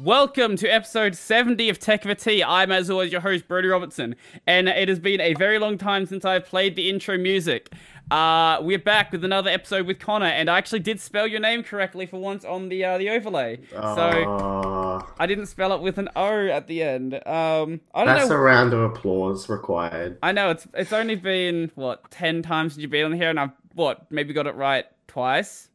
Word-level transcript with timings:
Welcome 0.00 0.54
to 0.58 0.68
episode 0.68 1.16
70 1.16 1.68
of 1.70 1.80
Tech 1.80 2.06
Over 2.06 2.14
Tea. 2.14 2.44
I'm, 2.44 2.70
as 2.70 2.88
always, 2.88 3.10
your 3.10 3.20
host, 3.20 3.48
Brodie 3.48 3.66
Robertson, 3.66 4.14
and 4.46 4.68
it 4.68 4.88
has 4.88 5.00
been 5.00 5.20
a 5.20 5.34
very 5.34 5.58
long 5.58 5.76
time 5.76 6.06
since 6.06 6.24
I've 6.24 6.46
played 6.46 6.76
the 6.76 6.88
intro 6.88 7.18
music. 7.18 7.72
Uh, 8.08 8.58
we're 8.62 8.78
back 8.78 9.10
with 9.10 9.24
another 9.24 9.50
episode 9.50 9.88
with 9.88 9.98
Connor, 9.98 10.26
and 10.26 10.48
I 10.48 10.56
actually 10.56 10.78
did 10.80 11.00
spell 11.00 11.26
your 11.26 11.40
name 11.40 11.64
correctly 11.64 12.06
for 12.06 12.18
once 12.20 12.44
on 12.44 12.68
the 12.68 12.84
uh, 12.84 12.96
the 12.96 13.10
overlay. 13.10 13.58
So 13.72 13.78
Uh, 13.80 15.04
I 15.18 15.26
didn't 15.26 15.46
spell 15.46 15.72
it 15.72 15.80
with 15.80 15.98
an 15.98 16.08
O 16.14 16.46
at 16.46 16.68
the 16.68 16.80
end. 16.84 17.14
Um, 17.14 17.80
I 17.92 18.04
don't 18.04 18.14
that's 18.14 18.28
know. 18.30 18.36
a 18.36 18.38
round 18.38 18.72
of 18.72 18.80
applause 18.80 19.48
required. 19.48 20.16
I 20.22 20.30
know 20.30 20.50
it's 20.50 20.68
it's 20.74 20.92
only 20.92 21.16
been 21.16 21.72
what 21.74 22.08
ten 22.12 22.40
times 22.42 22.74
since 22.74 22.82
you've 22.82 22.92
been 22.92 23.04
on 23.04 23.12
here, 23.14 23.30
and 23.30 23.40
I've 23.40 23.50
what 23.74 24.10
maybe 24.12 24.32
got 24.32 24.46
it 24.46 24.54
right 24.54 24.86
twice. 25.08 25.68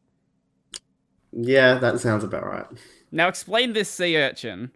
Yeah, 1.30 1.74
that 1.78 2.00
sounds 2.00 2.24
about 2.24 2.46
right. 2.46 2.66
Now 3.14 3.28
explain 3.28 3.74
this 3.74 3.88
sea 3.88 4.16
urchin. 4.18 4.72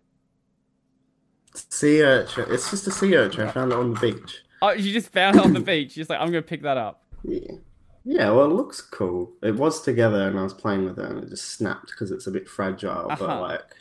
Sea 1.54 2.02
urchin. 2.02 2.46
It's 2.48 2.70
just 2.70 2.86
a 2.86 2.92
sea 2.92 3.16
urchin. 3.16 3.48
I 3.48 3.50
found 3.50 3.72
it 3.72 3.78
on 3.78 3.94
the 3.94 4.00
beach. 4.00 4.42
Oh, 4.62 4.70
you 4.70 4.92
just 4.92 5.08
found 5.12 5.36
it 5.36 5.44
on 5.44 5.54
the 5.54 5.60
beach. 5.60 5.96
You're 5.96 6.02
just 6.02 6.10
like, 6.10 6.20
I'm 6.20 6.28
gonna 6.28 6.42
pick 6.42 6.62
that 6.62 6.76
up. 6.76 7.02
Yeah. 7.24 7.56
Yeah, 8.04 8.30
well, 8.30 8.46
it 8.46 8.54
looks 8.54 8.80
cool. 8.80 9.32
It 9.42 9.56
was 9.56 9.82
together, 9.82 10.28
and 10.28 10.38
I 10.38 10.42
was 10.42 10.54
playing 10.54 10.84
with 10.84 10.98
it, 10.98 11.04
and 11.04 11.22
it 11.22 11.28
just 11.28 11.46
snapped 11.46 11.88
because 11.88 12.12
it's 12.12 12.28
a 12.28 12.30
bit 12.30 12.48
fragile. 12.48 13.10
Uh-huh. 13.10 13.26
But 13.26 13.40
like, 13.40 13.74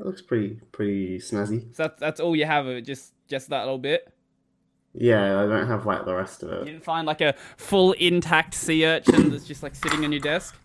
it 0.00 0.04
looks 0.04 0.20
pretty, 0.20 0.60
pretty 0.72 1.18
snazzy. 1.18 1.74
So 1.74 1.84
that's 1.84 2.00
that's 2.00 2.20
all 2.20 2.34
you 2.34 2.46
have 2.46 2.66
of 2.66 2.76
it, 2.76 2.82
just 2.82 3.14
just 3.28 3.48
that 3.50 3.60
little 3.60 3.78
bit. 3.78 4.12
Yeah, 4.92 5.40
I 5.40 5.46
don't 5.46 5.68
have 5.68 5.86
like 5.86 6.04
the 6.04 6.16
rest 6.16 6.42
of 6.42 6.50
it. 6.50 6.58
You 6.66 6.72
didn't 6.72 6.84
find 6.84 7.06
like 7.06 7.20
a 7.20 7.36
full 7.56 7.92
intact 7.92 8.54
sea 8.54 8.84
urchin 8.84 9.30
that's 9.30 9.46
just 9.46 9.62
like 9.62 9.76
sitting 9.76 10.04
on 10.04 10.10
your 10.10 10.20
desk. 10.20 10.56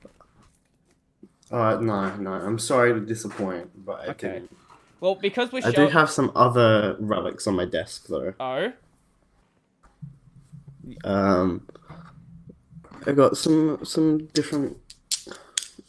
Uh, 1.51 1.77
no, 1.79 2.15
no. 2.17 2.31
I'm 2.31 2.57
sorry 2.59 2.93
to 2.93 2.99
disappoint, 2.99 3.69
but 3.85 3.99
I 4.01 4.07
Okay. 4.07 4.29
didn't. 4.33 4.57
Well, 4.99 5.15
because 5.15 5.51
we're 5.51 5.61
I 5.65 5.71
do 5.71 5.87
have 5.87 6.09
some 6.09 6.31
other 6.35 6.95
relics 6.99 7.45
on 7.47 7.55
my 7.55 7.65
desk 7.65 8.07
though. 8.07 8.33
Oh, 8.39 8.71
Um, 11.03 11.67
I 13.05 13.11
got 13.11 13.37
some 13.37 13.83
some 13.83 14.27
different 14.33 14.77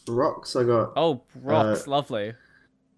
rocks. 0.07 0.55
I 0.55 0.63
got 0.63 0.93
oh, 0.95 1.21
rocks, 1.41 1.87
Uh, 1.87 1.91
lovely. 1.91 2.33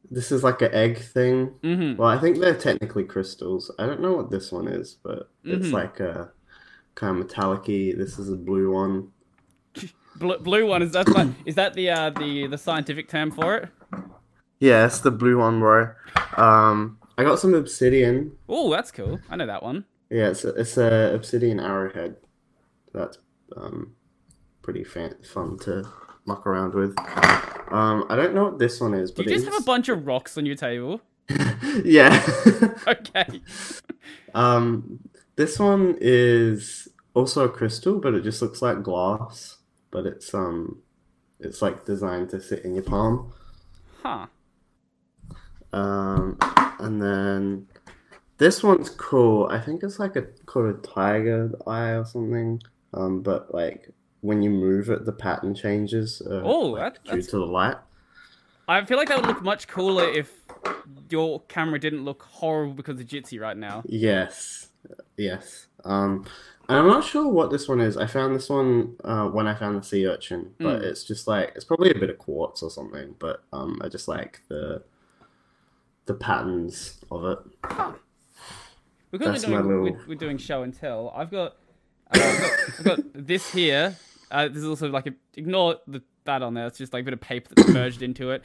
this 0.10 0.32
is 0.32 0.44
like 0.44 0.62
an 0.62 0.74
egg 0.74 0.98
thing. 1.00 1.54
Mm-hmm. 1.64 1.98
Well, 1.98 2.10
I 2.10 2.18
think 2.18 2.40
they're 2.40 2.56
technically 2.56 3.04
crystals. 3.04 3.72
I 3.80 3.86
don't 3.86 4.02
know 4.02 4.14
what 4.14 4.30
this 4.32 4.52
one 4.52 4.68
is, 4.68 4.96
but 5.04 5.30
it's 5.44 5.68
Mhm. 5.68 5.74
like 5.74 6.00
a 6.00 6.32
kind 6.96 7.18
of 7.20 7.26
metallic-y. 7.28 7.94
This 7.98 8.18
is 8.20 8.30
a 8.30 8.36
blue 8.36 8.72
one. 8.72 9.12
Blue, 10.20 10.38
blue 10.38 10.68
one 10.68 10.82
is 10.82 10.92
that 10.92 11.08
like 11.10 11.28
is 11.46 11.56
that 11.56 11.74
the 11.74 11.90
uh 11.90 12.10
the 12.12 12.48
the 12.48 12.58
scientific 12.58 13.08
term 13.10 13.32
for 13.32 13.56
it? 13.58 13.70
Yeah, 14.60 14.86
it's 14.86 15.00
the 15.00 15.12
blue 15.12 15.38
one, 15.40 15.60
bro. 15.60 15.92
Um, 16.36 16.98
I 17.18 17.24
got 17.24 17.40
some 17.40 17.54
obsidian. 17.54 18.34
Oh, 18.48 18.70
that's 18.70 18.92
cool. 18.92 19.20
I 19.30 19.36
know 19.38 19.46
that 19.46 19.64
one. 19.64 19.86
Yeah, 20.10 20.30
it's 20.30 20.44
a, 20.44 20.50
it's 20.50 20.78
a 20.78 21.14
obsidian 21.14 21.60
arrowhead. 21.60 22.18
That's 22.94 23.18
um 23.56 23.96
pretty 24.62 24.84
fan- 24.84 25.16
fun 25.24 25.58
to 25.60 25.88
muck 26.26 26.46
around 26.46 26.74
with. 26.74 26.96
Um, 27.72 28.06
I 28.10 28.16
don't 28.16 28.34
know 28.36 28.46
what 28.46 28.60
this 28.60 28.82
one 28.82 28.94
is, 28.94 29.12
Do 29.12 29.18
but 29.24 29.26
you 29.30 29.36
just 29.38 29.48
it 29.48 29.54
have 29.54 29.62
a 29.62 29.66
bunch 29.66 29.90
of 29.90 30.06
rocks 30.08 30.38
on 30.38 30.46
your 30.46 30.56
table? 30.56 31.02
yeah. 31.84 32.20
Okay. 32.88 33.42
Um, 34.34 35.00
this 35.36 35.60
one 35.60 35.98
is 36.02 36.88
also 37.14 37.46
a 37.46 37.50
crystal, 37.50 38.00
but 38.00 38.14
it 38.14 38.24
just 38.24 38.42
looks 38.42 38.62
like 38.62 38.82
glass. 38.84 39.58
But 39.92 40.06
it's 40.06 40.34
um, 40.34 40.82
it's 41.40 41.62
like 41.62 41.86
designed 41.86 42.30
to 42.30 42.42
sit 42.42 42.64
in 42.66 42.76
your 42.76 42.84
palm. 42.84 43.34
Huh. 44.04 44.28
Um, 45.72 46.38
and 46.80 47.02
then 47.02 47.68
this 48.38 48.64
one's 48.64 48.90
cool. 48.90 49.48
I 49.52 49.60
think 49.60 49.84
it's 49.84 50.00
like 50.00 50.16
a 50.16 50.24
called 50.46 50.76
a 50.76 50.78
tiger 50.88 51.52
eye 51.68 51.92
or 51.92 52.06
something. 52.06 52.62
Um, 52.94 53.22
but 53.22 53.54
like 53.54 53.90
when 54.22 54.42
you 54.42 54.50
move 54.50 54.90
it, 54.90 55.06
the 55.06 55.12
pattern 55.12 55.56
changes. 55.56 56.22
Uh, 56.26 56.42
Oh, 56.44 56.68
like, 56.68 57.04
that- 57.04 57.14
due 57.16 57.22
to 57.22 57.38
the 57.38 57.46
light. 57.46 57.78
I 58.68 58.86
feel 58.86 58.98
like 58.98 59.08
that 59.08 59.18
would 59.18 59.26
look 59.26 59.42
much 59.42 59.68
cooler 59.68 60.08
if 60.08 60.32
your 61.10 61.42
camera 61.48 61.80
didn't 61.80 62.06
look 62.06 62.22
horrible 62.22 62.76
because 62.76 63.00
of 63.00 63.08
Jitsi 63.08 63.40
right 63.40 63.58
now. 63.58 63.82
Yes, 63.88 64.68
yes. 65.18 65.66
Um, 65.84 66.26
I'm 66.78 66.88
not 66.88 67.04
sure 67.04 67.28
what 67.28 67.50
this 67.50 67.68
one 67.68 67.80
is. 67.82 67.98
I 67.98 68.06
found 68.06 68.36
this 68.36 68.50
one 68.50 68.96
uh, 69.04 69.28
when 69.28 69.48
I 69.48 69.56
found 69.56 69.82
the 69.82 69.84
sea 69.86 70.06
urchin, 70.08 70.52
but 70.60 70.82
Mm. 70.82 70.84
it's 70.84 71.04
just 71.04 71.28
like 71.28 71.52
it's 71.56 71.66
probably 71.66 71.90
a 71.90 71.96
bit 71.96 72.10
of 72.12 72.18
quartz 72.20 72.62
or 72.62 72.70
something. 72.70 73.16
But 73.18 73.42
um, 73.52 73.80
I 73.84 73.90
just 73.90 74.08
like 74.08 74.42
the 74.50 74.84
the 76.06 76.14
patterns 76.14 77.00
of 77.12 77.26
it. 77.26 77.40
Because 79.12 79.46
we're 79.48 79.56
my 79.56 79.62
doing, 79.68 79.84
little- 79.84 80.00
we're, 80.02 80.08
we're 80.10 80.16
doing 80.16 80.38
show 80.38 80.62
and 80.64 80.74
tell. 80.74 81.12
I've 81.16 81.32
got, 81.32 81.58
uh, 82.14 82.20
I've 82.20 82.40
got, 82.40 82.60
I've 82.80 82.86
got 82.86 83.00
this 83.28 83.52
here. 83.52 83.96
Uh, 84.30 84.48
there's 84.48 84.66
also 84.66 84.90
like 84.90 85.08
a 85.08 85.14
ignore 85.36 85.78
the, 85.88 86.04
that 86.26 86.44
on 86.44 86.54
there. 86.54 86.68
It's 86.68 86.78
just 86.78 86.94
like 86.94 87.02
a 87.02 87.06
bit 87.06 87.14
of 87.14 87.22
paper 87.22 87.50
that's 87.56 87.70
merged 87.74 88.04
into 88.04 88.30
it. 88.32 88.44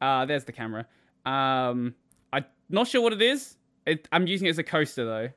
Uh, 0.00 0.24
there's 0.24 0.44
the 0.44 0.52
camera. 0.52 0.86
Um, 1.26 1.94
I'm 2.32 2.44
not 2.70 2.86
sure 2.88 3.02
what 3.02 3.12
it 3.12 3.20
is. 3.20 3.56
It, 3.86 4.08
I'm 4.10 4.26
using 4.26 4.46
it 4.46 4.50
as 4.50 4.58
a 4.58 4.62
coaster 4.64 5.04
though. 5.04 5.28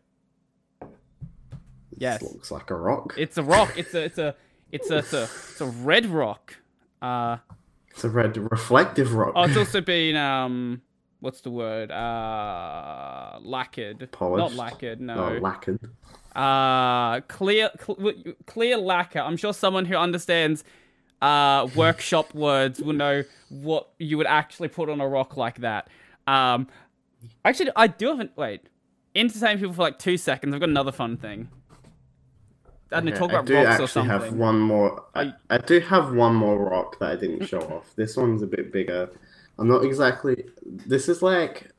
Yes. 2.00 2.22
This 2.22 2.32
looks 2.34 2.52
like 2.52 2.70
a 2.72 2.76
rock. 2.76 3.14
It's 3.18 3.38
a 3.38 3.44
rock. 3.44 3.74
It's 3.78 3.94
a 3.94 4.04
it's 4.06 4.18
a 4.18 4.36
it's 4.72 4.90
a 4.90 4.98
it's 5.00 5.14
a, 5.14 5.24
it's 5.24 5.62
a 5.62 5.66
red 5.66 6.06
rock. 6.08 6.56
Uh, 7.02 7.38
It's 7.92 8.04
a 8.04 8.10
red 8.10 8.36
reflective 8.38 9.14
rock. 9.14 9.34
oh, 9.36 9.44
it's 9.44 9.58
also 9.64 9.82
been 9.82 10.16
um, 10.16 10.82
what's 11.20 11.42
the 11.42 11.50
word? 11.52 11.92
Uh, 11.92 13.40
lacquered. 13.42 14.10
Polished? 14.12 14.40
Not 14.40 14.54
lacquered. 14.54 15.02
No. 15.02 15.14
Oh, 15.36 15.40
lacquered. 15.40 15.80
uh 16.36 17.22
clear 17.22 17.70
cl- 17.84 18.14
clear 18.46 18.78
lacquer 18.78 19.20
i'm 19.20 19.36
sure 19.36 19.52
someone 19.52 19.84
who 19.86 19.96
understands 19.96 20.64
uh 21.24 21.68
workshop 21.76 22.32
words 22.36 22.80
will 22.80 22.94
know 22.94 23.24
what 23.50 23.90
you 23.98 24.16
would 24.16 24.28
actually 24.28 24.68
put 24.68 24.90
on 24.90 25.02
a 25.02 25.08
rock 25.08 25.36
like 25.38 25.58
that 25.62 25.88
um 26.28 26.68
actually 27.44 27.72
i 27.76 27.88
do 27.88 28.10
haven't 28.10 28.32
wait 28.38 28.62
entertain 29.16 29.58
people 29.58 29.74
for 29.74 29.82
like 29.82 29.98
two 29.98 30.18
seconds 30.18 30.54
i've 30.54 30.60
got 30.60 30.70
another 30.70 30.92
fun 30.92 31.18
thing 31.18 31.50
i 32.92 32.98
Okay, 33.00 33.12
talk 33.12 33.30
I 33.32 33.34
about 33.34 33.46
do 33.46 33.56
rocks 33.56 33.68
or 33.68 33.72
actually 33.72 33.88
something 33.88 34.10
have 34.10 34.34
one 34.34 34.60
more. 34.60 35.06
I, 35.16 35.22
I- 35.22 35.34
I 35.52 35.58
do 35.60 35.80
have 35.80 36.14
one 36.14 36.36
more 36.36 36.58
rock 36.70 36.98
that 37.00 37.12
I 37.12 37.16
didn't 37.16 37.46
show 37.48 37.60
off. 37.62 37.94
This 37.96 38.18
one's 38.18 38.42
a 38.42 38.48
bit 38.48 38.72
bigger. 38.72 39.10
I'm 39.58 39.68
not 39.68 39.84
exactly. 39.84 40.46
This 40.66 41.08
is 41.10 41.22
like 41.22 41.72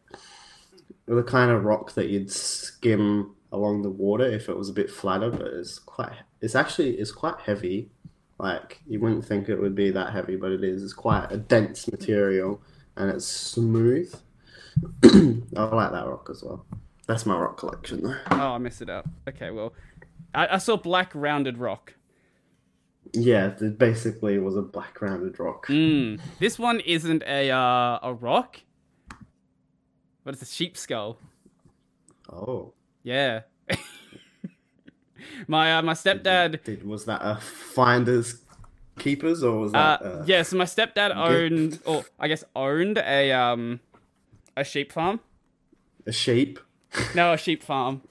the 1.06 1.22
kind 1.22 1.50
of 1.50 1.64
rock 1.64 1.92
that 1.94 2.08
you'd 2.08 2.30
skim 2.30 3.34
along 3.52 3.82
the 3.82 3.90
water 3.90 4.24
if 4.26 4.48
it 4.48 4.56
was 4.56 4.68
a 4.68 4.72
bit 4.72 4.90
flatter, 4.90 5.30
but 5.30 5.46
it's 5.48 5.78
quite. 5.78 6.12
It's 6.40 6.54
actually 6.54 6.90
it's 6.98 7.12
quite 7.12 7.40
heavy. 7.40 7.90
Like 8.38 8.80
you 8.86 9.00
wouldn't 9.00 9.24
think 9.24 9.48
it 9.48 9.60
would 9.60 9.74
be 9.74 9.90
that 9.90 10.12
heavy, 10.12 10.36
but 10.36 10.52
it 10.52 10.62
is. 10.62 10.82
It's 10.82 10.92
quite 10.92 11.26
a 11.30 11.36
dense 11.36 11.90
material, 11.90 12.62
and 12.96 13.10
it's 13.10 13.26
smooth. 13.26 14.14
I 15.04 15.64
like 15.64 15.92
that 15.92 16.06
rock 16.06 16.28
as 16.30 16.42
well. 16.42 16.64
That's 17.06 17.26
my 17.26 17.36
rock 17.36 17.56
collection, 17.58 18.02
though. 18.04 18.16
oh 18.30 18.52
i 18.54 18.58
messed 18.58 18.82
it 18.82 18.88
up 18.88 19.04
okay 19.28 19.50
well 19.50 19.72
i, 20.34 20.54
I 20.54 20.58
saw 20.58 20.76
black 20.76 21.10
rounded 21.14 21.58
rock 21.58 21.94
Yeah, 23.12 23.52
it 23.60 23.78
basically 23.78 24.38
was 24.38 24.56
a 24.56 24.62
black 24.62 25.00
rounded 25.02 25.38
rock. 25.40 25.66
mm. 25.68 26.20
this 26.38 26.58
one 26.58 26.80
isn't 26.80 27.22
a 27.26 27.50
uh 27.50 27.98
a 28.02 28.12
rock 28.14 28.60
but 30.24 30.34
it's 30.34 30.42
a 30.42 30.46
sheep 30.46 30.76
skull 30.76 31.18
Oh. 32.32 32.74
Yeah. 33.02 33.40
my 35.48 35.76
uh, 35.78 35.82
my 35.82 35.94
stepdad. 35.94 36.62
Did, 36.62 36.86
was 36.86 37.04
that 37.06 37.20
a 37.22 37.36
finders 37.40 38.42
keepers 38.98 39.42
or 39.42 39.58
was 39.58 39.74
Uh, 39.74 39.78
that 40.00 40.02
uh, 40.02 40.22
yeah, 40.26 40.42
so 40.42 40.56
my 40.56 40.64
stepdad 40.64 41.10
owned, 41.16 41.80
or 41.84 42.04
I 42.20 42.28
guess 42.28 42.44
owned 42.54 42.98
a 42.98 43.32
um 43.32 43.80
a 44.56 44.62
sheep 44.62 44.92
farm. 44.92 45.18
a 46.06 46.12
sheep? 46.12 46.60
No, 47.16 47.32
a 47.32 47.36
sheep 47.38 47.62
farm. 47.64 48.02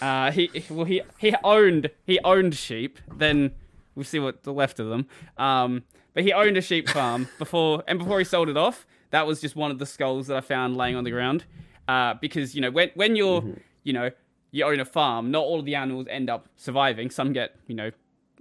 Uh, 0.00 0.30
he 0.30 0.64
well 0.70 0.84
he 0.84 1.02
he 1.18 1.34
owned 1.44 1.90
he 2.04 2.18
owned 2.24 2.54
sheep. 2.54 2.98
Then 3.14 3.52
we'll 3.94 4.04
see 4.04 4.18
what's 4.18 4.46
left 4.46 4.80
of 4.80 4.88
them. 4.88 5.06
Um, 5.36 5.84
but 6.14 6.24
he 6.24 6.32
owned 6.32 6.56
a 6.56 6.60
sheep 6.60 6.88
farm 6.88 7.28
before, 7.38 7.82
and 7.86 7.98
before 7.98 8.18
he 8.18 8.24
sold 8.24 8.48
it 8.48 8.56
off, 8.56 8.86
that 9.10 9.26
was 9.26 9.40
just 9.40 9.56
one 9.56 9.70
of 9.70 9.78
the 9.78 9.86
skulls 9.86 10.26
that 10.28 10.36
I 10.36 10.40
found 10.40 10.76
laying 10.76 10.96
on 10.96 11.04
the 11.04 11.10
ground. 11.10 11.44
Uh, 11.86 12.14
because 12.14 12.54
you 12.54 12.60
know 12.60 12.70
when 12.70 12.90
when 12.94 13.16
you're 13.16 13.42
you 13.82 13.92
know 13.92 14.10
you 14.50 14.64
own 14.64 14.80
a 14.80 14.84
farm, 14.84 15.30
not 15.30 15.44
all 15.44 15.58
of 15.58 15.64
the 15.64 15.74
animals 15.74 16.06
end 16.10 16.30
up 16.30 16.48
surviving. 16.56 17.10
Some 17.10 17.32
get 17.32 17.56
you 17.66 17.74
know 17.74 17.90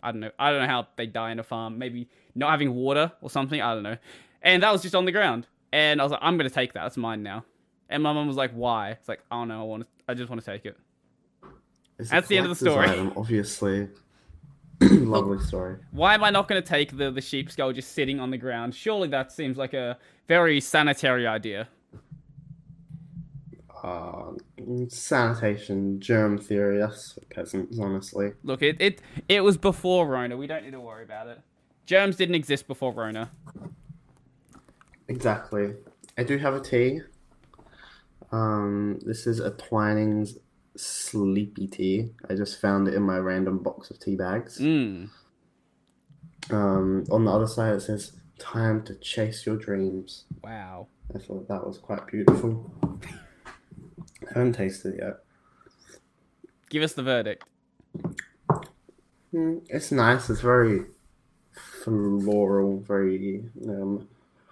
I 0.04 0.12
don't 0.12 0.22
know 0.22 0.32
I 0.40 0.52
don't 0.52 0.62
know 0.62 0.68
how 0.68 0.88
they 0.96 1.06
die 1.08 1.32
in 1.32 1.40
a 1.40 1.44
farm. 1.44 1.78
Maybe 1.78 2.08
not 2.36 2.52
having 2.52 2.74
water 2.74 3.12
or 3.22 3.30
something. 3.30 3.62
I 3.62 3.74
don't 3.74 3.84
know. 3.84 3.98
And 4.42 4.64
that 4.64 4.72
was 4.72 4.82
just 4.82 4.96
on 4.96 5.06
the 5.06 5.12
ground. 5.12 5.48
And 5.72 6.00
I 6.00 6.04
was 6.04 6.12
like, 6.12 6.22
I'm 6.24 6.38
gonna 6.38 6.50
take 6.50 6.74
that. 6.74 6.84
That's 6.84 6.98
mine 6.98 7.24
now. 7.24 7.44
And 7.90 8.04
my 8.04 8.14
mum 8.14 8.28
was 8.28 8.36
like, 8.36 8.52
"Why?" 8.52 8.92
It's 8.92 9.08
like, 9.08 9.22
"I 9.32 9.36
don't 9.36 9.48
know. 9.48 9.62
I 9.62 9.64
want 9.64 9.84
to. 9.84 9.88
I 10.10 10.14
just 10.14 10.30
want 10.30 10.44
to 10.44 10.52
take 10.52 10.66
it." 10.66 10.78
It's 12.00 12.10
That's 12.10 12.28
the 12.28 12.38
end 12.38 12.48
of 12.48 12.58
the 12.58 12.70
story. 12.70 12.88
Item, 12.88 13.14
obviously. 13.16 13.90
Lovely 14.82 15.40
story. 15.40 15.78
Why 15.92 16.14
am 16.14 16.24
I 16.24 16.30
not 16.30 16.48
going 16.48 16.62
to 16.62 16.68
take 16.68 16.98
the 16.98 17.10
the 17.10 17.22
sheep 17.22 17.50
skull 17.50 17.74
just 17.74 17.94
sitting 17.94 18.20
on 18.20 18.30
the 18.30 18.38
ground? 18.38 18.76
Surely 18.76 19.08
that 19.10 19.32
seems 19.32 19.58
like 19.58 19.74
a 19.74 19.98
very 20.28 20.62
sanitary 20.62 21.26
idea. 21.26 21.68
Uh, 23.84 24.34
sanitation, 24.90 26.00
germ 26.00 26.38
theory, 26.38 26.78
that's 26.78 27.14
for 27.14 27.22
peasants, 27.22 27.80
honestly. 27.80 28.34
Look, 28.44 28.62
it 28.62 28.78
it 28.80 29.02
it 29.28 29.42
was 29.42 29.58
before 29.58 30.08
Rona. 30.08 30.38
We 30.38 30.46
don't 30.46 30.64
need 30.64 30.72
to 30.72 30.80
worry 30.80 31.04
about 31.04 31.28
it. 31.28 31.40
Germs 31.86 32.16
didn't 32.16 32.36
exist 32.36 32.68
before 32.68 32.92
Rona. 32.92 33.32
Exactly. 35.08 35.74
I 36.18 36.24
do 36.24 36.38
have 36.38 36.54
a 36.54 36.60
tea. 36.60 37.02
Um, 38.32 39.00
this 39.06 39.26
is 39.26 39.40
a 39.40 39.52
Twinings 39.52 40.38
sleepy 40.78 41.68
tea. 41.68 42.12
I 42.30 42.36
just 42.36 42.60
found 42.62 42.88
it 42.88 42.94
in 42.94 43.04
my 43.04 43.18
random 43.18 43.60
box 43.60 43.90
of 43.92 44.00
tea 44.00 44.16
bags. 44.16 44.60
Mm. 44.60 45.10
Um, 46.50 47.04
on 47.12 47.26
the 47.26 47.32
other 47.32 47.48
side 47.48 47.74
it 47.76 47.82
says 47.82 48.14
"Time 48.40 48.84
to 48.84 48.96
chase 48.96 49.46
your 49.46 49.58
dreams." 49.58 50.26
Wow. 50.44 50.88
I 51.14 51.20
thought 51.20 51.48
that 51.48 51.66
was 51.66 51.78
quite 51.78 52.06
beautiful. 52.08 52.72
I 52.84 54.34
haven't 54.34 54.54
tasted 54.54 54.96
it 54.96 55.00
yet. 55.02 55.18
Give 56.70 56.84
us 56.84 56.94
the 56.94 57.04
verdict. 57.04 57.46
Mm, 59.34 59.66
it's 59.70 59.92
nice. 59.92 60.30
It's 60.30 60.42
very 60.42 60.86
floral, 61.84 62.80
very 62.82 63.46
um, 63.68 64.08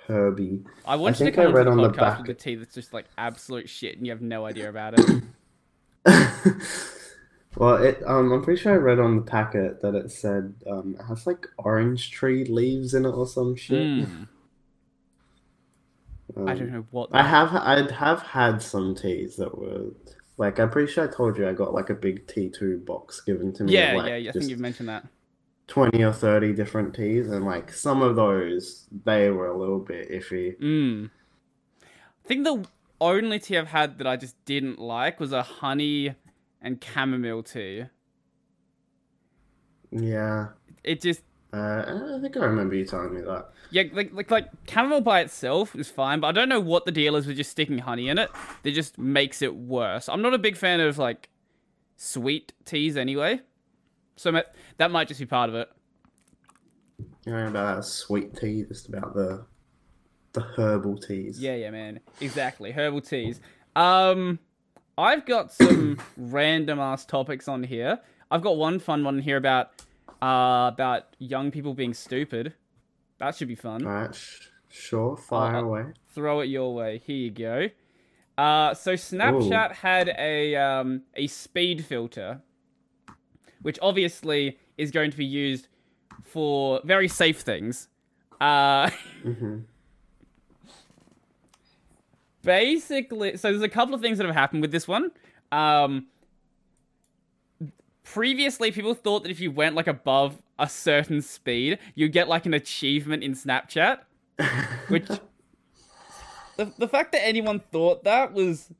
herby. 0.07 0.63
I 0.85 0.95
want 0.95 1.15
I 1.15 1.25
you 1.25 1.31
to 1.31 1.35
think 1.35 1.47
I 1.47 1.51
read 1.51 1.67
the 1.67 1.71
on 1.71 1.77
the 1.77 1.89
back- 1.89 2.19
with 2.19 2.27
the 2.27 2.33
tea 2.33 2.55
that's 2.55 2.73
just 2.73 2.93
like 2.93 3.05
absolute 3.17 3.69
shit 3.69 3.97
and 3.97 4.05
you 4.05 4.11
have 4.11 4.21
no 4.21 4.45
idea 4.45 4.69
about 4.69 4.99
it. 4.99 5.23
well, 7.55 7.75
it 7.83 8.01
um, 8.05 8.31
I'm 8.31 8.43
pretty 8.43 8.61
sure 8.61 8.73
I 8.73 8.77
read 8.77 8.99
on 8.99 9.15
the 9.15 9.21
packet 9.23 9.81
that 9.81 9.95
it 9.95 10.11
said 10.11 10.53
um, 10.69 10.95
it 10.99 11.03
has 11.05 11.25
like 11.25 11.47
orange 11.57 12.11
tree 12.11 12.45
leaves 12.45 12.93
in 12.93 13.05
it 13.05 13.11
or 13.11 13.25
some 13.27 13.55
shit. 13.55 14.07
Mm. 14.07 14.27
Um, 16.37 16.47
I 16.47 16.53
don't 16.53 16.71
know 16.71 16.85
what. 16.91 17.09
I 17.11 17.23
have 17.23 17.55
I 17.55 17.91
have 17.93 18.21
had 18.21 18.61
some 18.61 18.93
teas 18.95 19.35
that 19.37 19.57
were 19.57 19.91
like 20.37 20.59
I'm 20.59 20.69
pretty 20.69 20.91
sure 20.91 21.07
I 21.07 21.11
told 21.11 21.37
you 21.37 21.47
I 21.47 21.53
got 21.53 21.73
like 21.73 21.89
a 21.89 21.95
big 21.95 22.27
T2 22.27 22.85
box 22.85 23.21
given 23.21 23.53
to 23.53 23.63
me. 23.63 23.73
yeah, 23.73 23.93
like, 23.93 24.09
yeah, 24.09 24.15
yeah. 24.17 24.29
I 24.29 24.33
think 24.33 24.49
you've 24.49 24.59
mentioned 24.59 24.89
that. 24.89 25.07
twenty 25.67 26.03
or 26.03 26.13
thirty 26.13 26.53
different 26.53 26.93
teas, 26.93 27.29
and 27.29 27.45
like 27.45 27.71
some 27.71 28.01
of 28.01 28.15
those 28.15 28.85
they 29.05 29.29
were 29.29 29.47
a 29.47 29.57
little 29.57 29.79
bit 29.79 30.11
iffy. 30.11 30.59
Mm. 30.59 31.09
I 31.81 32.27
think 32.27 32.43
the 32.43 32.65
only 33.01 33.39
tea 33.39 33.57
I've 33.57 33.67
had 33.69 33.97
that 33.97 34.07
I 34.07 34.17
just 34.17 34.43
didn't 34.45 34.79
like 34.79 35.19
was 35.19 35.31
a 35.31 35.43
honey 35.43 36.15
and 36.61 36.83
chamomile 36.83 37.43
tea. 37.43 37.85
Yeah, 39.91 40.49
It 40.83 41.01
just 41.01 41.21
uh, 41.53 41.83
I 42.17 42.19
think 42.21 42.35
I 42.37 42.41
remember 42.45 42.75
you 42.75 42.85
telling 42.85 43.13
me 43.13 43.21
that. 43.21 43.49
yeah, 43.71 43.83
like 43.93 44.13
like 44.13 44.29
like 44.31 44.49
chamomile 44.69 45.01
by 45.01 45.21
itself 45.21 45.75
is 45.75 45.89
fine, 45.89 46.19
but 46.19 46.27
I 46.27 46.31
don't 46.31 46.49
know 46.49 46.59
what 46.59 46.85
the 46.85 46.91
deal 46.91 47.15
is 47.15 47.27
with 47.27 47.37
just 47.37 47.51
sticking 47.51 47.79
honey 47.79 48.09
in 48.09 48.17
it. 48.17 48.29
That 48.63 48.71
just 48.71 48.97
makes 48.97 49.41
it 49.41 49.55
worse. 49.55 50.09
I'm 50.09 50.21
not 50.21 50.33
a 50.33 50.37
big 50.37 50.57
fan 50.57 50.79
of 50.79 50.97
like 50.97 51.29
sweet 51.97 52.53
teas 52.65 52.97
anyway, 52.97 53.41
so 54.15 54.31
that 54.77 54.91
might 54.91 55.07
just 55.07 55.19
be 55.19 55.25
part 55.25 55.49
of 55.49 55.55
it. 55.55 55.69
You 57.25 57.33
know 57.33 57.47
about 57.47 57.77
that 57.77 57.85
sweet 57.85 58.35
tea, 58.35 58.63
just 58.63 58.87
about 58.89 59.13
the 59.15 59.45
the 60.35 60.41
herbal 60.41 60.97
teas. 60.99 61.39
Yeah, 61.39 61.55
yeah, 61.55 61.71
man. 61.71 61.99
Exactly. 62.21 62.71
Herbal 62.71 63.01
teas. 63.01 63.41
Um, 63.75 64.39
I've 64.97 65.25
got 65.25 65.51
some 65.51 65.99
random 66.17 66.79
ass 66.79 67.05
topics 67.05 67.47
on 67.47 67.63
here. 67.63 67.99
I've 68.31 68.41
got 68.41 68.57
one 68.57 68.79
fun 68.79 69.03
one 69.03 69.19
here 69.19 69.37
about 69.37 69.71
uh 70.21 70.71
about 70.73 71.15
young 71.19 71.51
people 71.51 71.73
being 71.73 71.93
stupid. 71.93 72.53
That 73.17 73.35
should 73.35 73.47
be 73.49 73.55
fun. 73.55 73.85
All 73.85 73.91
right, 73.93 74.17
sure, 74.69 75.17
fire 75.17 75.57
Uh, 75.57 75.61
away. 75.63 75.83
Throw 76.13 76.39
it 76.41 76.45
your 76.45 76.73
way. 76.73 77.01
Here 77.05 77.15
you 77.17 77.31
go. 77.31 77.69
Uh, 78.37 78.73
so 78.73 78.93
Snapchat 78.93 79.71
had 79.73 80.13
a 80.17 80.55
um 80.55 81.01
a 81.15 81.27
speed 81.27 81.85
filter, 81.85 82.41
which 83.61 83.77
obviously 83.81 84.57
is 84.77 84.91
going 84.91 85.11
to 85.11 85.17
be 85.17 85.25
used 85.25 85.67
for 86.23 86.81
very 86.83 87.07
safe 87.07 87.41
things. 87.41 87.87
Uh. 88.41 88.89
hmm 89.23 89.59
basically 92.45 93.37
so 93.37 93.49
there's 93.49 93.61
a 93.61 93.69
couple 93.69 93.93
of 93.93 94.01
things 94.01 94.17
that 94.17 94.25
have 94.25 94.35
happened 94.35 94.61
with 94.61 94.71
this 94.71 94.87
one. 94.87 95.11
Um 95.51 96.07
previously 98.05 98.71
people 98.71 98.93
thought 98.93 99.23
that 99.23 99.31
if 99.31 99.39
you 99.39 99.51
went 99.51 99.75
like 99.75 99.87
above 99.87 100.41
a 100.59 100.69
certain 100.69 101.21
speed 101.21 101.77
you'd 101.95 102.13
get 102.13 102.27
like 102.27 102.45
an 102.45 102.53
achievement 102.53 103.23
in 103.23 103.33
snapchat 103.33 103.99
which 104.89 105.07
the, 106.57 106.71
the 106.77 106.87
fact 106.87 107.11
that 107.11 107.25
anyone 107.25 107.59
thought 107.59 108.03
that 108.03 108.31
was 108.31 108.71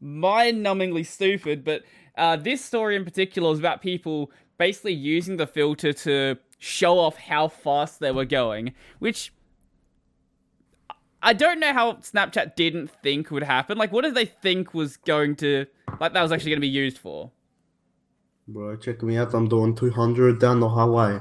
mind-numbingly 0.00 1.04
stupid 1.04 1.64
but 1.64 1.82
uh, 2.16 2.36
this 2.36 2.64
story 2.64 2.94
in 2.94 3.04
particular 3.04 3.50
was 3.50 3.58
about 3.58 3.82
people 3.82 4.30
basically 4.58 4.92
using 4.92 5.36
the 5.36 5.46
filter 5.46 5.92
to 5.92 6.36
show 6.58 6.98
off 6.98 7.16
how 7.16 7.48
fast 7.48 7.98
they 7.98 8.12
were 8.12 8.24
going 8.24 8.72
which 9.00 9.32
I 11.22 11.32
don't 11.32 11.58
know 11.58 11.72
how 11.72 11.94
Snapchat 11.94 12.54
didn't 12.54 12.90
think 13.02 13.30
would 13.30 13.42
happen. 13.42 13.76
Like, 13.76 13.92
what 13.92 14.04
did 14.04 14.14
they 14.14 14.24
think 14.26 14.72
was 14.72 14.96
going 14.96 15.34
to, 15.36 15.66
like, 16.00 16.12
that 16.12 16.22
was 16.22 16.30
actually 16.30 16.50
going 16.52 16.58
to 16.58 16.62
be 16.62 16.68
used 16.68 16.98
for? 16.98 17.30
Bro, 18.46 18.76
check 18.76 19.02
me 19.02 19.16
out. 19.16 19.34
I'm 19.34 19.48
doing 19.48 19.74
200 19.74 20.38
down 20.40 20.60
the 20.60 20.68
highway. 20.68 21.20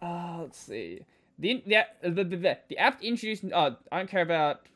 Uh, 0.00 0.38
let's 0.42 0.58
see. 0.58 1.00
The, 1.38 1.62
the, 1.66 1.84
the, 2.02 2.24
the, 2.24 2.36
the, 2.36 2.58
the 2.68 2.78
app 2.78 3.02
introduced, 3.02 3.44
oh, 3.54 3.76
I 3.90 3.98
don't 3.98 4.08
care 4.10 4.22
about, 4.22 4.66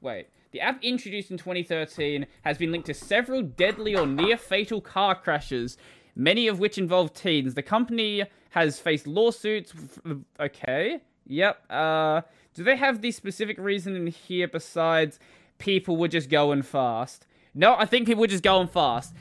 wait. 0.00 0.28
The 0.52 0.60
app 0.60 0.82
introduced 0.82 1.30
in 1.30 1.38
2013 1.38 2.26
has 2.42 2.58
been 2.58 2.72
linked 2.72 2.86
to 2.86 2.94
several 2.94 3.42
deadly 3.42 3.96
or 3.96 4.06
near 4.06 4.36
fatal 4.36 4.80
car 4.80 5.14
crashes, 5.14 5.76
many 6.14 6.46
of 6.46 6.58
which 6.58 6.78
involve 6.78 7.14
teens. 7.14 7.54
The 7.54 7.62
company 7.62 8.24
has 8.50 8.78
faced 8.78 9.06
lawsuits. 9.06 9.72
f- 10.06 10.16
Okay. 10.38 11.00
Yep. 11.32 11.70
Uh, 11.70 12.20
do 12.54 12.62
they 12.62 12.76
have 12.76 13.00
the 13.00 13.10
specific 13.10 13.58
reason 13.58 13.96
in 13.96 14.06
here 14.06 14.46
besides 14.46 15.18
people 15.58 15.96
were 15.96 16.08
just 16.08 16.28
going 16.28 16.62
fast? 16.62 17.26
No, 17.54 17.74
I 17.74 17.86
think 17.86 18.06
people 18.06 18.20
were 18.20 18.26
just 18.26 18.44
going 18.44 18.68
fast. 18.68 19.14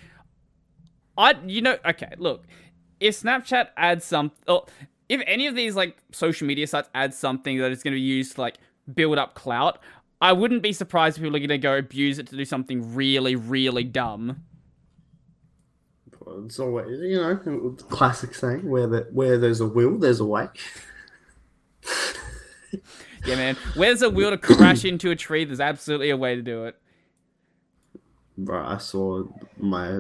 I, 1.18 1.36
you 1.46 1.62
know, 1.62 1.78
okay, 1.86 2.13
look, 2.18 2.46
if 3.00 3.22
Snapchat 3.22 3.70
adds 3.77 4.03
some, 4.06 4.32
or 4.48 4.65
if 5.08 5.22
any 5.25 5.48
of 5.48 5.56
these 5.56 5.75
like 5.75 5.98
social 6.12 6.48
media 6.48 6.68
sites 6.68 6.89
add 6.94 7.13
something 7.13 7.58
that 7.60 7.72
is 7.72 7.82
going 7.82 7.94
to 7.94 7.98
be 7.98 8.01
used 8.01 8.36
to 8.36 8.41
like 8.41 8.58
build 8.94 9.18
up 9.18 9.34
clout, 9.34 9.80
I 10.20 10.34
wouldn't 10.34 10.62
be 10.62 10.74
surprised 10.74 11.18
if 11.18 11.24
people 11.24 11.38
are 11.38 11.39
going 11.39 11.50
to 11.50 11.58
go 11.58 11.77
abuse 11.77 12.20
it 12.20 12.27
to 12.27 12.36
do 12.36 12.46
something 12.46 12.94
really, 12.94 13.36
really 13.36 13.84
dumb. 13.84 14.44
It's 16.46 16.60
always, 16.60 17.00
you 17.00 17.18
know, 17.18 17.75
classic 17.89 18.36
saying 18.36 18.70
where 18.70 18.88
the, 18.88 19.08
where 19.12 19.38
there's 19.38 19.60
a 19.60 19.68
will, 19.68 19.98
there's 19.98 20.20
a 20.20 20.25
way. 20.25 20.48
Yeah, 23.23 23.35
man. 23.35 23.55
Where's 23.75 24.01
a 24.01 24.09
wheel 24.09 24.31
to 24.31 24.38
crash 24.38 24.83
into 24.83 25.11
a 25.11 25.15
tree? 25.15 25.45
There's 25.45 25.59
absolutely 25.59 26.09
a 26.09 26.17
way 26.17 26.35
to 26.35 26.41
do 26.41 26.65
it. 26.65 26.75
Bro, 28.35 28.65
I 28.65 28.77
saw 28.77 29.25
my 29.57 30.00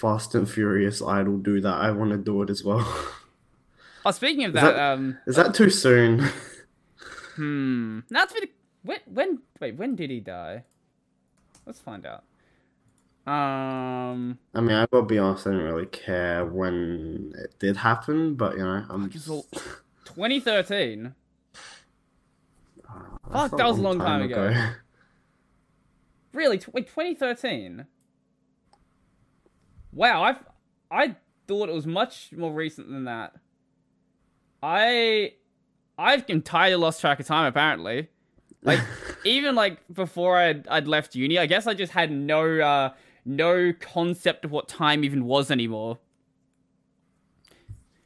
Fast 0.00 0.34
and 0.34 0.50
Furious 0.50 1.00
idol 1.00 1.36
do 1.38 1.60
that. 1.60 1.74
I 1.74 1.92
want 1.92 2.10
to 2.10 2.16
do 2.18 2.42
it 2.42 2.50
as 2.50 2.64
well. 2.64 2.80
Oh, 4.06 4.10
speaking 4.12 4.44
of 4.44 4.54
Is 4.56 4.62
that, 4.62 4.74
that- 4.74 4.92
um, 4.92 5.18
Is 5.26 5.36
that 5.36 5.54
too 5.54 5.68
soon? 5.68 6.20
hmm, 7.36 7.98
that's 8.08 8.32
been 8.32 8.48
when 8.82 8.98
when 9.06 9.38
wait 9.60 9.76
when 9.76 9.96
did 9.96 10.08
he 10.08 10.20
die? 10.20 10.64
Let's 11.66 11.80
find 11.80 12.06
out. 12.06 12.24
Um, 13.26 14.38
I 14.54 14.60
mean, 14.60 14.76
I 14.76 14.86
gotta 14.86 15.04
be 15.04 15.18
honest, 15.18 15.46
I 15.46 15.50
didn't 15.50 15.66
really 15.66 15.86
care 15.86 16.46
when 16.46 17.34
it 17.38 17.58
did 17.58 17.76
happen, 17.76 18.34
but 18.34 18.56
you 18.56 18.64
know, 18.64 18.84
I'm 18.88 19.10
it's 19.12 19.28
all- 19.28 19.46
2013. 20.14 21.14
That's 23.30 23.50
Fuck, 23.50 23.58
that 23.58 23.66
was 23.66 23.78
a 23.78 23.82
long 23.82 23.98
time 23.98 24.22
ago. 24.22 24.54
Really? 26.34 26.58
Tw- 26.58 26.74
wait, 26.74 26.86
2013. 26.86 27.86
Wow, 29.92 30.22
I 30.22 30.36
I 30.90 31.16
thought 31.46 31.68
it 31.68 31.74
was 31.74 31.86
much 31.86 32.30
more 32.36 32.52
recent 32.52 32.90
than 32.90 33.04
that. 33.04 33.32
I 34.62 35.32
I've 35.96 36.24
entirely 36.28 36.76
lost 36.76 37.00
track 37.00 37.18
of 37.18 37.26
time 37.26 37.46
apparently. 37.46 38.08
Like 38.62 38.80
even 39.24 39.54
like 39.54 39.78
before 39.92 40.36
I'd 40.38 40.68
I'd 40.68 40.86
left 40.86 41.14
uni, 41.14 41.38
I 41.38 41.46
guess 41.46 41.66
I 41.66 41.74
just 41.74 41.92
had 41.92 42.12
no 42.12 42.60
uh 42.60 42.90
no 43.24 43.72
concept 43.72 44.44
of 44.44 44.52
what 44.52 44.68
time 44.68 45.04
even 45.04 45.24
was 45.24 45.50
anymore. 45.50 45.98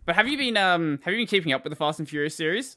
But 0.04 0.16
have 0.16 0.28
you 0.28 0.36
been 0.36 0.56
um 0.56 0.98
have 1.04 1.12
you 1.12 1.18
been 1.20 1.26
keeping 1.26 1.52
up 1.52 1.64
with 1.64 1.70
the 1.70 1.76
Fast 1.76 1.98
and 1.98 2.08
Furious 2.08 2.34
series? 2.36 2.76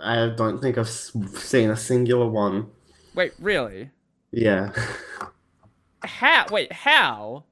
I 0.00 0.32
don't 0.36 0.60
think 0.60 0.78
I've 0.78 0.88
seen 0.88 1.70
a 1.70 1.76
singular 1.76 2.28
one. 2.28 2.68
Wait, 3.14 3.32
really? 3.40 3.90
Yeah. 4.30 4.72
How? 6.04 6.46
Wait, 6.50 6.72
how? 6.72 7.44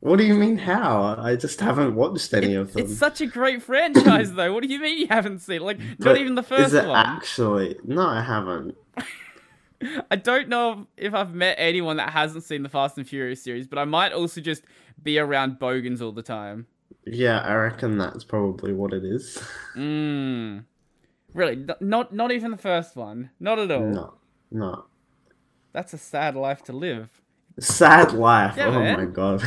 What 0.00 0.18
do 0.18 0.24
you 0.24 0.34
mean 0.34 0.58
how? 0.58 1.16
I 1.18 1.34
just 1.34 1.60
haven't 1.60 1.94
watched 1.94 2.32
any 2.34 2.54
of 2.54 2.72
them. 2.74 2.84
It's 2.84 2.96
such 2.96 3.20
a 3.22 3.26
great 3.26 3.62
franchise, 3.62 4.34
though. 4.34 4.52
What 4.52 4.62
do 4.62 4.68
you 4.68 4.78
mean 4.78 4.98
you 4.98 5.06
haven't 5.08 5.40
seen? 5.40 5.56
it? 5.56 5.62
Like, 5.62 5.78
not 5.98 6.18
even 6.18 6.34
the 6.34 6.42
first 6.42 6.68
Is 6.68 6.74
it 6.74 6.86
one. 6.86 7.04
actually? 7.06 7.76
No, 7.84 8.06
I 8.06 8.20
haven't. 8.22 8.76
I 10.10 10.16
don't 10.16 10.48
know 10.48 10.86
if 10.96 11.14
I've 11.14 11.34
met 11.34 11.56
anyone 11.58 11.96
that 11.96 12.10
hasn't 12.10 12.44
seen 12.44 12.62
the 12.62 12.68
Fast 12.68 12.98
and 12.98 13.08
Furious 13.08 13.42
series, 13.42 13.66
but 13.66 13.78
I 13.78 13.84
might 13.86 14.12
also 14.12 14.40
just 14.42 14.62
be 15.02 15.18
around 15.18 15.58
bogans 15.58 16.02
all 16.02 16.12
the 16.12 16.22
time. 16.22 16.66
Yeah, 17.06 17.40
I 17.40 17.54
reckon 17.54 17.98
that's 17.98 18.24
probably 18.24 18.72
what 18.72 18.92
it 18.92 19.04
is. 19.04 19.42
Mmm. 19.76 20.64
Really, 21.34 21.66
not 21.80 22.14
not 22.14 22.30
even 22.32 22.52
the 22.52 22.56
first 22.56 22.96
one. 22.96 23.30
Not 23.40 23.58
at 23.58 23.70
all. 23.70 23.80
No, 23.80 24.14
no. 24.50 24.84
That's 25.72 25.92
a 25.92 25.98
sad 25.98 26.36
life 26.36 26.62
to 26.64 26.72
live. 26.72 27.10
Sad 27.58 28.12
life. 28.12 28.56
Yeah, 28.56 28.68
oh 28.68 28.80
man. 28.80 28.98
my 28.98 29.04
god. 29.06 29.42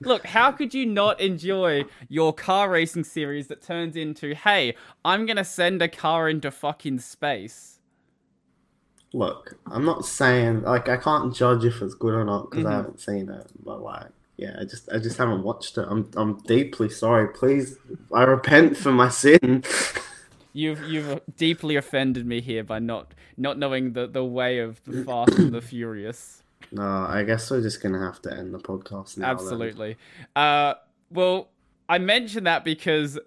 Look, 0.00 0.26
how 0.26 0.52
could 0.52 0.74
you 0.74 0.86
not 0.86 1.20
enjoy 1.20 1.84
your 2.08 2.32
car 2.32 2.70
racing 2.70 3.04
series 3.04 3.48
that 3.48 3.62
turns 3.62 3.96
into, 3.96 4.34
hey, 4.34 4.76
I'm 5.04 5.26
gonna 5.26 5.44
send 5.44 5.80
a 5.82 5.88
car 5.88 6.28
into 6.28 6.50
fucking 6.50 6.98
space? 7.00 7.80
Look, 9.12 9.58
I'm 9.66 9.84
not 9.84 10.04
saying 10.04 10.62
like 10.62 10.88
I 10.88 10.96
can't 10.98 11.34
judge 11.34 11.64
if 11.64 11.80
it's 11.82 11.94
good 11.94 12.14
or 12.14 12.24
not 12.24 12.50
because 12.50 12.64
Mhm. 12.64 12.68
I 12.70 12.74
haven't 12.74 13.00
seen 13.00 13.28
it, 13.30 13.50
but 13.64 13.80
like, 13.80 14.10
yeah, 14.38 14.56
I 14.60 14.64
just 14.64 14.88
I 14.92 14.98
just 14.98 15.18
haven't 15.18 15.42
watched 15.42 15.76
it. 15.78 15.86
I'm 15.88 16.08
I'm 16.16 16.38
deeply 16.42 16.88
sorry. 16.88 17.28
Please, 17.28 17.76
I 18.14 18.22
repent 18.22 18.76
for 18.76 18.92
my 18.92 19.08
sin. 19.08 19.64
You've 20.52 20.80
you've 20.84 21.20
deeply 21.36 21.74
offended 21.74 22.24
me 22.24 22.40
here 22.40 22.62
by 22.62 22.78
not 22.78 23.14
not 23.36 23.58
knowing 23.58 23.92
the, 23.94 24.06
the 24.06 24.24
way 24.24 24.60
of 24.60 24.82
the 24.84 25.04
Fast 25.06 25.38
and 25.38 25.52
the 25.52 25.60
Furious. 25.60 26.42
no, 26.70 26.82
I 26.82 27.24
guess 27.24 27.50
we're 27.50 27.62
just 27.62 27.82
gonna 27.82 27.98
have 28.00 28.22
to 28.22 28.32
end 28.32 28.54
the 28.54 28.58
podcast 28.60 29.18
now. 29.18 29.26
then. 29.26 29.36
Absolutely. 29.36 29.96
Uh, 30.36 30.74
well, 31.10 31.48
I 31.88 31.98
mentioned 31.98 32.46
that 32.46 32.64
because 32.64 33.18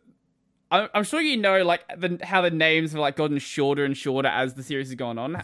I'm, 0.72 0.88
I'm 0.94 1.04
sure 1.04 1.20
you 1.20 1.36
know 1.36 1.62
like 1.64 1.84
the 1.98 2.20
how 2.24 2.42
the 2.42 2.52
names 2.52 2.94
have 2.94 3.02
like 3.02 3.18
gotten 3.18 3.38
shorter 3.38 3.84
and 3.84 3.98
shorter 3.98 4.30
as 4.30 4.54
the 4.54 4.64
series 4.64 4.88
has 4.88 4.96
gone 4.96 5.18
on. 5.18 5.44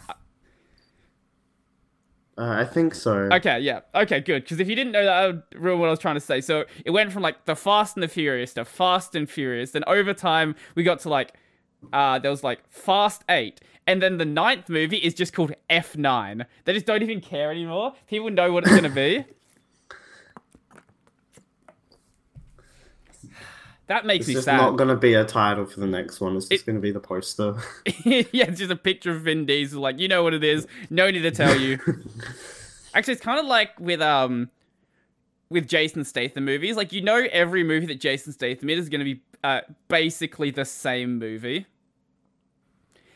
Uh, 2.37 2.49
I 2.49 2.65
think 2.65 2.93
so. 2.93 3.29
Okay, 3.31 3.59
yeah. 3.59 3.79
Okay, 3.95 4.19
good. 4.19 4.43
Because 4.43 4.59
if 4.59 4.69
you 4.69 4.75
didn't 4.75 4.91
know 4.91 5.03
that, 5.03 5.13
I 5.13 5.27
would 5.27 5.43
ruin 5.55 5.79
what 5.79 5.87
I 5.87 5.89
was 5.89 5.99
trying 5.99 6.15
to 6.15 6.21
say. 6.21 6.39
So 6.39 6.65
it 6.85 6.91
went 6.91 7.11
from 7.11 7.23
like 7.23 7.45
the 7.45 7.55
Fast 7.55 7.95
and 7.95 8.03
the 8.03 8.07
Furious 8.07 8.53
to 8.53 8.65
Fast 8.65 9.15
and 9.15 9.29
Furious. 9.29 9.71
Then 9.71 9.83
over 9.87 10.13
time, 10.13 10.55
we 10.75 10.83
got 10.83 10.99
to 10.99 11.09
like, 11.09 11.33
uh, 11.91 12.19
there 12.19 12.29
was 12.29 12.43
like 12.43 12.59
Fast 12.69 13.23
8. 13.27 13.59
And 13.87 14.01
then 14.01 14.17
the 14.17 14.25
ninth 14.25 14.69
movie 14.69 14.97
is 14.97 15.13
just 15.13 15.33
called 15.33 15.53
F9. 15.69 16.45
They 16.65 16.73
just 16.73 16.85
don't 16.85 17.01
even 17.01 17.21
care 17.21 17.49
anymore. 17.49 17.93
People 18.07 18.29
know 18.29 18.51
what 18.51 18.63
it's 18.65 18.71
going 18.71 18.83
to 18.83 18.89
be. 18.89 19.25
That 23.87 24.05
makes 24.05 24.27
It's 24.27 24.35
me 24.35 24.41
sad. 24.41 24.57
not 24.57 24.71
gonna 24.77 24.97
be 24.97 25.13
a 25.13 25.23
title 25.23 25.65
for 25.65 25.79
the 25.79 25.87
next 25.87 26.19
one. 26.19 26.35
It's 26.35 26.47
just 26.47 26.65
gonna 26.65 26.79
be 26.79 26.91
the 26.91 26.99
poster. 26.99 27.55
yeah, 28.03 28.23
it's 28.33 28.59
just 28.59 28.71
a 28.71 28.75
picture 28.75 29.11
of 29.11 29.21
Vin 29.21 29.45
Diesel. 29.45 29.81
Like, 29.81 29.97
you 29.99 30.07
know 30.09 30.23
what 30.23 30.33
it 30.33 30.43
is. 30.43 30.67
No 30.89 31.09
need 31.09 31.21
to 31.21 31.31
tell 31.31 31.57
you. 31.57 31.79
Actually, 32.93 33.13
it's 33.13 33.21
kind 33.23 33.39
of 33.39 33.45
like 33.45 33.79
with 33.79 34.01
um, 34.01 34.49
with 35.49 35.67
Jason 35.67 36.03
Statham 36.03 36.43
movies. 36.45 36.75
Like, 36.75 36.91
you 36.91 37.01
know, 37.01 37.25
every 37.31 37.63
movie 37.63 37.85
that 37.87 38.01
Jason 38.01 38.33
Statham 38.33 38.69
is 38.69 38.79
is 38.79 38.89
going 38.89 38.99
to 38.99 39.05
be 39.05 39.21
uh, 39.43 39.61
basically 39.87 40.51
the 40.51 40.65
same 40.65 41.17
movie. 41.17 41.65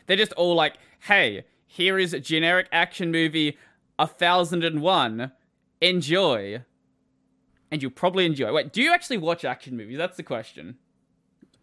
They're 0.06 0.16
just 0.16 0.32
all 0.32 0.54
like, 0.54 0.76
"Hey, 1.00 1.44
here 1.66 1.98
is 1.98 2.14
a 2.14 2.20
generic 2.20 2.68
action 2.72 3.10
movie, 3.10 3.58
a 3.98 4.06
thousand 4.06 4.64
and 4.64 4.80
one. 4.80 5.32
Enjoy." 5.82 6.62
And 7.72 7.80
you'll 7.82 7.90
probably 7.90 8.26
enjoy. 8.26 8.52
Wait, 8.52 8.72
do 8.72 8.82
you 8.82 8.92
actually 8.92 9.16
watch 9.16 9.44
action 9.44 9.76
movies? 9.76 9.96
That's 9.98 10.16
the 10.18 10.22
question. 10.22 10.76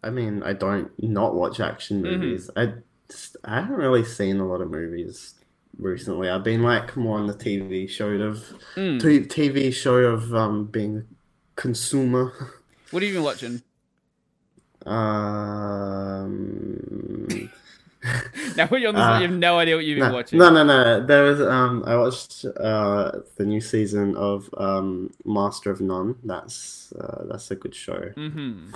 I 0.04 0.10
mean, 0.10 0.42
I 0.44 0.54
don't 0.54 0.92
not 1.01 1.36
watch 1.36 1.60
action 1.60 2.01
Mm-hmm. 2.01 2.22
movies. 2.22 2.50
I 2.56 2.74
just, 3.10 3.38
I 3.44 3.62
haven't 3.62 3.75
really 3.78 4.04
seen 4.04 4.39
a 4.39 4.48
lot 4.48 4.60
of 4.62 4.72
movies 4.72 5.36
recently. 5.78 6.28
I've 6.28 6.44
been 6.44 6.63
like 6.63 6.98
more 6.98 7.20
on 7.20 7.28
the 7.28 7.34
TV 7.36 7.88
show 7.88 8.10
of 8.10 8.38
Mm. 8.75 9.00
t- 9.00 9.20
TV 9.22 9.72
show 9.74 9.98
of 9.98 10.34
um 10.34 10.66
being 10.66 10.98
a 10.98 11.04
consumer. 11.56 12.34
What 12.92 13.04
have 13.04 13.08
you 13.10 13.16
been 13.18 13.24
watching? 13.24 13.62
Um, 16.20 16.80
Now, 18.56 18.68
when 18.68 18.82
you're 18.82 18.89
on 18.89 18.96
this, 18.96 19.03
Uh, 19.03 19.20
you 19.22 19.27
have 19.27 19.38
no 19.38 19.58
idea 19.60 19.75
what 19.75 19.86
you've 19.86 20.00
been 20.00 20.10
no, 20.10 20.15
watching. 20.15 20.39
no, 20.39 20.50
no, 20.50 20.63
no. 20.63 21.06
There 21.06 21.24
was 21.24 21.41
um, 21.41 21.84
I 21.86 21.96
watched 21.98 22.46
uh 22.46 23.12
the 23.36 23.46
new 23.46 23.62
season 23.62 24.15
of 24.15 24.50
um 24.58 25.12
Master 25.25 25.70
of 25.72 25.82
None. 25.82 26.15
That's 26.24 26.94
uh, 26.94 27.25
that's 27.29 27.51
a 27.51 27.56
good 27.56 27.75
show. 27.75 28.00
Mm-hmm. 28.15 28.74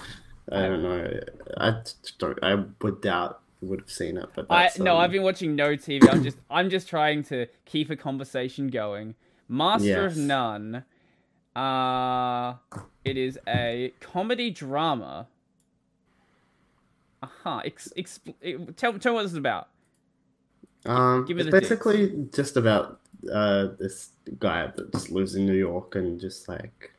I 0.51 0.61
don't 0.61 0.83
know. 0.83 1.19
I 1.57 1.75
don't. 2.19 2.39
I 2.43 2.65
would 2.81 3.01
doubt 3.01 3.39
would 3.61 3.79
have 3.79 3.89
seen 3.91 4.17
it, 4.17 4.27
but 4.35 4.45
I 4.49 4.69
no, 4.77 4.95
um, 4.95 5.01
I've 5.01 5.11
been 5.11 5.23
watching 5.23 5.55
no 5.55 5.75
TV. 5.77 6.07
I'm 6.11 6.23
just 6.23 6.37
I'm 6.51 6.69
just 6.69 6.89
trying 6.89 7.23
to 7.25 7.47
keep 7.65 7.89
a 7.89 7.95
conversation 7.95 8.67
going. 8.67 9.15
Master 9.47 10.05
of 10.05 10.17
None. 10.17 10.83
Uh 11.55 12.55
it 13.05 13.17
is 13.17 13.39
a 13.47 13.93
comedy 13.99 14.49
drama. 14.49 15.27
Uh-huh. 17.23 17.61
Ex- 17.65 17.93
expl- 17.97 18.75
tell 18.75 18.93
tell 18.99 19.13
me 19.13 19.15
what 19.15 19.23
this 19.23 19.31
is 19.31 19.37
about. 19.37 19.69
Um, 20.85 21.25
give 21.25 21.37
me 21.37 21.43
it's 21.43 21.51
the 21.51 21.59
basically 21.59 22.27
just 22.33 22.57
about 22.57 22.99
uh 23.31 23.67
this 23.79 24.09
guy 24.39 24.67
that 24.67 24.91
just 24.91 25.09
lives 25.11 25.35
in 25.35 25.45
New 25.45 25.53
York 25.53 25.95
and 25.95 26.19
just 26.19 26.49
like 26.49 26.91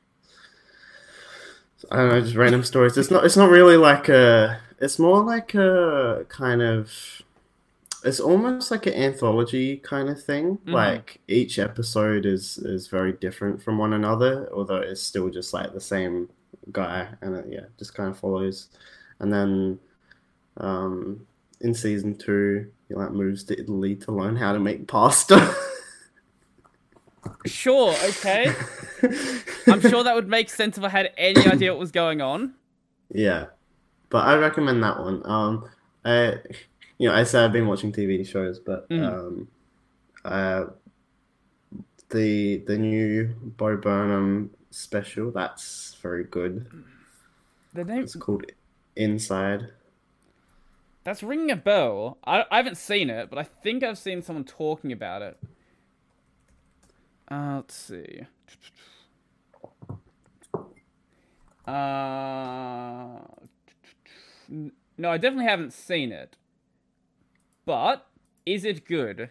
I 1.90 1.96
don't 1.96 2.08
know, 2.10 2.20
just 2.20 2.36
random 2.36 2.64
stories. 2.64 2.96
It's 2.96 3.10
not. 3.10 3.24
It's 3.24 3.36
not 3.36 3.50
really 3.50 3.76
like 3.76 4.08
a. 4.08 4.60
It's 4.80 4.98
more 4.98 5.22
like 5.22 5.54
a 5.54 6.24
kind 6.28 6.62
of. 6.62 6.90
It's 8.04 8.20
almost 8.20 8.70
like 8.70 8.86
an 8.86 8.94
anthology 8.94 9.78
kind 9.78 10.08
of 10.08 10.22
thing. 10.22 10.58
Mhm. 10.66 10.72
Like 10.72 11.20
each 11.28 11.58
episode 11.58 12.26
is 12.26 12.58
is 12.58 12.88
very 12.88 13.12
different 13.12 13.62
from 13.62 13.78
one 13.78 13.92
another, 13.92 14.48
although 14.52 14.76
it's 14.76 15.02
still 15.02 15.30
just 15.30 15.52
like 15.54 15.72
the 15.72 15.80
same 15.80 16.28
guy, 16.72 17.08
and 17.20 17.36
it, 17.36 17.46
yeah, 17.48 17.66
just 17.78 17.94
kind 17.94 18.10
of 18.10 18.18
follows. 18.18 18.68
And 19.20 19.32
then, 19.32 19.78
um, 20.58 21.26
in 21.60 21.74
season 21.74 22.16
two, 22.16 22.70
he 22.88 22.94
like 22.94 23.12
moves 23.12 23.44
to 23.44 23.60
Italy 23.60 23.96
to 23.96 24.12
learn 24.12 24.36
how 24.36 24.52
to 24.52 24.58
make 24.60 24.86
pasta. 24.86 25.54
Sure, 27.46 27.94
okay. 28.04 28.54
I'm 29.66 29.80
sure 29.80 30.02
that 30.04 30.14
would 30.14 30.28
make 30.28 30.48
sense 30.48 30.78
if 30.78 30.84
I 30.84 30.88
had 30.88 31.10
any 31.16 31.46
idea 31.46 31.72
what 31.72 31.78
was 31.80 31.90
going 31.90 32.20
on. 32.20 32.54
Yeah, 33.10 33.46
but 34.08 34.26
I 34.26 34.36
recommend 34.36 34.82
that 34.82 34.98
one. 34.98 35.22
Um, 35.24 35.68
I, 36.04 36.34
you 36.98 37.08
know, 37.08 37.14
I 37.14 37.24
said 37.24 37.44
I've 37.44 37.52
been 37.52 37.66
watching 37.66 37.92
TV 37.92 38.24
shows, 38.26 38.58
but 38.58 38.88
Mhm. 38.88 39.02
um, 39.12 39.48
uh, 40.24 40.64
the 42.10 42.58
the 42.66 42.78
new 42.78 43.34
Bo 43.42 43.76
Burnham 43.76 44.50
special 44.70 45.30
that's 45.30 45.96
very 46.02 46.24
good. 46.24 46.66
The 47.72 47.84
name 47.84 48.02
It's 48.04 48.16
called 48.16 48.44
Inside. 48.96 49.68
That's 51.04 51.22
ringing 51.22 51.50
a 51.50 51.56
bell. 51.56 52.18
I 52.24 52.44
I 52.50 52.56
haven't 52.56 52.76
seen 52.76 53.10
it, 53.10 53.30
but 53.30 53.38
I 53.38 53.44
think 53.44 53.82
I've 53.82 53.98
seen 53.98 54.22
someone 54.22 54.44
talking 54.44 54.92
about 54.92 55.22
it. 55.22 55.38
Uh, 57.30 57.56
let's 57.56 57.74
see. 57.74 58.22
Uh, 61.66 63.20
no, 64.98 65.10
I 65.10 65.16
definitely 65.16 65.46
haven't 65.46 65.72
seen 65.72 66.12
it. 66.12 66.36
But 67.64 68.06
is 68.44 68.64
it 68.64 68.84
good? 68.84 69.30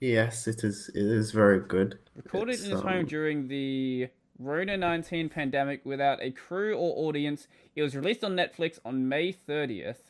Yes, 0.00 0.46
it 0.46 0.62
is. 0.62 0.90
It 0.94 1.04
is 1.04 1.32
very 1.32 1.60
good. 1.60 1.98
Recorded 2.16 2.54
It's, 2.54 2.64
in 2.64 2.70
his 2.70 2.80
um, 2.80 2.86
home 2.86 3.06
during 3.06 3.48
the 3.48 4.08
Rona 4.38 4.76
19 4.76 5.28
pandemic 5.28 5.84
without 5.84 6.22
a 6.22 6.30
crew 6.30 6.76
or 6.76 7.08
audience, 7.08 7.48
it 7.74 7.82
was 7.82 7.96
released 7.96 8.22
on 8.22 8.36
Netflix 8.36 8.78
on 8.84 9.08
May 9.08 9.32
30th. 9.32 10.07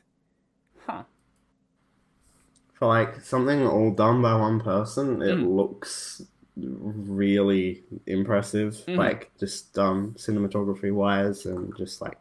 Huh. 0.89 1.03
For 2.75 2.87
like 2.87 3.21
something 3.21 3.67
all 3.67 3.91
done 3.91 4.23
by 4.23 4.35
one 4.35 4.61
person, 4.61 5.21
it 5.23 5.37
Mm. 5.37 5.57
looks 5.57 6.23
really 6.57 7.83
impressive. 8.07 8.75
Mhm. 8.87 8.97
Like 8.97 9.31
just 9.39 9.79
um 9.79 10.15
cinematography 10.17 10.93
wise 10.93 11.47
and 11.47 11.77
just 11.77 12.01
like 12.01 12.19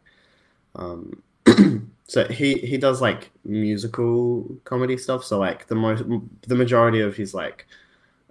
um 0.76 1.22
so 2.06 2.24
he 2.26 2.54
he 2.54 2.76
does 2.76 3.00
like 3.00 3.30
musical 3.44 4.46
comedy 4.64 4.96
stuff. 4.96 5.24
So 5.24 5.38
like 5.38 5.66
the 5.68 5.74
most 5.74 6.04
the 6.46 6.54
majority 6.54 7.00
of 7.00 7.16
his 7.16 7.34
like 7.34 7.66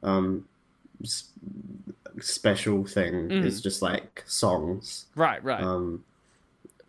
um 0.03 0.45
s- 1.03 1.29
special 2.19 2.85
thing 2.85 3.29
Mhm. 3.29 3.43
is 3.45 3.61
just 3.61 3.81
like 3.81 4.23
songs 4.27 5.05
Right, 5.15 5.43
right. 5.43 5.61
um, 5.63 6.03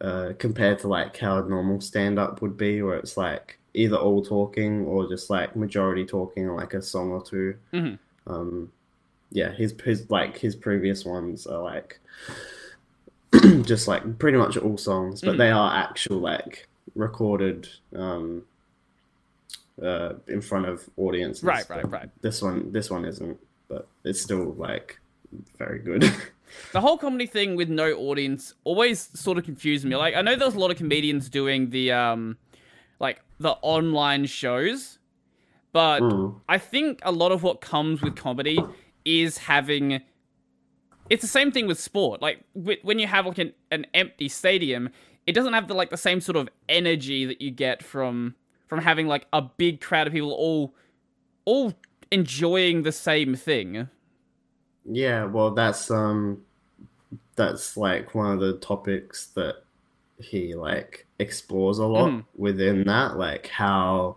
uh, 0.00 0.32
compared 0.38 0.78
to 0.80 0.88
like 0.88 1.16
how 1.16 1.38
a 1.44 1.48
normal 1.48 1.80
stand 1.80 2.18
up 2.18 2.40
would 2.42 2.56
be, 2.56 2.82
where 2.82 2.96
it's 2.96 3.16
like 3.16 3.58
either 3.74 3.96
all 3.96 4.22
talking 4.24 4.84
or 4.86 5.06
just 5.08 5.30
like 5.30 5.54
majority 5.56 6.04
talking 6.04 6.46
or 6.48 6.56
like 6.56 6.74
a 6.74 6.82
song 6.82 7.10
or 7.10 7.22
two. 7.22 7.54
Mhm. 7.72 7.98
Um, 8.26 8.72
yeah, 9.30 9.52
his 9.52 9.74
his 9.84 10.10
like 10.10 10.36
his 10.38 10.56
previous 10.56 11.04
ones 11.04 11.46
are 11.46 11.62
like 11.62 12.00
just 13.62 13.86
like 13.88 14.18
pretty 14.18 14.38
much 14.38 14.56
all 14.56 14.78
songs, 14.78 15.20
but 15.20 15.34
Mm. 15.34 15.38
they 15.38 15.50
are 15.50 15.74
actual 15.76 16.18
like 16.18 16.66
recorded 16.94 17.68
um 17.94 18.42
uh 19.82 20.14
in 20.26 20.40
front 20.40 20.66
of 20.66 20.88
audiences. 20.96 21.44
Right, 21.44 21.68
right, 21.68 21.88
right. 21.90 22.10
This 22.22 22.40
one 22.42 22.72
this 22.72 22.90
one 22.90 23.04
isn't, 23.04 23.38
but 23.68 23.86
it's 24.04 24.20
still 24.20 24.54
like 24.54 24.98
very 25.58 25.78
good. 25.80 26.04
The 26.72 26.80
whole 26.80 26.98
comedy 26.98 27.26
thing 27.26 27.56
with 27.56 27.68
no 27.68 27.92
audience 27.92 28.54
always 28.64 29.08
sort 29.18 29.38
of 29.38 29.44
confused 29.44 29.84
me. 29.84 29.96
Like 29.96 30.14
I 30.14 30.22
know 30.22 30.36
there's 30.36 30.54
a 30.54 30.58
lot 30.58 30.70
of 30.70 30.76
comedians 30.76 31.28
doing 31.28 31.70
the 31.70 31.92
um 31.92 32.36
like 33.00 33.20
the 33.38 33.52
online 33.62 34.26
shows, 34.26 34.98
but 35.72 36.02
Mm. 36.02 36.40
I 36.48 36.58
think 36.58 37.00
a 37.02 37.12
lot 37.12 37.32
of 37.32 37.42
what 37.42 37.60
comes 37.60 38.00
with 38.02 38.16
comedy 38.16 38.58
is 39.04 39.38
having 39.38 40.02
it's 41.10 41.22
the 41.22 41.28
same 41.28 41.50
thing 41.50 41.66
with 41.66 41.80
sport. 41.80 42.20
Like 42.20 42.44
when 42.82 42.98
you 42.98 43.06
have 43.06 43.26
like 43.26 43.38
an, 43.38 43.52
an 43.70 43.86
empty 43.94 44.28
stadium, 44.28 44.90
it 45.26 45.32
doesn't 45.32 45.52
have 45.54 45.68
the 45.68 45.74
like 45.74 45.90
the 45.90 45.96
same 45.96 46.20
sort 46.20 46.36
of 46.36 46.48
energy 46.68 47.24
that 47.24 47.40
you 47.40 47.50
get 47.50 47.82
from 47.82 48.34
from 48.66 48.80
having 48.80 49.06
like 49.06 49.26
a 49.32 49.42
big 49.42 49.80
crowd 49.80 50.06
of 50.06 50.12
people 50.12 50.32
all 50.32 50.74
all 51.44 51.74
enjoying 52.10 52.82
the 52.82 52.92
same 52.92 53.34
thing. 53.34 53.88
Yeah, 54.90 55.24
well, 55.24 55.50
that's 55.52 55.90
um, 55.90 56.42
that's 57.36 57.76
like 57.76 58.14
one 58.14 58.32
of 58.32 58.40
the 58.40 58.54
topics 58.54 59.26
that 59.34 59.56
he 60.20 60.54
like 60.54 61.06
explores 61.18 61.78
a 61.78 61.86
lot 61.86 62.10
Mhm. 62.10 62.24
within 62.36 62.84
that, 62.84 63.16
like 63.16 63.46
how 63.48 64.16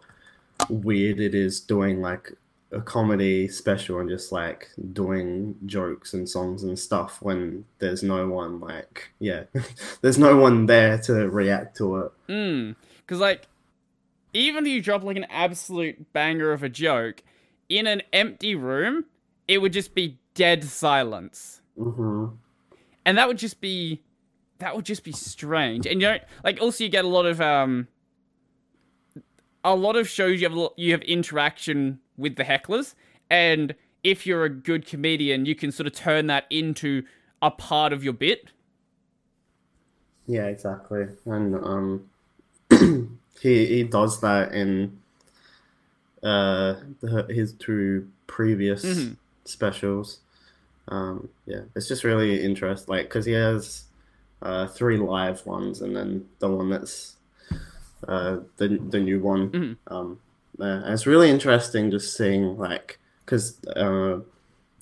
weird 0.69 1.19
it 1.19 1.35
is 1.35 1.59
doing 1.59 2.01
like 2.01 2.33
a 2.71 2.79
comedy 2.81 3.47
special 3.47 3.99
and 3.99 4.09
just 4.09 4.31
like 4.31 4.69
doing 4.93 5.55
jokes 5.65 6.13
and 6.13 6.27
songs 6.29 6.63
and 6.63 6.79
stuff 6.79 7.21
when 7.21 7.65
there's 7.79 8.01
no 8.01 8.29
one 8.29 8.59
like 8.61 9.09
yeah, 9.19 9.43
there's 10.01 10.17
no 10.17 10.37
one 10.37 10.65
there 10.67 10.97
to 10.99 11.29
react 11.29 11.77
to 11.77 11.97
it. 11.97 12.11
Mm. 12.29 12.75
Because, 12.99 13.19
like, 13.19 13.47
even 14.33 14.65
if 14.65 14.71
you 14.71 14.81
drop, 14.81 15.03
like, 15.03 15.17
an 15.17 15.25
absolute 15.29 16.13
banger 16.13 16.53
of 16.53 16.63
a 16.63 16.69
joke, 16.69 17.21
in 17.67 17.87
an 17.87 18.01
empty 18.13 18.55
room, 18.55 19.03
it 19.49 19.57
would 19.57 19.73
just 19.73 19.93
be 19.93 20.17
dead 20.33 20.63
silence. 20.63 21.61
hmm 21.77 22.27
And 23.05 23.17
that 23.17 23.27
would 23.27 23.37
just 23.37 23.61
be. 23.61 24.01
That 24.59 24.75
would 24.75 24.85
just 24.85 25.03
be 25.03 25.11
strange. 25.11 25.85
And 25.87 25.99
you 26.01 26.07
don't. 26.07 26.21
Like, 26.43 26.61
also, 26.61 26.83
you 26.83 26.89
get 26.89 27.03
a 27.05 27.07
lot 27.07 27.25
of, 27.25 27.41
um. 27.41 27.87
A 29.63 29.75
lot 29.75 29.95
of 29.95 30.07
shows 30.09 30.41
you 30.41 30.47
have 30.47 30.57
a 30.57 30.59
lot- 30.59 30.73
you 30.77 30.91
have 30.91 31.01
interaction 31.03 31.99
with 32.17 32.35
the 32.35 32.43
hecklers, 32.43 32.95
and 33.29 33.75
if 34.03 34.25
you're 34.25 34.43
a 34.43 34.49
good 34.49 34.87
comedian, 34.87 35.45
you 35.45 35.53
can 35.53 35.71
sort 35.71 35.85
of 35.85 35.93
turn 35.93 36.25
that 36.27 36.45
into 36.49 37.03
a 37.43 37.51
part 37.51 37.93
of 37.93 38.03
your 38.03 38.13
bit. 38.13 38.49
Yeah, 40.25 40.45
exactly. 40.47 41.05
And 41.25 41.55
um 41.55 42.09
he 43.41 43.65
he 43.65 43.83
does 43.83 44.19
that 44.21 44.51
in 44.53 44.97
uh 46.23 46.75
the, 47.01 47.27
his 47.29 47.53
two 47.53 48.07
previous 48.27 48.83
Mhm. 48.83 49.17
Specials. 49.45 50.19
Um 50.87 51.29
yeah, 51.45 51.61
it's 51.75 51.87
just 51.87 52.03
really 52.03 52.43
interesting 52.43 52.91
like 52.93 53.09
cuz 53.09 53.25
he 53.25 53.33
has 53.33 53.85
uh 54.41 54.67
three 54.67 54.97
live 54.97 55.45
ones 55.45 55.81
and 55.81 55.95
then 55.95 56.25
the 56.39 56.49
one 56.49 56.69
that's 56.69 57.15
uh 58.07 58.37
the 58.57 58.67
the 58.89 58.99
new 58.99 59.19
one. 59.19 59.49
Mhm. 59.51 59.77
Um 59.87 60.19
and 60.59 60.93
it's 60.93 61.07
really 61.07 61.29
interesting 61.29 61.91
just 61.91 62.15
seeing 62.17 62.57
like 62.57 62.99
cuz 63.25 63.57
uh 63.75 64.19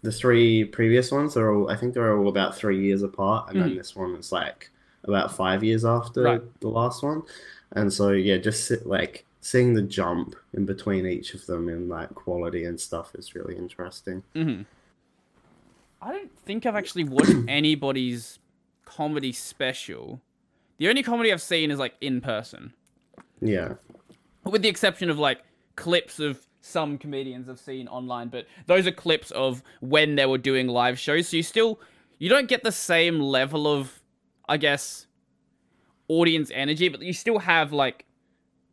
the 0.02 0.12
three 0.12 0.64
previous 0.64 1.12
ones 1.12 1.36
are 1.36 1.54
all 1.54 1.70
I 1.70 1.76
think 1.76 1.94
they're 1.94 2.18
all 2.18 2.30
about 2.30 2.56
3 2.56 2.80
years 2.82 3.02
apart 3.04 3.50
and 3.50 3.58
Mhm. 3.60 3.64
then 3.64 3.76
this 3.76 3.96
one 3.96 4.16
is 4.16 4.32
like 4.32 4.72
about 5.04 5.32
five 5.36 5.64
years 5.64 5.84
after 5.86 6.24
Right. 6.24 6.60
the 6.62 6.68
last 6.70 7.04
one, 7.04 7.24
and 7.74 7.92
so 7.92 8.10
yeah, 8.12 8.38
just 8.38 8.66
sit, 8.66 8.86
like 8.88 9.26
seeing 9.50 9.74
the 9.74 9.82
jump 9.82 10.36
in 10.54 10.66
between 10.66 11.06
each 11.08 11.34
of 11.34 11.46
them 11.48 11.68
in 11.70 11.90
like 11.90 12.14
quality 12.14 12.66
and 12.66 12.80
stuff 12.80 13.16
is 13.16 13.34
really 13.34 13.56
interesting. 13.58 14.24
hmm 14.34 14.62
I 16.02 16.14
don't 16.14 16.32
think 16.46 16.66
I've 16.66 16.76
actually 16.76 17.04
watched 17.04 17.36
anybody's 17.48 18.40
comedy 18.86 19.32
special. 19.34 20.22
The 20.78 20.88
only 20.88 21.04
comedy 21.04 21.34
I've 21.34 21.42
seen 21.42 21.72
is 21.72 21.80
like 21.80 21.96
in 22.00 22.22
person, 22.22 22.74
Yeah, 23.42 23.74
with 24.46 24.62
the 24.62 24.70
exception 24.70 25.10
of 25.10 25.20
like 25.20 25.40
clips 25.76 26.20
of 26.20 26.46
some 26.62 26.98
comedians 26.98 27.50
I've 27.50 27.60
seen 27.60 27.88
online. 27.88 28.30
But 28.30 28.46
those 28.68 28.88
are 28.88 28.92
clips 28.92 29.32
of 29.32 29.62
when 29.82 30.16
they 30.16 30.26
were 30.26 30.38
doing 30.38 30.68
live 30.68 30.98
shows. 30.98 31.28
So 31.28 31.38
you 31.38 31.44
still 31.44 31.82
you 32.18 32.30
don't 32.30 32.48
get 32.48 32.64
the 32.64 32.72
same 32.72 33.20
level 33.20 33.68
of, 33.68 34.00
I 34.48 34.58
guess, 34.58 35.08
audience 36.08 36.52
energy, 36.54 36.88
but 36.88 37.02
you 37.02 37.14
still 37.14 37.40
have 37.40 37.74
like 37.74 38.06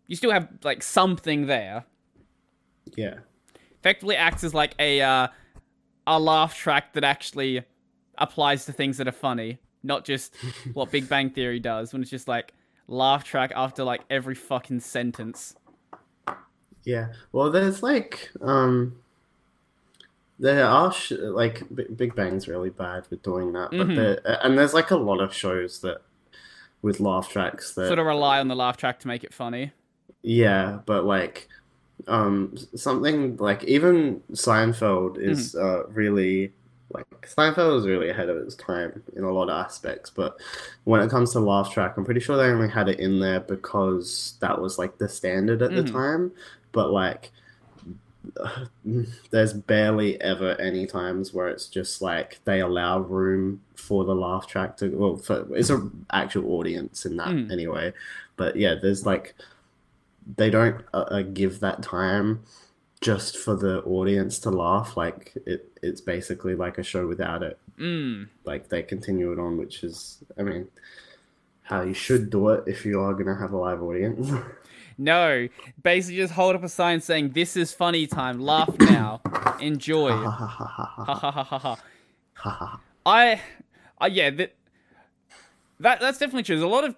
you 0.07 0.17
still 0.17 0.31
have 0.31 0.49
like 0.65 0.83
something 0.83 1.47
there. 1.47 1.85
yeah, 2.97 3.19
effectively 3.81 4.17
acts 4.17 4.45
as 4.45 4.55
like 4.55 4.75
a 4.79 5.01
uh, 5.01 5.29
a 6.07 6.19
laugh 6.21 6.57
track 6.57 6.93
that 6.95 7.05
actually 7.05 7.63
applies 8.19 8.65
to 8.67 8.73
things 8.73 8.97
that 8.99 9.07
are 9.09 9.13
funny, 9.13 9.59
not 9.83 10.05
just 10.05 10.35
what 10.75 10.91
Big 10.91 11.09
Bang 11.09 11.31
Theory 11.31 11.61
does 11.61 11.93
when 11.93 12.03
it's 12.03 12.11
just 12.11 12.29
like 12.29 12.53
laugh 12.89 13.25
track 13.25 13.53
after 13.57 13.83
like 13.85 14.03
every 14.09 14.35
fucking 14.37 14.81
sentence. 14.81 15.55
yeah. 16.85 17.09
Well, 17.33 17.51
there's 17.51 17.83
like 17.83 18.31
um, 18.41 18.97
there 20.39 20.65
are 20.67 20.93
sh- 20.93 21.13
like 21.19 21.63
B- 21.75 21.87
Big 21.95 22.15
Bang's 22.15 22.47
really 22.47 22.71
bad 22.71 23.07
with 23.11 23.23
doing 23.23 23.53
that, 23.55 23.71
but 23.71 23.89
Mhm. 23.89 23.97
there 23.97 24.39
and 24.45 24.57
there's 24.57 24.75
like 24.75 24.91
a 24.91 24.97
lot 24.97 25.21
of 25.21 25.35
shows 25.35 25.81
that 25.81 26.03
with 26.83 27.01
laugh 27.01 27.29
tracks 27.31 27.75
that 27.75 27.87
Sort 27.89 27.99
of 27.99 28.07
rely 28.07 28.39
on 28.39 28.49
the 28.49 28.55
laugh 28.55 28.77
track 28.77 29.01
to 29.01 29.09
make 29.09 29.25
it 29.25 29.35
funny. 29.35 29.73
Yeah, 30.23 30.81
but 30.87 31.05
like 31.05 31.49
um 32.09 32.57
something 32.75 33.37
like 33.39 33.65
even 33.65 34.21
Seinfeld 34.33 35.19
is 35.19 35.55
uh 35.55 35.87
really 35.89 36.53
like 36.93 37.07
Seinfeld 37.23 37.79
is 37.81 37.87
really 37.87 38.11
ahead 38.11 38.29
of 38.29 38.37
its 38.37 38.55
time 38.55 39.03
in 39.17 39.25
a 39.25 39.31
lot 39.33 39.49
of 39.51 39.65
aspects, 39.65 40.11
but 40.11 40.37
when 40.85 41.01
it 41.01 41.11
comes 41.11 41.33
to 41.33 41.41
laugh 41.41 41.73
track, 41.73 41.97
I'm 41.97 42.05
pretty 42.05 42.21
sure 42.21 42.37
they 42.37 42.45
only 42.53 42.69
had 42.69 42.89
it 42.89 43.01
in 43.01 43.19
there 43.19 43.41
because 43.41 44.35
that 44.41 44.61
was 44.61 44.79
like 44.79 44.99
the 44.99 45.09
standard 45.09 45.63
at 45.63 45.75
the 45.75 45.83
Mhm. 45.83 45.93
time. 45.93 46.33
But 46.73 46.91
like 46.93 47.33
there's 49.31 49.53
barely 49.53 50.21
ever 50.21 50.53
any 50.61 50.87
times 50.87 51.33
where 51.33 51.49
it's 51.49 51.69
just 51.69 52.03
like 52.03 52.41
they 52.45 52.61
allow 52.61 52.99
room 53.01 53.61
for 53.75 54.05
the 54.05 54.15
laugh 54.15 54.47
track 54.47 54.77
to 54.79 54.89
well 54.91 55.17
for, 55.17 55.47
it's 55.55 55.71
an 55.71 56.07
actual 56.13 56.51
audience 56.53 57.07
in 57.07 57.17
that 57.17 57.29
Mm. 57.29 57.53
anyway 57.53 57.93
but 58.37 58.57
yeah 58.57 58.75
there's 58.75 59.07
like 59.07 59.35
they 60.37 60.51
don't 60.51 60.83
uh, 60.93 61.05
uh, 61.11 61.23
give 61.23 61.61
that 61.61 61.83
time 61.83 62.43
just 63.01 63.37
for 63.37 63.55
the 63.55 63.83
audience 63.83 64.39
to 64.41 64.51
laugh 64.51 64.97
like 64.97 65.33
it 65.47 65.71
it's 65.83 66.01
basically 66.01 66.55
like 66.55 66.79
a 66.79 66.83
show 66.83 67.07
without 67.07 67.43
it 67.43 67.59
Mm. 67.79 68.29
like 68.45 68.71
they 68.71 68.83
continue 68.83 69.33
it 69.33 69.39
on 69.39 69.59
which 69.59 69.85
is 69.85 70.25
i 70.39 70.43
mean 70.43 70.67
how 71.65 71.83
you 71.83 71.93
should 71.93 72.31
do 72.31 72.49
it 72.49 72.65
if 72.67 72.87
you 72.87 72.99
are 73.03 73.13
going 73.13 73.27
to 73.27 73.35
have 73.37 73.53
a 73.53 73.57
live 73.57 73.83
audience 73.83 74.31
No, 74.99 75.47
basically 75.83 76.17
just 76.17 76.33
hold 76.33 76.57
up 76.57 76.63
a 76.65 76.71
sign 76.71 77.03
saying 77.03 77.33
"This 77.33 77.55
is 77.55 77.71
funny 77.71 78.07
time. 78.07 78.41
Laugh 78.41 78.75
now. 78.81 79.21
Enjoy." 79.61 80.11
Ha, 80.11 80.31
ha, 80.31 80.47
ha, 80.47 80.65
ha, 80.65 80.85
ha, 80.87 81.05
Ha 81.05 81.15
ha 81.19 81.31
ha 81.31 81.43
ha 81.45 81.59
ha. 81.59 81.77
ha, 82.33 82.51
ha. 82.51 82.81
I, 83.05 83.39
uh, 84.01 84.07
yeah, 84.11 84.31
that, 84.31 84.55
that 85.81 86.01
that's 86.01 86.17
definitely 86.17 86.45
true. 86.45 86.57
There's 86.57 86.65
a 86.65 86.67
lot 86.67 86.85
of, 86.85 86.97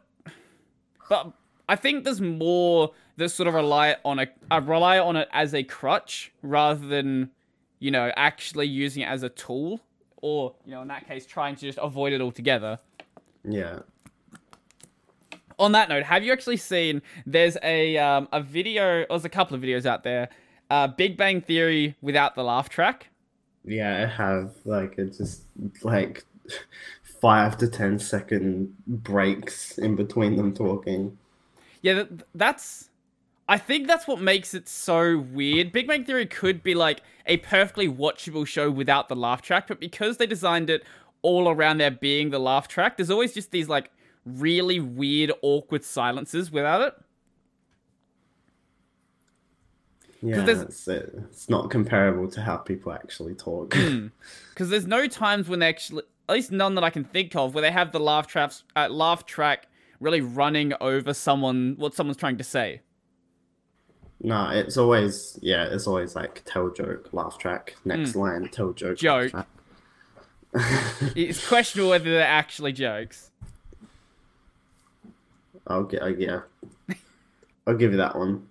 but 1.08 1.32
I 1.68 1.74
think 1.74 2.04
there's 2.04 2.20
more 2.20 2.92
that 3.18 3.28
sort 3.28 3.48
of 3.48 3.54
rely 3.54 3.96
on 4.04 4.20
a 4.20 4.26
uh, 4.50 4.60
rely 4.64 4.98
on 4.98 5.16
it 5.16 5.28
as 5.32 5.52
a 5.54 5.62
crutch 5.62 6.32
rather 6.42 6.86
than, 6.86 7.30
you 7.78 7.90
know, 7.90 8.10
actually 8.16 8.66
using 8.66 9.02
it 9.02 9.06
as 9.06 9.22
a 9.22 9.28
tool, 9.28 9.80
or 10.22 10.54
you 10.64 10.72
know, 10.72 10.82
in 10.82 10.88
that 10.88 11.06
case, 11.06 11.26
trying 11.26 11.54
to 11.56 11.60
just 11.60 11.78
avoid 11.82 12.12
it 12.12 12.20
altogether. 12.20 12.78
yeah 13.44 13.80
On 15.58 15.72
that 15.72 15.88
note, 15.88 16.04
have 16.04 16.22
you 16.24 16.32
actually 16.32 16.56
seen? 16.56 17.02
There's 17.26 17.56
a 17.62 17.98
um, 17.98 18.28
a 18.32 18.40
video. 18.40 19.04
There's 19.08 19.24
a 19.24 19.28
couple 19.28 19.56
of 19.56 19.62
videos 19.62 19.84
out 19.84 20.04
there. 20.04 20.28
Uh, 20.70 20.86
Big 20.86 21.16
Bang 21.16 21.40
Theory 21.40 21.96
without 22.00 22.34
the 22.34 22.44
laugh 22.44 22.68
track. 22.68 23.08
Yeah, 23.64 24.04
I 24.04 24.06
have 24.06 24.52
like 24.64 24.94
it's 24.96 25.18
just 25.18 25.42
like 25.82 26.24
five 27.20 27.58
to 27.58 27.66
ten 27.68 27.98
second 27.98 28.76
breaks 28.86 29.76
in 29.78 29.96
between 29.96 30.36
them 30.36 30.54
talking. 30.54 31.18
Yeah, 31.82 31.94
th- 31.94 32.08
that's. 32.34 32.87
I 33.48 33.56
think 33.56 33.86
that's 33.86 34.06
what 34.06 34.20
makes 34.20 34.52
it 34.52 34.68
so 34.68 35.18
weird. 35.18 35.72
Big 35.72 35.88
Bang 35.88 36.04
Theory 36.04 36.26
could 36.26 36.62
be 36.62 36.74
like 36.74 37.00
a 37.24 37.38
perfectly 37.38 37.88
watchable 37.88 38.46
show 38.46 38.70
without 38.70 39.08
the 39.08 39.16
laugh 39.16 39.40
track, 39.40 39.68
but 39.68 39.80
because 39.80 40.18
they 40.18 40.26
designed 40.26 40.68
it 40.68 40.84
all 41.22 41.48
around 41.48 41.78
there 41.78 41.90
being 41.90 42.28
the 42.28 42.38
laugh 42.38 42.68
track, 42.68 42.98
there's 42.98 43.10
always 43.10 43.32
just 43.32 43.50
these 43.50 43.66
like 43.66 43.90
really 44.26 44.80
weird, 44.80 45.32
awkward 45.40 45.82
silences 45.82 46.50
without 46.50 46.82
it. 46.82 46.94
Yeah, 50.20 50.44
it's, 50.46 50.88
it's 50.88 51.48
not 51.48 51.70
comparable 51.70 52.28
to 52.32 52.42
how 52.42 52.56
people 52.56 52.92
actually 52.92 53.34
talk. 53.34 53.70
because 54.50 54.68
there's 54.68 54.86
no 54.86 55.06
times 55.06 55.48
when 55.48 55.60
they 55.60 55.68
actually, 55.68 56.02
at 56.28 56.34
least 56.34 56.50
none 56.50 56.74
that 56.74 56.84
I 56.84 56.90
can 56.90 57.04
think 57.04 57.34
of, 57.36 57.54
where 57.54 57.62
they 57.62 57.70
have 57.70 57.92
the 57.92 58.00
laugh 58.00 58.26
traps, 58.26 58.64
uh, 58.76 58.88
laugh 58.90 59.24
track 59.24 59.68
really 60.00 60.20
running 60.20 60.72
over 60.80 61.14
someone 61.14 61.76
what 61.78 61.94
someone's 61.94 62.16
trying 62.16 62.36
to 62.38 62.44
say. 62.44 62.82
No, 64.20 64.50
it's 64.50 64.76
always 64.76 65.38
yeah, 65.42 65.64
it's 65.64 65.86
always 65.86 66.16
like 66.16 66.42
tell 66.44 66.70
joke, 66.70 67.08
laugh 67.12 67.38
track, 67.38 67.76
next 67.84 68.12
hmm. 68.12 68.20
line, 68.20 68.48
tell 68.48 68.72
joke, 68.72 68.98
Joke. 68.98 69.32
It's 71.14 71.46
questionable 71.46 71.90
whether 71.90 72.10
they're 72.10 72.22
actually 72.22 72.72
jokes. 72.72 73.30
I'll 75.66 75.84
get, 75.84 76.18
yeah, 76.18 76.40
I'll 77.66 77.76
give 77.76 77.92
you 77.92 77.98
that 77.98 78.16
one. 78.16 78.48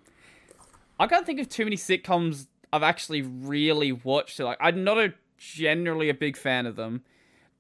I 1.00 1.08
can't 1.08 1.26
think 1.26 1.40
of 1.40 1.50
too 1.50 1.64
many 1.64 1.76
sitcoms 1.76 2.48
I've 2.72 2.84
actually 2.84 3.22
really 3.24 3.92
watched. 3.92 4.40
Like, 4.40 4.58
I'm 4.60 4.84
not 4.84 4.98
a 4.98 5.14
generally 5.38 6.10
a 6.10 6.14
big 6.14 6.38
fan 6.38 6.66
of 6.66 6.76
them, 6.76 7.04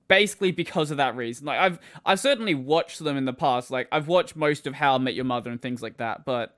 basically 0.07 0.51
because 0.51 0.91
of 0.91 0.97
that 0.97 1.15
reason. 1.15 1.45
Like, 1.45 1.59
I've 1.59 1.79
I've 2.05 2.19
certainly 2.19 2.55
watched 2.55 2.99
them 2.99 3.17
in 3.17 3.25
the 3.25 3.33
past. 3.33 3.71
Like, 3.71 3.87
I've 3.91 4.07
watched 4.07 4.35
most 4.35 4.67
of 4.67 4.75
How 4.75 4.95
I 4.95 4.97
Met 4.99 5.15
Your 5.15 5.25
Mother 5.25 5.49
and 5.49 5.61
things 5.61 5.81
like 5.81 5.97
that, 5.97 6.25
but 6.25 6.56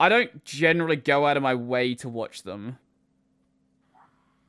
I 0.00 0.08
don't 0.08 0.44
generally 0.44 0.96
go 0.96 1.26
out 1.26 1.36
of 1.36 1.42
my 1.42 1.54
way 1.54 1.94
to 1.96 2.08
watch 2.08 2.42
them. 2.44 2.78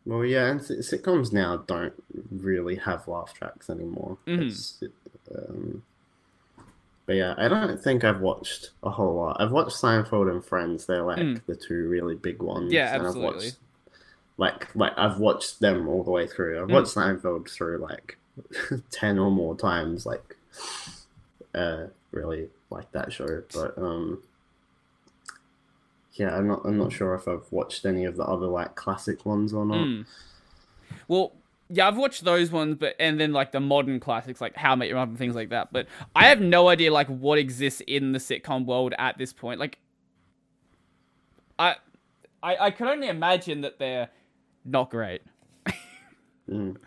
Well, 0.06 0.26
yeah, 0.26 0.48
and 0.48 0.60
sitcoms 0.60 1.32
now 1.34 1.58
don't 1.58 1.94
really 2.32 2.76
have 2.78 3.08
laugh 3.08 3.34
tracks 3.34 3.70
anymore. 3.70 4.18
Mhm. 4.26 4.48
It's, 4.48 4.84
um, 5.36 5.84
but 7.06 7.16
yeah, 7.16 7.36
I 7.38 7.48
don't 7.48 7.80
think 7.82 8.04
I've 8.04 8.22
watched 8.22 8.72
a 8.84 8.90
whole 8.92 9.16
lot. 9.16 9.38
I've 9.40 9.52
watched 9.52 9.76
Seinfeld 9.76 10.32
and 10.32 10.44
Friends. 10.44 10.86
They're 10.86 11.04
like 11.04 11.20
Mm. 11.20 11.42
the 11.46 11.56
two 11.56 11.88
really 11.90 12.16
big 12.16 12.42
ones. 12.42 12.72
Yeah, 12.72 12.94
and 12.94 13.02
I've 13.02 13.08
absolutely. 13.08 13.46
watched, 13.48 13.58
like, 14.38 14.76
like 14.76 14.94
I've 14.98 15.20
watched 15.20 15.60
them 15.60 15.88
all 15.88 16.04
the 16.04 16.12
way 16.12 16.28
through. 16.28 16.60
I've 16.62 16.68
Mm. 16.70 16.74
watched 16.74 16.96
Seinfeld 16.96 17.50
through 17.50 17.78
like 17.80 18.18
ten 18.92 19.20
or 19.20 19.30
more 19.32 19.56
times. 19.56 20.06
Like, 20.06 20.38
uh, 21.54 21.88
really 22.12 22.50
like 22.70 22.92
that 22.94 23.12
show. 23.12 23.44
But 23.54 23.78
um, 23.78 24.24
yeah, 26.20 26.36
I'm 26.36 26.48
not. 26.48 26.62
I'm 26.66 26.78
not 26.78 26.92
sure 26.92 27.16
if 27.16 27.28
I've 27.28 27.50
watched 27.50 27.86
any 27.86 28.04
of 28.06 28.18
the 28.18 28.26
other 28.26 28.46
like 28.48 28.76
classic 28.76 29.26
ones 29.26 29.54
or 29.54 29.66
not. 29.66 29.78
Mm. 29.78 30.06
Well, 31.08 31.34
yeah, 31.70 31.88
I've 31.88 31.98
watched 31.98 32.24
those 32.26 32.52
ones, 32.52 32.76
but 32.76 32.96
and 33.00 33.20
then 33.20 33.32
like 33.32 33.52
the 33.54 33.60
modern 33.60 34.00
classics, 34.00 34.42
like 34.42 34.56
How 34.56 34.74
I 34.74 34.76
Met 34.76 34.88
Your 34.90 34.98
Mother 34.98 35.10
and 35.12 35.18
things 35.18 35.36
like 35.36 35.50
that. 35.50 35.72
But 35.72 35.88
I 36.16 36.26
have 36.26 36.42
no 36.42 36.68
idea 36.68 36.92
like 36.92 37.08
what 37.08 37.40
exists 37.40 37.82
in 37.88 38.12
the 38.12 38.20
sitcom 38.20 38.66
world 38.66 38.94
at 39.00 39.18
this 39.18 39.32
point. 39.32 39.60
Like, 39.60 39.80
I, 41.58 41.76
I, 42.44 42.58
I 42.58 42.72
can 42.72 42.88
only 42.88 43.08
imagine 43.08 43.62
that 43.62 43.80
they're 43.80 44.10
not 44.66 44.90
great. 44.90 45.22
Mm. 46.50 46.78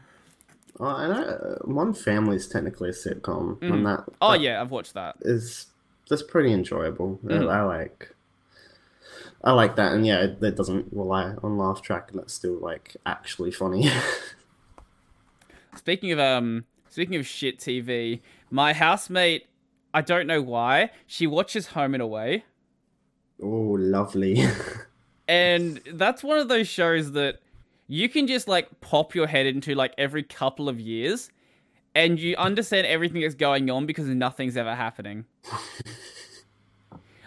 Oh, 0.80 0.84
uh, 0.86 1.58
One 1.64 1.94
Family 1.94 2.36
is 2.36 2.48
technically 2.48 2.88
a 2.88 2.92
sitcom, 2.92 3.62
and 3.62 3.86
that 3.86 4.04
Oh 4.20 4.34
yeah, 4.34 4.60
I've 4.60 4.70
watched 4.70 4.94
that. 4.94 5.16
is 5.20 5.66
that's 6.08 6.22
pretty 6.22 6.52
enjoyable. 6.52 7.20
Mhm. 7.24 7.48
I, 7.48 7.62
like 7.62 8.14
I 9.44 9.52
like 9.52 9.76
that, 9.76 9.92
and 9.92 10.06
yeah, 10.06 10.20
it, 10.20 10.42
it 10.42 10.56
doesn't 10.56 10.86
rely 10.92 11.34
on 11.42 11.58
laugh 11.58 11.82
track, 11.82 12.10
and 12.12 12.20
it's 12.20 12.32
still 12.32 12.58
like 12.60 12.96
actually 13.04 13.50
funny. 13.50 13.90
Speaking 15.74 16.12
of 16.12 16.18
um, 16.18 16.64
speaking 16.88 17.16
of 17.16 17.26
shit 17.26 17.58
TV, 17.58 18.20
my 18.50 18.72
housemate, 18.72 19.46
I 19.94 20.02
don't 20.02 20.26
know 20.26 20.42
why, 20.42 20.90
she 21.06 21.26
watches 21.26 21.68
Home 21.68 21.94
and 21.94 22.02
Away. 22.02 22.44
oh, 23.42 23.76
lovely. 23.78 24.46
And 25.28 25.80
that's 25.86 26.22
one 26.22 26.38
of 26.38 26.48
those 26.48 26.68
shows 26.68 27.12
that 27.12 27.38
you 27.86 28.08
can 28.08 28.26
just 28.26 28.48
like 28.48 28.80
pop 28.80 29.14
your 29.14 29.26
head 29.26 29.46
into 29.46 29.74
like 29.74 29.94
every 29.96 30.22
couple 30.22 30.68
of 30.68 30.80
years 30.80 31.30
and 31.94 32.18
you 32.18 32.36
understand 32.36 32.86
everything 32.86 33.22
that's 33.22 33.34
going 33.34 33.70
on 33.70 33.86
because 33.86 34.06
nothing's 34.08 34.56
ever 34.56 34.74
happening. 34.74 35.24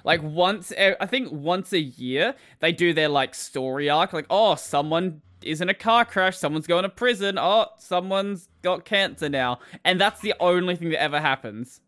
like 0.06 0.24
once 0.24 0.72
I 0.72 1.06
think 1.06 1.32
once 1.32 1.74
a 1.74 1.80
year 1.80 2.36
they 2.62 2.72
do 2.72 2.94
their 2.94 3.10
like 3.10 3.36
story 3.36 3.90
arc 3.90 4.14
like 4.14 4.28
oh 4.30 4.56
someone 4.56 5.22
is 5.44 5.62
in 5.62 5.70
a 5.70 5.74
car 5.74 6.06
crash, 6.06 6.38
someone's 6.38 6.66
going 6.66 6.84
to 6.84 6.90
prison, 6.90 7.38
oh 7.38 7.68
someone's 7.78 8.48
got 8.62 8.86
cancer 8.86 9.28
now. 9.28 9.60
And 9.84 10.00
that's 10.00 10.22
the 10.22 10.34
only 10.40 10.78
thing 10.78 10.90
that 10.90 11.02
ever 11.02 11.20
happens 11.20 11.82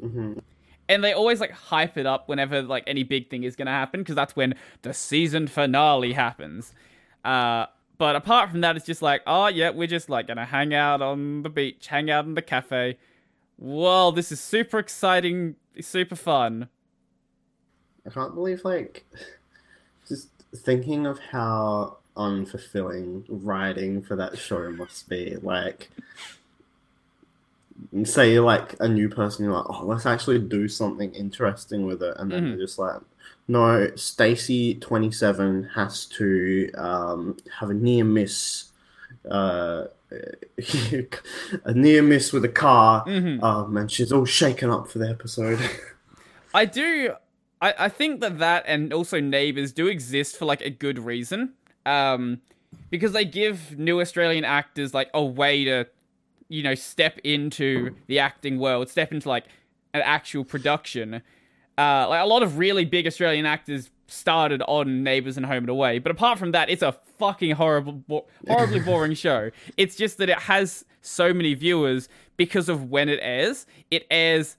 hmm 0.00 0.32
and 0.90 1.04
they 1.04 1.12
always 1.12 1.38
like 1.40 1.52
hype 1.52 1.96
it 1.96 2.04
up 2.04 2.28
whenever 2.28 2.62
like 2.62 2.82
any 2.88 3.04
big 3.04 3.30
thing 3.30 3.44
is 3.44 3.54
gonna 3.54 3.70
happen 3.70 4.00
because 4.00 4.16
that's 4.16 4.34
when 4.34 4.54
the 4.82 4.92
season 4.92 5.46
finale 5.46 6.12
happens. 6.12 6.74
Uh, 7.24 7.66
but 7.96 8.16
apart 8.16 8.50
from 8.50 8.60
that, 8.62 8.74
it's 8.76 8.86
just 8.86 9.00
like, 9.00 9.22
oh 9.24 9.46
yeah, 9.46 9.70
we're 9.70 9.86
just 9.86 10.10
like 10.10 10.26
gonna 10.26 10.46
hang 10.46 10.74
out 10.74 11.00
on 11.00 11.42
the 11.42 11.48
beach, 11.48 11.86
hang 11.86 12.10
out 12.10 12.24
in 12.24 12.34
the 12.34 12.42
cafe. 12.42 12.98
Whoa, 13.56 14.10
this 14.10 14.32
is 14.32 14.40
super 14.40 14.80
exciting, 14.80 15.54
super 15.80 16.16
fun. 16.16 16.68
I 18.06 18.10
can't 18.10 18.34
believe 18.34 18.64
like 18.64 19.04
just 20.08 20.28
thinking 20.54 21.06
of 21.06 21.18
how 21.18 21.98
unfulfilling 22.16 23.24
writing 23.28 24.02
for 24.02 24.16
that 24.16 24.36
show 24.38 24.70
must 24.72 25.08
be. 25.08 25.36
Like, 25.42 25.90
say 28.04 28.32
you're 28.32 28.44
like 28.44 28.74
a 28.80 28.88
new 28.88 29.08
person, 29.08 29.44
you're 29.44 29.54
like, 29.54 29.66
oh, 29.68 29.84
let's 29.84 30.06
actually 30.06 30.38
do 30.38 30.68
something 30.68 31.12
interesting 31.14 31.86
with 31.86 32.02
it, 32.02 32.14
and 32.18 32.30
then 32.30 32.44
Mhm. 32.44 32.48
you're 32.50 32.66
just 32.66 32.78
like, 32.78 33.00
no, 33.48 33.90
Stacy 33.96 34.74
twenty 34.76 35.10
seven 35.10 35.64
has 35.74 36.04
to 36.06 36.70
um, 36.74 37.36
have 37.58 37.70
a 37.70 37.74
near 37.74 38.04
miss. 38.04 38.66
Uh, 39.28 39.86
a 41.64 41.72
near 41.74 42.02
miss 42.02 42.32
with 42.32 42.44
a 42.44 42.48
car, 42.48 43.04
Mhm. 43.06 43.42
um, 43.42 43.76
and 43.76 43.90
she's 43.90 44.12
all 44.12 44.24
shaken 44.24 44.70
up 44.70 44.88
for 44.88 44.98
the 44.98 45.08
episode. 45.08 45.58
I 46.54 46.64
do. 46.64 47.14
I, 47.60 47.74
I 47.78 47.88
think 47.88 48.20
that 48.20 48.38
that 48.38 48.64
and 48.66 48.92
also 48.92 49.20
Neighbours 49.20 49.72
do 49.72 49.86
exist 49.86 50.36
for 50.36 50.44
like 50.44 50.62
a 50.62 50.70
good 50.70 50.98
reason. 50.98 51.54
Um, 51.86 52.40
because 52.90 53.12
they 53.12 53.24
give 53.24 53.78
new 53.78 54.00
Australian 54.00 54.44
actors 54.44 54.94
like 54.94 55.10
a 55.14 55.24
way 55.24 55.64
to, 55.64 55.86
you 56.48 56.62
know, 56.62 56.74
step 56.74 57.18
into 57.24 57.94
the 58.06 58.18
acting 58.18 58.58
world, 58.58 58.88
step 58.88 59.12
into 59.12 59.28
like 59.28 59.44
an 59.92 60.02
actual 60.04 60.44
production. 60.44 61.22
Uh, 61.78 62.06
like 62.08 62.22
a 62.22 62.26
lot 62.26 62.42
of 62.42 62.58
really 62.58 62.84
big 62.84 63.06
Australian 63.06 63.46
actors 63.46 63.90
started 64.06 64.62
on 64.62 65.02
Neighbours 65.02 65.36
and 65.36 65.46
Home 65.46 65.64
and 65.64 65.68
Away, 65.68 65.98
but 65.98 66.10
apart 66.10 66.38
from 66.38 66.52
that, 66.52 66.68
it's 66.68 66.82
a 66.82 66.92
fucking 67.18 67.52
horrible, 67.52 67.92
bo- 67.92 68.26
horribly 68.46 68.80
boring 68.80 69.14
show. 69.14 69.50
It's 69.76 69.96
just 69.96 70.18
that 70.18 70.28
it 70.28 70.38
has 70.38 70.84
so 71.00 71.32
many 71.32 71.54
viewers 71.54 72.08
because 72.36 72.68
of 72.68 72.90
when 72.90 73.08
it 73.08 73.20
airs. 73.22 73.66
It 73.90 74.06
airs 74.10 74.56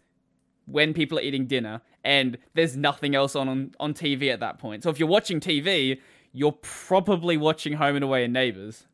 when 0.65 0.93
people 0.93 1.19
are 1.19 1.21
eating 1.21 1.45
dinner 1.47 1.81
and 2.03 2.37
there's 2.53 2.75
nothing 2.75 3.15
else 3.15 3.35
on, 3.35 3.47
on 3.49 3.75
on 3.79 3.93
TV 3.93 4.31
at 4.31 4.39
that 4.39 4.57
point. 4.59 4.83
So 4.83 4.89
if 4.89 4.99
you're 4.99 5.07
watching 5.07 5.39
TV, 5.39 5.99
you're 6.33 6.57
probably 6.61 7.37
watching 7.37 7.73
Home 7.73 7.95
and 7.95 8.03
Away 8.03 8.23
and 8.23 8.33
Neighbours. 8.33 8.85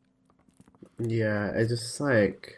Yeah, 1.00 1.48
it 1.52 1.68
just 1.68 2.00
like 2.02 2.56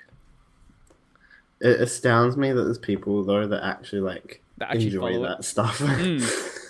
it 1.61 1.81
astounds 1.81 2.37
me 2.37 2.51
that 2.53 2.63
there's 2.63 2.77
people 2.77 3.23
though 3.23 3.45
that 3.47 3.63
actually 3.63 4.01
like 4.01 4.41
That 4.57 4.69
actually 4.69 4.85
enjoy 4.87 4.99
follow 5.13 5.23
it. 5.25 5.27
that 5.27 5.45
stuff. 5.45 5.79
Mm. 5.79 6.55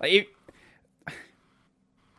Like, 0.00 0.12
if, 0.12 0.26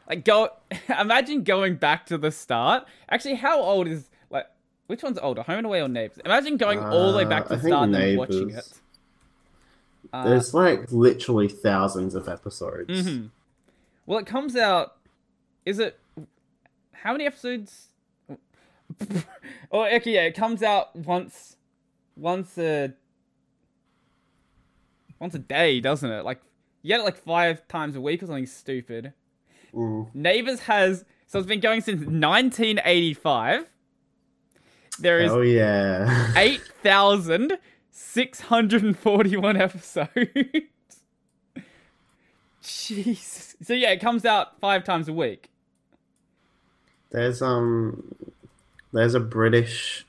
like 0.07 0.23
go 0.23 0.49
imagine 0.99 1.43
going 1.43 1.75
back 1.75 2.05
to 2.05 2.17
the 2.17 2.31
start. 2.31 2.85
Actually, 3.09 3.35
how 3.35 3.59
old 3.61 3.89
is 3.89 4.09
like 4.29 4.45
which 4.87 5.03
one's 5.03 5.17
older, 5.17 5.41
Home 5.43 5.57
and 5.57 5.65
Away 5.67 5.81
or 5.81 5.89
Neighbours? 5.89 6.19
Imagine 6.23 6.55
going 6.55 6.79
all 6.79 7.11
the 7.11 7.17
way 7.17 7.25
back 7.25 7.47
to 7.47 7.53
Uh, 7.53 7.55
the 7.57 7.67
start 7.67 7.89
and 7.89 8.17
watching 8.17 8.49
it. 8.51 8.69
Uh, 10.13 10.29
There's 10.29 10.53
like 10.53 10.91
literally 10.91 11.47
thousands 11.49 12.13
of 12.13 12.29
episodes. 12.29 12.89
mhm. 12.89 13.29
Well, 14.05 14.19
it 14.19 14.25
comes 14.25 14.55
out. 14.55 14.97
Is 15.65 15.79
it 15.79 15.99
how 16.91 17.13
many 17.13 17.25
episodes? 17.25 17.87
oh, 19.71 19.85
okay, 19.85 20.13
yeah, 20.13 20.23
it 20.23 20.35
comes 20.35 20.61
out 20.61 20.95
once, 20.95 21.55
once 22.15 22.57
a, 22.57 22.93
once 25.19 25.33
a 25.33 25.39
day, 25.39 25.79
doesn't 25.79 26.11
it? 26.11 26.23
Like 26.23 26.41
you 26.83 26.89
get 26.89 26.99
it 26.99 27.03
like 27.03 27.17
five 27.17 27.67
times 27.67 27.95
a 27.95 28.01
week 28.01 28.21
or 28.21 28.27
something 28.27 28.45
stupid. 28.45 29.13
Mm. 29.73 30.13
Neighbours 30.13 30.59
has 30.61 31.05
so 31.25 31.39
it's 31.39 31.47
been 31.47 31.61
going 31.61 31.81
since 31.81 31.99
1985. 32.01 33.65
There 34.99 35.19
is 35.19 35.31
Oh 35.31 35.41
yeah. 35.41 36.31
8,641 37.95 39.57
episodes. 39.57 40.09
Jesus. 42.61 43.55
So 43.61 43.73
yeah, 43.73 43.91
it 43.91 43.99
comes 44.01 44.25
out 44.25 44.59
five 44.59 44.83
times 44.83 45.07
a 45.07 45.13
week. 45.13 45.49
there's 47.11 47.41
um 47.41 48.15
there's 48.91 49.13
a 49.13 49.19
British 49.19 50.05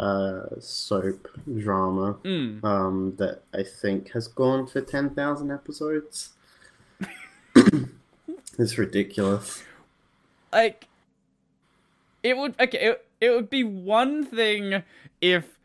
uh 0.00 0.42
soap 0.60 1.28
drama 1.58 2.14
Mm. 2.24 2.64
um 2.64 3.14
that 3.18 3.42
I 3.54 3.62
think 3.62 4.10
has 4.12 4.26
gone 4.28 4.66
for 4.66 4.80
ten 4.80 5.10
thousand 5.10 5.50
episodes. 5.50 6.30
It's 8.60 8.76
ridiculous. 8.76 9.62
like 10.52 10.88
it 12.24 12.36
would 12.36 12.54
okay 12.60 12.78
it, 12.88 13.06
it 13.20 13.30
would 13.30 13.48
be 13.50 13.62
one 13.62 14.24
thing 14.24 14.82
if 15.20 15.57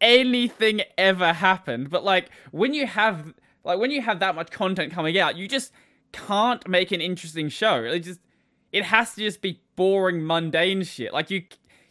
anything 0.00 0.82
ever 0.98 1.32
happened. 1.32 1.90
But 1.90 2.04
like 2.04 2.30
when 2.50 2.74
you 2.74 2.86
have 2.86 3.32
like 3.64 3.78
when 3.78 3.90
you 3.90 4.00
have 4.02 4.20
that 4.20 4.34
much 4.34 4.50
content 4.50 4.92
coming 4.92 5.18
out 5.18 5.36
you 5.36 5.46
just 5.48 5.72
can't 6.12 6.66
make 6.68 6.90
an 6.92 7.00
interesting 7.00 7.48
show. 7.48 7.82
It 7.84 8.00
just 8.00 8.20
it 8.72 8.84
has 8.84 9.14
to 9.14 9.20
just 9.22 9.40
be 9.42 9.60
boring 9.76 10.26
mundane 10.26 10.82
shit. 10.84 11.12
Like 11.12 11.30
you 11.30 11.42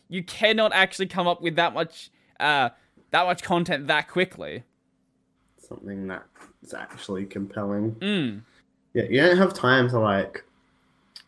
you 0.10 0.24
cannot 0.24 0.74
actually 0.74 1.08
come 1.08 1.28
up 1.28 1.42
with 1.42 1.56
that 1.56 1.74
much 1.74 2.10
uh 2.40 2.70
that 3.12 3.26
much 3.26 3.44
content 3.44 3.88
that 3.88 4.08
quickly. 4.10 4.64
Something 5.58 6.08
that's 6.08 6.74
actually 6.74 7.26
compelling. 7.26 7.92
mm. 7.96 8.42
Yeah, 8.94 9.04
you 9.04 9.22
don't 9.22 9.38
have 9.38 9.54
time 9.54 9.88
to 9.90 10.00
like 10.00 10.44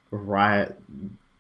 write 0.10 0.72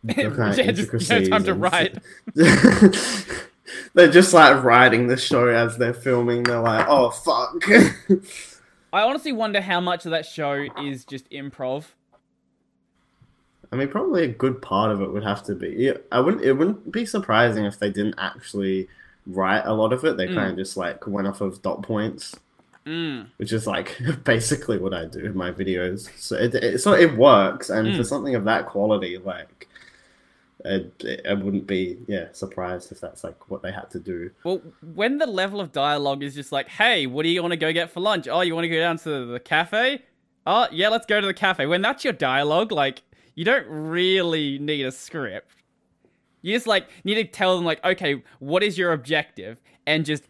the 0.03 0.13
kind 0.13 0.51
of 0.51 0.57
Yeah, 0.57 0.71
just- 0.71 0.93
you 0.93 0.99
don't 0.99 1.31
have 1.31 1.43
time 1.43 1.43
to 1.43 2.01
and- 2.35 3.41
they're 3.93 4.11
just 4.11 4.33
like 4.33 4.63
writing 4.63 5.07
the 5.07 5.17
show 5.17 5.47
as 5.47 5.77
they're 5.77 5.93
filming. 5.93 6.43
They're 6.43 6.59
like, 6.59 6.85
oh 6.89 7.09
fuck. 7.11 7.63
i 8.93 9.01
honestly 9.03 9.31
wonder 9.31 9.61
how 9.61 9.79
much 9.79 10.05
of 10.05 10.11
that 10.11 10.25
show 10.25 10.65
is 10.83 11.05
just 11.05 11.29
improv 11.29 11.85
I 13.71 13.77
mean, 13.77 13.87
probably 13.87 14.23
a 14.25 14.27
good 14.27 14.61
part 14.61 14.91
of 14.91 15.01
it 15.01 15.11
would 15.13 15.23
have 15.23 15.43
to 15.43 15.55
be. 15.55 15.93
I 16.11 16.19
wouldn't. 16.19 16.43
It 16.43 16.53
wouldn't 16.53 16.91
be 16.91 17.05
surprising 17.05 17.63
if 17.63 17.79
they 17.79 17.89
didn't 17.89 18.15
actually 18.17 18.89
write 19.25 19.63
a 19.65 19.73
lot 19.73 19.93
of 19.93 20.03
it. 20.03 20.17
They 20.17 20.27
Mm. 20.27 20.35
kind 20.35 20.49
of 20.51 20.57
just 20.57 20.75
like 20.75 21.07
went 21.07 21.25
off 21.27 21.39
of 21.39 21.61
dot 21.61 21.81
points, 21.81 22.35
mm. 22.85 23.27
which 23.37 23.53
is 23.53 23.65
like 23.67 23.97
basically 24.25 24.77
what 24.77 24.93
I 24.93 25.05
do 25.05 25.19
in 25.19 25.37
my 25.37 25.51
videos. 25.53 26.09
So 26.19 26.35
it, 26.35 26.53
it 26.55 26.79
so 26.81 26.91
it 26.93 27.15
works, 27.15 27.69
and 27.69 27.87
Mm. 27.87 27.95
for 27.97 28.03
something 28.03 28.35
of 28.35 28.43
that 28.43 28.65
quality, 28.65 29.17
like. 29.17 29.69
I 30.65 31.33
wouldn't 31.33 31.67
be 31.67 31.97
yeah 32.07 32.27
surprised 32.31 32.91
if 32.91 32.99
that's 32.99 33.23
like 33.23 33.49
what 33.49 33.61
they 33.61 33.71
had 33.71 33.89
to 33.91 33.99
do. 33.99 34.31
Well, 34.43 34.61
when 34.93 35.17
the 35.17 35.27
level 35.27 35.59
of 35.59 35.71
dialogue 35.71 36.23
is 36.23 36.35
just 36.35 36.51
like, 36.51 36.67
hey, 36.67 37.07
what 37.07 37.23
do 37.23 37.29
you 37.29 37.41
want 37.41 37.51
to 37.51 37.57
go 37.57 37.71
get 37.73 37.89
for 37.89 37.99
lunch? 37.99 38.27
Oh, 38.27 38.41
you 38.41 38.53
want 38.53 38.65
to 38.65 38.69
go 38.69 38.79
down 38.79 38.97
to 38.99 39.25
the 39.25 39.39
cafe? 39.39 40.03
Oh, 40.45 40.67
yeah, 40.71 40.89
let's 40.89 41.05
go 41.05 41.21
to 41.21 41.27
the 41.27 41.33
cafe. 41.33 41.67
When 41.67 41.81
that's 41.81 42.03
your 42.03 42.13
dialogue, 42.13 42.71
like, 42.71 43.03
you 43.35 43.45
don't 43.45 43.67
really 43.67 44.57
need 44.57 44.85
a 44.85 44.91
script. 44.91 45.55
You 46.41 46.55
just, 46.55 46.65
like, 46.65 46.87
need 47.03 47.15
to 47.15 47.23
tell 47.25 47.55
them, 47.55 47.63
like, 47.63 47.83
okay, 47.85 48.23
what 48.39 48.63
is 48.63 48.75
your 48.75 48.91
objective? 48.91 49.61
And 49.85 50.03
just 50.03 50.23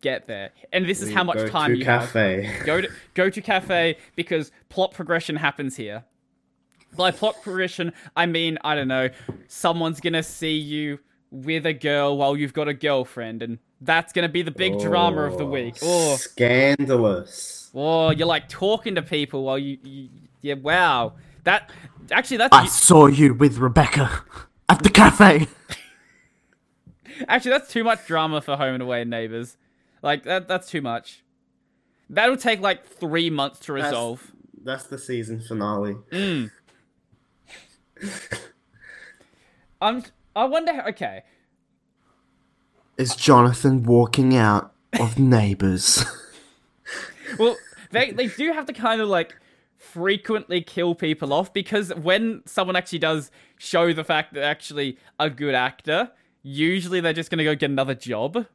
get 0.00 0.28
there. 0.28 0.50
And 0.72 0.86
this 0.86 1.02
is 1.02 1.12
how 1.12 1.24
much 1.24 1.38
Go 1.38 1.48
time 1.48 1.72
to 1.72 1.78
you 1.78 1.84
cafe. 1.84 2.44
have. 2.44 2.66
Go 2.66 2.80
to, 2.80 2.88
go 3.14 3.30
to 3.30 3.40
cafe 3.40 3.96
because 4.14 4.52
plot 4.68 4.92
progression 4.92 5.34
happens 5.34 5.74
here. 5.74 6.04
By 6.96 7.10
plot 7.10 7.42
progression, 7.42 7.92
I 8.16 8.26
mean, 8.26 8.58
I 8.64 8.74
don't 8.74 8.88
know, 8.88 9.10
someone's 9.46 10.00
gonna 10.00 10.22
see 10.22 10.56
you 10.56 10.98
with 11.30 11.66
a 11.66 11.72
girl 11.74 12.16
while 12.16 12.36
you've 12.36 12.54
got 12.54 12.66
a 12.68 12.74
girlfriend, 12.74 13.42
and 13.42 13.58
that's 13.80 14.12
gonna 14.12 14.28
be 14.28 14.42
the 14.42 14.50
big 14.50 14.78
drama 14.80 15.22
of 15.22 15.38
the 15.38 15.46
week. 15.46 15.76
Or, 15.82 16.16
Scandalous. 16.16 17.70
or 17.72 18.12
you're 18.14 18.26
like 18.26 18.48
talking 18.48 18.94
to 18.96 19.02
people 19.02 19.44
while 19.44 19.58
you, 19.58 19.78
you 19.82 20.08
yeah, 20.40 20.54
wow. 20.54 21.14
That, 21.44 21.70
actually, 22.10 22.38
that's, 22.38 22.54
I 22.54 22.66
saw 22.66 23.06
you 23.06 23.34
with 23.34 23.58
Rebecca 23.58 24.24
at 24.68 24.82
the 24.82 24.90
cafe. 24.90 25.46
actually, 27.28 27.50
that's 27.52 27.72
too 27.72 27.84
much 27.84 28.06
drama 28.06 28.40
for 28.40 28.56
Home 28.56 28.74
and 28.74 28.82
Away 28.82 29.02
and 29.02 29.10
Neighbors. 29.10 29.56
Like, 30.02 30.24
that, 30.24 30.48
that's 30.48 30.68
too 30.68 30.80
much. 30.82 31.22
That'll 32.10 32.36
take 32.36 32.60
like 32.60 32.86
three 32.86 33.30
months 33.30 33.60
to 33.60 33.72
That's- 33.74 33.90
resolve. 33.92 34.32
That's 34.64 34.84
the 34.84 34.98
season 34.98 35.40
finale. 35.40 35.96
Mm. 36.10 36.50
I'm, 39.80 40.02
I 40.34 40.44
wonder, 40.44 40.72
how- 40.74 40.86
okay. 40.88 41.22
Is 42.96 43.14
Jonathan 43.14 43.84
walking 43.84 44.36
out 44.36 44.72
of 44.98 45.18
Neighbours? 45.18 46.04
Well, 47.38 47.56
they 47.92 48.10
they 48.10 48.26
do 48.26 48.52
have 48.52 48.66
to 48.66 48.72
kind 48.72 49.00
of 49.00 49.08
like 49.08 49.36
frequently 49.76 50.60
kill 50.62 50.94
people 50.96 51.32
off 51.32 51.52
because 51.52 51.94
when 51.94 52.42
someone 52.46 52.74
actually 52.74 52.98
does 52.98 53.30
show 53.56 53.92
the 53.92 54.02
fact 54.02 54.32
that 54.34 54.40
they're 54.40 54.50
actually 54.50 54.98
a 55.20 55.30
good 55.30 55.54
actor, 55.54 56.10
usually 56.42 57.00
they're 57.00 57.12
just 57.12 57.30
gonna 57.30 57.44
go 57.44 57.54
get 57.54 57.70
another 57.70 57.94
job. 57.94 58.46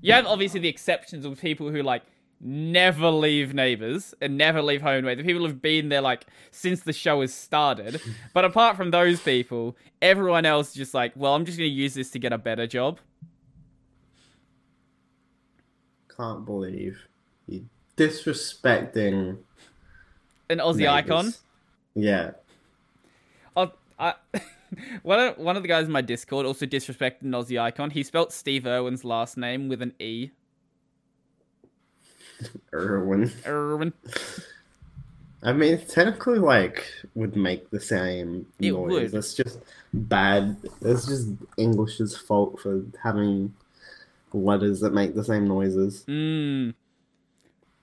You 0.00 0.12
have 0.12 0.26
obviously 0.26 0.60
the 0.60 0.68
exceptions 0.68 1.24
of 1.24 1.40
people 1.40 1.70
who 1.70 1.82
like 1.82 2.02
never 2.40 3.10
leave 3.10 3.54
neighbors 3.54 4.14
and 4.20 4.36
never 4.36 4.62
leave 4.62 4.82
home. 4.82 5.04
The 5.04 5.16
people 5.22 5.46
who've 5.46 5.60
been 5.60 5.88
there 5.88 6.00
like 6.00 6.26
since 6.50 6.80
the 6.82 6.92
show 6.92 7.20
has 7.20 7.34
started. 7.34 8.00
But 8.34 8.44
apart 8.44 8.76
from 8.76 8.90
those 8.90 9.20
people, 9.20 9.76
everyone 10.02 10.44
else 10.44 10.68
is 10.70 10.74
just 10.74 10.94
like, 10.94 11.12
well, 11.16 11.34
I'm 11.34 11.44
just 11.44 11.56
gonna 11.58 11.68
use 11.68 11.94
this 11.94 12.10
to 12.10 12.18
get 12.18 12.32
a 12.32 12.38
better 12.38 12.66
job. 12.66 12.98
Can't 16.14 16.44
believe 16.44 16.98
you 17.46 17.66
disrespecting 17.96 19.38
An 20.50 20.58
Aussie 20.58 20.88
icon. 20.88 21.32
Yeah. 21.94 22.32
Oh, 23.56 23.72
I, 23.98 24.14
one 25.02 25.18
of 25.18 25.38
one 25.38 25.56
of 25.56 25.62
the 25.62 25.68
guys 25.68 25.86
in 25.86 25.92
my 25.92 26.02
Discord 26.02 26.46
also 26.46 26.66
disrespected 26.66 27.22
an 27.22 27.30
Aussie 27.32 27.60
icon. 27.60 27.90
He 27.90 28.02
spelt 28.02 28.32
Steve 28.32 28.66
Irwin's 28.66 29.04
last 29.04 29.36
name 29.36 29.68
with 29.68 29.80
an 29.82 29.94
E. 29.98 30.30
Irwin. 32.72 33.32
Irwin. 33.46 33.92
I 35.42 35.52
mean, 35.52 35.78
technically, 35.86 36.38
like, 36.38 36.84
would 37.14 37.36
make 37.36 37.70
the 37.70 37.80
same 37.80 38.46
It 38.58 38.72
noise. 38.72 38.90
would. 39.12 39.14
It's 39.14 39.34
just 39.34 39.58
bad. 39.92 40.56
It's 40.82 41.06
just 41.06 41.28
English's 41.56 42.16
fault 42.16 42.60
for 42.60 42.82
having 43.02 43.54
letters 44.32 44.80
that 44.80 44.92
make 44.92 45.14
the 45.14 45.24
same 45.24 45.46
noises. 45.46 46.04
Mm. 46.08 46.74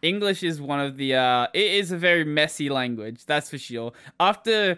English 0.01 0.43
is 0.43 0.59
one 0.59 0.81
of 0.81 0.97
the 0.97 1.15
uh 1.15 1.47
it 1.53 1.71
is 1.71 1.91
a 1.91 1.97
very 1.97 2.25
messy 2.25 2.69
language, 2.69 3.25
that's 3.25 3.49
for 3.49 3.57
sure. 3.57 3.93
After 4.19 4.77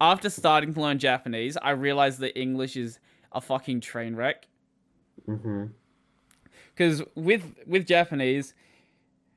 after 0.00 0.28
starting 0.28 0.74
to 0.74 0.80
learn 0.80 0.98
Japanese, 0.98 1.56
I 1.56 1.70
realized 1.70 2.18
that 2.20 2.38
English 2.38 2.76
is 2.76 2.98
a 3.32 3.40
fucking 3.40 3.80
train 3.80 4.14
wreck. 4.14 4.46
hmm 5.24 5.64
because 6.74 7.02
with 7.14 7.54
with 7.66 7.86
Japanese, 7.86 8.52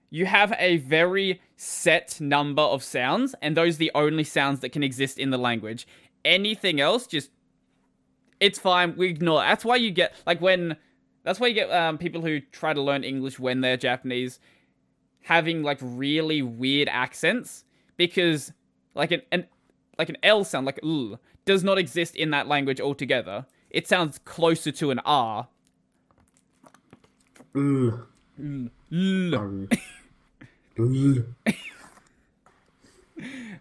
you 0.09 0.25
have 0.25 0.53
a 0.57 0.77
very 0.77 1.41
set 1.55 2.19
number 2.19 2.61
of 2.61 2.83
sounds, 2.83 3.35
and 3.41 3.55
those 3.55 3.75
are 3.75 3.79
the 3.79 3.91
only 3.95 4.23
sounds 4.23 4.61
that 4.61 4.69
can 4.69 4.83
exist 4.83 5.19
in 5.19 5.29
the 5.29 5.37
language. 5.37 5.87
Anything 6.25 6.79
else, 6.79 7.07
just 7.07 7.29
it's 8.39 8.59
fine. 8.59 8.95
We 8.97 9.09
ignore. 9.09 9.41
That's 9.41 9.65
why 9.65 9.75
you 9.75 9.91
get 9.91 10.15
like 10.25 10.41
when 10.41 10.77
that's 11.23 11.39
why 11.39 11.47
you 11.47 11.53
get 11.53 11.71
um, 11.71 11.97
people 11.97 12.21
who 12.21 12.39
try 12.39 12.73
to 12.73 12.81
learn 12.81 13.03
English 13.03 13.39
when 13.39 13.61
they're 13.61 13.77
Japanese 13.77 14.39
having 15.21 15.61
like 15.61 15.77
really 15.81 16.41
weird 16.41 16.87
accents 16.89 17.65
because 17.97 18.51
like 18.95 19.11
an, 19.11 19.21
an 19.31 19.45
like 19.97 20.09
an 20.09 20.17
L 20.23 20.43
sound 20.43 20.65
like 20.65 20.79
l 20.83 21.19
does 21.45 21.63
not 21.63 21.77
exist 21.77 22.15
in 22.15 22.31
that 22.31 22.47
language 22.47 22.79
altogether. 22.81 23.45
It 23.69 23.87
sounds 23.87 24.17
closer 24.19 24.71
to 24.71 24.91
an 24.91 24.99
R. 24.99 25.47
Ugh. 27.55 28.07
L. 28.91 29.67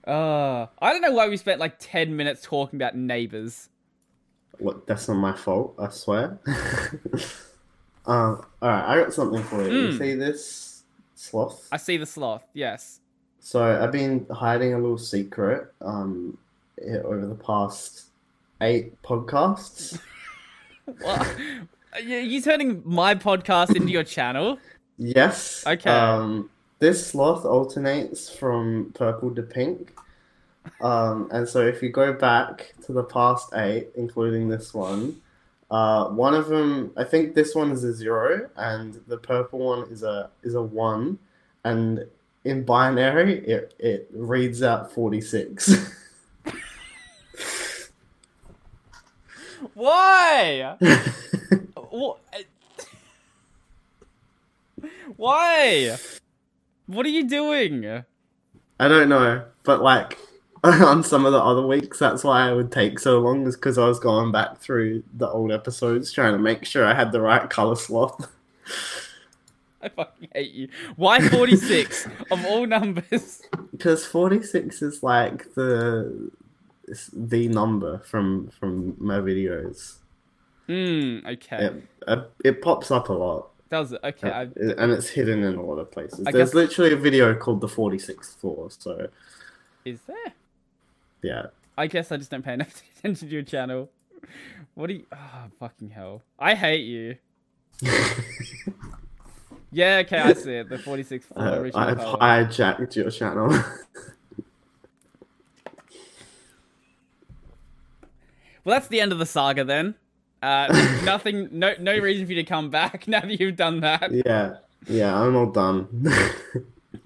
Uh, 0.07 0.67
I 0.81 0.93
don't 0.93 1.03
know 1.03 1.13
why 1.13 1.29
we 1.29 1.37
spent 1.37 1.61
like 1.61 1.77
10 1.81 2.17
minutes 2.17 2.43
talking 2.43 2.79
about 2.79 2.97
neighbors. 2.97 3.69
What? 4.59 4.87
That's 4.87 5.09
not 5.09 5.17
my 5.17 5.33
fault. 5.35 5.75
I 5.79 5.89
swear. 5.91 6.39
um. 8.07 8.45
All 8.63 8.69
right. 8.69 8.85
I 8.87 8.97
got 9.03 9.13
something 9.13 9.43
for 9.45 9.63
you. 9.63 9.71
You 9.83 9.89
Mm. 9.89 9.99
see 9.99 10.15
this 10.15 10.83
sloth? 11.15 11.69
I 11.71 11.77
see 11.77 11.97
the 11.97 12.07
sloth, 12.07 12.45
yes. 12.55 13.01
So 13.41 13.63
I've 13.63 13.93
been 13.93 14.27
hiding 14.31 14.75
a 14.75 14.79
little 14.79 14.99
secret. 14.99 15.73
Um, 15.81 16.39
over 17.05 17.27
the 17.27 17.35
past 17.35 18.07
eight 18.61 19.01
podcasts. 19.03 19.99
What? 21.01 21.37
Are 21.93 22.01
you 22.01 22.41
turning 22.41 22.83
my 22.85 23.15
podcast 23.15 23.77
into 23.77 23.91
your 23.91 24.05
channel? 24.05 24.59
Yes. 24.97 25.67
Okay. 25.67 25.91
Um, 25.91 26.49
this 26.79 27.07
sloth 27.07 27.45
alternates 27.45 28.31
from 28.31 28.93
purple 28.95 29.35
to 29.35 29.43
pink. 29.43 29.95
Um, 30.81 31.29
and 31.33 31.49
so 31.49 31.67
if 31.67 31.83
you 31.83 31.91
go 31.91 32.13
back 32.13 32.75
to 32.87 32.93
the 32.93 33.05
past 33.05 33.53
eight, 33.55 33.89
including 33.97 34.49
this 34.49 34.75
one, 34.75 35.21
uh, 35.71 36.09
one 36.09 36.35
of 36.35 36.49
them, 36.49 36.93
I 36.97 37.05
think 37.05 37.35
this 37.35 37.55
one 37.55 37.71
is 37.71 37.85
a 37.85 37.93
zero, 37.93 38.49
and 38.57 39.01
the 39.07 39.19
purple 39.19 39.59
one 39.59 39.89
is 39.91 40.03
a 40.03 40.31
is 40.43 40.55
a 40.55 40.63
one, 40.63 41.19
and 41.65 42.07
in 42.45 42.65
binary 42.65 43.41
it 43.47 43.75
it 43.79 44.09
reads 44.13 44.63
out 44.63 44.93
forty 44.93 45.21
six. 45.21 45.95
Why? 49.75 50.77
Why? 55.17 55.97
What 56.89 57.05
are 57.05 57.11
you 57.11 57.29
doing? 57.29 57.87
I 58.81 58.89
don't 58.89 59.09
know, 59.09 59.45
but 59.63 59.83
like 59.83 60.19
on 60.65 61.05
some 61.05 61.27
of 61.27 61.33
the 61.33 61.43
other 61.43 61.67
weeks. 61.67 61.99
That's 61.99 62.25
why 62.25 62.49
I 62.49 62.53
would 62.53 62.73
take 62.73 62.99
so 62.99 63.21
long, 63.21 63.47
is 63.47 63.57
because 63.57 63.79
I 63.79 63.87
was 63.87 64.01
going 64.01 64.33
back 64.33 64.59
through 64.59 65.05
the 65.15 65.29
old 65.29 65.53
episodes 65.53 66.13
trying 66.13 66.33
to 66.33 66.39
make 66.39 66.65
sure 66.65 66.85
I 66.85 66.95
had 66.95 67.13
the 67.13 67.21
right 67.21 67.49
color 67.49 67.77
swap. 67.77 68.23
I 69.83 69.91
fucking 69.91 70.29
hate 70.35 70.53
you. 70.53 70.69
Why 70.97 71.21
46 71.21 72.09
of 72.33 72.45
all 72.47 72.67
numbers? 72.67 73.43
Because 73.71 74.05
forty 74.05 74.43
six 74.43 74.83
is 74.83 75.03
like 75.03 75.55
the 75.55 76.31
the 77.13 77.49
number 77.49 77.99
from 77.99 78.49
from 78.59 78.97
my 78.99 79.19
videos. 79.19 79.97
Hmm, 80.67 81.19
okay. 81.27 81.71
It 82.09 82.31
it 82.45 82.63
pops 82.63 82.91
up 82.91 83.09
a 83.09 83.13
lot, 83.13 83.48
Does 83.71 83.93
it? 83.93 84.01
Okay. 84.03 84.31
I, 84.31 84.43
and 84.43 84.91
it's 84.93 85.09
hidden 85.09 85.45
in 85.45 85.55
a 85.57 85.63
lot 85.63 85.77
of 85.79 85.91
places. 85.91 86.27
I 86.27 86.31
There's 86.33 86.51
guess- 86.51 86.55
literally 86.55 86.93
a 86.93 86.97
video 86.97 87.35
called 87.35 87.61
the 87.61 87.69
forty 87.69 87.99
sixth 87.99 88.41
floor. 88.41 88.71
So 88.71 89.09
is 89.85 90.01
there? 90.07 90.33
yeah, 91.23 91.47
I 91.77 91.87
guess 91.87 92.11
I 92.13 92.17
just 92.17 92.31
don't 92.31 92.43
pay 92.45 92.55
enough 92.55 92.83
attention 92.99 93.29
to 93.29 93.35
your 93.35 93.43
channel. 93.43 93.91
What 94.75 94.87
do 94.89 94.95
you. 94.95 95.05
Oh, 95.13 95.45
fucking 95.61 95.91
hell. 95.91 96.23
I 96.39 96.55
hate 96.55 96.85
you. 96.87 97.17
Yeah, 99.71 99.99
okay, 100.07 100.17
I 100.17 100.33
see 100.33 100.55
it. 100.55 100.71
The 100.71 100.79
46th 100.79 101.25
floor 101.25 101.47
uh, 101.47 101.59
original 101.59 101.83
I've 101.85 101.99
colour. 101.99 102.19
hijacked 102.19 102.97
your 102.97 103.11
channel. 103.11 103.53
Well, 108.65 108.77
that's 108.77 108.89
the 108.89 109.01
end 109.01 109.13
of 109.13 109.19
the 109.19 109.27
saga 109.27 109.65
then. 109.65 109.95
Uh, 110.43 110.67
nothing, 111.05 111.49
no, 111.51 111.75
no 111.81 111.99
reason 111.99 112.27
for 112.27 112.33
you 112.33 112.43
to 112.43 112.49
come 112.49 112.71
back 112.71 113.09
now 113.09 113.21
that 113.21 113.41
you've 113.41 113.57
done 113.57 113.81
that. 113.81 114.13
yeah, 114.13 114.57
yeah, 114.87 115.19
I'm 115.21 115.35
all 115.37 115.51
done. 115.51 116.07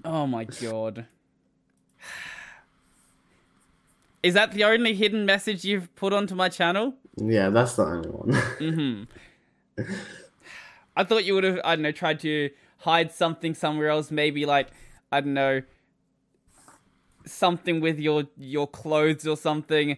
Oh 0.05 0.25
my 0.27 0.45
god. 0.45 1.05
Is 4.23 4.33
that 4.33 4.53
the 4.53 4.63
only 4.63 4.93
hidden 4.95 5.25
message 5.25 5.65
you've 5.65 5.93
put 5.95 6.13
onto 6.13 6.35
my 6.35 6.47
channel? 6.49 6.93
yeah, 7.17 7.49
that's 7.49 7.75
the 7.75 7.83
only 7.83 8.09
one. 8.09 8.31
Mm-hmm. 8.59 9.83
I 10.95 11.03
thought 11.03 11.25
you 11.25 11.33
would 11.35 11.43
have, 11.43 11.59
I 11.65 11.75
don't 11.75 11.81
know, 11.83 11.91
tried 11.91 12.19
to 12.21 12.49
hide 12.79 13.11
something 13.11 13.53
somewhere 13.55 13.89
else. 13.89 14.09
Maybe 14.11 14.45
like, 14.45 14.67
I 15.11 15.19
don't 15.21 15.33
know, 15.33 15.61
something 17.25 17.81
with 17.81 17.99
your 17.99 18.25
your 18.37 18.67
clothes 18.67 19.27
or 19.27 19.35
something. 19.35 19.97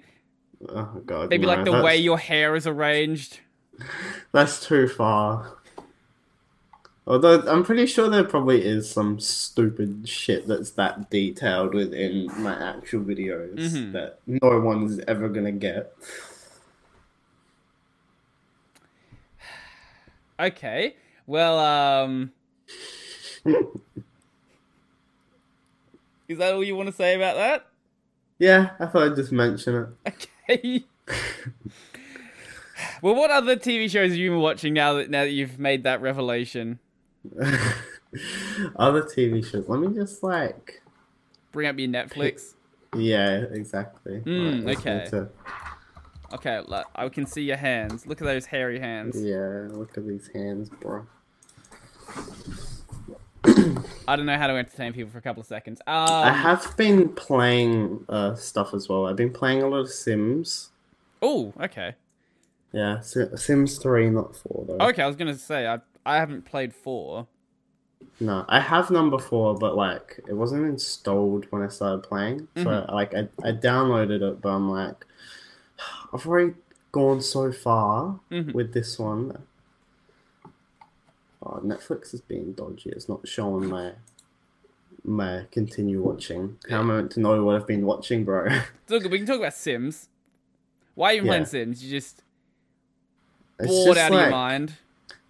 Oh 0.70 1.02
god, 1.06 1.30
Maybe 1.30 1.44
no, 1.46 1.54
like 1.54 1.66
the 1.66 1.72
that's, 1.72 1.84
way 1.84 1.98
your 1.98 2.18
hair 2.18 2.56
is 2.56 2.66
arranged. 2.68 3.40
that's 4.32 4.66
too 4.66 4.88
far. 4.88 5.58
Although 7.08 7.42
I'm 7.42 7.64
pretty 7.64 7.86
sure 7.86 8.10
there 8.10 8.24
probably 8.24 8.66
is 8.66 8.90
some 8.90 9.20
stupid 9.20 10.10
shit 10.10 10.48
that's 10.48 10.72
that 10.72 11.12
detailed 11.12 11.76
within 11.76 12.26
my 12.42 12.56
actual 12.56 13.02
videos 13.04 13.60
Mhm. 13.60 13.92
that 13.94 14.20
no 14.26 14.60
one's 14.60 15.00
ever 15.08 15.30
gonna 15.30 15.52
get. 15.52 15.94
Okay. 20.40 20.96
Well, 21.28 21.58
um, 21.60 22.32
is 26.28 26.38
that 26.40 26.54
all 26.54 26.64
you 26.64 26.76
want 26.76 26.88
to 26.88 26.94
say 26.94 27.16
about 27.16 27.36
that? 27.38 27.68
Yeah, 28.38 28.72
I 28.80 28.86
thought 28.88 29.12
I'd 29.12 29.16
just 29.16 29.32
mention 29.32 29.76
it. 29.76 29.88
Okay. 30.10 30.28
well, 33.02 33.16
what 33.16 33.32
other 33.32 33.56
TV 33.56 33.90
shows 33.90 34.12
have 34.12 34.18
you 34.20 34.32
been 34.32 34.40
watching 34.40 34.74
now 34.74 34.94
that 34.94 35.10
now 35.10 35.24
that 35.24 35.32
you've 35.32 35.60
made 35.60 35.84
that 35.84 36.02
revelation? 36.02 36.80
Other 38.76 39.02
TV 39.02 39.46
shows. 39.46 39.68
Let 39.68 39.80
me 39.80 39.94
just 39.94 40.24
like. 40.24 40.82
Bring 41.52 41.68
up 41.68 41.78
your 41.80 41.90
Netflix. 41.90 42.54
Yeah, 42.96 43.44
exactly. 43.52 44.22
Mm, 44.22 44.66
let's 44.66 44.80
okay. 44.80 45.06
to- 45.10 45.30
Okay, 46.34 46.60
look, 46.68 46.88
I 46.96 47.08
can 47.10 47.26
see 47.26 47.44
your 47.44 47.58
hands. 47.58 48.06
Look 48.08 48.20
at 48.22 48.26
those 48.26 48.46
hairy 48.48 48.80
hands. 48.80 49.22
Yeah, 49.22 49.68
look 49.70 49.98
at 49.98 50.08
these 50.08 50.30
hands, 50.34 50.70
bro. 50.70 51.06
I 54.08 54.16
don't 54.16 54.26
know 54.26 54.38
how 54.38 54.48
to 54.48 54.54
entertain 54.54 54.94
people 54.94 55.12
for 55.12 55.18
a 55.18 55.22
couple 55.22 55.42
of 55.42 55.48
seconds. 55.48 55.82
Um, 55.88 55.96
I 55.96 56.32
have 56.32 56.76
been 56.78 57.10
playing 57.10 58.06
uh, 58.10 58.36
stuff 58.36 58.74
as 58.74 58.88
well. 58.90 59.08
I've 59.08 59.16
been 59.16 59.32
playing 59.34 59.62
a 59.64 59.68
lot 59.68 59.78
of 59.80 59.90
Sims. 59.90 60.70
Oh, 61.22 61.54
okay. 61.60 61.96
Yeah, 62.72 63.00
Sims 63.02 63.78
3, 63.78 64.10
not 64.10 64.36
4, 64.36 64.66
though. 64.68 64.86
Okay, 64.88 65.02
I 65.02 65.08
was 65.08 65.16
gonna 65.16 65.38
say 65.38 65.66
I 65.68 65.80
I 66.06 66.18
haven't 66.18 66.46
played 66.46 66.74
four. 66.74 67.28
No, 68.20 68.46
I 68.48 68.60
have 68.60 68.92
number 68.92 69.18
4, 69.18 69.56
but, 69.56 69.76
like, 69.76 70.20
it 70.28 70.34
wasn't 70.34 70.66
installed 70.66 71.48
when 71.50 71.62
I 71.64 71.68
started 71.70 72.04
playing. 72.04 72.48
So, 72.56 72.66
Mhm. 72.66 72.94
like, 72.94 73.14
I, 73.16 73.28
I 73.44 73.52
downloaded 73.54 74.22
it, 74.22 74.42
but 74.42 74.50
I'm 74.50 74.70
like, 74.70 75.06
I've 76.14 76.28
already 76.28 76.54
gone 76.92 77.22
so 77.22 77.52
far 77.52 78.20
Mhm. 78.32 78.54
with 78.54 78.74
this 78.74 79.00
one. 79.00 79.44
Oh, 81.46 81.62
Netflix 81.64 82.14
is 82.14 82.22
being 82.22 82.54
dodgy. 82.54 82.90
It's 82.90 83.08
not 83.08 83.28
showing 83.28 83.68
my 83.70 83.92
my 85.04 85.46
continue 85.52 86.02
watching. 86.02 86.58
How 86.70 86.80
am 86.80 86.90
I 86.90 86.96
meant 86.96 87.12
to 87.12 87.20
know 87.20 87.44
what 87.44 87.56
I've 87.56 87.68
been 87.68 87.86
watching, 87.86 88.24
bro? 88.26 88.48
Good. 88.88 89.10
We 89.12 89.20
can 89.20 89.28
talk 89.28 89.38
about 89.38 89.54
Sims. 89.54 90.10
Why 90.96 91.12
are 91.12 91.14
you 91.16 91.22
playing 91.24 91.46
Sims? 91.46 91.84
You 91.84 91.92
just 91.92 92.24
It's 93.60 93.68
bored 93.68 93.96
just 93.98 94.06
out 94.06 94.14
of 94.14 94.20
your 94.22 94.30
mind. 94.32 94.74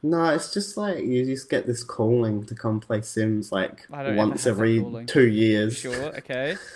No, 0.01 0.25
it's 0.27 0.53
just 0.53 0.77
like 0.77 1.03
you 1.03 1.25
just 1.25 1.49
get 1.49 1.65
this 1.65 1.83
calling 1.83 2.45
to 2.45 2.55
come 2.55 2.79
play 2.79 3.01
Sims 3.01 3.51
like 3.51 3.85
I 3.91 4.03
don't 4.03 4.13
ever 4.13 4.27
once 4.29 4.45
every 4.47 5.05
two 5.07 5.27
years. 5.27 5.77
Sure. 5.77 6.15
Okay. 6.17 6.57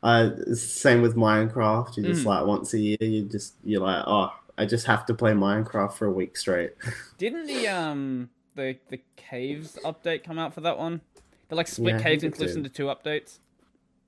Uh, 0.00 0.30
same 0.54 1.02
with 1.02 1.16
Minecraft. 1.16 1.96
You 1.96 2.04
just 2.04 2.22
Mm. 2.22 2.26
like 2.26 2.46
once 2.46 2.72
a 2.72 2.78
year, 2.78 2.96
you 3.00 3.22
just 3.24 3.54
you're 3.64 3.80
like, 3.80 4.04
oh, 4.06 4.30
I 4.58 4.66
just 4.66 4.86
have 4.86 5.06
to 5.06 5.14
play 5.14 5.32
Minecraft 5.32 5.92
for 5.92 6.06
a 6.06 6.10
week 6.10 6.36
straight. 6.36 6.74
Didn't 7.18 7.46
the 7.46 7.68
um 7.68 8.28
the 8.56 8.76
the 8.90 9.00
caves 9.16 9.78
update 9.84 10.24
come 10.24 10.38
out 10.38 10.52
for 10.52 10.60
that 10.62 10.76
one? 10.78 11.00
They 11.48 11.56
like 11.56 11.68
split 11.68 11.94
Yeah, 11.94 12.02
caves 12.02 12.24
it 12.24 12.36
did. 12.36 12.56
into 12.56 12.68
two 12.68 12.86
updates. 12.86 13.38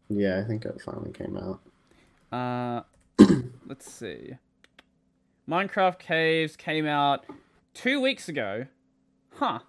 yeah, 0.08 0.38
I 0.38 0.44
think 0.46 0.64
it 0.66 0.80
finally 0.84 1.12
came 1.12 1.36
out. 1.38 1.60
Uh, 2.36 2.82
let's 3.66 3.90
see. 3.90 4.34
Minecraft 5.48 5.98
Caves 5.98 6.54
came 6.56 6.86
out 6.86 7.24
two 7.74 8.00
weeks 8.00 8.28
ago. 8.28 8.66
Huh. 9.34 9.60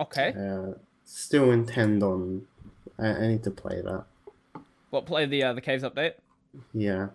Okay. 0.00 0.34
Uh, 0.38 0.78
still 1.04 1.50
intend 1.50 2.02
on. 2.02 2.46
I, 2.98 3.06
I 3.08 3.26
need 3.28 3.42
to 3.44 3.50
play 3.50 3.80
that. 3.82 4.04
What 4.90 5.06
play 5.06 5.26
the 5.26 5.42
uh, 5.42 5.52
the 5.52 5.60
Caves 5.60 5.82
update? 5.82 6.14
Yeah. 6.72 7.08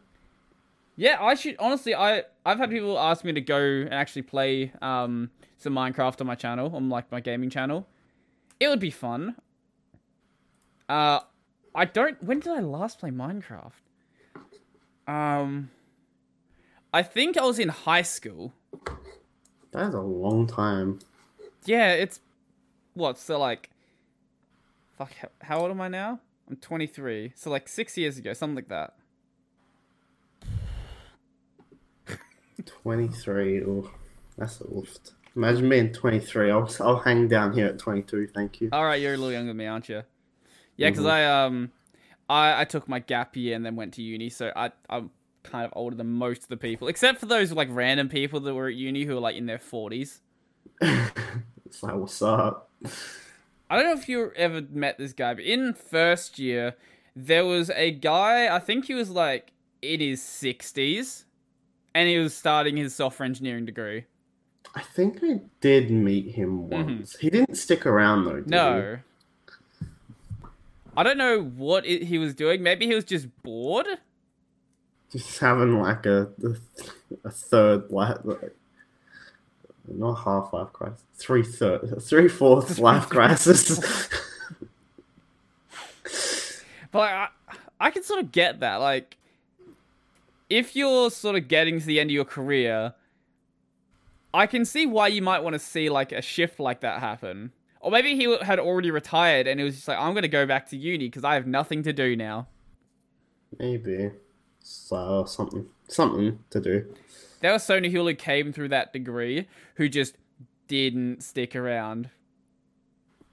Yeah, 0.99 1.15
I 1.21 1.35
should 1.35 1.55
honestly. 1.59 1.95
I 1.95 2.23
I've 2.45 2.57
had 2.57 2.69
people 2.69 2.99
ask 2.99 3.23
me 3.23 3.31
to 3.31 3.39
go 3.39 3.57
and 3.57 3.93
actually 3.93 4.23
play 4.23 4.73
um 4.81 5.31
some 5.57 5.73
Minecraft 5.73 6.19
on 6.19 6.27
my 6.27 6.35
channel, 6.35 6.75
on 6.75 6.89
like 6.89 7.09
my 7.09 7.21
gaming 7.21 7.49
channel. 7.49 7.87
It 8.59 8.67
would 8.67 8.81
be 8.81 8.91
fun. 8.91 9.37
Uh, 10.89 11.21
I 11.73 11.85
don't. 11.85 12.21
When 12.21 12.41
did 12.41 12.51
I 12.51 12.59
last 12.59 12.99
play 12.99 13.11
Minecraft? 13.11 13.79
Um, 15.07 15.71
I 16.93 17.01
think 17.03 17.37
I 17.37 17.45
was 17.45 17.59
in 17.59 17.69
high 17.69 18.01
school. 18.01 18.51
That 19.71 19.87
is 19.87 19.93
a 19.93 20.01
long 20.01 20.47
time. 20.47 20.99
Yeah, 21.63 21.93
it's 21.93 22.19
what? 22.93 23.17
So 23.17 23.39
like, 23.39 23.69
fuck. 24.97 25.13
How 25.43 25.61
old 25.61 25.71
am 25.71 25.79
I 25.79 25.87
now? 25.87 26.19
I'm 26.49 26.57
23. 26.57 27.31
So 27.37 27.49
like 27.49 27.69
six 27.69 27.97
years 27.97 28.17
ago, 28.17 28.33
something 28.33 28.57
like 28.57 28.67
that. 28.67 28.98
23. 32.65 33.63
Oh, 33.63 33.89
that's 34.37 34.61
oof. 34.61 34.97
Imagine 35.35 35.69
being 35.69 35.93
23. 35.93 36.51
I'll, 36.51 36.69
I'll 36.81 36.99
hang 36.99 37.27
down 37.27 37.53
here 37.53 37.67
at 37.67 37.79
22. 37.79 38.27
Thank 38.27 38.61
you. 38.61 38.69
All 38.71 38.83
right, 38.85 39.01
you're 39.01 39.13
a 39.13 39.17
little 39.17 39.31
younger 39.31 39.49
than 39.49 39.57
me, 39.57 39.67
aren't 39.67 39.89
you? 39.89 40.03
Yeah, 40.75 40.89
because 40.89 41.05
Mhm. 41.05 41.09
I 41.11 41.43
um, 41.45 41.71
I 42.29 42.61
I 42.61 42.65
took 42.65 42.87
my 42.87 42.99
gap 42.99 43.35
year 43.35 43.55
and 43.55 43.65
then 43.65 43.75
went 43.75 43.93
to 43.95 44.01
uni, 44.01 44.29
so 44.29 44.51
I 44.55 44.71
I'm 44.89 45.11
kind 45.43 45.65
of 45.65 45.71
older 45.75 45.95
than 45.95 46.07
most 46.07 46.43
of 46.43 46.49
the 46.49 46.57
people, 46.57 46.87
except 46.87 47.19
for 47.19 47.25
those 47.25 47.51
like 47.51 47.67
random 47.71 48.09
people 48.09 48.39
that 48.41 48.53
were 48.53 48.67
at 48.67 48.75
uni 48.75 49.03
who 49.05 49.17
are 49.17 49.21
like 49.21 49.35
in 49.35 49.45
their 49.45 49.57
40s. 49.57 50.19
it's 50.81 51.83
like, 51.83 51.95
what's 51.95 52.21
up? 52.21 52.69
I 53.69 53.75
don't 53.75 53.85
know 53.85 53.93
if 54.01 54.09
you 54.09 54.31
ever 54.35 54.61
met 54.69 54.97
this 54.97 55.13
guy, 55.13 55.33
but 55.33 55.43
in 55.43 55.73
first 55.73 56.39
year, 56.39 56.75
there 57.15 57.45
was 57.45 57.69
a 57.71 57.91
guy, 57.91 58.53
I 58.53 58.59
think 58.59 58.85
he 58.85 58.93
was 58.93 59.09
like 59.09 59.51
in 59.81 59.99
his 59.99 60.21
60s, 60.21 61.25
and 61.93 62.07
he 62.07 62.17
was 62.17 62.35
starting 62.35 62.77
his 62.77 62.95
software 62.95 63.25
engineering 63.25 63.65
degree. 63.65 64.05
I 64.75 64.81
think 64.81 65.19
I 65.23 65.41
did 65.61 65.89
meet 65.89 66.35
him 66.35 66.69
once. 66.69 67.15
He 67.17 67.29
didn't 67.29 67.55
stick 67.55 67.85
around 67.85 68.25
though. 68.25 68.41
Did 68.41 68.45
Mm-hmm. 68.45 68.49
No. 68.51 68.99
I 70.97 71.03
don't 71.03 71.17
know 71.17 71.41
what 71.41 71.85
it, 71.85 72.03
he 72.03 72.17
was 72.17 72.33
doing. 72.33 72.61
Maybe 72.61 72.85
he 72.85 72.93
was 72.93 73.05
just 73.05 73.27
bored. 73.41 73.87
Just 75.11 75.39
having 75.39 75.79
like 75.79 76.05
a 76.05 76.29
a 77.23 77.31
third 77.31 77.89
life, 77.89 78.17
like, 78.23 78.55
not 79.87 80.15
half 80.15 80.53
life 80.53 80.71
crisis, 80.73 81.03
three 81.15 81.43
third, 81.43 82.01
three 82.03 82.27
fourths 82.27 82.77
life 82.79 83.09
crisis. 83.09 83.79
But 86.91 86.99
like, 86.99 87.11
I, 87.11 87.27
I 87.79 87.91
can 87.91 88.03
sort 88.03 88.19
of 88.19 88.31
get 88.31 88.59
that. 88.59 88.77
Like, 88.77 89.17
if 90.49 90.75
you're 90.75 91.11
sort 91.11 91.35
of 91.35 91.47
getting 91.47 91.79
to 91.79 91.85
the 91.85 91.99
end 91.99 92.09
of 92.09 92.13
your 92.13 92.25
career, 92.25 92.93
I 94.33 94.47
can 94.47 94.65
see 94.65 94.85
why 94.85 95.07
you 95.07 95.21
might 95.21 95.39
want 95.39 95.53
to 95.53 95.59
see 95.59 95.89
like 95.89 96.11
a 96.11 96.21
shift 96.21 96.59
like 96.59 96.81
that 96.81 96.99
happen. 96.99 97.51
Or 97.81 97.91
maybe 97.91 98.15
he 98.15 98.37
had 98.41 98.59
already 98.59 98.91
retired 98.91 99.47
and 99.47 99.59
it 99.59 99.63
was 99.63 99.75
just 99.75 99.87
like, 99.87 99.97
I'm 99.97 100.13
going 100.13 100.23
to 100.23 100.27
go 100.27 100.45
back 100.45 100.69
to 100.69 100.77
uni 100.77 101.07
because 101.07 101.23
I 101.23 101.35
have 101.35 101.47
nothing 101.47 101.83
to 101.83 101.93
do 101.93 102.15
now. 102.15 102.47
Maybe. 103.57 104.11
So 104.61 105.25
something 105.25 105.65
something 105.87 106.39
to 106.49 106.59
do. 106.59 106.93
There 107.41 107.53
was 107.53 107.63
Sony 107.63 107.89
Hill 107.89 108.05
who 108.05 108.15
came 108.15 108.51
through 108.51 108.69
that 108.69 108.91
degree 108.91 109.47
who 109.75 109.87
just 109.87 110.17
didn't 110.67 111.23
stick 111.23 111.55
around. 111.55 112.09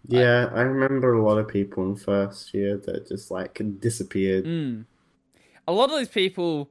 Yeah, 0.09 0.49
I 0.55 0.61
remember 0.61 1.14
a 1.14 1.23
lot 1.23 1.39
of 1.39 1.49
people 1.49 1.85
in 1.85 1.97
first 1.97 2.55
year 2.55 2.77
that 2.77 3.09
just 3.09 3.31
like 3.31 3.61
disappeared. 3.81 4.45
Mm. 4.45 4.85
A 5.67 5.73
lot 5.73 5.87
of 5.87 5.91
those 5.91 6.09
people 6.09 6.71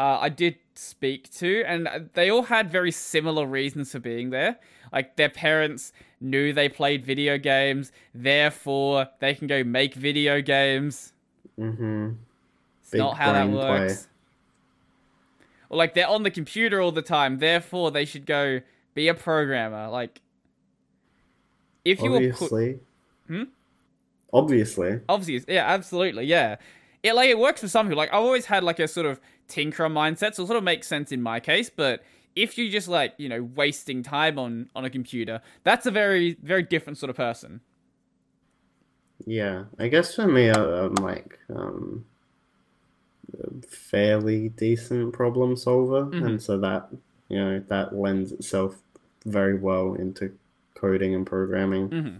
uh, 0.00 0.18
I 0.18 0.30
did 0.30 0.56
speak 0.74 1.30
to, 1.34 1.62
and 1.66 2.08
they 2.14 2.30
all 2.30 2.44
had 2.44 2.72
very 2.72 2.90
similar 2.90 3.44
reasons 3.44 3.92
for 3.92 3.98
being 3.98 4.30
there. 4.30 4.58
Like 4.90 5.16
their 5.16 5.28
parents 5.28 5.92
knew 6.22 6.54
they 6.54 6.70
played 6.70 7.04
video 7.04 7.36
games, 7.36 7.92
therefore 8.14 9.08
they 9.18 9.34
can 9.34 9.46
go 9.46 9.62
make 9.62 9.92
video 9.92 10.40
games. 10.40 11.12
Mm-hmm. 11.58 12.12
It's 12.82 12.94
not 12.94 13.18
how 13.18 13.34
that 13.34 13.50
works. 13.50 14.08
Or 15.68 15.76
like 15.76 15.92
they're 15.92 16.08
on 16.08 16.22
the 16.22 16.30
computer 16.30 16.80
all 16.80 16.92
the 16.92 17.02
time, 17.02 17.38
therefore 17.38 17.90
they 17.90 18.06
should 18.06 18.24
go 18.24 18.62
be 18.94 19.08
a 19.08 19.14
programmer. 19.14 19.90
Like 19.90 20.22
if 21.84 22.00
you 22.00 22.14
Obviously. 22.14 22.66
were 22.66 22.72
put, 22.72 23.36
hmm? 23.36 23.42
Obviously. 24.32 25.00
obviously, 25.10 25.54
yeah, 25.54 25.66
absolutely, 25.66 26.24
yeah. 26.24 26.56
It 27.02 27.14
like 27.14 27.30
it 27.30 27.38
works 27.38 27.60
for 27.60 27.68
some 27.68 27.86
people. 27.86 27.98
Like 27.98 28.10
I've 28.12 28.22
always 28.22 28.46
had 28.46 28.62
like 28.62 28.78
a 28.78 28.86
sort 28.88 29.06
of 29.06 29.20
tinkerer 29.48 29.90
mindset, 29.90 30.34
so 30.34 30.42
it 30.44 30.46
sort 30.46 30.56
of 30.58 30.64
makes 30.64 30.86
sense 30.86 31.12
in 31.12 31.22
my 31.22 31.40
case. 31.40 31.70
But 31.70 32.02
if 32.36 32.56
you're 32.58 32.70
just 32.70 32.88
like 32.88 33.14
you 33.18 33.28
know 33.28 33.42
wasting 33.42 34.02
time 34.02 34.38
on 34.38 34.68
on 34.74 34.84
a 34.84 34.90
computer, 34.90 35.40
that's 35.64 35.86
a 35.86 35.90
very 35.90 36.36
very 36.42 36.62
different 36.62 36.98
sort 36.98 37.10
of 37.10 37.16
person. 37.16 37.60
Yeah, 39.26 39.64
I 39.78 39.88
guess 39.88 40.14
for 40.14 40.26
me, 40.26 40.48
I'm 40.50 40.94
like 40.96 41.38
um, 41.54 42.04
a 43.38 43.66
fairly 43.66 44.48
decent 44.50 45.12
problem 45.12 45.56
solver, 45.56 46.04
Mhm. 46.06 46.24
and 46.26 46.42
so 46.42 46.58
that 46.58 46.88
you 47.28 47.38
know 47.38 47.62
that 47.68 47.94
lends 47.94 48.32
itself 48.32 48.76
very 49.26 49.56
well 49.58 49.94
into 49.94 50.36
coding 50.74 51.14
and 51.14 51.26
programming. 51.26 51.88
hmm 51.88 52.16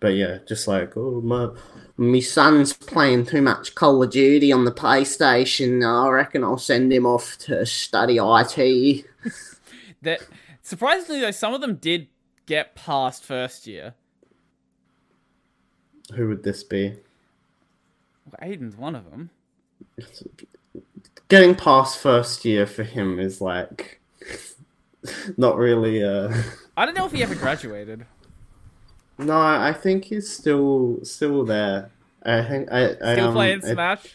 But 0.00 0.14
yeah, 0.14 0.38
just 0.48 0.66
like 0.66 0.96
oh 0.96 1.20
my, 1.20 1.50
my 1.96 2.20
son's 2.20 2.72
playing 2.72 3.26
too 3.26 3.42
much 3.42 3.74
Call 3.74 4.02
of 4.02 4.10
Duty 4.10 4.52
on 4.52 4.64
the 4.64 4.72
PlayStation. 4.72 5.84
I 5.86 6.08
reckon 6.08 6.44
I'll 6.44 6.58
send 6.58 6.92
him 6.92 7.06
off 7.06 7.36
to 7.38 7.64
study 7.66 8.18
IT. 8.20 9.04
That 10.02 10.20
surprisingly 10.62 11.20
though, 11.20 11.30
some 11.30 11.54
of 11.54 11.60
them 11.60 11.76
did 11.76 12.08
get 12.46 12.74
past 12.74 13.24
first 13.24 13.68
year. 13.68 13.94
Who 16.14 16.26
would 16.28 16.42
this 16.42 16.64
be? 16.64 16.96
Well, 18.26 18.50
Aiden's 18.50 18.76
one 18.76 18.96
of 18.96 19.10
them. 19.10 19.30
Getting 21.28 21.54
past 21.54 21.98
first 21.98 22.44
year 22.44 22.66
for 22.66 22.82
him 22.82 23.20
is 23.20 23.40
like 23.40 24.00
not 25.36 25.56
really 25.56 26.02
uh 26.02 26.34
I 26.76 26.84
don't 26.84 26.96
know 26.96 27.06
if 27.06 27.12
he 27.12 27.22
ever 27.22 27.34
graduated. 27.34 28.06
No, 29.24 29.38
I 29.40 29.72
think 29.72 30.04
he's 30.04 30.28
still 30.30 30.98
still 31.02 31.44
there. 31.44 31.90
I 32.24 32.42
think 32.42 32.70
I, 32.72 32.90
I 33.02 33.12
Still 33.14 33.28
um, 33.28 33.34
playing 33.34 33.64
I, 33.64 33.72
Smash. 33.72 34.14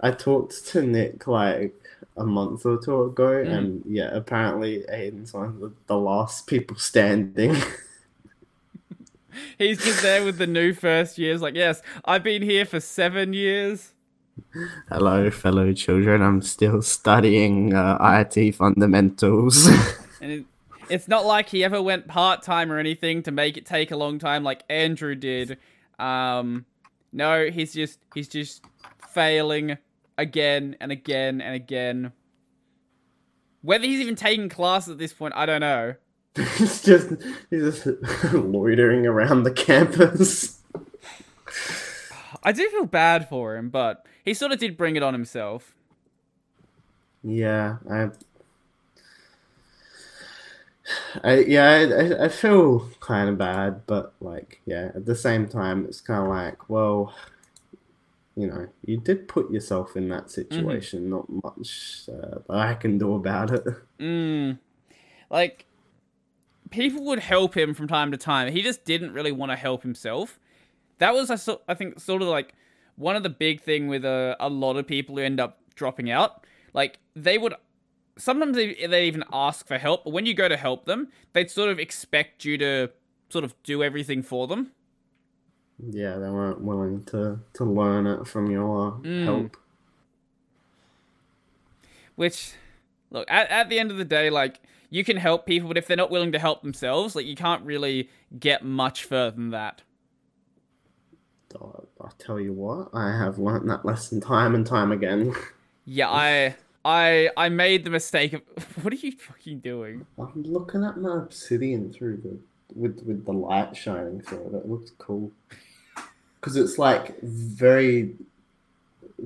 I 0.00 0.10
talked 0.12 0.66
to 0.68 0.82
Nick 0.82 1.26
like 1.26 1.74
a 2.16 2.24
month 2.24 2.64
or 2.66 2.78
two 2.82 3.02
ago, 3.04 3.44
Mm. 3.44 3.58
and 3.58 3.82
yeah, 3.86 4.10
apparently 4.14 4.84
Aiden's 4.92 5.32
one 5.32 5.46
of 5.46 5.60
the, 5.60 5.72
the 5.86 5.96
last 5.98 6.46
people 6.46 6.76
standing. 6.76 7.56
He's 9.58 9.82
just 9.82 10.02
there 10.02 10.24
with 10.24 10.38
the 10.38 10.46
new 10.46 10.74
first 10.74 11.16
years. 11.18 11.40
Like, 11.40 11.54
yes, 11.54 11.82
I've 12.04 12.22
been 12.24 12.42
here 12.42 12.64
for 12.64 12.80
seven 12.80 13.32
years. 13.32 13.92
Hello, 14.88 15.30
fellow 15.30 15.72
children. 15.72 16.20
I'm 16.22 16.42
still 16.42 16.82
studying 16.82 17.74
uh, 17.74 17.98
IT 18.34 18.54
fundamentals. 18.54 19.68
And 20.22 20.32
it, 20.32 20.44
it's 20.90 21.08
not 21.08 21.24
like 21.24 21.48
he 21.48 21.64
ever 21.64 21.80
went 21.80 22.08
part 22.08 22.42
time 22.42 22.70
or 22.70 22.78
anything 22.78 23.22
to 23.22 23.30
make 23.30 23.56
it 23.56 23.66
take 23.66 23.90
a 23.90 23.96
long 23.96 24.18
time 24.18 24.42
like 24.44 24.62
Andrew 24.68 25.14
did. 25.14 25.58
Um, 25.98 26.66
no, 27.12 27.48
he's 27.50 27.72
just 27.72 27.98
he's 28.14 28.28
just 28.28 28.64
failing 29.08 29.78
again 30.18 30.76
and 30.80 30.92
again 30.92 31.40
and 31.40 31.54
again. 31.54 32.12
Whether 33.62 33.84
he's 33.84 34.00
even 34.00 34.16
taking 34.16 34.48
class 34.48 34.88
at 34.88 34.98
this 34.98 35.12
point, 35.12 35.34
I 35.36 35.46
don't 35.46 35.60
know. 35.60 35.94
he's 36.56 36.82
just 36.82 37.10
he's 37.50 37.82
just 37.84 37.86
loitering 38.32 39.06
around 39.06 39.42
the 39.42 39.50
campus. 39.50 40.60
I 42.42 42.52
do 42.52 42.68
feel 42.70 42.86
bad 42.86 43.28
for 43.28 43.56
him, 43.56 43.68
but 43.68 44.06
he 44.24 44.34
sort 44.34 44.52
of 44.52 44.58
did 44.58 44.76
bring 44.76 44.96
it 44.96 45.02
on 45.02 45.12
himself. 45.12 45.74
Yeah, 47.22 47.76
I, 47.90 48.08
I 51.22 51.38
yeah, 51.40 52.18
I, 52.20 52.24
I- 52.24 52.28
feel 52.28 52.88
kind 53.00 53.28
of 53.28 53.38
bad, 53.38 53.86
but 53.86 54.14
like, 54.20 54.60
yeah, 54.66 54.90
at 54.94 55.06
the 55.06 55.14
same 55.16 55.48
time, 55.48 55.84
it's 55.84 56.00
kind 56.00 56.22
of 56.22 56.28
like, 56.28 56.68
well, 56.68 57.14
you 58.36 58.46
know, 58.46 58.68
you 58.84 58.96
did 58.96 59.28
put 59.28 59.50
yourself 59.50 59.96
in 59.96 60.08
that 60.08 60.30
situation. 60.30 61.10
Not 61.10 61.28
much 61.28 62.08
uh, 62.08 62.38
that 62.48 62.56
I 62.56 62.74
can 62.74 62.96
do 62.98 63.14
about 63.14 63.50
it. 63.50 63.64
Mm. 63.98 64.58
Like, 65.30 65.66
people 66.70 67.04
would 67.04 67.18
help 67.18 67.56
him 67.56 67.74
from 67.74 67.88
time 67.88 68.10
to 68.12 68.16
time. 68.16 68.52
He 68.52 68.62
just 68.62 68.84
didn't 68.84 69.12
really 69.12 69.32
want 69.32 69.52
to 69.52 69.56
help 69.56 69.82
himself. 69.82 70.38
That 70.98 71.12
was, 71.12 71.30
I, 71.30 71.36
so, 71.36 71.60
I 71.68 71.74
think, 71.74 72.00
sort 72.00 72.22
of 72.22 72.28
like 72.28 72.54
one 72.96 73.16
of 73.16 73.22
the 73.22 73.30
big 73.30 73.60
thing 73.60 73.88
with 73.88 74.04
a, 74.04 74.36
a 74.38 74.48
lot 74.48 74.76
of 74.76 74.86
people 74.86 75.16
who 75.16 75.22
end 75.22 75.40
up 75.40 75.58
dropping 75.74 76.10
out. 76.10 76.46
Like, 76.72 76.98
they 77.16 77.36
would 77.36 77.54
sometimes 78.20 78.56
they, 78.56 78.74
they 78.86 79.06
even 79.06 79.24
ask 79.32 79.66
for 79.66 79.78
help, 79.78 80.04
but 80.04 80.12
when 80.12 80.26
you 80.26 80.34
go 80.34 80.48
to 80.48 80.56
help 80.56 80.84
them, 80.84 81.08
they'd 81.32 81.50
sort 81.50 81.70
of 81.70 81.78
expect 81.78 82.44
you 82.44 82.58
to 82.58 82.90
sort 83.28 83.44
of 83.44 83.54
do 83.62 83.82
everything 83.82 84.22
for 84.22 84.46
them. 84.46 84.72
Yeah, 85.78 86.16
they 86.18 86.28
weren't 86.28 86.60
willing 86.60 87.04
to 87.06 87.40
to 87.54 87.64
learn 87.64 88.06
it 88.06 88.26
from 88.26 88.50
your 88.50 88.92
Mm. 89.02 89.24
help. 89.24 89.56
Which, 92.16 92.52
look, 93.10 93.26
at, 93.30 93.48
at 93.50 93.70
the 93.70 93.78
end 93.78 93.90
of 93.90 93.96
the 93.96 94.04
day, 94.04 94.28
like, 94.28 94.60
you 94.90 95.04
can 95.04 95.16
help 95.16 95.46
people, 95.46 95.68
but 95.68 95.78
if 95.78 95.86
they're 95.86 95.96
not 95.96 96.10
willing 96.10 96.32
to 96.32 96.38
help 96.38 96.62
themselves, 96.62 97.16
like, 97.16 97.24
you 97.24 97.36
can't 97.36 97.64
really 97.64 98.10
get 98.38 98.62
much 98.62 99.04
further 99.04 99.36
than 99.36 99.50
that. 99.50 99.82
Oh, 101.58 101.84
I 102.00 102.10
tell 102.18 102.38
you 102.38 102.52
what, 102.52 102.90
I 102.92 103.16
have 103.16 103.38
learned 103.38 103.70
that 103.70 103.84
lesson 103.86 104.20
time 104.20 104.54
and 104.54 104.66
time 104.66 104.92
again. 104.92 105.34
Yeah, 105.86 106.10
I 106.10 106.56
I 106.84 107.30
I 107.36 107.48
made 107.48 107.84
the 107.84 107.90
mistake 107.90 108.32
of 108.32 108.42
what 108.82 108.92
are 108.92 108.96
you 108.96 109.12
fucking 109.12 109.60
doing? 109.60 110.06
I'm 110.18 110.42
looking 110.42 110.84
at 110.84 110.96
my 110.98 111.18
obsidian 111.18 111.92
through 111.92 112.18
the 112.18 112.38
with 112.74 113.02
with 113.04 113.24
the 113.24 113.32
light 113.32 113.76
shining 113.76 114.20
through 114.22 114.46
it. 114.46 114.54
It 114.54 114.68
looks 114.68 114.92
cool 114.98 115.30
because 116.40 116.56
it's 116.56 116.78
like 116.78 117.20
very 117.22 118.14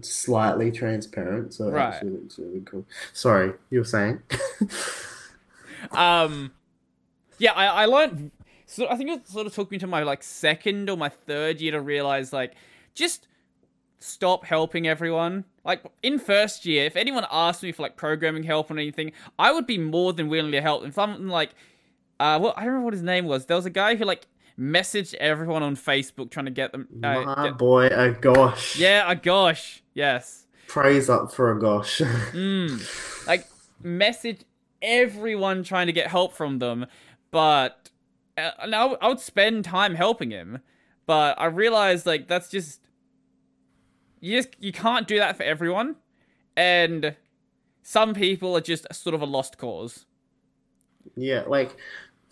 slightly 0.03 0.73
transparent, 0.73 1.55
so 1.55 1.69
it 1.69 1.73
Right. 1.73 1.95
actually 1.95 2.11
looks 2.11 2.39
really 2.39 2.63
cool. 2.65 2.85
Sorry, 3.13 3.53
you 3.71 3.79
were 3.79 3.85
saying? 3.85 4.21
Um 5.93 6.53
Yeah, 7.39 7.53
I, 7.53 7.67
I 7.67 7.87
learned 7.87 8.31
so 8.67 8.89
I 8.89 8.97
think 8.97 9.11
it 9.11 9.29
sort 9.29 9.47
of 9.47 9.55
took 9.55 9.71
me 9.71 9.79
to 9.79 9.87
my 9.87 10.03
like 10.03 10.23
second 10.23 10.89
or 10.89 10.97
my 10.97 11.11
third 11.11 11.61
year 11.61 11.73
to 11.73 11.81
realize 11.81 12.33
like 12.33 12.55
just 12.95 13.29
stop 13.99 14.45
helping 14.47 14.87
everyone. 14.89 15.45
Like 15.65 15.83
in 16.03 16.19
first 16.19 16.67
year, 16.67 16.85
if 16.85 16.95
anyone 16.97 17.27
asked 17.31 17.63
me 17.63 17.73
for 17.73 17.83
like 17.83 17.97
programming 17.97 18.43
help 18.43 18.71
or 18.71 18.75
anything, 18.75 19.13
I 19.39 19.53
would 19.53 19.67
be 19.67 19.79
more 19.79 20.13
than 20.13 20.29
willing 20.29 20.53
to 20.53 20.61
help. 20.61 20.85
And 20.85 20.93
something 20.93 21.29
like 21.29 21.51
uh 22.21 22.39
well 22.41 22.53
I 22.57 22.61
don't 22.61 22.69
remember 22.69 22.85
what 22.85 22.95
his 22.95 23.03
name 23.03 23.25
was. 23.25 23.47
There 23.47 23.57
was 23.57 23.67
a 23.67 23.71
guy 23.71 23.97
who 23.97 24.05
like 24.05 24.27
messaged 24.59 25.15
everyone 25.15 25.63
on 25.63 25.75
Facebook 25.75 26.31
trying 26.31 26.45
to 26.47 26.51
get 26.53 26.73
them 26.73 26.87
uh, 27.03 27.21
my 27.23 27.45
get- 27.49 27.59
boy, 27.59 27.87
a 27.87 28.11
gosh. 28.11 28.77
Yeah, 28.79 29.11
a 29.11 29.17
gosh. 29.17 29.83
Yes. 29.95 30.47
Praise 30.69 31.09
up 31.11 31.33
for 31.33 31.51
a 31.51 31.59
gosh. 31.61 32.01
Mm. 32.33 33.27
Like 33.27 33.47
message 33.83 34.43
everyone 34.83 35.63
trying 35.63 35.87
to 35.87 35.93
get 35.93 36.09
help 36.09 36.35
from 36.35 36.59
them, 36.59 36.87
but 37.31 37.91
uh, 38.37 38.51
and 38.61 38.75
I 38.75 38.87
I 38.87 39.09
would 39.09 39.21
spend 39.21 39.65
time 39.65 39.95
helping 39.95 40.31
him, 40.31 40.59
but 41.07 41.39
I 41.41 41.47
realized 41.47 42.07
like 42.07 42.29
that's 42.29 42.49
just 42.51 42.81
you 44.25 44.39
just 44.39 44.57
you 44.59 44.73
can't 44.73 45.07
do 45.07 45.19
that 45.19 45.37
for 45.37 45.43
everyone, 45.43 45.97
and 46.57 47.15
some 47.83 48.15
people 48.15 48.57
are 48.57 48.63
just 48.63 48.93
sort 48.95 49.15
of 49.15 49.21
a 49.21 49.27
lost 49.27 49.59
cause. 49.59 50.07
Yeah, 51.15 51.45
like 51.47 51.77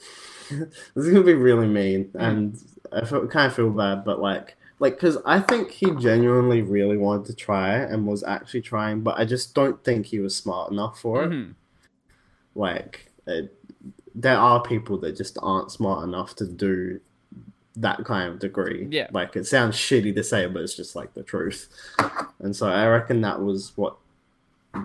this 0.50 0.70
is 0.96 1.08
gonna 1.12 1.22
be 1.22 1.34
really 1.34 1.66
mean, 1.66 2.10
and 2.14 2.58
I 2.90 3.04
feel, 3.04 3.26
kind 3.26 3.46
of 3.46 3.54
feel 3.54 3.70
bad, 3.70 4.06
but 4.06 4.20
like 4.20 4.56
like 4.78 4.94
because 4.94 5.18
I 5.26 5.40
think 5.40 5.70
he 5.70 5.90
genuinely 5.96 6.62
really 6.62 6.96
wanted 6.96 7.26
to 7.26 7.34
try 7.34 7.74
and 7.76 8.06
was 8.06 8.24
actually 8.24 8.62
trying, 8.62 9.02
but 9.02 9.18
I 9.18 9.26
just 9.26 9.54
don't 9.54 9.84
think 9.84 10.06
he 10.06 10.18
was 10.18 10.34
smart 10.34 10.72
enough 10.72 10.98
for 10.98 11.24
it. 11.24 11.30
Mhm. 11.30 11.54
Like, 12.54 13.12
it, 13.26 13.54
there 14.14 14.38
are 14.38 14.62
people 14.62 14.98
that 14.98 15.16
just 15.16 15.38
aren't 15.42 15.70
smart 15.70 16.04
enough 16.04 16.34
to 16.36 16.46
do 16.46 17.00
that 17.76 18.04
kind 18.04 18.28
of 18.30 18.38
degree. 18.38 18.86
Yeah. 18.90 19.08
Like, 19.12 19.34
it 19.36 19.46
sounds 19.46 19.76
shitty 19.76 20.14
to 20.14 20.22
say, 20.24 20.46
but 20.46 20.62
it's 20.62 20.76
just 20.76 20.94
like 20.94 21.14
the 21.14 21.22
truth. 21.22 21.68
And 22.38 22.54
so 22.54 22.68
I 22.68 22.86
reckon 22.86 23.20
that 23.22 23.40
was 23.40 23.72
what 23.76 23.96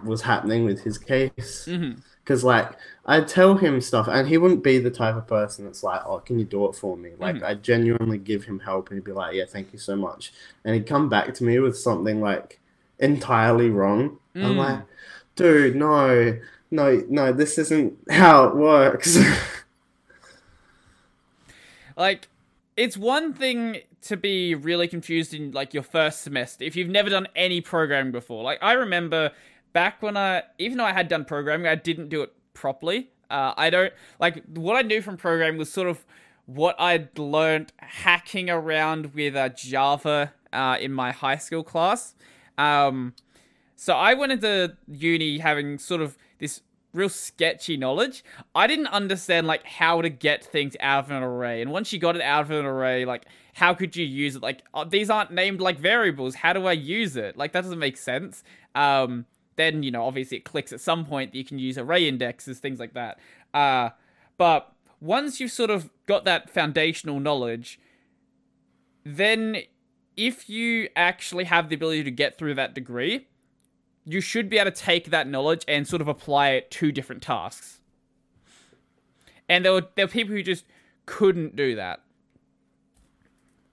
was 0.04 0.22
happening 0.22 0.66
with 0.66 0.82
his 0.82 0.98
case. 0.98 1.66
Mhm. 1.70 2.02
Because, 2.24 2.44
like, 2.44 2.72
I'd 3.06 3.28
tell 3.28 3.56
him 3.56 3.80
stuff, 3.80 4.08
and 4.10 4.28
he 4.28 4.38
wouldn't 4.38 4.62
be 4.64 4.80
the 4.80 4.90
type 4.92 5.16
of 5.16 5.28
person 5.28 5.64
that's 5.64 5.82
like, 5.82 6.02
oh, 6.06 6.20
can 6.20 6.40
you 6.40 6.46
do 6.46 6.66
it 6.68 6.76
for 6.76 6.98
me? 6.98 7.12
Like, 7.18 7.38
Mhm. 7.38 7.44
I'd 7.44 7.64
genuinely 7.64 8.18
give 8.18 8.44
him 8.44 8.60
help, 8.60 8.90
and 8.90 8.98
he'd 8.98 9.06
be 9.06 9.14
like, 9.14 9.34
yeah, 9.36 9.46
thank 9.46 9.72
you 9.72 9.80
so 9.80 9.96
much. 9.96 10.34
And 10.66 10.76
he'd 10.76 10.86
come 10.88 11.08
back 11.08 11.34
to 11.36 11.44
me 11.46 11.58
with 11.60 11.78
something, 11.78 12.20
like, 12.20 12.60
entirely 13.00 13.70
wrong. 13.70 14.20
I'm 14.36 14.56
Mm. 14.56 14.58
like, 14.58 14.80
dude, 15.38 15.76
no, 15.78 16.38
no, 16.70 17.02
no, 17.10 17.32
this 17.32 17.58
isn't 17.58 17.98
how 18.10 18.46
it 18.46 18.56
works. 18.56 19.18
Like, 21.96 22.28
it's 22.78 22.96
one 22.96 23.34
thing 23.34 23.80
to 24.04 24.16
be 24.16 24.56
really 24.56 24.88
confused 24.88 25.34
in 25.34 25.52
like 25.52 25.74
your 25.74 25.84
first 25.84 26.22
semester 26.22 26.64
if 26.64 26.76
you've 26.76 26.88
never 26.90 27.10
done 27.10 27.28
any 27.36 27.60
programming 27.60 28.12
before. 28.12 28.44
Like, 28.44 28.60
I 28.62 28.74
remember 28.74 29.32
back 29.74 30.02
when 30.02 30.16
I, 30.16 30.44
even 30.60 30.78
though 30.78 30.86
I 30.86 30.94
had 30.94 31.08
done 31.08 31.26
programming, 31.26 31.68
I 31.68 31.76
didn't 31.76 32.10
do 32.10 32.22
it 32.22 32.32
properly. 32.54 33.10
Uh, 33.30 33.54
I 33.58 33.70
don't 33.70 33.92
like 34.20 34.44
what 34.46 34.78
I 34.78 34.84
knew 34.84 35.02
from 35.02 35.18
programming 35.18 35.58
was 35.58 35.74
sort 35.74 35.90
of 35.90 36.06
what 36.46 36.80
I'd 36.80 37.18
learned 37.20 37.74
hacking 37.78 38.50
around 38.50 39.14
with 39.14 39.36
uh, 39.36 39.50
Java 39.50 40.34
uh, 40.54 40.78
in 40.80 40.94
my 40.94 41.12
high 41.12 41.36
school 41.38 41.64
class. 41.64 42.16
Um, 42.58 43.16
so 43.76 43.96
I 43.96 44.14
went 44.14 44.32
into 44.32 44.78
uni 44.88 45.40
having 45.40 45.78
sort 45.78 46.02
of 46.02 46.18
this 46.40 46.62
real 46.94 47.10
sketchy 47.10 47.78
knowledge. 47.78 48.24
I 48.56 48.68
didn't 48.68 48.88
understand 48.88 49.48
like 49.48 49.66
how 49.66 50.02
to 50.02 50.10
get 50.10 50.44
things 50.44 50.76
out 50.80 51.06
of 51.06 51.12
an 51.12 51.24
array. 51.24 51.62
And 51.62 51.72
once 51.72 51.94
you 51.94 52.00
got 52.00 52.16
it 52.16 52.22
out 52.22 52.42
of 52.42 52.52
an 52.52 52.66
array, 52.66 53.06
like 53.06 53.26
how 53.54 53.74
could 53.74 53.96
you 53.96 54.06
use 54.06 54.36
it? 54.36 54.42
Like 54.42 54.64
oh, 54.74 54.86
these 54.86 55.10
aren't 55.10 55.32
named 55.32 55.62
like 55.62 55.80
variables. 55.80 56.36
How 56.36 56.54
do 56.54 56.66
I 56.66 56.74
use 56.74 57.16
it? 57.16 57.38
Like 57.38 57.54
that 57.54 57.62
doesn't 57.62 57.80
make 57.80 57.98
sense. 57.98 58.44
Um, 58.76 59.26
then 59.56 59.84
you 59.84 59.92
know 59.92 60.04
obviously 60.04 60.38
it 60.38 60.46
clicks 60.46 60.72
at 60.72 60.82
some 60.82 61.06
point 61.06 61.32
that 61.32 61.38
you 61.38 61.46
can 61.46 61.60
use 61.60 61.78
array 61.78 62.08
indexes, 62.08 62.60
things 62.60 62.80
like 62.80 62.94
that. 62.94 63.20
Uh, 63.54 63.90
but 64.38 64.72
once 65.00 65.40
you've 65.40 65.52
sort 65.52 65.70
of 65.70 65.90
got 66.08 66.26
that 66.26 66.50
foundational 66.50 67.20
knowledge, 67.20 67.80
then 69.04 69.58
if 70.16 70.50
you 70.50 70.90
actually 70.96 71.46
have 71.46 71.70
the 71.70 71.76
ability 71.76 72.04
to 72.04 72.12
get 72.12 72.38
through 72.38 72.56
that 72.56 72.74
degree, 72.74 73.28
you 74.08 74.22
should 74.22 74.50
be 74.50 74.58
able 74.58 74.72
to 74.72 74.78
take 74.78 75.12
that 75.12 75.28
knowledge 75.28 75.64
and 75.68 75.88
sort 75.88 76.02
of 76.02 76.08
apply 76.08 76.52
it 76.52 76.72
to 76.72 76.92
different 76.92 77.22
tasks. 77.22 77.82
And 79.50 79.66
there 79.66 79.74
were 79.74 79.88
there 79.96 80.06
were 80.06 80.12
people 80.12 80.34
who 80.36 80.44
just 80.44 80.66
couldn't 81.06 81.56
do 81.56 81.76
that. 81.76 82.02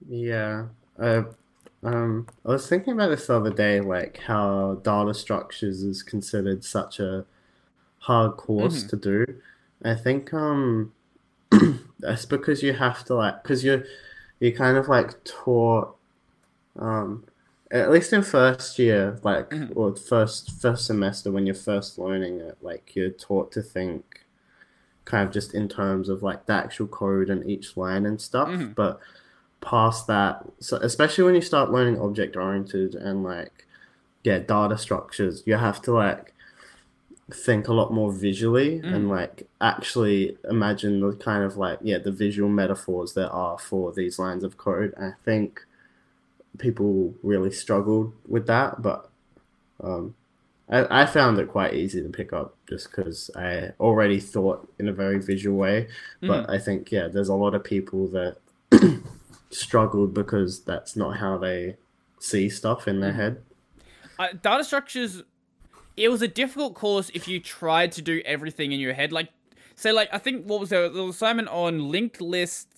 yeah. 0.09 0.67
Uh, 0.99 1.25
um, 1.83 2.27
I 2.45 2.51
was 2.51 2.69
thinking 2.69 2.95
about 2.95 3.09
this 3.09 3.27
the 3.27 3.37
other 3.37 3.51
day, 3.53 3.81
like 3.81 4.19
how 4.19 4.77
data 4.83 5.15
structures 5.15 5.83
is 5.83 6.03
considered 6.03 6.65
such 6.65 7.01
a 7.01 7.27
hard 8.01 8.37
course 8.37 8.85
Mhm. 8.85 8.89
to 8.89 8.97
do. 8.97 9.27
I 9.85 9.95
think 9.95 10.33
um, 10.35 10.93
that's 12.01 12.27
because 12.27 12.63
you 12.63 12.75
have 12.75 13.05
to 13.07 13.15
like, 13.17 13.43
because 13.43 13.65
you're 13.65 13.85
you 14.41 14.53
kind 14.55 14.77
of 14.79 14.89
like 14.89 15.25
taught, 15.25 15.97
um, 16.79 17.25
at 17.71 17.91
least 17.91 18.13
in 18.13 18.23
first 18.23 18.79
year, 18.79 19.19
like 19.23 19.51
Mhm. 19.51 19.73
or 19.75 19.95
first 19.97 20.51
first 20.61 20.87
semester 20.87 21.31
when 21.33 21.47
you're 21.47 21.55
first 21.55 21.99
learning 21.99 22.41
it, 22.41 22.57
like 22.63 22.95
you're 22.95 23.11
taught 23.11 23.51
to 23.53 23.63
think 23.63 24.21
kind 25.05 25.27
of 25.27 25.33
just 25.33 25.55
in 25.55 25.69
terms 25.69 26.09
of 26.09 26.23
like 26.23 26.47
the 26.47 26.53
actual 26.53 26.87
code 26.87 27.29
and 27.31 27.49
each 27.49 27.77
line 27.77 28.07
and 28.07 28.21
stuff. 28.21 28.49
Mhm. 28.49 28.75
But 28.75 29.01
past 29.61 30.07
that, 30.07 30.45
so 30.61 30.77
especially 30.79 31.25
when 31.25 31.35
you 31.35 31.41
start 31.41 31.71
learning 31.73 31.99
object 32.01 32.37
oriented 32.37 32.95
and 32.95 33.23
like 33.25 33.67
yeah 34.23 34.39
data 34.39 34.77
structures, 34.79 35.43
you 35.47 35.55
have 35.57 35.81
to 35.83 35.93
like 35.93 36.33
think 37.31 37.69
a 37.69 37.73
lot 37.73 37.91
more 37.93 38.13
visually 38.13 38.81
and 38.85 39.09
like 39.09 39.49
actually 39.63 40.37
imagine 40.51 41.01
the 41.01 41.13
kind 41.15 41.43
of 41.43 41.57
like 41.57 41.79
yeah 41.83 41.97
the 41.97 42.13
visual 42.13 42.51
metaphors 42.51 43.15
there 43.15 43.31
are 43.31 43.59
for 43.59 43.93
these 43.93 44.19
lines 44.19 44.45
of 44.45 44.57
code. 44.59 44.93
I 44.99 45.13
think 45.25 45.65
people 46.59 47.15
really 47.23 47.53
struggled 47.53 48.13
with 48.27 48.47
that, 48.47 48.83
but 48.83 49.11
um, 49.83 50.15
I, 50.69 51.03
I 51.03 51.07
found 51.07 51.39
it 51.39 51.49
quite 51.49 51.75
easy 51.75 52.03
to 52.03 52.09
pick 52.09 52.33
up 52.33 52.57
just 52.69 52.91
because 52.91 53.31
I 53.37 53.73
already 53.81 54.21
thought 54.21 54.69
in 54.79 54.89
a 54.89 54.93
very 54.93 55.19
visual 55.21 55.57
way. 55.57 55.89
But 56.21 56.49
I 56.49 56.59
think 56.59 56.91
yeah, 56.91 57.09
there's 57.09 57.29
a 57.29 57.35
lot 57.35 57.55
of 57.55 57.63
people 57.63 58.09
that 58.09 58.37
struggled 59.51 60.15
because 60.15 60.61
that's 60.61 60.97
not 60.97 61.19
how 61.19 61.39
they 61.39 61.77
see 62.19 62.49
stuff 62.49 62.89
in 62.89 63.01
their 63.01 63.13
head. 63.13 63.43
Uh, 64.19 64.29
data 64.41 64.65
structures. 64.65 65.23
It 65.97 66.09
was 66.09 66.23
a 66.23 66.29
difficult 66.29 66.75
course 66.75 67.11
if 67.15 67.29
you 67.29 67.39
tried 67.39 67.93
to 67.93 68.03
do 68.03 68.21
everything 68.25 68.73
in 68.73 68.81
your 68.81 68.95
head. 68.95 69.13
Like, 69.13 69.29
say, 69.77 69.93
like 69.93 70.09
I 70.13 70.19
think 70.19 70.47
what 70.47 70.61
was 70.61 70.71
there? 70.71 70.89
There 70.89 71.05
was 71.05 71.17
assignment 71.17 71.49
on 71.49 71.91
linked 71.91 72.21
lists, 72.21 72.74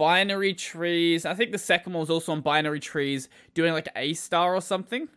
binary 0.00 0.54
trees. 0.54 1.24
I 1.26 1.34
think 1.34 1.52
the 1.52 1.58
second 1.58 1.92
one 1.92 2.00
was 2.00 2.10
also 2.10 2.32
on 2.32 2.40
binary 2.40 2.80
trees, 2.80 3.28
doing 3.54 3.72
like 3.72 3.88
a 3.94 4.14
star 4.14 4.54
or 4.54 4.60
something. 4.60 5.08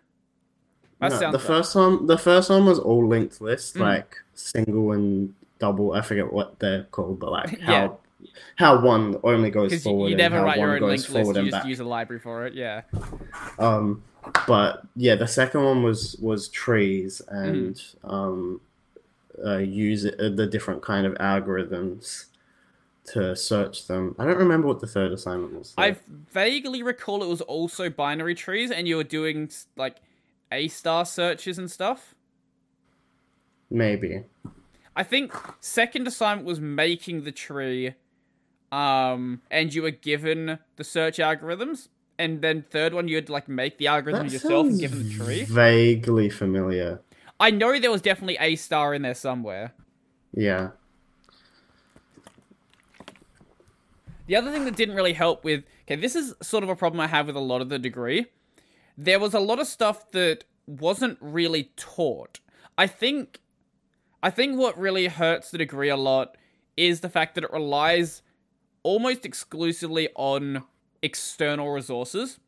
That 1.00 1.12
No, 1.14 1.20
the 1.32 1.38
right. 1.38 1.42
first 1.42 1.76
one, 1.76 2.06
the 2.08 2.18
first 2.18 2.50
one 2.50 2.66
was 2.66 2.80
all 2.80 3.08
linked 3.08 3.42
lists, 3.42 3.76
Mm. 3.76 3.82
like 3.82 4.18
single 4.34 4.92
and 4.92 5.34
double. 5.60 5.94
I 5.94 6.02
forget 6.02 6.32
what 6.32 6.60
they're 6.60 6.84
called, 6.92 7.20
but 7.20 7.32
like 7.32 7.52
Yeah. 7.60 7.66
how 7.66 7.98
how 8.56 8.82
one 8.82 9.18
only 9.24 9.50
goes 9.50 9.84
forward 9.84 10.08
you 10.08 10.14
and 10.14 10.18
never 10.18 10.38
how 10.38 10.44
write 10.46 10.58
your 10.60 10.74
own 10.74 10.80
goes 10.80 10.90
linked 10.90 11.10
list. 11.10 11.14
forward 11.26 11.36
You 11.38 11.44
just 11.52 11.64
back. 11.64 11.66
use 11.68 11.80
a 11.80 11.84
library 11.84 12.20
for 12.22 12.46
it. 12.46 12.54
Yeah. 12.54 12.82
Um, 13.60 14.04
but 14.48 14.84
yeah, 14.96 15.16
the 15.16 15.28
second 15.28 15.64
one 15.64 15.84
was 15.84 16.16
was 16.22 16.48
trees 16.48 17.22
and 17.28 17.82
um, 18.04 18.62
uh, 19.46 19.58
use 19.58 20.06
it, 20.06 20.16
uh, 20.20 20.30
the 20.30 20.48
different 20.48 20.82
kind 20.82 21.06
of 21.06 21.14
algorithms 21.16 22.26
to 23.06 23.36
search 23.36 23.88
them. 23.88 24.16
I 24.18 24.26
don't 24.26 24.38
remember 24.38 24.68
what 24.68 24.80
the 24.80 24.88
third 24.88 25.12
assignment 25.12 25.54
was. 25.54 25.74
though. 25.76 25.84
I 25.84 25.98
vaguely 26.32 26.82
recall 26.84 27.22
it 27.24 27.28
was 27.28 27.42
also 27.42 27.90
binary 27.90 28.36
trees, 28.36 28.72
and 28.72 28.88
you 28.88 28.96
were 28.98 29.04
doing 29.04 29.50
like 29.76 29.98
a 30.52 30.68
star 30.70 31.06
searches 31.06 31.58
and 31.58 31.70
stuff. 31.70 32.16
maybe. 33.70 34.24
I 34.96 35.02
think 35.04 35.34
second 35.60 36.08
assignment 36.08 36.46
was 36.48 36.60
making 36.60 37.24
the 37.24 37.32
tree, 37.32 37.96
um, 38.72 39.42
and 39.50 39.74
you 39.74 39.82
were 39.82 39.90
given 39.92 40.60
the 40.76 40.84
search 40.84 41.18
algorithms, 41.18 41.88
and 42.20 42.42
then 42.44 42.64
third 42.70 42.94
one 42.94 43.08
you 43.08 43.16
had 43.16 43.26
to 43.28 43.34
like 43.34 43.50
make 43.50 43.80
the 43.80 43.88
algorithm 43.88 44.28
That 44.28 44.34
yourself 44.34 44.68
and 44.68 44.80
given 44.80 45.04
the 45.08 45.14
tree. 45.16 45.44
vaguely 45.46 46.30
familiar. 46.30 47.02
I 47.40 47.50
know 47.50 47.80
there 47.80 47.90
was 47.92 48.04
definitely 48.04 48.38
a 48.40 48.56
star 48.56 48.94
in 48.94 49.02
there 49.02 49.16
somewhere. 49.16 49.74
Yeah. 50.32 50.70
The 54.26 54.36
other 54.36 54.52
thing 54.52 54.66
that 54.66 54.76
didn't 54.76 54.96
really 54.96 55.14
help 55.14 55.44
with 55.44 55.64
okay, 55.84 55.96
this 55.96 56.16
is 56.16 56.34
sort 56.42 56.64
of 56.64 56.70
a 56.70 56.76
problem 56.76 57.00
I 57.00 57.08
have 57.08 57.28
with 57.28 57.36
a 57.36 57.42
lot 57.42 57.62
of 57.62 57.70
the 57.70 57.80
degree. 57.80 58.28
There 58.98 59.20
was 59.20 59.34
a 59.34 59.40
lot 59.40 59.60
of 59.60 59.68
stuff 59.68 60.12
that 60.12 60.46
wasn't 60.66 61.18
really 61.20 61.72
taught. 61.76 62.40
I 62.78 62.88
think 62.88 63.40
I 64.22 64.30
think 64.30 64.58
what 64.58 64.78
really 64.78 65.08
hurts 65.08 65.52
the 65.52 65.58
degree 65.58 65.90
a 65.90 65.98
lot 65.98 66.38
is 66.78 67.02
the 67.02 67.10
fact 67.10 67.36
that 67.36 67.44
it 67.44 67.52
relies 67.52 68.22
almost 68.82 69.26
exclusively 69.26 70.10
on 70.16 70.64
external 71.02 71.70
resources. 71.72 72.40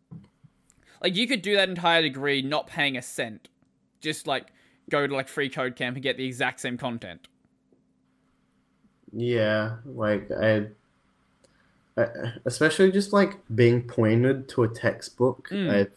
Like 1.02 1.16
you 1.16 1.28
could 1.28 1.42
do 1.42 1.56
that 1.56 1.70
entire 1.70 2.02
degree 2.02 2.42
not 2.42 2.68
paying 2.68 2.98
a 2.98 3.02
cent. 3.02 3.50
Just 4.02 4.28
like 4.28 4.48
go 4.90 5.06
to 5.06 5.14
like 5.14 5.28
free 5.28 5.50
code 5.50 5.76
camp 5.76 5.96
and 5.96 6.04
get 6.04 6.18
the 6.18 6.26
exact 6.26 6.60
same 6.60 6.78
content. 6.78 7.28
Yeah, 9.12 9.78
like 9.86 10.30
I, 10.32 10.68
especially 12.46 12.92
just 12.92 13.14
like 13.14 13.38
being 13.56 13.82
pointed 13.82 14.50
to 14.50 14.64
a 14.64 14.68
textbook. 14.68 15.50
Mm. 15.50 15.72
I 15.74 15.88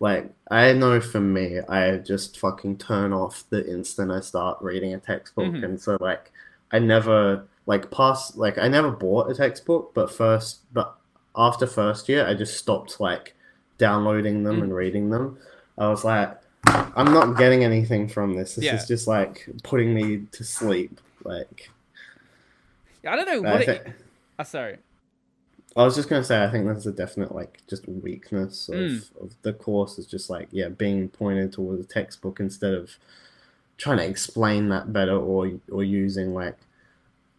like 0.00 0.30
I 0.50 0.72
know 0.72 1.00
for 1.00 1.20
me, 1.20 1.60
I 1.68 1.96
just 1.96 2.38
fucking 2.38 2.78
turn 2.78 3.12
off 3.12 3.44
the 3.50 3.66
instant 3.70 4.10
I 4.10 4.20
start 4.20 4.58
reading 4.60 4.92
a 4.94 4.98
textbook, 4.98 5.46
Mhm. 5.46 5.64
and 5.64 5.80
so 5.80 5.96
like 6.00 6.30
I 6.72 6.78
never 6.78 7.44
like 7.66 7.90
past 7.90 8.36
like 8.36 8.58
I 8.58 8.68
never 8.68 8.90
bought 8.90 9.30
a 9.30 9.34
textbook, 9.34 9.92
but 9.94 10.10
first 10.12 10.58
but 10.72 10.94
after 11.36 11.66
first 11.66 12.08
year, 12.08 12.26
I 12.26 12.34
just 12.34 12.56
stopped 12.58 13.00
like 13.00 13.34
downloading 13.78 14.44
them 14.44 14.58
Mm. 14.60 14.62
and 14.64 14.74
reading 14.74 15.10
them. 15.10 15.38
I 15.78 15.88
was 15.88 16.04
like, 16.04 16.38
I'm 16.66 17.12
not 17.12 17.36
getting 17.36 17.64
anything 17.64 18.08
from 18.08 18.34
this. 18.34 18.54
This 18.56 18.64
Yeah. 18.66 18.76
is 18.76 18.86
just 18.86 19.06
like 19.08 19.48
putting 19.64 19.94
me 19.94 20.26
to 20.32 20.44
sleep. 20.44 21.00
Like 21.24 21.70
I 23.06 23.16
don't 23.16 23.26
know 23.26 23.48
I 23.48 23.52
what 23.54 23.64
thi- 23.64 23.72
it. 23.72 23.88
Oh, 24.38 24.42
sorry. 24.44 24.78
I 25.76 25.82
was 25.84 25.96
just 25.96 26.08
gonna 26.08 26.22
say, 26.24 26.42
I 26.44 26.50
think 26.50 26.66
that's 26.66 26.86
a 26.86 26.92
definite 26.92 27.34
like 27.34 27.60
just 27.68 27.88
weakness 27.88 28.68
of, 28.68 28.74
Mm. 28.76 29.22
of 29.22 29.34
the 29.42 29.52
course 29.52 29.98
is 29.98 30.06
just 30.06 30.30
like 30.30 30.48
yeah, 30.52 30.68
being 30.68 31.08
pointed 31.08 31.52
towards 31.52 31.84
a 31.84 31.88
textbook 31.88 32.38
instead 32.40 32.74
of 32.74 32.96
trying 33.76 33.98
to 33.98 34.04
explain 34.06 34.68
that 34.68 34.92
better 34.92 35.16
or 35.16 35.50
or 35.72 35.82
using 35.82 36.32
like 36.32 36.56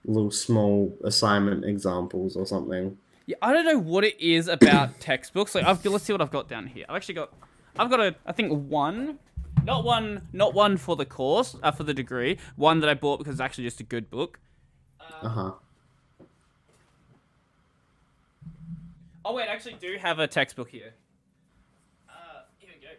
little 0.03 0.31
small 0.31 0.95
assignment 1.03 1.63
examples 1.65 2.36
or 2.36 2.45
something. 2.45 2.97
Yeah, 3.25 3.38
I 3.41 3.53
don't 3.53 3.65
know 3.65 3.79
what 3.79 4.03
it 4.03 4.19
is 4.21 4.47
about 4.47 4.99
textbooks. 4.99 5.55
Like, 5.55 5.65
I've 5.65 5.83
let's 5.86 6.03
see 6.03 6.13
what 6.13 6.21
I've 6.21 6.29
got 6.31 6.47
down 6.47 6.67
here. 6.67 6.86
I've 6.89 6.95
actually 6.97 7.15
got, 7.15 7.33
I've 7.79 7.89
got 7.89 7.99
a, 7.99 8.15
I 8.25 8.31
think 8.33 8.51
one, 8.69 9.17
not 9.63 9.83
one, 9.83 10.27
not 10.31 10.53
one 10.53 10.77
for 10.77 10.95
the 10.95 11.05
course, 11.05 11.55
uh, 11.63 11.71
for 11.71 11.83
the 11.83 11.93
degree. 11.93 12.38
One 12.55 12.81
that 12.81 12.89
I 12.89 12.93
bought 12.93 13.17
because 13.17 13.33
it's 13.36 13.41
actually 13.41 13.63
just 13.63 13.79
a 13.79 13.83
good 13.83 14.11
book. 14.11 14.39
Uh 15.23 15.29
huh. 15.29 15.51
Oh 19.28 19.34
wait, 19.34 19.49
I 19.49 19.53
actually 19.53 19.73
do 19.73 19.97
have 19.99 20.19
a 20.19 20.28
textbook 20.28 20.69
here. 20.69 20.93
Uh, 22.07 22.43
here 22.59 22.69
we 22.80 22.80
go. 22.80 22.93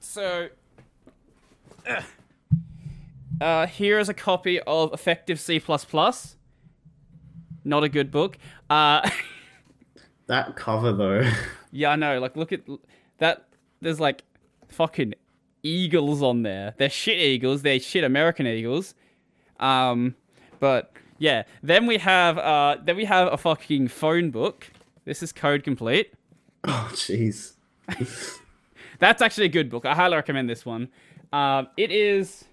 So, 0.00 0.48
uh, 3.40 3.66
here 3.66 3.98
is 3.98 4.10
a 4.10 4.14
copy 4.14 4.60
of 4.60 4.92
Effective 4.92 5.40
C++. 5.40 5.62
Not 7.64 7.84
a 7.84 7.88
good 7.88 8.10
book. 8.10 8.36
Uh, 8.68 9.08
That 10.26 10.56
cover 10.56 10.92
though. 10.92 11.26
yeah, 11.72 11.88
I 11.88 11.96
know. 11.96 12.20
Like, 12.20 12.36
look 12.36 12.52
at 12.52 12.60
that. 13.16 13.48
There's 13.80 13.98
like 13.98 14.24
fucking 14.68 15.14
eagles 15.62 16.22
on 16.22 16.42
there. 16.42 16.74
They're 16.76 16.90
shit 16.90 17.18
eagles. 17.18 17.62
They're 17.62 17.80
shit 17.80 18.04
American 18.04 18.46
eagles. 18.46 18.94
Um, 19.58 20.16
but 20.60 20.92
yeah. 21.18 21.44
Then 21.62 21.86
we 21.86 21.98
have 21.98 22.38
uh, 22.38 22.76
then 22.82 22.96
we 22.96 23.04
have 23.04 23.32
a 23.32 23.36
fucking 23.36 23.88
phone 23.88 24.30
book. 24.30 24.70
This 25.04 25.22
is 25.22 25.32
Code 25.32 25.64
Complete. 25.64 26.12
oh 26.64 26.90
jeez. 26.92 27.54
That's 28.98 29.22
actually 29.22 29.46
a 29.46 29.50
good 29.50 29.70
book. 29.70 29.86
I 29.86 29.94
highly 29.94 30.16
recommend 30.16 30.50
this 30.50 30.66
one. 30.66 30.88
Um, 31.32 31.68
it 31.76 31.90
is 31.90 32.44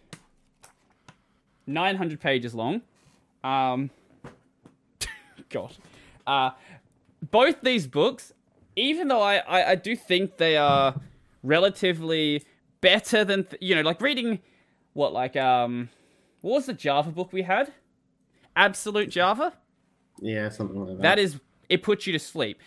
900 1.67 2.19
pages 2.19 2.53
long. 2.53 2.81
Um, 3.43 3.89
God. 5.49 5.73
Uh, 6.25 6.51
both 7.31 7.61
these 7.61 7.87
books, 7.87 8.33
even 8.75 9.07
though 9.07 9.21
I, 9.21 9.37
I, 9.37 9.71
I 9.71 9.75
do 9.75 9.95
think 9.95 10.37
they 10.37 10.57
are 10.57 10.95
relatively 11.43 12.43
better 12.81 13.23
than, 13.23 13.45
th- 13.45 13.61
you 13.61 13.75
know, 13.75 13.81
like 13.81 14.01
reading, 14.01 14.39
what, 14.93 15.13
like, 15.13 15.35
um, 15.35 15.89
what 16.41 16.53
was 16.53 16.65
the 16.67 16.73
Java 16.73 17.09
book 17.11 17.33
we 17.33 17.41
had? 17.41 17.73
Absolute 18.55 19.09
Java? 19.09 19.53
Yeah, 20.21 20.49
something 20.49 20.79
like 20.79 20.97
that. 20.97 21.01
That 21.01 21.19
is, 21.19 21.39
it 21.69 21.83
puts 21.83 22.07
you 22.07 22.13
to 22.13 22.19
sleep. 22.19 22.59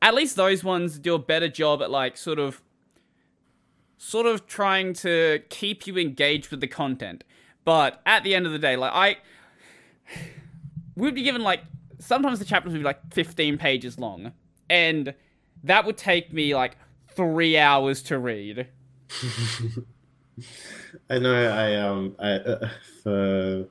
At 0.00 0.14
least 0.14 0.36
those 0.36 0.62
ones 0.62 0.98
do 0.98 1.14
a 1.14 1.18
better 1.18 1.48
job 1.48 1.82
at 1.82 1.90
like 1.90 2.16
sort 2.16 2.38
of, 2.38 2.62
sort 3.96 4.26
of 4.26 4.46
trying 4.46 4.92
to 4.94 5.42
keep 5.48 5.86
you 5.86 5.96
engaged 5.96 6.50
with 6.50 6.60
the 6.60 6.66
content. 6.66 7.24
But 7.64 8.00
at 8.04 8.22
the 8.22 8.34
end 8.34 8.46
of 8.46 8.52
the 8.52 8.58
day, 8.58 8.76
like 8.76 8.92
I, 8.92 9.16
we'd 10.94 11.14
be 11.14 11.22
given 11.22 11.42
like 11.42 11.62
sometimes 11.98 12.38
the 12.38 12.44
chapters 12.44 12.72
would 12.72 12.80
be 12.80 12.84
like 12.84 13.12
15 13.12 13.58
pages 13.58 13.98
long, 13.98 14.32
and 14.68 15.14
that 15.62 15.86
would 15.86 15.96
take 15.96 16.32
me 16.32 16.54
like 16.54 16.76
three 17.08 17.56
hours 17.56 18.02
to 18.02 18.18
read. 18.18 18.68
I 21.10 21.18
know. 21.18 21.48
I 21.48 21.76
um. 21.76 22.16
I 22.18 22.30
uh, 22.32 22.68
for 23.02 23.66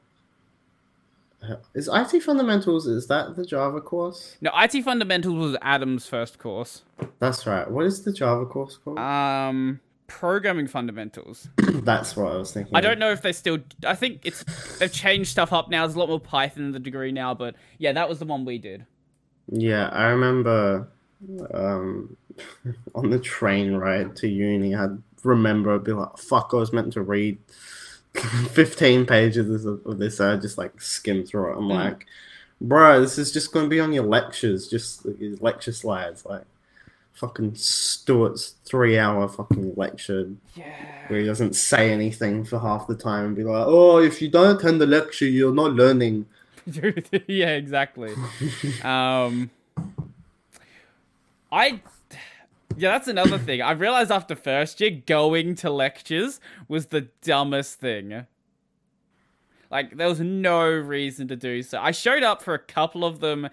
is 1.74 1.90
IT 1.92 2.22
fundamentals. 2.22 2.88
Is 2.88 3.08
that 3.08 3.36
the 3.36 3.46
Java 3.46 3.82
course? 3.82 4.38
No, 4.42 4.52
IT 4.56 4.84
Fundamentals 4.84 5.36
was 5.36 5.58
Adam's 5.62 6.08
first 6.08 6.40
course. 6.40 6.84
That's 7.20 7.46
right. 7.46 7.70
What 7.70 7.86
is 7.86 8.04
the 8.04 8.14
Java 8.14 8.46
course 8.46 8.78
called? 8.78 9.00
Um, 9.00 9.80
Programming 10.08 10.68
Fundamentals. 10.68 11.50
That's 11.58 12.16
what 12.16 12.32
I 12.32 12.38
was 12.38 12.52
thinking. 12.52 12.76
I 12.76 12.82
don't 12.82 13.00
know 13.00 13.12
if 13.12 13.22
they 13.22 13.34
still. 13.34 13.60
I 13.86 13.96
think 13.96 14.22
it's 14.24 14.44
they've 14.78 14.92
changed 14.92 15.30
stuff 15.30 15.54
up 15.54 15.70
now. 15.70 15.86
There's 15.86 15.96
a 15.96 16.00
lot 16.00 16.10
more 16.10 16.20
Python 16.20 16.66
in 16.66 16.72
the 16.72 16.80
degree 16.80 17.12
now, 17.12 17.34
but 17.34 17.56
yeah, 17.78 17.94
that 17.94 18.08
was 18.10 18.20
the 18.20 18.26
one 18.26 18.46
we 18.46 18.58
did. 18.58 18.86
Yeah, 19.48 19.90
I 19.90 20.06
remember 20.06 20.88
um, 21.54 22.16
on 22.96 23.10
the 23.10 23.20
train 23.20 23.74
ride 23.74 24.16
to 24.18 24.28
uni, 24.28 24.76
I'd 24.76 24.98
remember 25.24 25.76
I'd 25.76 25.84
be 25.84 25.94
like, 25.94 26.18
fuck, 26.18 26.52
I 26.54 26.58
was 26.58 26.74
meant 26.74 26.94
to 26.94 27.02
read 27.02 27.38
15 28.52 29.06
pages 29.06 29.66
of, 29.66 29.82
this. 29.98 30.20
I 30.20 30.36
just 30.38 30.58
like 30.58 30.80
skim 30.82 31.26
through 31.26 31.54
it. 31.54 31.58
I'm 31.58 31.68
like, 31.68 32.06
bro, 32.62 33.02
this 33.02 33.18
is 33.18 33.32
just 33.32 33.52
going 33.52 33.66
to 33.66 33.70
be 33.70 33.80
on 33.80 33.94
your 33.94 34.06
lectures, 34.06 34.68
just 34.68 35.06
your 35.20 35.36
lecture 35.38 35.72
slides. 35.72 36.26
Like, 36.26 36.44
fucking 37.14 37.56
Stuart's 37.56 38.56
three 38.66 38.98
hour 38.98 39.28
fucking 39.28 39.74
lecture 39.76 40.32
Yeah. 40.56 40.74
where 41.08 41.20
he 41.20 41.26
doesn't 41.26 41.56
say 41.56 41.92
anything 41.92 42.44
for 42.44 42.60
half 42.60 42.88
the 42.88 42.96
time 42.96 43.26
and 43.26 43.36
be 43.36 43.44
like, 43.44 43.66
oh, 43.68 43.98
if 44.00 44.22
you 44.22 44.30
don't 44.30 44.58
attend 44.60 44.82
the 44.82 44.88
lecture, 44.88 45.26
you're 45.26 45.54
not 45.54 45.74
learning. 45.74 46.26
yeah, 47.28 47.50
exactly. 47.56 48.14
um, 48.84 49.50
I. 51.52 51.82
Yeah, 52.76 52.92
that's 52.92 53.08
another 53.08 53.38
thing. 53.38 53.62
I 53.62 53.72
realized 53.72 54.12
after 54.12 54.36
first 54.36 54.82
year, 54.82 54.90
going 55.06 55.56
to 55.56 55.70
lectures 55.70 56.40
was 56.68 56.88
the 56.88 57.02
dumbest 57.22 57.80
thing. 57.80 58.26
Like, 59.70 59.98
there 59.98 60.08
was 60.08 60.20
no 60.20 60.68
reason 60.68 61.28
to 61.28 61.36
do 61.36 61.62
so. 61.64 61.80
I 61.80 61.92
showed 61.92 62.24
up 62.24 62.42
for 62.42 62.54
a 62.54 62.60
couple 62.60 63.06
of 63.06 63.20
them 63.20 63.50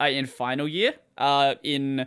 uh, 0.00 0.04
in 0.04 0.26
final 0.26 0.68
year, 0.68 0.94
uh, 1.18 1.54
in 1.62 2.06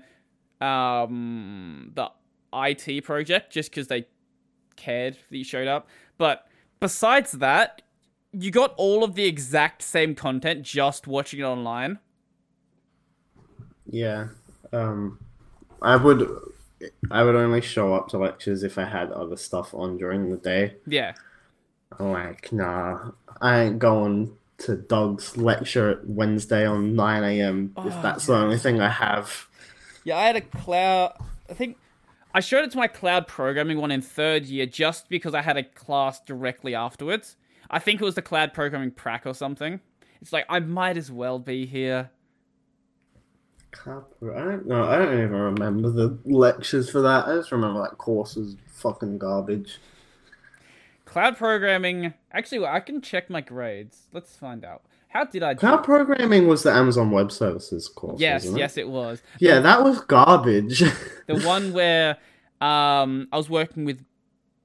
um, 0.61 1.91
the 1.95 2.11
IT 2.53 3.03
project, 3.03 3.51
just 3.51 3.71
because 3.71 3.87
they 3.87 4.07
cared 4.75 5.17
that 5.29 5.37
you 5.37 5.43
showed 5.43 5.67
up. 5.67 5.87
But 6.17 6.47
besides 6.79 7.33
that, 7.33 7.81
you 8.31 8.51
got 8.51 8.73
all 8.77 9.03
of 9.03 9.15
the 9.15 9.25
exact 9.25 9.81
same 9.81 10.15
content 10.15 10.63
just 10.63 11.07
watching 11.07 11.39
it 11.39 11.43
online. 11.43 11.99
Yeah. 13.89 14.27
Um, 14.73 15.19
I 15.81 15.95
would, 15.95 16.27
I 17.11 17.23
would 17.23 17.35
only 17.35 17.61
show 17.61 17.93
up 17.93 18.09
to 18.09 18.17
lectures 18.17 18.63
if 18.63 18.77
I 18.77 18.85
had 18.85 19.11
other 19.11 19.37
stuff 19.37 19.73
on 19.73 19.97
during 19.97 20.29
the 20.29 20.37
day. 20.37 20.75
Yeah. 20.85 21.13
I'm 21.99 22.11
like, 22.11 22.51
nah, 22.51 23.11
I 23.41 23.61
ain't 23.61 23.79
going 23.79 24.35
to 24.59 24.75
Doug's 24.75 25.37
lecture 25.37 25.91
at 25.91 26.07
Wednesday 26.07 26.65
on 26.65 26.95
9 26.95 27.23
a.m. 27.23 27.73
if 27.77 27.93
Oh, 27.93 28.01
that's 28.01 28.25
the 28.25 28.35
only 28.35 28.57
thing 28.57 28.81
I 28.81 28.89
have. 28.89 29.47
Yeah, 30.03 30.17
I 30.17 30.25
had 30.25 30.35
a 30.35 30.41
cloud. 30.41 31.13
I 31.49 31.53
think 31.53 31.77
I 32.33 32.39
showed 32.39 32.63
it 32.63 32.71
to 32.71 32.77
my 32.77 32.87
cloud 32.87 33.27
programming 33.27 33.79
one 33.79 33.91
in 33.91 34.01
third 34.01 34.45
year 34.45 34.65
just 34.65 35.09
because 35.09 35.33
I 35.33 35.41
had 35.41 35.57
a 35.57 35.63
class 35.63 36.19
directly 36.21 36.75
afterwards. 36.75 37.35
I 37.69 37.79
think 37.79 38.01
it 38.01 38.05
was 38.05 38.15
the 38.15 38.21
cloud 38.21 38.53
programming 38.53 38.91
prac 38.91 39.25
or 39.25 39.33
something. 39.33 39.79
It's 40.21 40.33
like 40.33 40.45
I 40.49 40.59
might 40.59 40.97
as 40.97 41.11
well 41.11 41.39
be 41.39 41.65
here. 41.65 42.09
I 43.85 43.99
don't 44.21 44.67
know. 44.67 44.83
I 44.83 44.97
don't 44.97 45.13
even 45.13 45.31
remember 45.31 45.89
the 45.89 46.17
lectures 46.25 46.89
for 46.89 47.01
that. 47.01 47.27
I 47.27 47.35
just 47.35 47.51
remember 47.51 47.81
that 47.81 47.97
course 47.97 48.35
was 48.35 48.55
fucking 48.67 49.17
garbage. 49.17 49.79
Cloud 51.05 51.37
programming. 51.37 52.13
Actually, 52.31 52.65
I 52.65 52.79
can 52.79 53.01
check 53.01 53.29
my 53.29 53.41
grades. 53.41 54.07
Let's 54.11 54.35
find 54.35 54.65
out. 54.65 54.83
How 55.09 55.23
did 55.23 55.41
I 55.41 55.53
do? 55.53 55.59
Cloud 55.59 55.83
programming 55.83 56.47
was 56.47 56.63
the 56.63 56.71
Amazon 56.71 57.11
Web 57.11 57.31
Services 57.31 57.87
course. 57.87 58.19
yes, 58.19 58.45
it? 58.45 58.57
yes, 58.57 58.77
it 58.77 58.89
was. 58.89 59.21
Yeah, 59.39 59.59
that 59.61 59.83
was 59.83 59.99
garbage. 60.01 60.83
The 61.27 61.41
one 61.45 61.73
where 61.73 62.11
um 62.61 63.27
I 63.33 63.37
was 63.37 63.49
working 63.49 63.83
with 63.83 63.99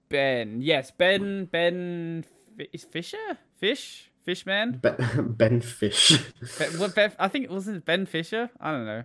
Ben. 0.08 0.62
Yes, 0.62 0.92
Ben 0.92 1.46
Ben 1.46 2.24
F- 2.58 2.66
is 2.72 2.84
Fisher? 2.84 3.38
Fish? 3.56 4.11
Fishman? 4.24 4.78
Ben, 4.82 4.96
ben 5.36 5.60
Fish. 5.60 6.18
Be- 6.58 6.64
what 6.78 6.94
Ben, 6.94 7.12
I 7.18 7.28
think 7.28 7.44
it 7.44 7.50
was 7.50 7.68
it 7.68 7.84
Ben 7.84 8.06
Fisher. 8.06 8.50
I 8.60 8.70
don't 8.72 8.86
know. 8.86 9.04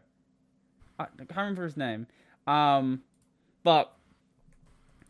I, 0.99 1.03
I 1.03 1.25
can't 1.25 1.37
remember 1.37 1.63
his 1.63 1.77
name. 1.77 2.07
Um, 2.45 3.01
but 3.63 3.93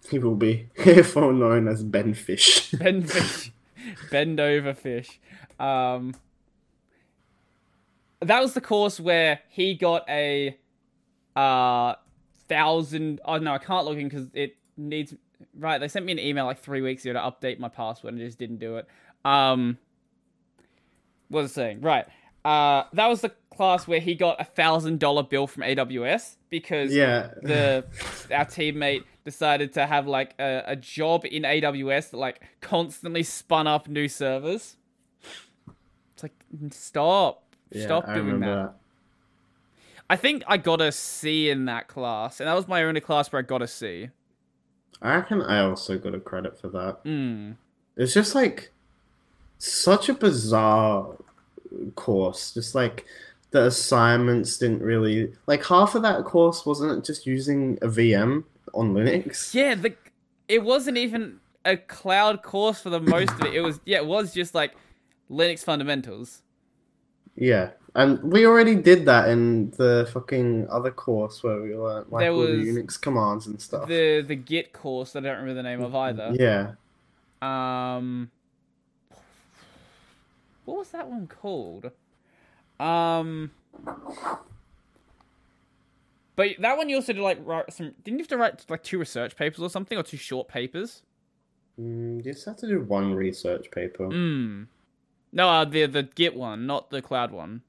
He 0.10 0.20
will 0.20 0.36
be 0.36 0.70
herefore 0.78 1.34
known 1.34 1.68
as 1.68 1.84
Ben 1.84 2.14
Fish. 2.14 2.72
Ben 2.80 3.04
Fish, 3.04 3.52
bend 4.12 4.40
over 4.40 4.74
fish. 4.74 5.20
Um, 5.60 6.14
that 8.22 8.42
was 8.42 8.54
the 8.54 8.62
course 8.62 9.00
where 9.00 9.40
he 9.50 9.76
got 9.76 10.04
a 10.10 10.58
uh 11.36 11.94
thousand. 12.48 13.22
Oh 13.26 13.38
no, 13.38 13.54
I 13.54 13.58
can't 13.60 13.86
log 13.86 13.98
in 13.98 14.08
because 14.10 14.28
it 14.34 14.56
needs. 14.76 15.14
Right, 15.58 15.78
they 15.78 15.88
sent 15.88 16.06
me 16.06 16.12
an 16.14 16.20
email 16.20 16.46
like 16.46 16.60
three 16.60 16.82
weeks 16.82 17.06
ago 17.06 17.14
to 17.14 17.20
update 17.20 17.60
my 17.60 17.70
password 17.70 18.14
and 18.14 18.22
I 18.24 18.26
just 18.26 18.40
didn't 18.40 18.58
do 18.58 18.78
it. 18.78 18.88
Um, 19.24 19.78
was 21.30 21.52
saying? 21.52 21.82
Right. 21.82 22.06
Uh, 22.46 22.84
that 22.94 23.08
was 23.08 23.22
the 23.22 23.32
class 23.54 23.88
where 23.88 24.00
he 24.00 24.16
got 24.16 24.40
a 24.40 24.44
thousand 24.44 25.00
dollar 25.00 25.24
bill 25.24 25.48
from 25.48 25.64
AWS 25.64 26.36
because 26.50 26.94
yeah. 26.94 27.32
the 27.42 27.84
our 28.32 28.46
teammate 28.46 29.04
decided 29.26 29.74
to 29.74 29.86
have 29.86 30.08
like 30.08 30.34
a, 30.40 30.64
a 30.68 30.76
job 30.76 31.26
in 31.26 31.44
AWS 31.44 32.12
that 32.12 32.18
like 32.18 32.42
constantly 32.62 33.24
spun 33.24 33.68
up 33.68 33.90
new 33.90 34.08
servers. 34.08 34.78
It's 36.14 36.24
like 36.24 36.34
stop. 36.72 37.44
Yeah, 37.72 37.84
Stop 37.84 38.08
I 38.08 38.14
doing 38.14 38.28
remember 38.28 38.56
that. 38.56 38.76
I 40.10 40.16
think 40.16 40.44
I 40.48 40.56
got 40.56 40.80
a 40.80 40.92
C 40.94 41.50
in 41.50 41.66
that 41.66 41.90
class, 41.90 42.40
and 42.40 42.48
that 42.48 42.54
was 42.54 42.68
my 42.68 42.84
only 42.84 43.02
class 43.02 43.30
where 43.30 43.42
I 43.42 43.44
got 43.44 43.62
a 43.62 43.68
C. 43.68 44.10
I 45.02 45.16
reckon 45.16 45.42
I 45.42 45.60
also 45.60 45.98
got 45.98 46.16
a 46.16 46.20
credit 46.20 46.58
for 46.58 46.70
that. 46.70 47.04
Mm. 47.04 47.58
It's 47.98 48.14
just 48.14 48.34
like 48.34 48.72
such 49.58 50.10
a 50.10 50.14
bizarre 50.14 51.16
course. 51.96 52.54
Just 52.54 52.76
like 52.76 53.06
the 53.52 53.66
assignments 53.66 54.58
didn't 54.58 54.82
really 54.82 55.34
like 55.46 55.66
half 55.66 55.96
of 55.96 56.02
that 56.02 56.26
course 56.26 56.66
wasn't 56.66 56.92
it 56.92 57.06
just 57.06 57.26
using 57.26 57.78
a 57.82 57.88
VM 57.88 58.44
on 58.74 58.94
Linux? 58.94 59.54
Yeah, 59.54 59.76
the 59.76 59.96
it 60.48 60.64
wasn't 60.64 60.98
even 60.98 61.40
a 61.66 61.78
cloud 61.78 62.42
course 62.44 62.82
for 62.82 62.90
the 62.90 63.00
most 63.00 63.32
of 63.32 63.42
it. 63.42 63.54
It 63.54 63.62
was 63.62 63.80
yeah, 63.86 63.98
it 63.98 64.06
was 64.06 64.34
just 64.34 64.56
like 64.56 64.76
Linux 65.30 65.64
fundamentals. 65.64 66.42
Yeah. 67.36 67.72
And 67.96 68.22
we 68.32 68.46
already 68.46 68.76
did 68.76 69.06
that 69.06 69.30
in 69.30 69.72
the 69.72 70.08
fucking 70.14 70.68
other 70.70 70.92
course 70.92 71.42
where 71.42 71.62
we 71.62 71.76
learned 71.76 72.12
like 72.12 72.22
There 72.22 72.32
all 72.32 72.42
the 72.42 72.54
Unix 72.54 73.00
commands 73.00 73.48
and 73.48 73.60
stuff. 73.60 73.88
The 73.88 74.22
the 74.22 74.36
Git 74.36 74.74
course 74.74 75.16
I 75.16 75.20
don't 75.20 75.38
remember 75.38 75.56
the 75.56 75.64
name 75.64 75.82
of 75.82 75.96
either. 75.96 76.32
Yeah. 76.34 76.74
Um, 77.42 78.30
what 80.68 80.80
was 80.80 80.90
that 80.90 81.10
one 81.10 81.28
called? 81.28 81.92
Um, 82.80 83.52
but 86.36 86.50
that 86.60 86.78
one 86.78 86.90
you 86.90 86.98
also 86.98 87.14
did 87.14 87.22
like 87.22 87.40
write 87.44 87.72
some. 87.74 87.94
Didn't 88.04 88.20
you 88.20 88.24
have 88.24 88.28
to 88.28 88.38
write 88.38 88.66
like 88.70 88.84
two 88.84 89.00
research 89.00 89.36
papers 89.38 89.62
or 89.62 89.70
something, 89.70 89.98
or 89.98 90.04
two 90.04 90.18
short 90.18 90.50
papers? 90.50 91.04
Mm, 91.80 92.18
you 92.18 92.34
just 92.34 92.46
have 92.46 92.58
to 92.58 92.68
do 92.68 92.82
one 92.82 93.14
research 93.14 93.72
paper. 93.72 94.08
Hmm. 94.08 94.64
No, 95.32 95.50
uh, 95.50 95.66
the 95.66 95.86
the 95.86 96.04
Git 96.04 96.36
one, 96.36 96.68
not 96.68 96.90
the 96.90 97.02
cloud 97.02 97.32
one. 97.32 97.62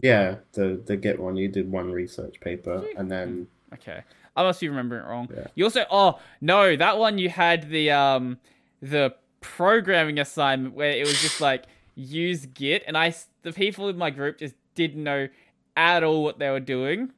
Yeah, 0.00 0.36
the 0.52 0.80
the 0.84 0.96
Git 0.96 1.18
one, 1.18 1.36
you 1.36 1.48
did 1.48 1.70
one 1.70 1.90
research 1.90 2.40
paper 2.40 2.84
and 2.96 3.10
then 3.10 3.48
Okay, 3.72 4.02
I 4.36 4.42
must 4.44 4.60
be 4.60 4.68
remembering 4.68 5.04
it 5.04 5.08
wrong. 5.08 5.28
Yeah. 5.34 5.46
You 5.56 5.64
also 5.64 5.84
oh 5.90 6.20
no, 6.40 6.76
that 6.76 6.98
one 6.98 7.18
you 7.18 7.28
had 7.28 7.68
the 7.68 7.90
um 7.90 8.38
the 8.80 9.14
programming 9.40 10.18
assignment 10.20 10.74
where 10.74 10.92
it 10.92 11.04
was 11.04 11.20
just 11.20 11.40
like 11.40 11.64
use 11.94 12.46
Git, 12.46 12.84
and 12.86 12.96
I 12.96 13.14
the 13.42 13.52
people 13.52 13.88
in 13.88 13.96
my 13.96 14.10
group 14.10 14.38
just 14.38 14.54
didn't 14.74 15.02
know 15.02 15.28
at 15.76 16.02
all 16.02 16.22
what 16.22 16.38
they 16.38 16.50
were 16.50 16.60
doing. 16.60 17.12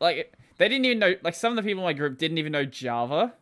Like 0.00 0.34
they 0.58 0.68
didn't 0.68 0.84
even 0.84 0.98
know. 0.98 1.14
Like 1.22 1.34
some 1.34 1.52
of 1.52 1.56
the 1.56 1.68
people 1.68 1.82
in 1.82 1.86
my 1.86 1.92
group 1.92 2.18
didn't 2.18 2.38
even 2.38 2.52
know 2.52 2.64
Java, 2.64 3.34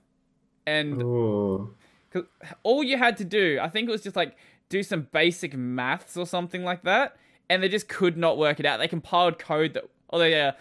and 0.66 1.03
oh, 1.03 1.70
Cause 2.11 2.24
all 2.62 2.83
you 2.83 2.97
had 2.97 3.16
to 3.18 3.24
do, 3.24 3.59
I 3.61 3.68
think 3.68 3.89
it 3.89 3.93
was 3.93 4.03
just 4.03 4.16
like 4.16 4.37
do 4.68 4.83
some 4.83 5.09
basic 5.12 5.55
maths 5.55 6.16
or 6.16 6.27
something 6.27 6.64
like 6.64 6.83
that, 6.85 7.16
and 7.49 7.62
they 7.62 7.68
just 7.68 7.89
could 7.89 8.16
not 8.16 8.39
work 8.39 8.61
it 8.61 8.66
out. 8.66 8.79
They 8.79 8.89
compiled 8.89 9.39
code 9.39 9.74
that, 9.74 9.85
they 10.12 10.41
uh, 10.41 10.53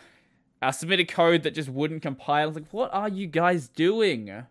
uh, 0.61 0.71
submitted 0.71 1.07
code 1.07 1.43
that 1.43 1.53
just 1.53 1.69
wouldn't 1.69 2.01
compile. 2.01 2.43
I 2.43 2.45
was 2.45 2.55
like, 2.55 2.71
what 2.71 2.93
are 2.93 3.09
you 3.09 3.27
guys 3.27 3.67
doing? 3.67 4.45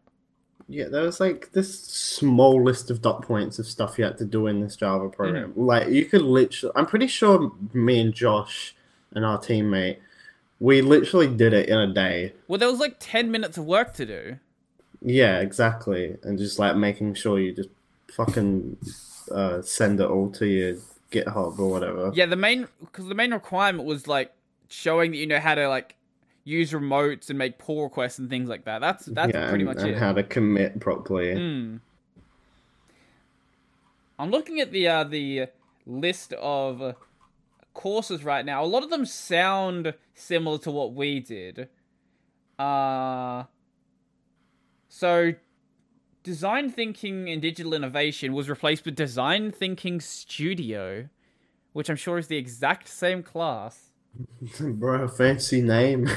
Yeah, 0.69 0.89
there 0.89 1.03
was 1.03 1.21
like 1.21 1.53
this 1.53 1.79
small 1.79 2.63
list 2.63 2.91
of 2.91 3.03
dot 3.03 3.23
points 3.23 3.59
of 3.59 3.67
stuff 3.67 3.99
you 3.99 4.05
had 4.05 4.19
to 4.19 4.25
do 4.25 4.47
in 4.47 4.61
this 4.61 4.77
Java 4.77 5.09
program. 5.09 5.53
Like 5.57 5.89
you 5.89 6.07
could 6.07 6.23
literally, 6.23 6.73
I'm 6.75 6.87
pretty 6.87 7.07
sure 7.07 7.53
me 7.73 8.01
and 8.01 8.15
Josh 8.15 8.75
and 9.15 9.25
our 9.25 9.39
teammate, 9.39 9.99
we 10.61 10.81
literally 10.81 11.27
did 11.27 11.53
it 11.53 11.69
in 11.69 11.79
a 11.79 11.93
day. 11.93 12.33
Well, 12.49 12.59
there 12.59 12.71
was 12.71 12.81
like 12.81 12.97
ten 12.99 13.31
minutes 13.31 13.59
of 13.59 13.67
work 13.67 13.93
to 13.95 14.07
do. 14.07 14.39
Yeah, 15.03 15.41
exactly, 15.41 16.17
and 16.23 16.39
just 16.39 16.59
like 16.59 16.77
making 16.77 17.15
sure 17.15 17.39
you 17.39 17.53
just 17.53 17.69
fucking 18.11 18.79
uh, 19.31 19.61
send 19.61 20.01
it 20.01 20.09
all 20.09 20.31
to 20.31 20.47
your 20.47 20.77
GitHub 21.11 21.59
or 21.59 21.69
whatever. 21.69 22.11
Yeah, 22.15 22.27
the 22.27 22.37
main 22.37 22.69
because 22.81 23.07
the 23.07 23.15
main 23.15 23.33
requirement 23.33 23.87
was 23.87 24.09
like 24.09 24.33
showing 24.69 25.11
that 25.11 25.19
you 25.19 25.27
know 25.27 25.41
how 25.41 25.55
to 25.55 25.69
like 25.69 25.95
use 26.45 26.73
remotes 26.73 27.31
and 27.31 27.39
make 27.39 27.59
pull 27.59 27.83
requests 27.83 28.19
and 28.19 28.29
things 28.29 28.49
like 28.49 28.65
that. 28.67 28.81
That's 28.81 29.07
that's 29.07 29.33
yeah, 29.33 29.49
pretty 29.49 29.65
and, 29.65 29.75
much 29.75 29.83
and 29.83 29.93
it. 29.93 29.99
how 29.99 30.13
to 30.13 30.23
commit 30.23 30.79
properly. 30.79 31.35
Hmm. 31.35 31.77
I'm 34.19 34.31
looking 34.31 34.61
at 34.61 34.71
the 34.71 34.87
uh, 34.87 35.05
the 35.05 35.47
list 35.87 36.33
of 36.35 36.95
courses 37.73 38.23
right 38.25 38.45
now. 38.45 38.63
A 38.63 38.67
lot 38.67 38.85
of 38.85 38.91
them 38.91 39.05
sound 39.05 39.95
similar 40.15 40.59
to 40.59 40.71
what 40.71 40.95
we 40.95 41.21
did. 41.21 41.69
Uh 42.59 43.45
so 44.89 45.33
design 46.23 46.71
thinking 46.71 47.29
and 47.29 47.43
digital 47.43 47.75
innovation 47.75 48.33
was 48.33 48.49
replaced 48.49 48.85
with 48.85 48.95
design 48.95 49.51
thinking 49.51 50.01
studio, 50.01 51.09
which 51.73 51.91
I'm 51.91 51.97
sure 51.97 52.17
is 52.17 52.29
the 52.29 52.37
exact 52.37 52.87
same 52.87 53.25
class. 53.25 53.91
Bro, 54.61 55.09
fancy 55.09 55.61
name. 55.61 56.09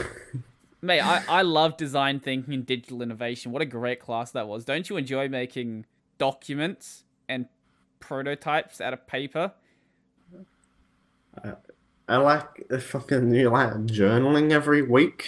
Mate, 0.81 1.01
I, 1.01 1.23
I 1.27 1.41
love 1.43 1.77
design 1.77 2.19
thinking 2.19 2.53
and 2.53 2.65
digital 2.65 3.01
innovation. 3.01 3.51
What 3.51 3.61
a 3.61 3.65
great 3.65 3.99
class 3.99 4.31
that 4.31 4.47
was. 4.47 4.65
Don't 4.65 4.89
you 4.89 4.97
enjoy 4.97 5.27
making 5.29 5.85
documents 6.17 7.03
and 7.27 7.47
prototypes 7.99 8.79
out 8.81 8.93
of 8.93 9.07
paper? 9.07 9.53
I 12.07 12.17
like 12.17 12.67
the 12.69 12.79
fucking 12.79 13.33
you 13.33 13.49
like 13.49 13.73
journaling 13.85 14.51
every 14.51 14.81
week 14.81 15.27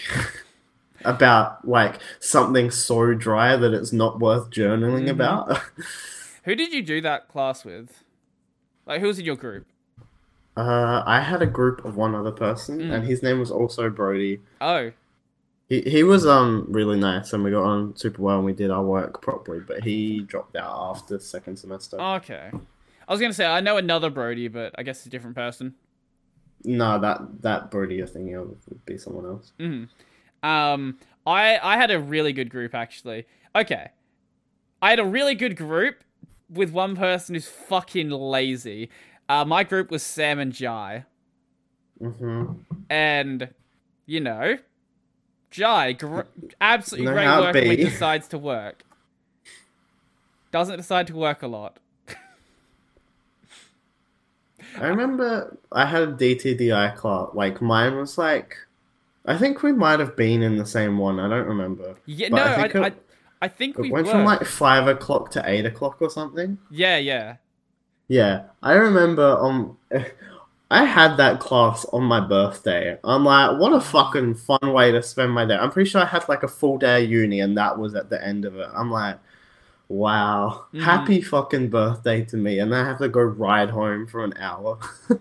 about 1.05 1.67
like 1.67 1.99
something 2.19 2.71
so 2.71 3.13
dry 3.13 3.55
that 3.55 3.73
it's 3.73 3.91
not 3.93 4.19
worth 4.19 4.49
journaling 4.49 5.05
Mhm. 5.05 5.11
about. 5.11 5.61
Who 6.45 6.55
did 6.55 6.73
you 6.73 6.81
do 6.81 7.01
that 7.01 7.27
class 7.27 7.63
with? 7.65 8.03
Like, 8.85 9.01
who 9.01 9.07
was 9.07 9.19
in 9.19 9.25
your 9.25 9.35
group? 9.35 9.67
Uh, 10.59 11.03
I 11.05 11.21
had 11.21 11.41
a 11.41 11.45
group 11.45 11.85
of 11.85 11.95
one 11.95 12.13
other 12.15 12.31
person, 12.31 12.79
Mm. 12.79 12.91
and 12.93 13.05
his 13.07 13.23
name 13.23 13.39
was 13.39 13.51
also 13.51 13.89
Brody. 13.89 14.41
Oh, 14.59 14.91
He 15.69 15.81
he 15.81 16.03
was 16.03 16.25
um 16.25 16.65
really 16.69 16.97
nice, 16.99 17.31
and 17.33 17.43
we 17.43 17.51
got 17.51 17.63
on 17.63 17.95
super 17.95 18.21
well, 18.21 18.37
and 18.37 18.45
we 18.45 18.53
did 18.53 18.71
our 18.71 18.83
work 18.83 19.21
properly. 19.21 19.59
But 19.65 19.83
he 19.83 20.21
dropped 20.21 20.55
out 20.55 20.95
after 20.95 21.19
second 21.19 21.57
semester. 21.57 21.99
okay. 22.01 22.51
I 23.07 23.11
was 23.11 23.21
gonna 23.21 23.33
say 23.33 23.45
I 23.45 23.59
know 23.61 23.77
another 23.77 24.09
Brody, 24.09 24.47
but 24.49 24.73
I 24.77 24.83
guess 24.83 24.97
it's 24.99 25.07
a 25.07 25.09
different 25.09 25.35
person. 25.35 25.75
No, 26.63 26.99
that 26.99 27.41
that 27.41 27.71
Brody 27.71 27.95
you're 27.95 28.07
thinking 28.07 28.35
of 28.35 28.49
would 28.67 28.85
be 28.85 28.97
someone 28.97 29.25
else. 29.25 29.53
hmm 29.59 29.83
Um, 30.43 30.97
I 31.25 31.59
I 31.61 31.77
had 31.77 31.91
a 31.91 31.99
really 31.99 32.33
good 32.33 32.49
group 32.49 32.73
actually. 32.75 33.25
Okay, 33.55 33.89
I 34.81 34.89
had 34.89 34.99
a 34.99 35.05
really 35.05 35.35
good 35.35 35.55
group 35.55 36.03
with 36.49 36.71
one 36.71 36.95
person 36.95 37.35
who's 37.35 37.47
fucking 37.47 38.09
lazy. 38.09 38.89
Uh, 39.29 39.45
my 39.45 39.63
group 39.63 39.91
was 39.91 40.01
Sam 40.03 40.39
and 40.39 40.51
Jai, 40.51 41.05
hmm 42.01 42.45
and 42.89 43.49
you 44.07 44.19
know, 44.19 44.57
Jai, 45.51 45.93
gr- 45.93 46.21
absolutely 46.59 47.05
Know 47.05 47.13
great 47.13 47.27
work 47.27 47.53
when 47.53 47.77
he 47.77 47.83
decides 47.91 48.27
to 48.29 48.37
work. 48.39 48.83
Doesn't 50.51 50.77
decide 50.77 51.05
to 51.07 51.15
work 51.15 51.43
a 51.43 51.47
lot. 51.47 51.77
I 54.77 54.87
remember 54.87 55.57
I 55.71 55.85
had 55.85 56.01
a 56.03 56.07
DTDI 56.13 56.95
class. 56.95 57.29
Like 57.33 57.61
mine 57.61 57.95
was 57.97 58.17
like, 58.17 58.55
I 59.25 59.37
think 59.37 59.63
we 59.63 59.71
might 59.71 59.99
have 59.99 60.15
been 60.15 60.41
in 60.41 60.57
the 60.57 60.65
same 60.65 60.97
one. 60.97 61.19
I 61.19 61.27
don't 61.29 61.47
remember. 61.47 61.95
Yeah, 62.05 62.29
But 62.31 62.35
no, 62.37 62.43
I 62.43 62.53
I, 62.53 62.61
think 62.67 62.75
I, 62.75 62.87
it- 62.87 63.05
I, 63.41 63.47
think 63.47 63.75
It 63.77 63.81
we 63.83 63.91
went 63.91 64.07
were. 64.07 64.13
from 64.13 64.25
like 64.25 64.43
five 64.45 64.87
o'clock 64.87 65.31
to 65.31 65.43
eight 65.49 65.65
o'clock 65.65 65.97
or 66.01 66.09
something. 66.09 66.57
Yeah, 66.71 66.97
yeah. 66.97 67.37
Yeah, 68.09 68.43
I 68.61 68.73
remember. 68.73 69.37
Um, 69.39 69.77
I 70.71 70.83
had 70.85 71.15
that 71.17 71.39
class 71.39 71.83
on 71.85 72.03
my 72.03 72.19
birthday. 72.19 72.97
I'm 73.03 73.23
like, 73.25 73.59
what 73.59 73.73
a 73.73 73.79
fucking 73.81 74.35
fun 74.35 74.71
way 74.73 74.91
to 74.91 75.01
spend 75.01 75.31
my 75.31 75.43
day. 75.45 75.55
I'm 75.55 75.71
pretty 75.71 75.89
sure 75.89 76.01
I 76.01 76.05
had 76.05 76.27
like 76.29 76.43
a 76.43 76.47
full 76.47 76.77
day 76.77 77.05
of 77.05 77.09
uni, 77.09 77.39
and 77.39 77.57
that 77.57 77.79
was 77.79 77.95
at 77.95 78.09
the 78.11 78.23
end 78.23 78.45
of 78.45 78.55
it. 78.55 78.67
I'm 78.75 78.91
like, 78.91 79.17
wow, 79.87 80.65
Mhm. 80.73 80.81
happy 80.83 81.21
fucking 81.21 81.69
birthday 81.69 82.23
to 82.25 82.37
me, 82.37 82.59
and 82.59 82.71
then 82.71 82.85
I 82.85 82.87
have 82.87 82.99
to 82.99 83.09
go 83.09 83.21
ride 83.21 83.71
home 83.71 84.05
for 84.05 84.23
an 84.23 84.33
hour. 84.39 84.77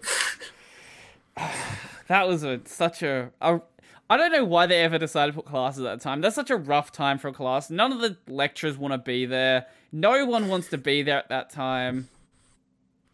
That 2.09 2.26
was 2.26 2.43
a 2.43 2.61
such 2.64 3.03
a, 3.03 3.30
a 3.43 3.61
I 4.09 4.16
don't 4.16 4.32
know 4.32 4.45
why 4.45 4.64
they 4.66 4.80
ever 4.82 4.97
decided 4.99 5.32
to 5.32 5.43
put 5.43 5.45
classes 5.51 5.84
at 5.84 5.99
that 5.99 6.01
time. 6.01 6.22
That's 6.22 6.34
such 6.34 6.49
a 6.51 6.57
rough 6.57 6.91
time 6.91 7.18
for 7.18 7.28
a 7.28 7.32
class. 7.34 7.68
None 7.68 7.93
of 7.93 8.01
the 8.01 8.16
lecturers 8.26 8.78
want 8.78 8.93
to 8.93 8.99
be 8.99 9.26
there. 9.26 9.66
No 9.93 10.24
one 10.24 10.49
wants 10.49 10.68
to 10.70 10.78
be 10.78 11.03
there 11.03 11.18
at 11.18 11.28
that 11.28 11.51
time. 11.51 12.09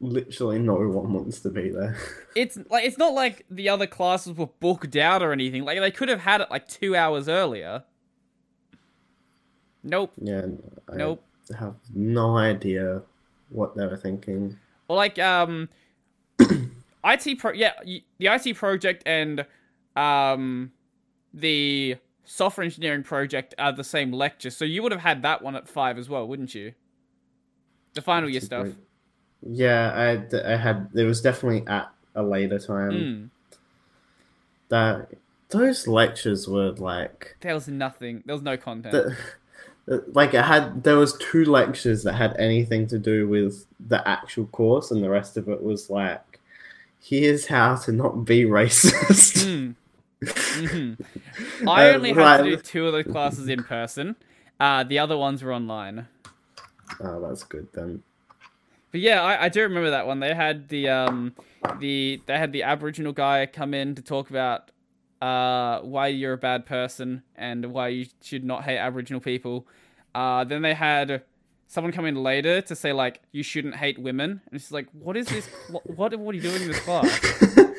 Literally, 0.05 0.59
no 0.59 0.75
one 0.75 1.13
wants 1.13 1.41
to 1.41 1.51
be 1.51 1.71
there. 1.71 1.97
It's 2.37 2.59
like 2.69 2.85
it's 2.85 2.99
not 2.99 3.15
like 3.15 3.47
the 3.49 3.69
other 3.69 3.87
classes 3.87 4.37
were 4.37 4.49
booked 4.59 4.97
out 4.97 5.23
or 5.23 5.31
anything. 5.33 5.65
Like 5.65 5.79
they 5.79 5.91
could 5.93 6.09
have 6.09 6.21
had 6.21 6.41
it 6.41 6.51
like 6.51 6.67
two 6.67 6.97
hours 6.97 7.29
earlier. 7.29 7.85
Nope, 9.83 10.13
Yeah, 10.21 10.47
I 10.93 10.97
nope. 10.97 11.23
have 11.59 11.77
no 11.95 12.37
idea 12.37 13.03
what 13.51 13.77
they 13.77 13.87
were 13.87 13.97
thinking. 13.97 14.57
Well, 14.89 14.97
like 14.97 15.19
um, 15.19 15.69
IT 16.41 17.39
pro 17.39 17.53
yeah 17.53 17.73
the 17.85 18.03
IT 18.27 18.57
project 18.57 19.03
and 19.07 19.47
um 19.95 20.73
the 21.33 21.97
software 22.25 22.65
engineering 22.65 23.03
project 23.03 23.55
are 23.59 23.73
the 23.73 23.85
same 23.85 24.11
lecture, 24.13 24.51
so 24.51 24.65
you 24.65 24.83
would 24.83 24.93
have 24.93 25.03
had 25.03 25.23
that 25.23 25.43
one 25.43 25.55
at 25.55 25.69
five 25.69 25.99
as 25.99 26.09
well, 26.09 26.27
wouldn't 26.27 26.55
you? 26.55 26.73
The 27.93 28.03
final 28.03 28.29
year 28.29 28.41
That's 28.41 28.47
stuff. 28.47 28.63
great- 28.63 28.77
Yeah, 29.47 29.93
I, 30.33 30.53
I 30.53 30.57
had. 30.57 30.89
It 30.95 31.05
was 31.05 31.21
definitely 31.21 31.67
at 31.67 31.91
a 32.15 32.23
later 32.23 32.59
time. 32.59 32.91
Mm. 32.93 33.31
That 34.69 35.11
those 35.51 35.87
lectures 35.87 36.49
were 36.49 36.73
like 36.73 37.37
There 37.41 37.55
was 37.55 37.69
nothing. 37.69 38.23
There 38.27 38.35
was 38.35 38.43
no 38.43 38.57
content. 38.57 38.93
the, 39.87 40.05
like 40.13 40.33
it 40.35 40.43
had 40.45 40.83
there 40.83 40.97
was 40.97 41.17
two 41.19 41.45
lectures 41.45 42.03
that 42.05 42.15
had 42.15 42.35
anything 42.39 42.87
to 42.89 42.99
do 42.99 43.29
with 43.29 43.67
the 43.79 44.07
actual 44.09 44.47
course 44.47 44.91
and 44.91 45.05
the 45.05 45.11
rest 45.11 45.37
of 45.37 45.47
it 45.49 45.63
was 45.63 45.91
like 45.91 46.41
here's 47.03 47.47
how 47.47 47.77
to 47.77 47.93
not 47.93 48.25
be 48.25 48.45
racist 48.45 49.45
Mm. 49.45 49.75
Mhm. 50.25 50.99
I 51.69 51.91
only 51.91 52.15
had 52.15 52.39
to 52.39 52.45
do 52.45 52.57
two 52.57 52.87
of 52.87 52.95
the 52.95 53.05
classes 53.05 53.47
in 53.47 53.63
person. 53.63 54.17
Uh, 54.59 54.83
the 54.85 54.99
other 54.99 55.19
ones 55.19 55.43
were 55.43 55.53
online. 55.53 56.09
oh 57.01 57.21
that's 57.21 57.43
good 57.45 57.69
then 57.75 58.03
But 58.95 59.01
yeah, 59.01 59.23
I, 59.25 59.47
I 59.47 59.49
do 59.49 59.63
remember 59.63 59.91
that 59.91 60.07
one. 60.07 60.21
They 60.21 60.37
had 60.37 60.69
the 60.69 60.89
um 60.89 61.35
the 61.81 62.23
they 62.27 62.39
had 62.39 62.53
the 62.53 62.63
Aboriginal 62.63 63.13
guy 63.13 63.45
come 63.45 63.75
in 63.75 63.97
to 63.97 64.03
talk 64.03 64.31
about 64.31 64.71
uh 65.21 65.81
why 65.81 66.07
you're 66.07 66.35
a 66.35 66.39
bad 66.39 66.65
person 66.65 67.25
and 67.35 67.73
why 67.73 67.89
you 67.89 68.07
should 68.23 68.45
not 68.45 68.63
hate 68.63 68.79
Aboriginal 68.79 69.21
people. 69.21 69.67
Uh, 70.15 70.45
then 70.45 70.63
they 70.63 70.75
had 70.75 71.25
someone 71.67 71.93
come 71.93 72.07
in 72.07 72.15
later 72.15 72.61
to 72.61 72.77
say 72.77 72.93
like 72.93 73.21
you 73.33 73.43
shouldn't 73.43 73.75
hate 73.75 73.99
women, 73.99 74.41
and 74.47 74.55
it's 74.55 74.71
like 74.71 74.87
what 74.93 75.17
is 75.17 75.27
this? 75.27 75.49
What 75.73 75.91
what, 75.91 76.17
what 76.17 76.33
are 76.33 76.37
you 76.37 76.43
doing 76.43 76.63
in 76.63 76.69
this 76.69 76.79
class? 76.79 77.21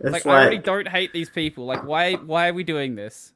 Like, 0.00 0.24
like, 0.24 0.26
I 0.26 0.30
already 0.30 0.58
don't 0.58 0.88
hate 0.88 1.12
these 1.12 1.28
people. 1.28 1.66
Like 1.66 1.84
why 1.84 2.14
why 2.14 2.48
are 2.48 2.52
we 2.52 2.64
doing 2.64 2.96
this? 2.96 3.32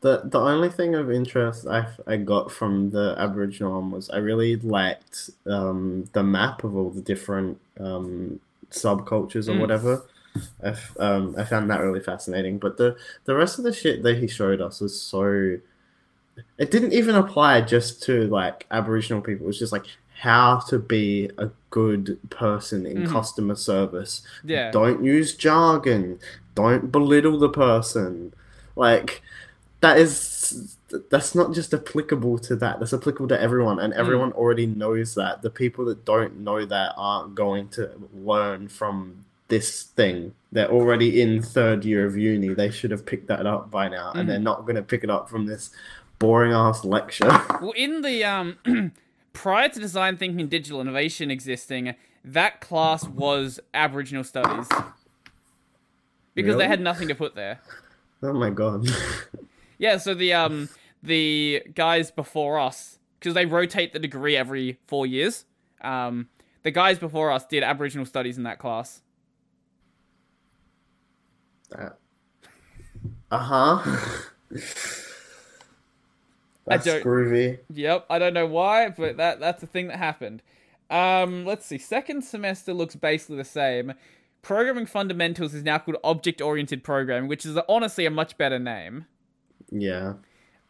The 0.00 0.22
the 0.24 0.38
only 0.40 0.68
thing 0.70 0.94
of 0.94 1.10
interest 1.10 1.66
I, 1.66 1.86
I 2.06 2.16
got 2.16 2.50
from 2.50 2.90
the 2.90 3.14
Aboriginal 3.18 3.72
one 3.80 3.90
was 3.90 4.08
I 4.10 4.16
really 4.18 4.56
liked 4.56 5.30
um, 5.46 6.04
the 6.12 6.22
map 6.22 6.64
of 6.64 6.74
all 6.76 6.90
the 6.90 7.02
different 7.02 7.60
um, 7.78 8.40
subcultures 8.70 9.48
or 9.48 9.52
Mm. 9.54 9.60
whatever. 9.60 10.02
I, 10.64 10.74
um, 11.00 11.34
I 11.36 11.44
found 11.44 11.68
that 11.70 11.80
really 11.80 12.00
fascinating. 12.00 12.58
But 12.58 12.76
the, 12.76 12.96
the 13.24 13.34
rest 13.34 13.58
of 13.58 13.64
the 13.64 13.72
shit 13.72 14.02
that 14.04 14.18
he 14.18 14.26
showed 14.28 14.60
us 14.60 14.80
was 14.80 14.98
so. 15.00 15.58
It 16.56 16.70
didn't 16.70 16.92
even 16.92 17.14
apply 17.16 17.62
just 17.62 18.02
to 18.04 18.26
like 18.28 18.66
Aboriginal 18.70 19.20
people. 19.22 19.44
It 19.46 19.48
was 19.48 19.58
just 19.58 19.72
like 19.72 19.86
how 20.20 20.58
to 20.68 20.78
be 20.78 21.30
a 21.38 21.50
good 21.70 22.18
person 22.30 22.86
in 22.86 23.02
Mhm. 23.04 23.08
customer 23.10 23.54
service. 23.56 24.22
Yeah. 24.44 24.70
Don't 24.70 25.02
use 25.04 25.34
jargon. 25.34 26.18
Don't 26.54 26.92
belittle 26.92 27.38
the 27.38 27.48
person. 27.48 28.32
Like 28.76 29.22
that 29.80 29.98
is 29.98 30.76
that's 31.10 31.34
not 31.34 31.54
just 31.54 31.72
applicable 31.72 32.38
to 32.38 32.56
that. 32.56 32.80
That's 32.80 32.92
applicable 32.92 33.28
to 33.28 33.40
everyone, 33.40 33.78
and 33.78 33.92
everyone 33.94 34.32
already 34.32 34.66
knows 34.66 35.14
that. 35.14 35.42
The 35.42 35.50
people 35.50 35.84
that 35.86 36.04
don't 36.04 36.40
know 36.40 36.64
that 36.64 36.94
aren't 36.96 37.34
going 37.34 37.68
to 37.70 37.90
learn 38.14 38.68
from 38.68 39.24
this 39.48 39.82
thing. 39.82 40.34
They're 40.52 40.70
already 40.70 41.20
in 41.20 41.42
third 41.42 41.84
year 41.84 42.06
of 42.06 42.16
uni. 42.16 42.54
They 42.54 42.70
should 42.70 42.90
have 42.90 43.06
picked 43.06 43.28
that 43.28 43.46
up 43.46 43.70
by 43.70 43.88
now, 43.88 44.12
and 44.12 44.28
they're 44.28 44.38
not 44.38 44.62
going 44.62 44.76
to 44.76 44.82
pick 44.82 45.04
it 45.04 45.10
up 45.10 45.30
from 45.30 45.46
this 45.46 45.70
boring 46.18 46.52
ass 46.52 46.84
lecture. 46.84 47.30
Well, 47.60 47.72
in 47.72 48.02
the 48.02 48.24
um, 48.24 48.58
prior 49.32 49.68
to 49.68 49.78
design 49.78 50.16
thinking 50.16 50.40
and 50.40 50.50
digital 50.50 50.80
innovation 50.80 51.30
existing, 51.30 51.94
that 52.24 52.60
class 52.60 53.06
was 53.06 53.60
Aboriginal 53.74 54.24
studies 54.24 54.66
because 56.34 56.56
they 56.56 56.66
had 56.66 56.80
nothing 56.80 57.08
to 57.08 57.14
put 57.14 57.34
there. 57.34 57.60
oh 58.22 58.32
my 58.32 58.50
god. 58.50 58.86
Yeah, 59.80 59.96
so 59.96 60.12
the 60.12 60.34
um 60.34 60.68
the 61.02 61.62
guys 61.74 62.10
before 62.10 62.60
us 62.60 62.98
because 63.18 63.32
they 63.32 63.46
rotate 63.46 63.94
the 63.94 63.98
degree 63.98 64.36
every 64.36 64.78
four 64.86 65.06
years. 65.06 65.46
Um, 65.80 66.28
the 66.62 66.70
guys 66.70 66.98
before 66.98 67.30
us 67.32 67.46
did 67.46 67.62
Aboriginal 67.62 68.04
studies 68.04 68.36
in 68.36 68.44
that 68.44 68.58
class. 68.58 69.00
Uh 71.74 73.38
huh. 73.38 73.96
That's 76.66 76.84
don't- 76.84 77.02
groovy. 77.02 77.60
Yep, 77.72 78.04
I 78.10 78.18
don't 78.18 78.34
know 78.34 78.46
why, 78.46 78.90
but 78.90 79.16
that 79.16 79.40
that's 79.40 79.62
the 79.62 79.66
thing 79.66 79.88
that 79.88 79.96
happened. 79.96 80.42
Um, 80.90 81.46
let's 81.46 81.64
see. 81.64 81.78
Second 81.78 82.22
semester 82.22 82.74
looks 82.74 82.96
basically 82.96 83.36
the 83.36 83.44
same. 83.44 83.94
Programming 84.42 84.84
fundamentals 84.84 85.54
is 85.54 85.62
now 85.62 85.78
called 85.78 85.96
object 86.04 86.42
oriented 86.42 86.84
programming, 86.84 87.30
which 87.30 87.46
is 87.46 87.56
honestly 87.66 88.04
a 88.04 88.10
much 88.10 88.36
better 88.36 88.58
name. 88.58 89.06
Yeah. 89.70 90.14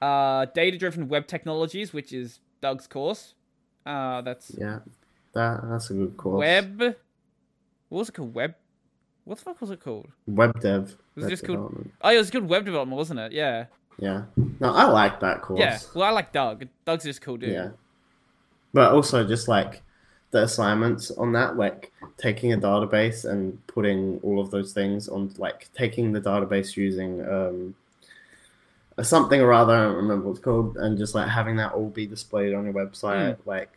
Uh, 0.01 0.47
data 0.47 0.79
driven 0.79 1.09
web 1.09 1.27
technologies, 1.27 1.93
which 1.93 2.13
is 2.13 2.41
Doug's 2.61 2.87
course. 2.87 3.35
Uh, 3.85 4.21
that's 4.23 4.53
Yeah. 4.59 4.81
That 5.33 5.61
that's 5.69 5.91
a 5.91 5.95
good 5.95 6.17
course. 6.17 6.39
web. 6.39 6.97
What 7.89 7.99
was 7.99 8.09
it 8.09 8.13
called? 8.13 8.35
Web. 8.35 8.55
What 9.25 9.39
the 9.39 9.45
fuck 9.45 9.61
was 9.61 9.71
it 9.71 9.81
called? 9.81 10.09
Web 10.27 10.61
dev. 10.61 10.97
Was 11.15 11.25
it 11.25 11.27
web 11.27 11.31
just 11.31 11.45
called-. 11.45 11.89
Oh, 12.01 12.11
it 12.11 12.17
was 12.17 12.31
called 12.31 12.49
web 12.49 12.65
development, 12.65 12.97
wasn't 12.97 13.21
it? 13.21 13.33
Yeah. 13.33 13.67
Yeah. 13.99 14.23
No, 14.61 14.73
I 14.73 14.85
like 14.85 15.21
that 15.21 15.43
course. 15.43 15.61
Yeah. 15.61 15.79
Well, 15.95 16.05
I 16.05 16.11
like 16.11 16.33
Doug. 16.33 16.67
Doug's 16.85 17.05
just 17.05 17.21
cool 17.21 17.37
dude. 17.37 17.53
Yeah. 17.53 17.71
But 18.73 18.93
also 18.93 19.27
just 19.27 19.47
like 19.47 19.83
the 20.31 20.43
assignments 20.45 21.11
on 21.13 21.33
that, 21.33 21.57
like 21.57 21.93
taking 22.17 22.53
a 22.53 22.59
database 22.59 23.29
and 23.29 23.65
putting 23.67 24.19
all 24.23 24.41
of 24.41 24.51
those 24.51 24.73
things 24.73 25.09
on 25.09 25.33
like 25.39 25.69
taking 25.75 26.13
the 26.13 26.21
database 26.21 26.77
using 26.77 27.21
um 27.29 27.75
something 29.03 29.41
or 29.41 29.53
other, 29.53 29.75
I 29.75 29.83
don't 29.85 29.97
remember 29.97 30.27
what 30.27 30.33
it's 30.33 30.41
called, 30.41 30.77
and 30.77 30.97
just 30.99 31.15
like 31.15 31.29
having 31.29 31.57
that 31.57 31.73
all 31.73 31.89
be 31.89 32.07
displayed 32.07 32.55
on 32.55 32.65
your 32.65 32.75
website. 32.75 33.37
Hmm. 33.37 33.49
Like 33.49 33.71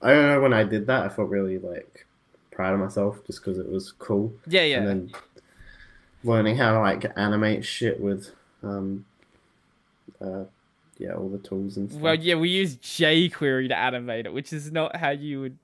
I 0.00 0.10
don't 0.12 0.28
know 0.28 0.40
when 0.40 0.52
I 0.52 0.64
did 0.64 0.86
that 0.88 1.04
I 1.04 1.08
felt 1.08 1.28
really 1.28 1.58
like 1.58 2.06
proud 2.50 2.74
of 2.74 2.80
myself 2.80 3.18
just 3.26 3.40
because 3.42 3.58
it 3.58 3.68
was 3.70 3.92
cool. 3.92 4.32
Yeah. 4.46 4.62
Yeah. 4.64 4.76
and 4.78 4.86
then 4.88 5.12
learning 6.24 6.56
how 6.56 6.72
to 6.72 6.80
like 6.80 7.10
animate 7.16 7.64
shit 7.64 8.00
with 8.00 8.30
um 8.62 9.04
uh 10.20 10.44
yeah 10.98 11.12
all 11.14 11.28
the 11.28 11.38
tools 11.38 11.76
and 11.76 11.90
stuff. 11.90 12.00
Well, 12.02 12.14
yeah, 12.14 12.34
we 12.36 12.48
use 12.50 12.76
jQuery 12.76 13.68
to 13.68 13.76
animate 13.76 14.26
it, 14.26 14.32
which 14.32 14.52
is 14.52 14.70
not 14.70 14.96
how 14.96 15.10
you 15.10 15.40
would. 15.40 15.58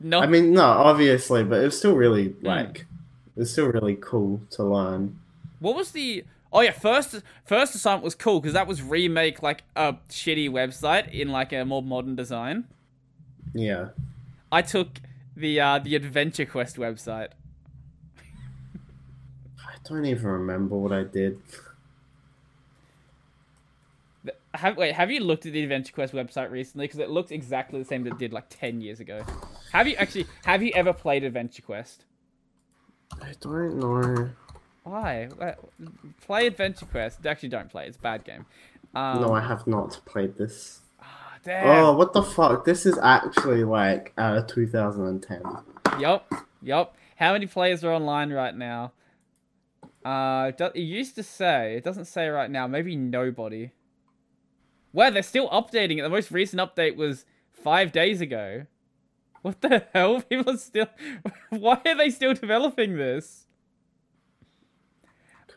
No. 0.00 0.20
I 0.20 0.26
mean 0.26 0.52
no 0.52 0.62
obviously 0.64 1.44
but 1.44 1.62
it's 1.64 1.78
still 1.78 1.94
really 1.94 2.28
Hmm. 2.28 2.46
like 2.46 2.86
it's 3.36 3.50
still 3.52 3.66
really 3.68 3.96
cool 4.00 4.40
to 4.50 4.64
learn 4.64 5.18
What 5.60 5.74
was 5.76 5.92
the? 5.92 6.24
Oh 6.54 6.60
yeah, 6.60 6.70
first 6.70 7.20
first 7.44 7.74
assignment 7.74 8.04
was 8.04 8.14
cool 8.14 8.40
because 8.40 8.52
that 8.52 8.68
was 8.68 8.80
remake 8.80 9.42
like 9.42 9.64
a 9.74 9.94
shitty 10.08 10.48
website 10.48 11.12
in 11.12 11.30
like 11.30 11.52
a 11.52 11.64
more 11.64 11.82
modern 11.82 12.14
design. 12.14 12.68
yeah 13.52 13.88
I 14.52 14.62
took 14.62 15.00
the 15.36 15.60
uh, 15.60 15.80
the 15.80 15.96
Adventure 15.96 16.46
Quest 16.46 16.76
website. 16.76 17.30
I 19.58 19.74
don't 19.82 20.06
even 20.06 20.26
remember 20.26 20.76
what 20.76 20.92
I 20.92 21.02
did 21.02 21.40
Have, 24.54 24.76
wait, 24.76 24.94
have 24.94 25.10
you 25.10 25.18
looked 25.18 25.46
at 25.46 25.52
the 25.52 25.62
Adventure 25.64 25.92
Quest 25.92 26.14
website 26.14 26.52
recently? 26.52 26.86
Because 26.86 27.00
it 27.00 27.10
looks 27.10 27.32
exactly 27.32 27.80
the 27.80 27.84
same 27.84 28.04
that 28.04 28.12
it 28.12 28.18
did 28.18 28.32
like 28.32 28.46
ten 28.48 28.80
years 28.80 29.00
ago. 29.00 29.24
Have 29.72 29.88
you 29.88 29.96
actually? 29.96 30.26
Have 30.44 30.62
you 30.62 30.70
ever 30.76 30.92
played 30.92 31.24
Adventure 31.24 31.62
Quest? 31.62 32.04
I 33.20 33.32
don't 33.40 33.80
know 33.80 34.30
Why? 34.84 35.28
Play 36.26 36.46
Adventure 36.46 36.86
Quest. 36.86 37.24
Actually, 37.26 37.48
don't 37.48 37.70
play. 37.70 37.86
It's 37.86 37.96
a 37.96 38.00
bad 38.00 38.24
game. 38.24 38.46
Um, 38.94 39.22
no 39.22 39.32
I 39.32 39.40
have 39.40 39.66
not 39.66 40.00
played 40.04 40.36
this 40.36 40.80
ah, 41.02 41.32
damn. 41.42 41.66
oh 41.66 41.92
what 41.96 42.12
the 42.12 42.22
fuck 42.22 42.64
this 42.64 42.86
is 42.86 42.96
actually 43.02 43.64
like 43.64 44.12
of 44.16 44.46
2010 44.46 45.42
Yup, 45.98 46.32
yup. 46.62 46.96
How 47.16 47.32
many 47.32 47.46
players 47.46 47.84
are 47.84 47.92
online 47.92 48.32
right 48.32 48.56
now? 48.56 48.92
Uh, 50.04 50.50
it 50.56 50.60
it 50.74 50.80
used 50.80 51.14
to 51.14 51.22
say. 51.22 51.76
It 51.76 51.84
doesn't 51.84 52.06
say 52.06 52.28
right 52.28 52.50
now. 52.50 52.66
Maybe 52.66 52.96
nobody. 52.96 53.70
Wow, 54.92 55.10
they're 55.10 55.22
still 55.22 55.48
updating 55.50 55.98
it. 55.98 56.02
The 56.02 56.08
most 56.08 56.30
recent 56.32 56.60
update 56.60 56.96
was 56.96 57.24
five 57.52 57.92
days 57.92 58.20
ago. 58.20 58.66
What 59.42 59.60
the 59.60 59.86
hell? 59.92 60.20
People 60.22 60.54
are 60.54 60.58
still. 60.58 60.88
Why 61.50 61.80
are 61.86 61.96
they 61.96 62.10
still 62.10 62.34
developing 62.34 62.96
this? 62.96 63.46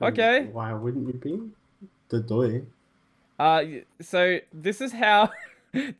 Okay. 0.01 0.45
why 0.51 0.73
wouldn't 0.73 1.07
you 1.07 1.13
be 1.13 1.39
the 2.09 2.19
doy 2.19 2.63
Uh, 3.39 3.63
so 4.01 4.39
this 4.53 4.81
is 4.81 4.91
how. 4.93 5.31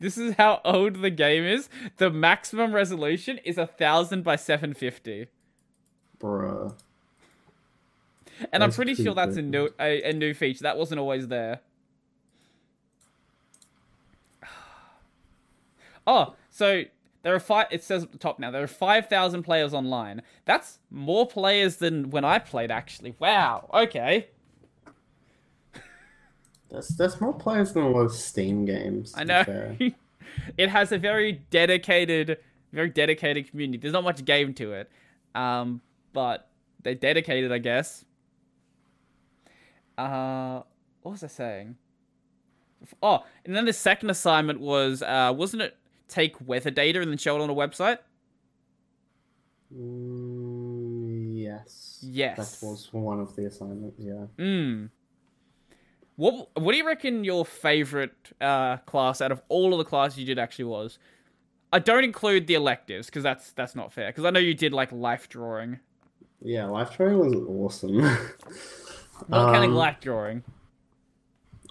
This 0.00 0.16
is 0.18 0.34
how 0.34 0.60
old 0.64 1.02
the 1.02 1.10
game 1.10 1.44
is. 1.44 1.68
The 1.98 2.10
maximum 2.10 2.74
resolution 2.74 3.38
is 3.44 3.58
a 3.58 3.66
thousand 3.66 4.24
by 4.24 4.34
seven 4.34 4.74
fifty. 4.74 5.28
bruh 6.18 6.74
And 8.50 8.64
I'm 8.64 8.72
pretty 8.72 8.94
sure 8.94 9.14
that's 9.14 9.36
a 9.36 9.42
new 9.42 9.68
a, 9.78 10.02
a 10.10 10.12
new 10.12 10.34
feature 10.34 10.62
that 10.62 10.76
wasn't 10.78 10.98
always 11.00 11.28
there. 11.28 11.60
Oh, 16.06 16.34
so 16.50 16.84
there 17.28 17.34
are 17.34 17.40
five. 17.40 17.66
It 17.70 17.84
says 17.84 18.04
at 18.04 18.12
the 18.12 18.16
top 18.16 18.38
now 18.38 18.50
there 18.50 18.62
are 18.62 18.66
five 18.66 19.06
thousand 19.06 19.42
players 19.42 19.74
online. 19.74 20.22
That's 20.46 20.78
more 20.90 21.26
players 21.26 21.76
than 21.76 22.08
when 22.08 22.24
I 22.24 22.38
played. 22.38 22.70
Actually, 22.70 23.14
wow. 23.18 23.68
Okay, 23.74 24.28
that's 26.70 26.88
that's 26.96 27.20
more 27.20 27.34
players 27.34 27.74
than 27.74 27.82
a 27.82 27.90
lot 27.90 28.00
of 28.00 28.12
steam 28.12 28.64
games 28.64 29.12
I 29.14 29.24
know. 29.24 29.44
it 30.56 30.70
has 30.70 30.90
a 30.90 30.96
very 30.96 31.42
dedicated, 31.50 32.38
very 32.72 32.88
dedicated 32.88 33.50
community. 33.50 33.76
There's 33.76 33.92
not 33.92 34.04
much 34.04 34.24
game 34.24 34.54
to 34.54 34.72
it, 34.72 34.90
um, 35.34 35.82
but 36.14 36.48
they're 36.82 36.94
dedicated, 36.94 37.52
I 37.52 37.58
guess. 37.58 38.06
Uh, 39.98 40.62
what 41.02 41.12
was 41.12 41.22
I 41.22 41.26
saying? 41.26 41.76
Oh, 43.02 43.22
and 43.44 43.54
then 43.54 43.66
the 43.66 43.74
second 43.74 44.08
assignment 44.08 44.60
was, 44.60 45.02
uh, 45.02 45.34
wasn't 45.36 45.60
it 45.60 45.76
take 46.08 46.36
weather 46.46 46.70
data 46.70 47.00
and 47.00 47.10
then 47.10 47.18
show 47.18 47.36
it 47.36 47.42
on 47.42 47.50
a 47.50 47.54
website? 47.54 47.98
Mm, 49.74 51.32
yes. 51.36 51.98
Yes. 52.02 52.60
That 52.60 52.66
was 52.66 52.88
one 52.92 53.20
of 53.20 53.34
the 53.36 53.46
assignments. 53.46 53.96
Yeah. 53.98 54.26
Mm. 54.38 54.90
What 56.16 56.50
What 56.54 56.72
do 56.72 56.78
you 56.78 56.86
reckon 56.86 57.24
your 57.24 57.44
favorite 57.44 58.14
uh, 58.40 58.78
class 58.78 59.20
out 59.20 59.30
of 59.32 59.42
all 59.48 59.72
of 59.72 59.78
the 59.78 59.84
classes 59.84 60.18
you 60.18 60.26
did 60.26 60.38
actually 60.38 60.64
was? 60.66 60.98
I 61.72 61.78
don't 61.80 62.02
include 62.04 62.46
the 62.46 62.54
electives 62.54 63.06
because 63.06 63.22
that's 63.22 63.52
that's 63.52 63.74
not 63.76 63.92
fair. 63.92 64.08
Because 64.08 64.24
I 64.24 64.30
know 64.30 64.40
you 64.40 64.54
did 64.54 64.72
like 64.72 64.90
life 64.90 65.28
drawing. 65.28 65.80
Yeah, 66.40 66.64
life 66.66 66.96
drawing 66.96 67.18
was 67.18 67.34
awesome. 67.34 67.98
Not 69.28 69.52
counting 69.52 69.70
Um, 69.70 69.76
life 69.76 69.96
drawing. 70.00 70.44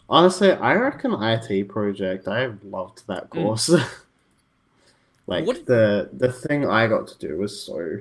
Honestly, 0.09 0.51
I 0.51 0.73
reckon 0.75 1.13
IT 1.13 1.69
project. 1.69 2.27
I 2.27 2.51
loved 2.63 3.07
that 3.07 3.29
course. 3.29 3.73
like 5.27 5.45
What- 5.45 5.65
the 5.65 6.09
the 6.13 6.31
thing 6.31 6.67
I 6.67 6.87
got 6.87 7.07
to 7.09 7.17
do 7.19 7.37
was 7.37 7.61
so. 7.61 7.99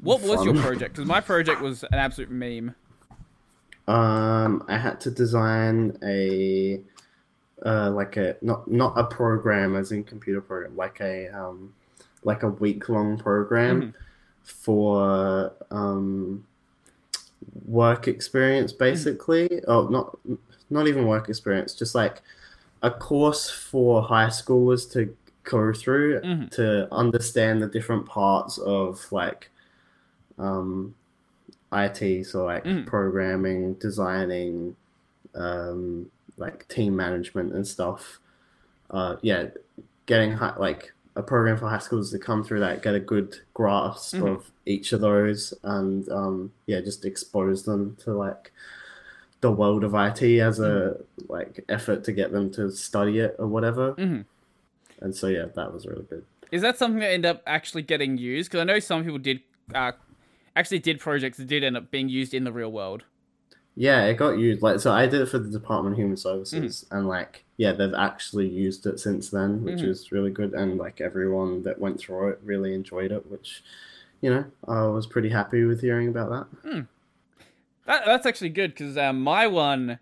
What 0.00 0.20
was 0.22 0.44
your 0.44 0.54
project? 0.54 0.94
Because 0.96 1.06
my 1.06 1.20
project 1.20 1.60
was 1.60 1.84
an 1.84 1.94
absolute 1.94 2.30
meme. 2.30 2.74
Um, 3.88 4.64
I 4.68 4.78
had 4.78 5.00
to 5.02 5.10
design 5.10 5.96
a, 6.04 6.80
uh, 7.64 7.90
like 7.90 8.16
a 8.16 8.36
not 8.42 8.68
not 8.70 8.96
a 8.98 9.04
program 9.04 9.76
as 9.76 9.92
in 9.92 10.02
computer 10.04 10.40
program, 10.40 10.76
like 10.76 11.00
a 11.00 11.28
um, 11.28 11.74
like 12.24 12.42
a 12.42 12.48
week 12.48 12.88
long 12.88 13.16
program 13.18 13.82
Mhm. 13.82 13.94
for 14.42 15.52
um, 15.70 16.44
work 17.66 18.06
experience, 18.08 18.72
basically. 18.72 19.62
Oh, 19.66 19.88
not 19.88 20.16
not 20.70 20.86
even 20.88 21.06
work 21.06 21.28
experience, 21.28 21.74
just 21.74 21.94
like 21.94 22.22
a 22.82 22.90
course 22.90 23.50
for 23.50 24.02
high 24.02 24.26
schoolers 24.28 24.90
to 24.92 25.14
go 25.44 25.72
through 25.72 26.20
Mhm. 26.20 26.50
to 26.50 26.92
understand 26.94 27.62
the 27.62 27.66
different 27.66 28.06
parts 28.06 28.58
of 28.58 29.10
like 29.12 29.50
um, 30.38 30.94
IT, 31.72 32.24
so 32.26 32.44
like 32.44 32.64
Mhm. 32.64 32.86
programming, 32.86 33.74
designing, 33.74 34.74
um, 35.34 36.10
like 36.36 36.66
team 36.68 36.96
management 36.96 37.52
and 37.52 37.66
stuff. 37.66 38.18
Uh, 38.90 39.16
yeah, 39.22 39.48
getting 40.06 40.32
high, 40.32 40.54
like 40.58 40.92
a 41.16 41.22
program 41.22 41.56
for 41.58 41.68
high 41.68 41.78
schools 41.78 42.10
to 42.10 42.18
come 42.18 42.42
through 42.42 42.60
that, 42.60 42.82
get 42.82 42.94
a 42.94 43.00
good 43.00 43.36
grasp 43.54 44.16
Mhm. 44.16 44.34
of 44.36 44.50
each 44.66 44.92
of 44.92 45.00
those, 45.00 45.52
and 45.62 46.08
um, 46.10 46.52
yeah, 46.66 46.80
just 46.80 47.04
expose 47.04 47.62
them 47.64 47.96
to 48.00 48.12
like 48.14 48.52
the 49.40 49.50
world 49.52 49.82
of 49.84 49.94
IT 49.94 50.40
as 50.40 50.60
a 50.60 50.96
like 51.28 51.64
effort 51.68 52.04
to 52.04 52.12
get 52.12 52.32
them 52.32 52.50
to 52.50 52.70
study 52.70 53.18
it 53.18 53.36
or 53.38 53.46
whatever. 53.46 53.94
And 55.02 55.14
so 55.14 55.26
yeah, 55.26 55.46
that 55.54 55.72
was 55.72 55.86
really 55.86 56.04
good. 56.08 56.24
Is 56.50 56.62
that 56.62 56.78
something 56.78 57.00
that 57.00 57.10
ended 57.10 57.30
up 57.30 57.42
actually 57.46 57.82
getting 57.82 58.18
used? 58.18 58.50
Because 58.50 58.60
I 58.60 58.64
know 58.64 58.78
some 58.78 59.02
people 59.04 59.18
did 59.18 59.40
uh, 59.74 59.92
actually 60.54 60.78
did 60.80 61.00
projects 61.00 61.38
that 61.38 61.46
did 61.46 61.64
end 61.64 61.76
up 61.76 61.90
being 61.90 62.08
used 62.08 62.34
in 62.34 62.44
the 62.44 62.52
real 62.52 62.70
world. 62.70 63.04
Yeah, 63.74 64.04
it 64.04 64.18
got 64.18 64.38
used. 64.38 64.60
Like, 64.60 64.80
so 64.80 64.92
I 64.92 65.06
did 65.06 65.22
it 65.22 65.26
for 65.30 65.38
the 65.38 65.48
Department 65.48 65.94
of 65.94 65.98
Human 65.98 66.16
Services, 66.18 66.84
Mm-hmm. 66.84 66.96
and 66.96 67.08
like, 67.08 67.44
yeah, 67.56 67.72
they've 67.72 67.94
actually 67.94 68.46
used 68.46 68.84
it 68.86 69.00
since 69.00 69.30
then, 69.30 69.62
which 69.64 69.80
Mhm. 69.80 69.88
is 69.88 70.12
really 70.12 70.30
good. 70.30 70.52
And 70.52 70.76
like, 70.76 71.00
everyone 71.00 71.62
that 71.62 71.78
went 71.78 71.98
through 71.98 72.28
it 72.28 72.40
really 72.44 72.74
enjoyed 72.74 73.12
it, 73.12 73.30
which, 73.30 73.64
you 74.20 74.28
know, 74.28 74.44
I 74.68 74.84
was 74.88 75.06
pretty 75.06 75.30
happy 75.30 75.64
with 75.64 75.80
hearing 75.80 76.08
about 76.08 76.28
that. 76.62 76.86
That, 77.86 78.04
that's 78.04 78.26
actually 78.26 78.50
good 78.50 78.74
because 78.74 78.96
um, 78.98 79.22
my 79.22 79.46
one, 79.46 79.98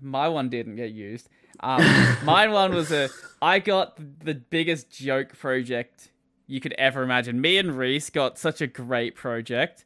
my 0.00 0.26
one 0.28 0.48
didn't 0.48 0.76
get 0.76 0.90
used. 0.92 1.28
Um, 1.60 2.16
mine 2.24 2.52
one 2.52 2.74
was 2.74 2.90
a. 2.90 3.10
I 3.42 3.58
got 3.58 3.98
the 4.24 4.34
biggest 4.34 4.90
joke 4.90 5.36
project 5.38 6.10
you 6.46 6.60
could 6.60 6.74
ever 6.74 7.02
imagine. 7.02 7.40
Me 7.40 7.58
and 7.58 7.76
Reese 7.76 8.10
got 8.10 8.38
such 8.38 8.60
a 8.60 8.66
great 8.66 9.14
project. 9.14 9.84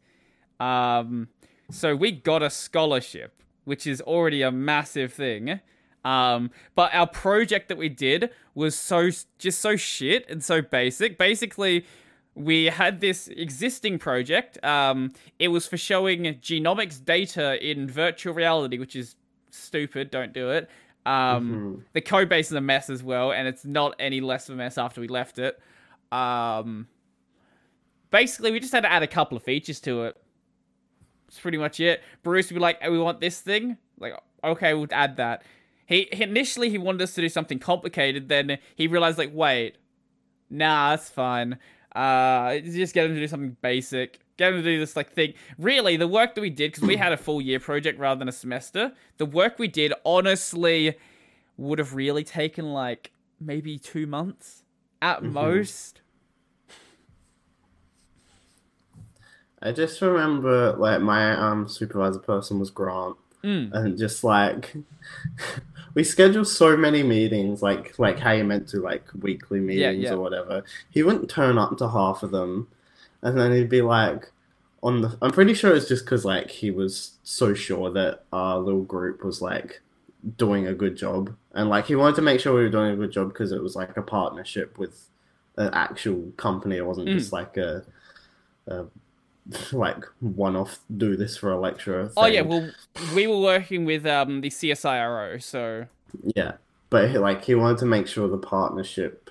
Um, 0.59 1.29
so 1.71 1.95
we 1.95 2.13
got 2.13 2.43
a 2.43 2.51
scholarship, 2.51 3.43
which 3.65 3.87
is 3.87 4.01
already 4.01 4.43
a 4.43 4.51
massive 4.51 5.13
thing. 5.13 5.61
Um, 6.05 6.51
but 6.75 6.95
our 6.95 7.07
project 7.07 7.69
that 7.69 7.79
we 7.79 7.89
did 7.89 8.31
was 8.55 8.77
so 8.77 9.11
just 9.39 9.61
so 9.61 9.77
shit 9.77 10.29
and 10.29 10.43
so 10.45 10.63
basic. 10.63 11.19
Basically, 11.19 11.87
we 12.35 12.67
had 12.67 13.01
this 13.01 13.29
existing 13.29 13.99
project. 13.99 14.63
Um, 14.65 15.13
it 15.39 15.49
was 15.49 15.67
for 15.67 15.77
showing 15.77 16.25
genomics 16.25 17.03
data 17.03 17.65
in 17.67 17.89
virtual 17.89 18.35
reality, 18.35 18.79
which 18.79 18.97
is 18.97 19.17
stupid. 19.51 20.11
Don't 20.11 20.33
do 20.33 20.51
it. 20.51 20.69
Um, 21.07 21.85
The 21.93 22.01
code 22.01 22.29
base 22.29 22.47
is 22.47 22.53
a 22.53 22.61
mess 22.61 22.89
as 22.89 23.03
well, 23.03 23.33
and 23.33 23.47
it's 23.47 23.65
not 23.65 23.95
any 23.99 24.21
less 24.21 24.49
of 24.49 24.55
a 24.55 24.59
mess 24.59 24.79
after 24.79 25.01
we 25.01 25.09
left 25.09 25.39
it. 25.39 25.61
Um, 26.11 26.89
basically, 28.11 28.53
we 28.53 28.61
just 28.61 28.73
had 28.73 28.83
to 28.83 28.93
add 28.93 29.03
a 29.03 29.07
couple 29.07 29.37
of 29.37 29.43
features 29.43 29.81
to 29.81 30.05
it. 30.05 30.17
That's 31.27 31.41
pretty 31.41 31.59
much 31.59 31.81
it. 31.81 32.03
Bruce 32.23 32.49
would 32.49 32.55
be 32.55 32.61
like, 32.61 32.81
hey, 32.81 32.89
"We 32.91 32.99
want 32.99 33.21
this 33.21 33.41
thing." 33.41 33.77
Like, 33.99 34.15
okay, 34.43 34.75
we'll 34.75 34.89
add 34.93 35.17
that. 35.17 35.43
He, 35.87 36.09
he 36.13 36.23
initially 36.23 36.71
he 36.71 36.79
wanted 36.79 37.03
us 37.03 37.15
to 37.15 37.21
do 37.21 37.29
something 37.29 37.59
complicated. 37.59 38.29
Then 38.29 38.59
he 38.75 38.87
realized, 38.87 39.19
like, 39.19 39.33
wait, 39.35 39.77
nah, 40.49 40.91
that's 40.91 41.11
fine. 41.11 41.59
Uh, 41.95 42.59
just 42.59 42.95
get 42.95 43.07
him 43.07 43.15
to 43.15 43.21
do 43.21 43.29
something 43.29 43.57
basic. 43.61 44.21
Him 44.37 44.55
to 44.55 44.63
do 44.63 44.79
this 44.79 44.97
like 44.97 45.13
thing. 45.13 45.35
Really, 45.59 45.97
the 45.97 46.09
work 46.09 46.35
that 46.35 46.41
we 46.41 46.51
did 46.51 46.73
because 46.73 46.87
we 46.87 46.97
had 46.97 47.13
a 47.13 47.17
full 47.17 47.41
year 47.41 47.61
project 47.61 47.99
rather 47.99 48.19
than 48.19 48.29
a 48.29 48.33
semester. 48.33 48.93
The 49.19 49.27
work 49.27 49.59
we 49.59 49.69
did 49.69 49.93
honestly 50.05 50.97
would 51.57 51.79
have 51.79 51.95
really 51.95 52.25
taken 52.25 52.73
like 52.73 53.13
maybe 53.41 53.79
two 53.79 54.07
months 54.07 54.65
at 55.01 55.23
most. 55.23 56.01
I 59.63 59.73
just 59.73 60.01
remember 60.03 60.73
like 60.77 61.01
my 61.01 61.33
um 61.33 61.69
supervisor 61.69 62.19
person 62.19 62.59
was 62.59 62.71
Grant, 62.71 63.17
Mm. 63.45 63.73
and 63.73 63.99
just 63.99 64.25
like 64.25 64.75
we 65.95 66.03
scheduled 66.03 66.49
so 66.49 66.77
many 66.77 67.03
meetings, 67.03 67.63
like 67.63 67.99
like 67.99 68.19
how 68.19 68.33
you 68.33 68.43
meant 68.45 68.69
to, 68.69 68.81
like 68.81 69.05
weekly 69.21 69.61
meetings 69.61 70.05
yeah. 70.05 70.13
or 70.13 70.19
whatever. 70.19 70.65
He 70.91 71.03
wouldn't 71.03 71.31
turn 71.31 71.59
up 71.59 71.77
to 71.79 71.89
half 71.89 72.23
of 72.23 72.31
them, 72.31 72.69
and 73.25 73.37
then 73.37 73.51
he'd 73.53 73.69
be 73.69 73.83
like, 73.83 74.31
on 74.83 75.01
the. 75.01 75.19
I'm 75.21 75.33
pretty 75.33 75.55
sure 75.55 75.75
it's 75.75 75.89
just 75.89 76.05
because 76.05 76.25
like 76.25 76.51
he 76.51 76.71
was 76.71 77.17
so 77.25 77.55
sure 77.55 77.91
that 77.93 78.25
our 78.33 78.59
little 78.59 78.83
group 78.85 79.25
was 79.25 79.43
like 79.43 79.81
doing 80.37 80.67
a 80.69 80.75
good 80.75 80.97
job, 80.97 81.35
and 81.55 81.69
like 81.69 81.87
he 81.87 81.97
wanted 81.97 82.17
to 82.17 82.23
make 82.23 82.39
sure 82.39 82.55
we 82.55 82.63
were 82.63 82.69
doing 82.71 82.93
a 82.93 82.97
good 82.97 83.11
job 83.11 83.29
because 83.29 83.51
it 83.51 83.63
was 83.63 83.75
like 83.75 83.97
a 83.97 84.03
partnership 84.03 84.79
with 84.79 85.09
an 85.57 85.71
actual 85.73 86.33
company. 86.37 86.77
It 86.77 86.87
wasn't 86.87 87.09
Mm. 87.09 87.19
just 87.19 87.33
like 87.33 87.57
a. 87.57 87.85
a 88.69 88.85
like 89.73 90.03
one 90.21 90.57
off 90.57 90.81
do 90.97 91.17
this 91.17 91.37
for 91.37 91.53
a 91.53 91.61
lecturer 91.61 92.11
Oh 92.17 92.25
yeah, 92.25 92.41
well 92.41 92.71
we 93.15 93.27
were 93.27 93.41
working 93.41 93.85
with 93.85 94.07
um 94.07 94.41
the 94.41 94.49
CSIRO, 94.49 95.43
so 95.43 95.87
Yeah, 96.35 96.53
but 96.89 97.11
like 97.11 97.45
he 97.45 97.55
wanted 97.55 97.77
to 97.81 97.85
make 97.87 98.07
sure 98.07 98.27
the 98.27 98.39
partnership 98.39 99.24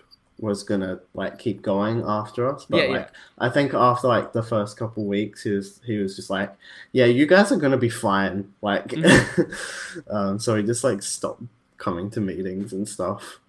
was 0.44 0.64
gonna 0.64 1.00
like 1.14 1.40
keep 1.40 1.62
going 1.62 2.04
after 2.06 2.50
us. 2.54 2.66
But 2.70 2.78
Yeah, 2.78 2.84
yeah. 2.84 2.92
like 2.98 3.10
I 3.40 3.50
think 3.50 3.74
after 3.74 4.08
like 4.08 4.34
the 4.34 4.44
first 4.44 4.78
couple 4.78 5.06
weeks, 5.06 5.44
he 5.44 5.52
was 5.52 5.80
he 5.86 5.98
was 5.98 6.16
just 6.16 6.30
like, 6.30 6.54
"Yeah, 6.92 7.06
you 7.06 7.26
guys 7.26 7.52
are 7.52 7.58
gonna 7.58 7.78
be 7.78 7.90
fine." 7.90 8.54
Like, 8.62 8.88
Mm-hmm. 8.88 10.00
um, 10.16 10.40
so 10.40 10.56
he 10.56 10.64
just 10.64 10.84
like 10.84 11.02
stopped 11.02 11.44
coming 11.78 12.10
to 12.12 12.22
meetings 12.22 12.74
and 12.74 12.88
stuff. 12.88 13.40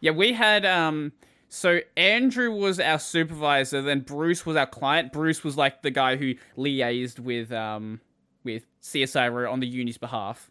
Yeah, 0.00 0.12
we 0.12 0.32
had 0.32 0.64
um 0.64 1.12
so 1.48 1.80
Andrew 1.96 2.50
was 2.52 2.78
our 2.80 2.98
supervisor, 2.98 3.82
then 3.82 4.00
Bruce 4.00 4.44
was 4.46 4.56
our 4.56 4.66
client. 4.66 5.12
Bruce 5.12 5.42
was 5.44 5.56
like 5.56 5.82
the 5.82 5.90
guy 5.90 6.16
who 6.16 6.34
liaised 6.56 7.18
with 7.18 7.52
um 7.52 8.00
with 8.44 8.64
CSIRO 8.82 9.50
on 9.50 9.60
the 9.60 9.66
uni's 9.66 9.98
behalf. 9.98 10.50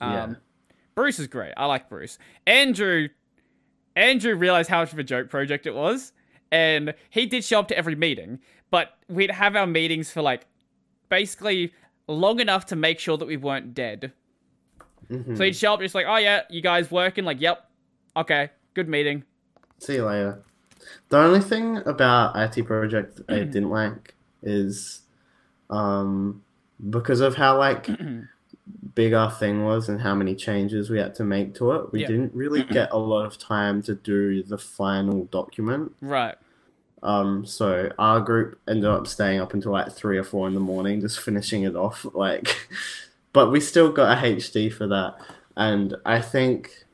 Um 0.00 0.12
Yeah. 0.12 0.34
Bruce 0.94 1.20
is 1.20 1.28
great. 1.28 1.52
I 1.56 1.66
like 1.66 1.88
Bruce. 1.88 2.18
Andrew 2.44 3.08
Andrew 3.98 4.34
realized 4.34 4.68
how 4.70 4.80
much 4.80 4.92
of 4.92 4.98
a 4.98 5.04
joke 5.04 5.28
project 5.28 5.66
it 5.66 5.74
was, 5.74 6.12
and 6.52 6.94
he 7.10 7.26
did 7.26 7.44
show 7.44 7.60
up 7.60 7.68
to 7.68 7.76
every 7.78 7.94
meeting, 7.96 8.38
but 8.70 8.96
we'd 9.08 9.30
have 9.30 9.56
our 9.56 9.66
meetings 9.66 10.10
for 10.10 10.22
like 10.22 10.46
basically 11.08 11.72
long 12.06 12.40
enough 12.40 12.66
to 12.66 12.76
make 12.76 12.98
sure 12.98 13.16
that 13.18 13.26
we 13.26 13.36
weren't 13.36 13.74
dead. 13.74 14.12
Mhm. 15.10 15.36
So 15.36 15.44
he'd 15.44 15.56
show 15.56 15.74
up 15.74 15.80
just 15.80 15.94
like, 15.94 16.06
oh 16.08 16.16
yeah, 16.16 16.42
you 16.50 16.60
guys 16.60 16.90
working? 16.90 17.24
Like, 17.24 17.40
yep. 17.40 17.68
Okay, 18.16 18.50
good 18.74 18.88
meeting. 18.88 19.24
See 19.78 19.94
you 19.94 20.04
later. 20.06 20.42
The 21.08 21.18
only 21.18 21.40
thing 21.40 21.78
about 21.86 22.36
IT 22.36 22.64
project 22.66 23.20
I 23.28 23.32
Mm-hmm. 23.32 23.50
didn't 23.50 23.70
like 23.70 24.14
is 24.42 25.00
um 25.70 26.42
because 26.90 27.20
of 27.20 27.34
how 27.34 27.58
like 27.58 27.88
big 28.94 29.12
our 29.12 29.30
thing 29.30 29.64
was 29.64 29.88
and 29.88 30.00
how 30.00 30.14
many 30.14 30.34
changes 30.34 30.90
we 30.90 30.98
had 30.98 31.14
to 31.16 31.24
make 31.24 31.54
to 31.54 31.72
it, 31.72 31.92
we 31.92 32.00
Yeah. 32.00 32.08
didn't 32.08 32.34
really 32.34 32.62
get 32.78 32.90
a 32.92 32.98
lot 32.98 33.24
of 33.26 33.38
time 33.38 33.82
to 33.82 33.94
do 33.94 34.42
the 34.42 34.58
final 34.58 35.24
document. 35.26 35.92
Right. 36.00 36.34
Um, 37.02 37.46
so 37.46 37.92
our 37.98 38.20
group 38.20 38.58
ended 38.66 38.86
up 38.86 39.06
staying 39.06 39.40
up 39.40 39.54
until 39.54 39.70
like 39.72 39.92
three 39.92 40.18
or 40.18 40.24
four 40.24 40.48
in 40.48 40.54
the 40.54 40.60
morning, 40.60 41.00
just 41.00 41.20
finishing 41.20 41.62
it 41.62 41.76
off. 41.76 42.04
Like, 42.14 42.68
but 43.32 43.52
we 43.52 43.60
still 43.60 43.92
got 43.92 44.18
a 44.18 44.20
HD 44.20 44.72
for 44.72 44.86
that, 44.88 45.16
and 45.56 45.94
I 46.04 46.20
think 46.20 46.84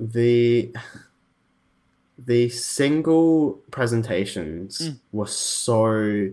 the 0.00 0.74
the 2.18 2.48
single 2.48 3.60
presentations 3.70 4.78
Mm. 4.80 4.98
were 5.12 5.26
so 5.26 6.30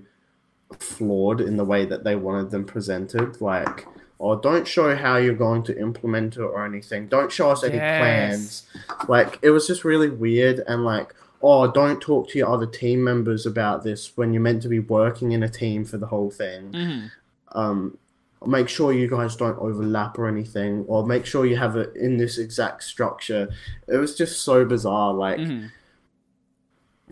flawed 0.79 1.41
in 1.41 1.57
the 1.57 1.65
way 1.65 1.85
that 1.85 2.03
they 2.03 2.15
wanted 2.15 2.49
them 2.51 2.65
presented. 2.65 3.41
Like, 3.41 3.85
or 4.21 4.35
don't 4.35 4.67
show 4.67 4.95
how 4.95 5.17
you're 5.17 5.33
going 5.33 5.63
to 5.63 5.75
implement 5.79 6.35
it 6.37 6.41
or 6.41 6.63
anything. 6.63 7.07
Don't 7.07 7.31
show 7.31 7.49
us 7.49 7.63
any 7.63 7.75
Yes. 7.77 7.99
plans. 7.99 9.09
Like, 9.09 9.39
it 9.41 9.49
was 9.49 9.65
just 9.65 9.83
really 9.83 10.09
weird 10.09 10.59
and 10.67 10.85
like, 10.85 11.15
oh, 11.41 11.71
don't 11.71 11.99
talk 11.99 12.29
to 12.29 12.37
your 12.37 12.49
other 12.49 12.67
team 12.67 13.03
members 13.03 13.47
about 13.47 13.83
this 13.83 14.11
when 14.15 14.31
you're 14.31 14.43
meant 14.43 14.61
to 14.61 14.67
be 14.69 14.79
working 14.79 15.31
in 15.31 15.41
a 15.41 15.49
team 15.49 15.83
for 15.85 15.97
the 15.97 16.05
whole 16.05 16.29
thing. 16.29 16.71
Mhm. 16.71 17.11
Um, 17.53 17.97
make 18.45 18.69
sure 18.69 18.93
you 18.93 19.07
guys 19.07 19.35
don't 19.35 19.57
overlap 19.57 20.19
or 20.19 20.27
anything, 20.27 20.85
or 20.87 21.03
make 21.05 21.25
sure 21.25 21.45
you 21.47 21.55
have 21.57 21.75
it 21.75 21.91
in 21.95 22.17
this 22.17 22.37
exact 22.37 22.83
structure. 22.83 23.49
It 23.87 23.97
was 23.97 24.15
just 24.15 24.43
so 24.43 24.65
bizarre. 24.65 25.13
Like, 25.15 25.39
Mhm. 25.39 25.71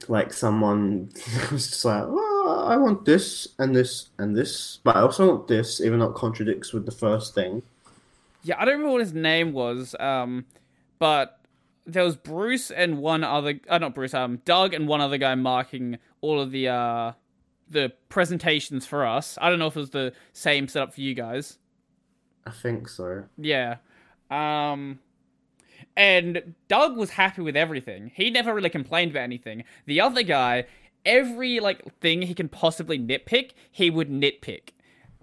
Like 0.08 0.34
someone 0.34 1.10
was 1.52 1.68
just 1.68 1.86
like, 1.86 2.04
oh, 2.06 2.66
I 2.68 2.78
want 2.78 3.06
this 3.06 3.48
and 3.58 3.76
this 3.76 4.10
and 4.18 4.36
this, 4.36 4.80
but 4.84 4.96
I 4.96 5.02
also 5.02 5.28
want 5.28 5.48
this, 5.48 5.82
even 5.82 6.00
though 6.00 6.10
it 6.10 6.16
contradicts 6.16 6.74
with 6.74 6.86
the 6.86 6.92
first 6.92 7.36
thing. 7.36 7.64
Yeah, 8.44 8.56
I 8.58 8.66
don't 8.66 8.76
remember 8.76 8.94
what 8.94 9.02
his 9.02 9.14
name 9.14 9.52
was, 9.52 9.96
um, 10.00 10.46
but 10.98 11.40
there 11.86 12.04
was 12.04 12.16
Bruce 12.16 12.72
and 12.72 13.00
one 13.00 13.24
other, 13.24 13.60
uh, 13.68 13.78
not 13.80 13.96
Bruce, 13.96 14.14
um, 14.14 14.42
Doug 14.46 14.74
and 14.74 14.88
one 14.88 15.02
other 15.02 15.18
guy 15.18 15.36
marking 15.36 15.98
all 16.22 16.40
of 16.40 16.52
the, 16.52 16.70
uh, 16.70 17.14
the 17.70 17.92
presentations 18.10 18.86
for 18.86 19.06
us. 19.06 19.38
I 19.42 19.50
don't 19.50 19.60
know 19.60 19.68
if 19.68 19.76
it 19.76 19.80
was 19.80 19.90
the 19.90 20.14
same 20.34 20.68
setup 20.68 20.94
for 20.94 21.02
you 21.02 21.14
guys. 21.14 21.58
I 22.46 22.52
think 22.52 22.88
so. 22.88 23.26
Yeah. 23.38 23.78
Um, 24.32 25.00
and 25.96 26.56
Doug 26.68 26.98
was 26.98 27.12
happy 27.12 27.42
with 27.42 27.56
everything. 27.56 28.12
He 28.14 28.30
never 28.30 28.54
really 28.54 28.70
complained 28.70 29.12
about 29.12 29.24
anything. 29.24 29.64
The 29.86 30.02
other 30.02 30.24
guy, 30.24 30.66
every 31.06 31.60
like 31.60 32.00
thing 32.00 32.22
he 32.22 32.34
can 32.34 32.50
possibly 32.50 32.98
nitpick, 32.98 33.52
he 33.72 33.90
would 33.90 34.10
nitpick. 34.10 34.70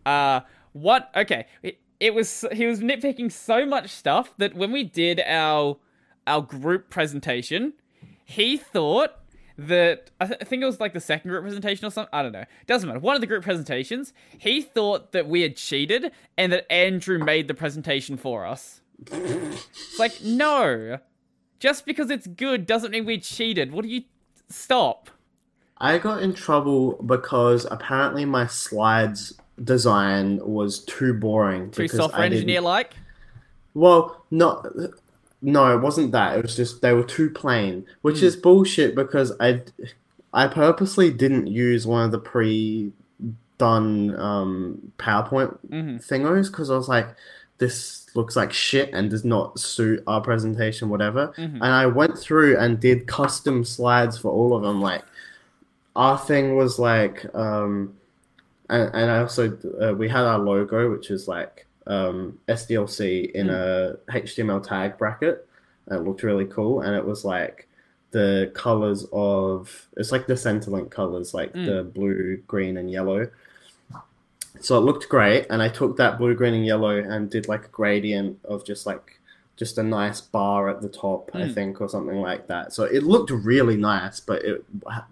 Uh, 0.05 0.41
what? 0.73 1.11
Okay, 1.17 1.47
it, 1.63 1.81
it 2.01 2.15
was 2.15 2.45
he 2.53 2.67
was 2.67 2.81
nitpicking 2.81 3.33
so 3.33 3.65
much 3.67 3.91
stuff 3.91 4.33
that 4.39 4.55
when 4.55 4.73
we 4.73 4.85
did 4.85 5.21
our 5.21 5.79
our 6.27 6.43
group 6.43 6.91
presentation, 6.91 7.73
he 8.25 8.57
thought 8.57 9.13
that 9.59 10.11
I, 10.21 10.27
th- 10.27 10.39
I 10.41 10.45
think 10.45 10.63
it 10.63 10.67
was 10.67 10.81
like 10.81 10.93
the 10.93 11.01
second 11.01 11.31
group 11.31 11.43
presentation 11.43 11.87
or 11.87 11.91
something. 11.91 12.11
I 12.13 12.23
don't 12.23 12.33
know. 12.33 12.45
Doesn't 12.67 12.87
matter. 12.87 13.01
One 13.01 13.15
of 13.15 13.21
the 13.21 13.27
group 13.27 13.43
presentations, 13.43 14.13
he 14.37 14.61
thought 14.61 15.13
that 15.13 15.29
we 15.29 15.43
had 15.43 15.57
cheated 15.57 16.13
and 16.37 16.53
that 16.53 16.71
Andrew 16.71 17.19
made 17.19 17.49
the 17.49 17.55
presentation 17.55 18.17
for 18.17 18.45
us. 18.45 18.83
It's 19.13 19.99
like 19.99 20.23
no, 20.23 20.99
just 21.61 21.87
because 21.87 22.11
it's 22.11 22.27
good 22.27 22.67
doesn't 22.67 22.91
mean 22.91 23.05
we 23.05 23.19
cheated. 23.19 23.73
What 23.73 23.83
do 23.83 23.89
you 23.89 24.03
stop? 24.49 25.11
I 25.79 25.99
got 25.99 26.23
in 26.23 26.33
trouble 26.35 26.95
because 27.05 27.67
apparently 27.71 28.25
my 28.25 28.47
slides 28.47 29.35
design 29.63 30.41
was 30.43 30.81
too 30.85 31.13
boring. 31.15 31.71
Too 31.71 31.89
software 31.89 32.25
engineer 32.25 32.61
like. 32.63 32.95
Well, 33.75 34.25
not. 34.31 34.67
no, 35.43 35.77
it 35.77 35.83
wasn't 35.83 36.13
that. 36.13 36.39
It 36.39 36.43
was 36.43 36.57
just 36.57 36.81
they 36.81 36.95
were 36.95 37.05
too 37.05 37.29
plain, 37.29 37.85
which 38.01 38.21
Hmm. 38.21 38.27
is 38.27 38.37
bullshit 38.37 38.95
because 38.95 39.33
I, 39.39 39.63
I 40.33 40.49
purposely 40.49 41.13
didn't 41.13 41.49
use 41.49 41.87
one 41.87 42.07
of 42.07 42.11
the 42.11 42.19
pre-done 42.19 44.19
um, 44.19 44.93
PowerPoint 44.99 45.59
Mhm. 45.69 46.03
thingos 46.07 46.51
because 46.51 46.71
I 46.71 46.77
was 46.77 46.89
like, 46.89 47.15
this 47.59 48.06
looks 48.17 48.35
like 48.37 48.53
shit 48.53 48.91
and 48.93 49.11
does 49.11 49.25
not 49.25 49.59
suit 49.59 50.03
our 50.07 50.21
presentation, 50.21 50.89
whatever. 50.89 51.33
Mhm. 51.37 51.55
And 51.55 51.65
I 51.65 51.87
went 51.87 52.19
through 52.19 52.57
and 52.59 52.81
did 52.81 53.07
custom 53.07 53.65
slides 53.65 54.17
for 54.19 54.31
all 54.33 54.57
of 54.57 54.63
them. 54.63 54.81
Like, 54.81 55.03
our 55.95 56.19
thing 56.19 56.57
was 56.57 56.79
like, 56.79 57.25
um, 57.35 57.95
and, 58.69 58.91
and 58.95 59.11
I 59.11 59.19
also 59.19 59.57
uh, 59.81 59.95
we 59.95 60.09
had 60.09 60.25
our 60.25 60.39
logo, 60.39 60.91
which 60.91 61.11
is 61.11 61.29
like 61.29 61.67
um, 61.87 62.39
SDLC 62.49 63.31
in 63.33 63.49
a 63.49 63.97
HTML 64.09 64.61
tag 64.67 64.99
bracket. 64.99 65.47
And 65.87 66.01
it 66.01 66.03
looked 66.03 66.25
really 66.25 66.47
cool, 66.47 66.81
and 66.81 66.97
it 66.97 67.05
was 67.05 67.25
like 67.25 67.69
the 68.11 68.51
colors 68.55 69.07
of 69.13 69.87
it's 69.97 70.11
like 70.11 70.27
the 70.27 70.35
Centrelink 70.35 70.91
colors, 70.91 71.33
like 71.33 71.53
Mm. 71.53 71.67
the 71.67 71.85
blue, 71.85 72.39
green, 72.49 72.77
and 72.79 72.91
yellow. 72.91 73.29
So 74.61 74.77
it 74.79 74.81
looked 74.81 75.09
great, 75.09 75.47
and 75.51 75.63
I 75.63 75.69
took 75.69 75.97
that 75.99 76.19
blue, 76.19 76.35
green, 76.35 76.55
and 76.55 76.67
yellow 76.67 76.97
and 76.99 77.31
did 77.31 77.49
like 77.49 77.65
a 77.67 77.69
gradient 77.69 78.39
of 78.45 78.65
just 78.65 78.87
like 78.87 79.21
just 79.57 79.79
a 79.79 79.83
nice 79.83 80.21
bar 80.21 80.69
at 80.69 80.83
the 80.83 80.89
top, 80.89 81.31
I 81.33 81.43
Mm. 81.45 81.55
think, 81.55 81.81
or 81.81 81.89
something 81.89 82.21
like 82.21 82.47
that. 82.49 82.75
So 82.75 82.85
it 82.85 83.03
looked 83.05 83.31
really 83.31 83.77
nice, 83.77 84.21
but 84.21 84.43
it 84.45 84.65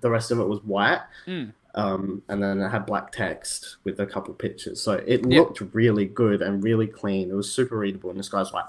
the 0.03 0.11
rest 0.11 0.31
of 0.31 0.39
it 0.39 0.45
was 0.47 0.63
white. 0.65 1.01
Mm. 1.27 1.53
Um, 1.77 2.23
and 2.29 2.41
then 2.43 2.61
it 2.61 2.69
had 2.69 2.87
black 2.87 3.11
text 3.11 3.77
with 3.85 3.99
a 3.99 4.07
couple 4.07 4.33
pictures. 4.35 4.81
So 4.81 4.93
it 5.07 5.27
Yeah. 5.27 5.41
looked 5.41 5.61
really 5.73 6.05
good 6.05 6.41
and 6.43 6.63
really 6.63 6.87
clean. 6.87 7.31
It 7.31 7.35
was 7.35 7.51
super 7.51 7.77
readable. 7.77 8.11
And 8.11 8.19
this 8.19 8.29
guy's 8.29 8.53
like, 8.53 8.67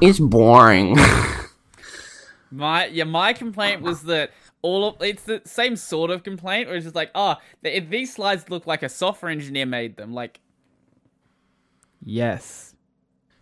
it's 0.00 0.18
boring. 0.18 0.96
My 2.50 2.86
yeah, 2.86 3.04
my 3.04 3.32
complaint 3.32 3.80
was 3.82 4.02
that 4.02 4.30
all 4.62 4.86
of 4.86 5.02
it's 5.02 5.24
the 5.24 5.42
same 5.44 5.76
sort 5.76 6.10
of 6.10 6.22
complaint, 6.22 6.68
where 6.68 6.76
it's 6.76 6.84
just 6.84 6.96
like, 6.96 7.10
ah, 7.14 7.40
oh, 7.64 7.80
these 7.80 8.14
slides 8.14 8.48
look 8.48 8.66
like 8.66 8.82
a 8.82 8.88
software 8.88 9.30
engineer 9.30 9.66
made 9.66 9.96
them. 9.96 10.14
Like, 10.14 10.40
yes, 12.02 12.74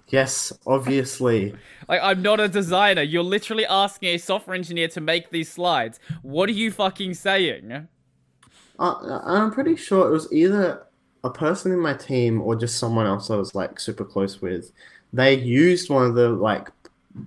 yes, 0.09 0.53
obviously. 0.67 1.55
like 1.89 2.01
I'm 2.03 2.23
not 2.23 2.41
a 2.41 2.49
designer. 2.49 3.03
You're 3.03 3.23
literally 3.23 3.67
asking 3.67 4.15
a 4.15 4.19
software 4.19 4.57
engineer 4.57 4.89
to 4.89 5.01
make 5.01 5.31
these 5.31 5.51
slides. 5.51 6.01
What 6.23 6.49
are 6.49 6.53
you 6.53 6.71
fucking 6.71 7.15
saying? 7.15 7.89
Uh, 8.79 9.21
I'm 9.25 9.53
pretty 9.53 9.77
sure 9.77 10.09
it 10.09 10.11
was 10.11 10.33
either 10.33 10.87
a 11.23 11.31
person 11.31 11.71
in 11.71 11.79
my 11.79 11.93
team 11.93 12.41
or 12.41 12.57
just 12.57 12.79
someone 12.79 13.07
else 13.07 13.31
I 13.31 13.37
was 13.37 13.55
like 13.55 13.79
super 13.79 14.05
close 14.05 14.41
with. 14.41 14.73
They 15.13 15.35
used 15.35 15.91
one 15.91 16.07
of 16.07 16.15
the 16.15 16.31
like 16.31 16.71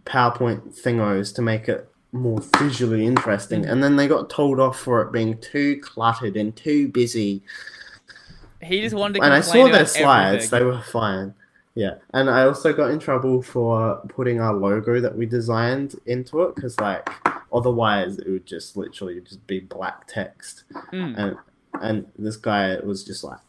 PowerPoint 0.05 0.81
thingos 0.81 1.35
to 1.35 1.41
make 1.41 1.69
it 1.69 1.87
more 2.13 2.39
visually 2.57 3.05
interesting, 3.05 3.65
and 3.65 3.83
then 3.83 3.95
they 3.95 4.07
got 4.07 4.29
told 4.29 4.59
off 4.59 4.79
for 4.79 5.01
it 5.01 5.11
being 5.11 5.37
too 5.39 5.79
cluttered 5.81 6.37
and 6.37 6.55
too 6.55 6.87
busy. 6.87 7.41
He 8.61 8.81
just 8.81 8.95
wanted 8.95 9.19
to 9.19 9.25
and 9.25 9.33
I 9.33 9.41
saw 9.41 9.67
their 9.67 9.85
slides; 9.85 10.45
everything. 10.45 10.59
they 10.59 10.65
were 10.65 10.81
fine. 10.81 11.33
Yeah, 11.75 11.95
and 12.13 12.29
I 12.29 12.43
also 12.43 12.71
got 12.71 12.91
in 12.91 12.99
trouble 12.99 13.41
for 13.41 13.97
putting 14.07 14.39
our 14.39 14.53
logo 14.53 15.01
that 15.01 15.17
we 15.17 15.25
designed 15.25 15.99
into 16.05 16.43
it 16.43 16.55
because, 16.55 16.79
like, 16.79 17.09
otherwise 17.51 18.19
it 18.19 18.29
would 18.29 18.45
just 18.45 18.77
literally 18.77 19.19
just 19.21 19.45
be 19.47 19.59
black 19.59 20.07
text. 20.07 20.65
Mm. 20.91 21.17
And 21.17 21.37
and 21.81 22.05
this 22.17 22.35
guy 22.35 22.77
was 22.77 23.03
just 23.03 23.23
like, 23.23 23.39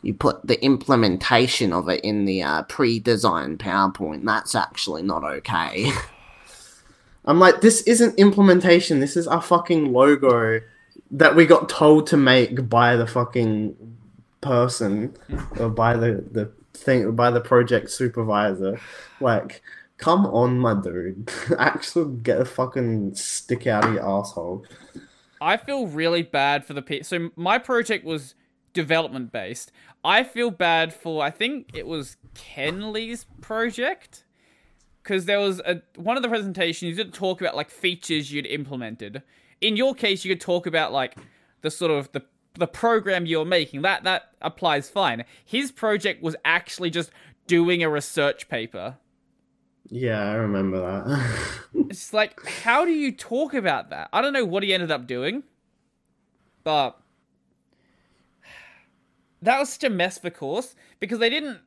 you 0.00 0.14
put 0.14 0.46
the 0.46 0.62
implementation 0.64 1.72
of 1.72 1.88
it 1.90 2.00
in 2.02 2.24
the 2.24 2.42
uh, 2.42 2.62
pre-designed 2.62 3.58
PowerPoint. 3.58 4.24
That's 4.24 4.54
actually 4.54 5.02
not 5.02 5.22
okay. 5.24 5.92
I'm 7.28 7.38
like, 7.38 7.60
this 7.60 7.82
isn't 7.82 8.18
implementation. 8.18 9.00
This 9.00 9.14
is 9.14 9.28
our 9.28 9.42
fucking 9.42 9.92
logo 9.92 10.62
that 11.10 11.36
we 11.36 11.44
got 11.44 11.68
told 11.68 12.06
to 12.08 12.16
make 12.16 12.68
by 12.70 12.96
the 12.96 13.06
fucking 13.06 13.76
person 14.40 15.14
or 15.58 15.68
by 15.68 15.94
the 15.94 16.24
the 16.32 16.50
thing 16.72 17.14
by 17.14 17.30
the 17.30 17.42
project 17.42 17.90
supervisor. 17.90 18.80
Like, 19.20 19.62
come 19.98 20.24
on, 20.24 20.58
my 20.58 20.72
dude. 20.72 21.30
Actually, 21.58 22.16
get 22.22 22.40
a 22.40 22.46
fucking 22.46 23.14
stick 23.14 23.66
out 23.66 23.84
of 23.84 23.92
your 23.92 24.08
asshole. 24.08 24.64
I 25.38 25.58
feel 25.58 25.86
really 25.86 26.22
bad 26.22 26.64
for 26.64 26.72
the 26.72 26.82
people. 26.82 27.04
So 27.04 27.28
my 27.36 27.58
project 27.58 28.06
was 28.06 28.34
development 28.72 29.32
based. 29.32 29.70
I 30.02 30.24
feel 30.24 30.50
bad 30.50 30.94
for 30.94 31.22
I 31.22 31.30
think 31.30 31.68
it 31.74 31.86
was 31.86 32.16
Kenley's 32.34 33.26
project 33.42 34.24
because 35.08 35.24
there 35.24 35.40
was 35.40 35.60
a 35.60 35.80
one 35.96 36.18
of 36.18 36.22
the 36.22 36.28
presentations 36.28 36.90
you 36.90 36.94
did 36.94 37.14
talk 37.14 37.40
about 37.40 37.56
like 37.56 37.70
features 37.70 38.30
you'd 38.30 38.44
implemented. 38.46 39.22
In 39.58 39.74
your 39.74 39.94
case, 39.94 40.22
you 40.22 40.30
could 40.30 40.40
talk 40.40 40.66
about 40.66 40.92
like 40.92 41.16
the 41.62 41.70
sort 41.70 41.90
of 41.90 42.12
the 42.12 42.22
the 42.54 42.66
program 42.66 43.24
you're 43.24 43.46
making. 43.46 43.80
That 43.80 44.04
that 44.04 44.32
applies 44.42 44.90
fine. 44.90 45.24
His 45.42 45.72
project 45.72 46.22
was 46.22 46.36
actually 46.44 46.90
just 46.90 47.10
doing 47.46 47.82
a 47.82 47.88
research 47.88 48.50
paper. 48.50 48.98
Yeah, 49.88 50.30
I 50.30 50.34
remember 50.34 50.78
that. 50.78 51.38
It's 51.90 52.12
like, 52.12 52.46
how 52.46 52.84
do 52.84 52.90
you 52.90 53.10
talk 53.10 53.54
about 53.54 53.88
that? 53.88 54.10
I 54.12 54.20
don't 54.20 54.34
know 54.34 54.44
what 54.44 54.62
he 54.62 54.74
ended 54.74 54.90
up 54.90 55.06
doing, 55.06 55.42
but 56.64 57.00
that 59.42 59.58
was 59.58 59.70
such 59.70 59.84
a 59.84 59.90
mess 59.90 60.18
for 60.18 60.28
course 60.28 60.74
because 61.00 61.18
they 61.18 61.30
didn't. 61.30 61.60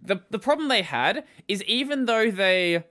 The 0.00 0.22
The 0.30 0.38
problem 0.38 0.68
they 0.68 0.82
had 0.82 1.24
is 1.48 1.62
even 1.64 2.06
though 2.06 2.30
they, 2.30 2.84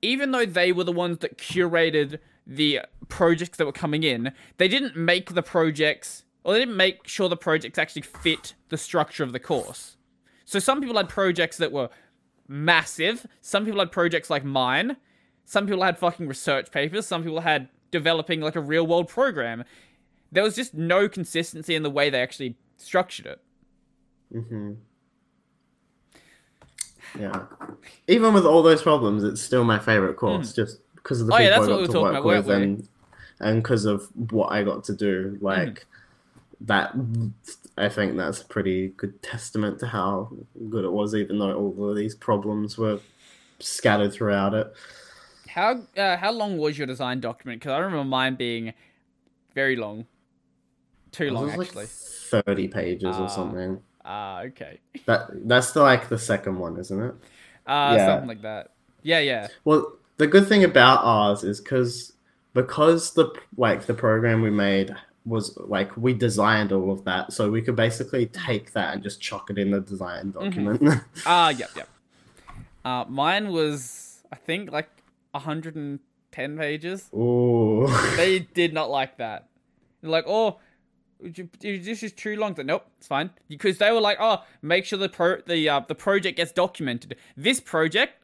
even 0.00 0.32
though 0.32 0.46
they 0.46 0.72
were 0.72 0.84
the 0.84 0.92
ones 0.92 1.18
that 1.18 1.38
curated 1.38 2.18
the 2.46 2.80
projects 3.08 3.58
that 3.58 3.66
were 3.66 3.72
coming 3.72 4.02
in, 4.02 4.32
they 4.58 4.68
didn't 4.68 4.96
make 4.96 5.34
the 5.34 5.42
projects, 5.42 6.24
or 6.44 6.52
they 6.52 6.60
didn't 6.60 6.76
make 6.76 7.06
sure 7.06 7.28
the 7.28 7.36
projects 7.36 7.78
actually 7.78 8.02
fit 8.02 8.54
the 8.68 8.76
structure 8.76 9.22
of 9.24 9.32
the 9.32 9.40
course. 9.40 9.96
So 10.44 10.58
some 10.58 10.80
people 10.80 10.96
had 10.96 11.08
projects 11.08 11.56
that 11.58 11.72
were 11.72 11.88
massive. 12.48 13.26
Some 13.40 13.64
people 13.64 13.80
had 13.80 13.92
projects 13.92 14.28
like 14.28 14.44
mine. 14.44 14.96
Some 15.44 15.66
people 15.66 15.82
had 15.82 15.98
fucking 15.98 16.28
research 16.28 16.70
papers. 16.70 17.06
Some 17.06 17.22
people 17.22 17.40
had 17.40 17.68
developing 17.90 18.40
like 18.40 18.56
a 18.56 18.60
real 18.60 18.86
world 18.86 19.08
program. 19.08 19.64
There 20.30 20.42
was 20.42 20.56
just 20.56 20.74
no 20.74 21.08
consistency 21.08 21.74
in 21.74 21.82
the 21.82 21.90
way 21.90 22.10
they 22.10 22.20
actually 22.20 22.56
structured 22.76 23.26
it. 23.26 23.40
hmm 24.32 24.72
Yeah. 27.18 27.42
Even 28.08 28.32
with 28.34 28.46
all 28.46 28.62
those 28.62 28.82
problems, 28.82 29.22
it's 29.24 29.40
still 29.42 29.64
my 29.64 29.78
favorite 29.78 30.14
course, 30.16 30.52
just 30.54 30.78
because 30.94 31.20
of 31.20 31.26
the 31.26 31.34
Oh, 31.34 31.38
yeah, 31.38 31.58
people 31.58 31.62
that's 31.62 31.72
I 31.72 31.80
we 31.80 31.86
got 31.86 31.92
to 31.92 32.00
work 32.00 32.12
about, 32.12 32.24
with, 32.24 32.48
and 32.50 32.88
and 33.40 33.62
because 33.62 33.84
of 33.84 34.08
what 34.30 34.52
I 34.52 34.62
got 34.62 34.84
to 34.84 34.94
do. 34.94 35.36
Like 35.40 35.84
that, 36.62 36.94
I 37.76 37.88
think 37.88 38.16
that's 38.16 38.40
a 38.40 38.44
pretty 38.46 38.88
good 38.96 39.20
testament 39.22 39.78
to 39.80 39.86
how 39.88 40.30
good 40.70 40.84
it 40.84 40.92
was, 40.92 41.14
even 41.14 41.38
though 41.38 41.54
all 41.54 41.90
of 41.90 41.96
these 41.96 42.14
problems 42.14 42.78
were 42.78 43.00
scattered 43.58 44.12
throughout 44.12 44.54
it. 44.54 44.72
How 45.48 45.82
uh, 45.96 46.16
how 46.16 46.32
long 46.32 46.56
was 46.56 46.78
your 46.78 46.86
design 46.86 47.20
document? 47.20 47.60
Because 47.60 47.72
I 47.72 47.78
remember 47.78 48.04
mine 48.04 48.36
being 48.36 48.72
very 49.54 49.76
long, 49.76 50.06
too 51.10 51.24
It 51.26 51.32
long 51.32 51.44
was 51.56 51.66
actually. 51.66 51.82
like 51.82 51.88
thirty 51.88 52.68
pages 52.68 53.16
Ah. 53.18 53.24
or 53.24 53.28
something. 53.28 53.82
Ah, 54.04 54.42
okay. 54.42 54.80
That 55.06 55.28
that's 55.48 55.72
the 55.72 55.82
like 55.82 56.08
the 56.08 56.18
second 56.18 56.58
one, 56.58 56.78
isn't 56.78 57.00
it? 57.00 57.14
Uh, 57.66 57.94
Yeah. 57.96 58.06
something 58.06 58.28
like 58.28 58.42
that. 58.42 58.70
Yeah, 59.02 59.18
yeah. 59.20 59.48
Well, 59.64 59.96
the 60.18 60.26
good 60.26 60.46
thing 60.48 60.64
about 60.64 61.00
ours 61.04 61.42
is 61.44 61.60
because 61.60 62.12
because 62.54 63.14
the 63.14 63.32
like 63.56 63.86
the 63.86 63.94
program 63.94 64.42
we 64.42 64.50
made 64.50 64.94
was 65.24 65.56
like 65.56 65.96
we 65.96 66.12
designed 66.14 66.72
all 66.72 66.90
of 66.92 67.04
that, 67.04 67.32
so 67.32 67.50
we 67.50 67.62
could 67.62 67.76
basically 67.76 68.26
take 68.26 68.72
that 68.72 68.94
and 68.94 69.02
just 69.02 69.20
chuck 69.20 69.50
it 69.50 69.58
in 69.58 69.70
the 69.70 69.80
design 69.80 70.30
document. 70.32 70.82
Ah, 71.26 71.50
yep, 71.50 71.70
yep. 71.76 71.88
Uh, 72.84 73.04
mine 73.08 73.50
was 73.52 74.22
I 74.32 74.36
think 74.36 74.70
like 74.72 74.90
110 75.32 76.56
pages. 76.58 77.08
Ooh, 77.14 77.86
They 78.16 78.40
did 78.40 78.72
not 78.72 78.90
like 78.90 79.18
that. 79.18 79.48
They're 80.00 80.10
like, 80.10 80.24
oh, 80.26 80.58
this 81.60 82.02
is 82.02 82.12
too 82.12 82.36
long. 82.36 82.54
Nope, 82.64 82.86
it's 82.98 83.06
fine. 83.06 83.30
Because 83.48 83.78
they 83.78 83.90
were 83.92 84.00
like, 84.00 84.18
oh, 84.20 84.42
make 84.60 84.84
sure 84.84 84.98
the 84.98 85.08
pro 85.08 85.40
the 85.46 85.68
uh, 85.68 85.80
the 85.86 85.94
project 85.94 86.36
gets 86.36 86.52
documented. 86.52 87.16
This 87.36 87.60
project 87.60 88.14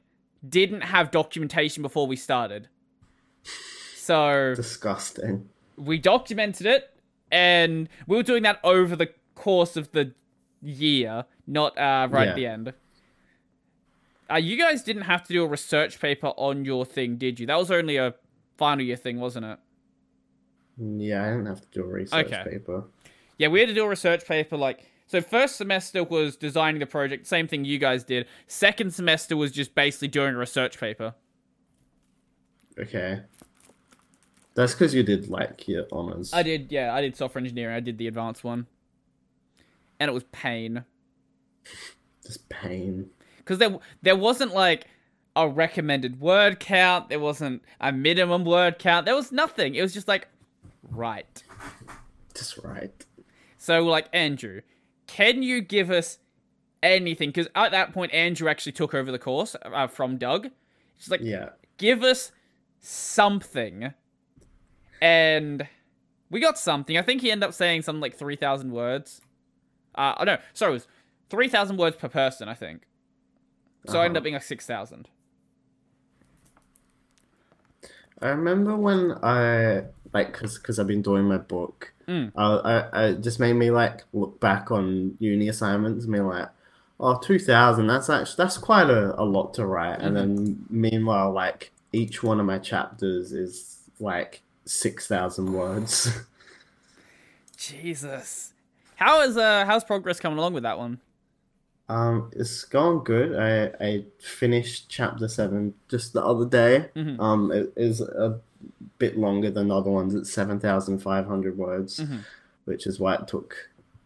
didn't 0.49 0.83
have 0.83 1.11
documentation 1.11 1.83
before 1.83 2.07
we 2.07 2.17
started. 2.17 2.69
So 3.97 4.55
disgusting. 4.57 5.49
we 5.77 5.99
documented 5.99 6.67
it, 6.67 6.91
and 7.31 7.89
we 8.07 8.17
were 8.17 8.23
doing 8.23 8.43
that 8.45 8.59
over 8.65 8.97
the 8.97 9.11
course 9.35 9.77
of 9.77 9.93
the 9.93 10.15
year, 10.63 11.25
not 11.47 11.77
uh, 11.79 12.09
right 12.11 12.25
Yeah. 12.25 12.31
at 12.31 12.37
the 12.37 12.47
end. 12.47 12.73
Uh, 14.31 14.37
you 14.37 14.59
guys 14.59 14.83
didn't 14.83 15.03
have 15.03 15.23
to 15.25 15.33
do 15.33 15.43
a 15.43 15.47
research 15.47 16.01
paper 16.01 16.29
on 16.37 16.65
your 16.65 16.85
thing, 16.85 17.17
did 17.17 17.41
you? 17.41 17.47
That 17.47 17.59
was 17.59 17.71
only 17.71 17.97
a 17.97 18.15
final 18.57 18.85
year 18.85 18.97
thing, 18.97 19.21
wasn't 19.21 19.47
it? 19.47 19.59
Yeah, 20.81 21.25
I 21.25 21.31
didn't 21.31 21.47
have 21.47 21.61
to 21.61 21.69
do 21.73 21.83
a 21.83 21.87
research 21.87 22.27
Okay. 22.27 22.43
paper. 22.51 22.85
Yeah, 23.37 23.49
we 23.49 23.61
had 23.61 23.69
to 23.69 23.75
do 23.75 23.85
a 23.85 23.89
research 23.89 24.25
paper. 24.27 24.57
Like, 24.57 24.85
so 25.07 25.21
first 25.21 25.57
semester 25.57 26.05
was 26.05 26.37
designing 26.37 26.81
the 26.81 26.87
project, 26.87 27.27
same 27.27 27.49
thing 27.49 27.65
you 27.65 27.79
guys 27.79 28.05
did. 28.05 28.27
Second 28.47 28.93
semester 28.93 29.37
was 29.37 29.53
just 29.53 29.75
basically 29.75 30.09
doing 30.09 30.35
a 30.35 30.39
research 30.39 30.79
paper. 30.79 31.15
Okay, 32.79 33.21
that's 34.55 34.73
because 34.73 34.95
you 34.95 35.03
did 35.03 35.29
like 35.29 35.67
your 35.67 35.87
honors. 35.91 36.33
I 36.33 36.45
did, 36.45 36.71
yeah, 36.71 36.95
I 36.95 37.01
did 37.01 37.17
software 37.17 37.41
engineering. 37.43 37.75
I 37.75 37.81
did 37.81 37.99
the 37.99 38.07
advanced 38.07 38.45
one, 38.45 38.67
and 39.99 40.09
it 40.09 40.15
was 40.15 40.23
pain. 40.31 40.85
Just 42.25 42.49
pain. 42.49 43.11
because 43.39 43.59
there 43.59 43.79
there 44.03 44.15
wasn't 44.17 44.55
like 44.55 44.87
a 45.35 45.49
recommended 45.49 46.21
word 46.21 46.61
count. 46.61 47.09
There 47.09 47.19
wasn't 47.19 47.63
a 47.81 47.91
minimum 47.91 48.45
word 48.45 48.79
count. 48.79 49.07
There 49.07 49.17
was 49.17 49.33
nothing. 49.33 49.75
It 49.75 49.83
was 49.83 49.93
just 49.93 50.07
like 50.07 50.29
right. 50.83 51.43
Just 52.35 52.59
right. 52.59 53.05
So 53.57 53.83
like 53.85 54.09
Andrew, 54.13 54.61
can 55.07 55.43
you 55.43 55.61
give 55.61 55.91
us 55.91 56.19
anything? 56.83 57.31
Because 57.31 57.49
at 57.55 57.73
that 57.73 57.93
point, 57.93 58.13
Andrew 58.13 58.49
actually 58.49 58.73
took 58.73 58.95
over 58.95 59.11
the 59.11 59.19
course 59.19 59.57
uh, 59.63 59.87
from 59.89 60.17
Doug. 60.19 60.51
She's 60.97 61.11
like, 61.11 61.21
Yeah. 61.23 61.51
give 61.77 62.03
us 62.03 62.31
something, 62.81 63.93
and 65.01 65.67
we 66.31 66.41
got 66.41 66.59
something. 66.59 66.97
I 66.97 67.03
think 67.03 67.23
he 67.23 67.31
ended 67.31 67.49
up 67.49 67.55
saying 67.55 67.83
something 67.83 68.01
like 68.01 68.15
three 68.17 68.37
thousand 68.37 68.71
words. 68.73 69.21
Uh, 69.95 70.15
oh 70.19 70.25
no, 70.25 70.39
sorry, 70.53 70.71
it 70.71 70.75
was 70.75 70.89
three 71.31 71.49
thousand 71.49 71.77
words 71.77 71.97
per 71.97 72.09
person. 72.09 72.49
I 72.49 72.55
think. 72.55 72.83
So 73.87 74.01
I 74.01 74.05
ended 74.05 74.17
Uh-huh. 74.17 74.19
up 74.19 74.23
being 74.25 74.35
like 74.35 74.43
six 74.45 74.67
thousand. 74.67 75.09
I 78.21 78.29
remember 78.31 78.77
when 78.77 79.13
I 79.23 79.85
like 80.13 80.33
because 80.33 80.59
because 80.59 80.79
I've 80.79 80.87
been 80.87 81.03
doing 81.03 81.25
my 81.25 81.39
book. 81.39 81.93
Mm. 82.07 82.33
I, 82.37 82.45
I, 82.45 83.07
I 83.07 83.13
just 83.13 83.39
made 83.39 83.55
me 83.55 83.71
like 83.71 84.05
look 84.13 84.41
back 84.41 84.71
on 84.71 85.17
uni 85.19 85.49
assignments 85.49 86.05
and 86.05 86.15
be 86.15 86.21
like, 86.21 86.49
oh, 86.99 87.19
2000, 87.19 87.87
That's 87.87 88.09
actually 88.09 88.35
that's 88.37 88.59
quite 88.59 88.91
a, 88.91 89.21
a 89.21 89.25
lot 89.25 89.55
to 89.55 89.67
write. 89.67 90.01
And 90.01 90.17
then 90.17 90.65
meanwhile, 90.71 91.33
like 91.33 91.73
each 91.93 92.23
one 92.23 92.41
of 92.41 92.47
my 92.47 92.59
chapters 92.59 93.33
is 93.33 93.79
like 94.01 94.43
six 94.65 95.07
thousand 95.07 95.53
words. 95.53 96.11
Jesus. 97.57 98.53
How 98.97 99.21
is 99.23 99.37
uh 99.37 99.65
how's 99.65 99.85
progress 99.85 100.21
coming 100.21 100.39
along 100.39 100.55
with 100.55 100.63
that 100.63 100.79
one? 100.79 101.01
Um, 101.89 102.31
it's 102.37 102.65
gone 102.65 102.99
good. 103.05 103.35
I 103.37 103.73
I 103.85 104.05
finished 104.19 104.89
chapter 104.89 105.27
seven 105.29 105.75
just 105.89 106.13
the 106.13 106.25
other 106.25 106.45
day. 106.45 106.91
Mhm. 106.95 107.19
Um, 107.21 107.51
it 107.53 107.73
is 107.77 108.01
a 108.01 108.41
bit 108.99 109.17
longer 109.17 109.51
than 109.51 109.69
the 109.69 109.77
other 109.77 109.91
ones. 109.91 110.15
It's 110.15 110.33
seven 110.33 110.61
thousand 110.61 110.99
five 110.99 111.27
hundred 111.27 111.57
words, 111.57 112.01
Mhm. 112.01 112.21
which 112.67 112.87
is 112.87 113.01
why 113.01 113.15
it 113.15 113.27
took 113.27 113.57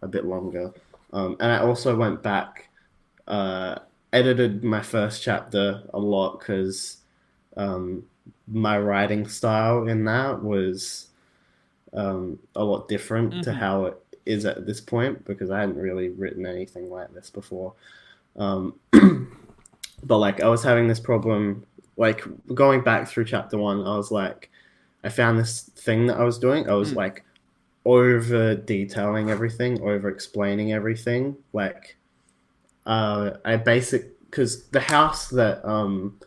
a 0.03 0.09
bit 0.09 0.25
longer. 0.25 0.73
Um, 1.13 1.37
and 1.41 1.51
I 1.53 1.59
also 1.59 1.97
went 1.97 2.23
back, 2.23 2.69
uh, 3.27 3.79
edited 4.13 4.63
my 4.63 4.81
first 4.83 5.23
chapter 5.23 5.83
a 5.93 5.99
lot 5.99 6.39
because 6.39 6.99
um, 7.57 8.05
my 8.49 8.79
writing 8.79 9.27
style 9.29 9.87
in 9.89 10.05
that 10.05 10.43
was 10.43 11.09
um, 11.95 12.39
a 12.57 12.65
lot 12.65 12.89
different 12.89 13.43
to 13.45 13.51
Mhm. 13.51 13.55
how 13.55 13.85
it 13.85 14.02
is 14.27 14.45
at 14.45 14.67
this 14.67 14.81
point 14.81 15.25
because 15.25 15.51
I 15.51 15.61
hadn't 15.61 15.77
really 15.79 16.09
written 16.11 16.47
anything 16.47 16.91
like 16.91 17.13
this 17.13 17.31
before. 17.31 17.75
Um, 18.37 18.75
but 20.03 20.19
like 20.19 20.43
I 20.43 20.49
was 20.49 20.63
having 20.63 20.89
this 20.89 21.01
problem, 21.01 21.65
like 21.97 22.23
going 22.55 22.83
back 22.83 23.09
through 23.09 23.25
chapter 23.27 23.59
one, 23.59 23.81
I 23.87 23.97
was 23.97 24.11
like, 24.11 24.51
I 25.05 25.09
found 25.09 25.39
this 25.39 25.63
thing 25.77 26.07
that 26.07 26.19
I 26.19 26.25
was 26.25 26.39
doing. 26.39 26.69
I 26.69 26.75
was 26.75 26.93
Mm. 26.93 26.97
like 26.97 27.25
over 27.85 28.55
detailing 28.55 29.31
everything, 29.31 29.81
over 29.83 30.09
explaining 30.09 30.73
everything. 30.73 31.37
Like, 31.53 31.97
uh, 32.87 33.33
I 33.45 33.57
basic 33.57 34.19
because 34.31 34.69
the 34.69 34.81
house 34.81 35.29
that 35.29 35.65
um 35.69 36.19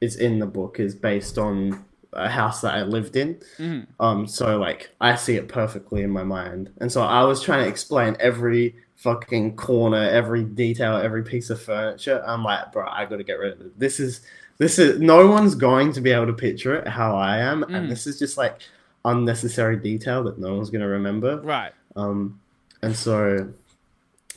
is 0.00 0.16
in 0.16 0.38
the 0.38 0.46
book 0.46 0.80
is 0.80 0.94
based 0.94 1.38
on 1.38 1.84
a 2.16 2.28
house 2.28 2.60
that 2.62 2.74
I 2.74 2.82
lived 2.82 3.16
in. 3.16 3.36
Mhm. 3.58 3.86
Um, 4.00 4.26
so 4.26 4.58
like 4.58 4.90
I 5.00 5.14
see 5.16 5.36
it 5.36 5.48
perfectly 5.48 6.02
in 6.02 6.10
my 6.10 6.24
mind, 6.24 6.70
and 6.78 6.90
so 6.90 7.02
I 7.02 7.24
was 7.24 7.42
trying 7.42 7.64
to 7.64 7.68
explain 7.68 8.16
every 8.20 8.76
fucking 8.96 9.56
corner, 9.56 10.02
every 10.08 10.44
detail, 10.44 10.96
every 10.96 11.22
piece 11.22 11.50
of 11.50 11.60
furniture. 11.60 12.22
I'm 12.26 12.42
like, 12.44 12.72
bro, 12.72 12.86
I 12.88 13.04
got 13.04 13.16
to 13.16 13.24
get 13.24 13.38
rid 13.38 13.52
of 13.54 13.60
it. 13.60 13.78
This 13.78 14.00
is 14.00 14.20
this 14.58 14.78
is 14.78 15.00
no 15.00 15.26
one's 15.26 15.54
going 15.56 15.92
to 15.92 16.00
be 16.00 16.10
able 16.12 16.26
to 16.26 16.32
picture 16.32 16.74
it 16.76 16.86
how 16.88 17.16
I 17.16 17.38
am, 17.38 17.62
Mm. 17.64 17.74
and 17.74 17.90
this 17.90 18.06
is 18.06 18.18
just 18.18 18.38
like 18.38 18.60
unnecessary 19.04 19.76
detail 19.76 20.22
that 20.24 20.38
no 20.38 20.54
one's 20.54 20.70
going 20.70 20.80
to 20.82 20.86
remember. 20.88 21.38
Right. 21.40 21.72
Um, 21.96 22.40
and 22.82 22.94
so 22.96 23.48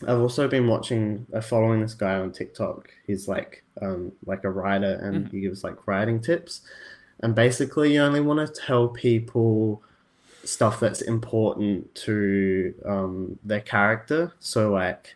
I've 0.08 0.20
also 0.20 0.48
been 0.48 0.68
watching, 0.68 1.26
uh, 1.34 1.42
following 1.42 1.82
this 1.82 1.94
guy 1.94 2.16
on 2.20 2.32
TikTok. 2.32 2.90
He's 3.08 3.28
like, 3.28 3.64
um, 3.82 4.12
like 4.26 4.44
a 4.44 4.50
writer, 4.50 5.00
and 5.02 5.26
Mhm. 5.28 5.32
he 5.32 5.40
gives 5.42 5.64
like 5.64 5.88
writing 5.88 6.20
tips. 6.20 6.62
And 7.22 7.34
basically, 7.36 7.94
you 7.94 8.02
only 8.02 8.20
want 8.22 8.46
to 8.48 8.62
tell 8.62 8.88
people 8.90 9.82
stuff 10.44 10.80
that's 10.80 11.02
important 11.02 11.94
to 11.96 12.74
um, 12.86 13.40
their 13.44 13.62
character. 13.62 14.34
So, 14.40 14.72
like, 14.72 15.16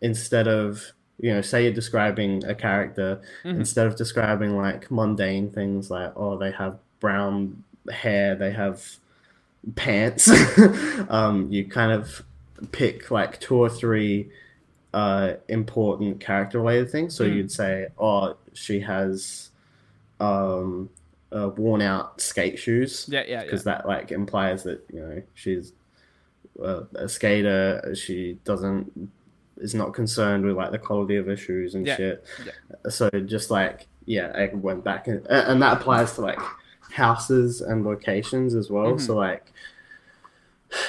instead 0.00 0.48
of 0.48 0.92
you 1.20 1.32
know, 1.32 1.40
say 1.40 1.62
you're 1.62 1.72
describing 1.72 2.44
a 2.44 2.54
character, 2.56 3.20
Mhm. 3.44 3.56
instead 3.60 3.86
of 3.86 3.94
describing 3.96 4.56
like 4.56 4.90
mundane 4.90 5.48
things 5.48 5.88
like, 5.88 6.12
oh, 6.16 6.36
they 6.36 6.50
have 6.50 6.76
brown 6.98 7.62
hair, 7.88 8.34
they 8.34 8.50
have 8.50 8.96
pants, 9.76 10.28
um, 11.08 11.46
you 11.52 11.64
kind 11.66 11.92
of 11.92 12.24
pick 12.72 13.12
like 13.12 13.38
two 13.40 13.54
or 13.54 13.68
three 13.70 14.28
uh, 14.92 15.34
important 15.48 16.18
character 16.20 16.58
related 16.60 16.90
things. 16.90 17.14
So 17.14 17.24
Mm. 17.24 17.34
you'd 17.36 17.52
say, 17.52 17.86
oh, 17.98 18.36
she 18.52 18.80
has 18.80 19.50
um, 20.20 20.90
uh, 21.32 21.48
worn 21.56 21.82
out 21.82 22.20
skate 22.20 22.58
shoes. 22.58 23.06
Yeah, 23.08 23.20
yeah, 23.20 23.26
yeah. 23.26 23.44
Because 23.44 23.64
that 23.64 23.86
like 23.86 24.12
implies 24.12 24.62
that 24.64 24.84
you 24.92 25.00
know 25.00 25.22
she's 25.34 25.72
uh, 26.62 26.84
a 26.94 27.08
skater. 27.08 27.94
She 27.94 28.38
doesn't 28.44 29.10
is 29.58 29.74
not 29.74 29.94
concerned 29.94 30.44
with 30.44 30.56
like 30.56 30.70
the 30.72 30.78
quality 30.78 31.16
of 31.16 31.26
her 31.26 31.36
shoes 31.36 31.74
and 31.74 31.86
Yeah, 31.86 31.96
shit. 31.96 32.26
So 32.88 33.10
just 33.10 33.50
like 33.50 33.86
yeah, 34.06 34.32
I 34.34 34.54
went 34.54 34.84
back 34.84 35.08
and 35.08 35.26
and 35.26 35.62
that 35.62 35.80
applies 35.80 36.14
to 36.14 36.20
like 36.20 36.38
houses 36.92 37.60
and 37.60 37.84
locations 37.84 38.54
as 38.54 38.70
well. 38.70 38.92
Mm-hmm. 38.92 39.06
So 39.06 39.16
like 39.16 39.52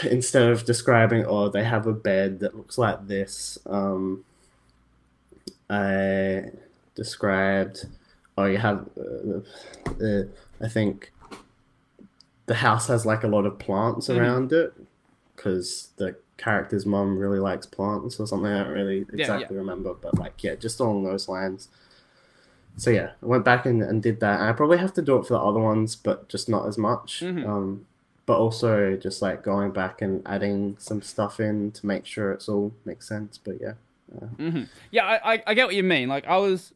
instead 0.04 0.50
of 0.50 0.66
describing 0.66 1.26
oh 1.26 1.50
they 1.50 1.64
have 1.64 1.88
a 1.88 1.94
bed 1.94 2.40
that 2.40 2.56
looks 2.56 2.78
like 2.78 3.08
this, 3.08 3.58
um, 3.66 4.24
I 5.70 6.46
described 6.96 7.88
oh 8.38 8.46
you 8.46 8.58
have 8.58 8.88
uh, 8.98 9.40
uh, 10.04 10.24
I 10.62 10.68
think 10.68 11.12
the 12.48 12.56
house 12.56 12.88
has 12.88 13.06
like 13.06 13.24
a 13.24 13.28
lot 13.28 13.46
of 13.46 13.58
plants 13.60 14.08
Mhm. 14.08 14.18
around 14.18 14.54
it 14.54 14.74
because 15.36 15.90
the 15.98 16.16
character's 16.38 16.86
mom 16.86 17.18
really 17.18 17.40
likes 17.40 17.66
plants 17.66 18.20
or 18.20 18.28
something. 18.28 18.52
I 18.52 18.64
don't 18.64 18.74
really 18.74 19.00
Yeah, 19.14 19.22
exactly 19.22 19.58
remember, 19.58 19.94
but 19.94 20.18
like 20.20 20.44
yeah, 20.44 20.56
just 20.56 20.80
along 20.80 21.04
those 21.04 21.28
lines. 21.28 21.70
So 22.78 22.90
yeah, 22.90 23.12
I 23.24 23.26
went 23.26 23.46
back 23.46 23.66
and, 23.66 23.82
and 23.82 24.04
did 24.04 24.20
that. 24.20 24.42
And 24.42 24.50
I 24.50 24.54
probably 24.54 24.78
have 24.80 24.94
to 24.96 25.02
do 25.02 25.18
it 25.18 25.26
for 25.26 25.34
the 25.36 25.40
other 25.40 25.60
ones, 25.62 25.96
but 25.96 26.28
just 26.28 26.50
not 26.50 26.68
as 26.68 26.78
much. 26.78 27.22
Mhm. 27.22 27.48
Um, 27.48 27.86
but 28.26 28.38
also 28.38 28.98
just 28.98 29.22
like 29.22 29.44
going 29.44 29.72
back 29.72 30.02
and 30.02 30.22
adding 30.26 30.76
some 30.80 31.02
stuff 31.02 31.40
in 31.40 31.72
to 31.72 31.86
make 31.86 32.06
sure 32.06 32.32
it's 32.32 32.50
all 32.50 32.74
makes 32.84 33.08
sense. 33.08 33.38
But 33.38 33.62
yeah, 33.62 33.74
hmm 34.38 34.64
Yeah, 34.92 35.06
I, 35.06 35.36
I 35.36 35.44
I 35.48 35.54
get 35.54 35.68
what 35.68 35.76
you 35.76 35.84
mean. 35.84 36.10
Like 36.10 36.28
I 36.28 36.38
was, 36.38 36.74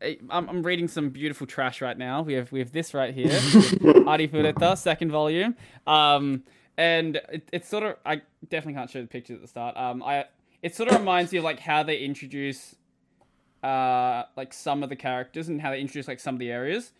I'm, 0.00 0.48
I'm 0.48 0.62
reading 0.62 0.88
some 0.88 1.10
beautiful 1.10 1.46
trash 1.46 1.80
right 1.80 1.98
now. 1.98 2.22
We 2.22 2.34
have 2.34 2.52
we 2.52 2.60
have 2.60 2.72
this 2.72 2.94
right 2.94 3.12
here, 3.12 3.38
Adi 4.06 4.30
second 4.76 5.10
volume. 5.10 5.56
Um, 5.86 6.44
and 6.76 7.16
it, 7.32 7.48
it's 7.52 7.68
sort 7.68 7.82
of 7.82 7.96
I 8.06 8.22
definitely 8.48 8.74
can't 8.74 8.90
show 8.90 9.00
the 9.00 9.08
pictures 9.08 9.36
at 9.36 9.42
the 9.42 9.48
start. 9.48 9.76
Um, 9.76 10.02
I 10.02 10.26
it 10.62 10.74
sort 10.74 10.90
of 10.90 10.98
reminds 10.98 11.32
you 11.32 11.40
of 11.40 11.44
like 11.44 11.60
how 11.60 11.82
they 11.82 11.98
introduce, 11.98 12.76
uh, 13.62 14.24
like 14.36 14.52
some 14.52 14.82
of 14.82 14.88
the 14.88 14.96
characters 14.96 15.48
and 15.48 15.60
how 15.60 15.70
they 15.70 15.80
introduce 15.80 16.08
like 16.08 16.20
some 16.20 16.36
of 16.36 16.38
the 16.38 16.50
areas. 16.50 16.92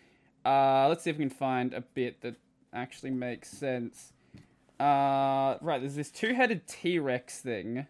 Uh, 0.44 0.88
let's 0.88 1.04
see 1.04 1.10
if 1.10 1.18
we 1.18 1.24
can 1.24 1.30
find 1.30 1.74
a 1.74 1.80
bit 1.80 2.20
that 2.22 2.36
actually 2.72 3.10
makes 3.10 3.48
sense. 3.48 4.12
Uh, 4.78 5.56
right, 5.60 5.80
there's 5.80 5.96
this 5.96 6.10
two-headed 6.10 6.66
T-Rex 6.68 7.40
thing. 7.40 7.86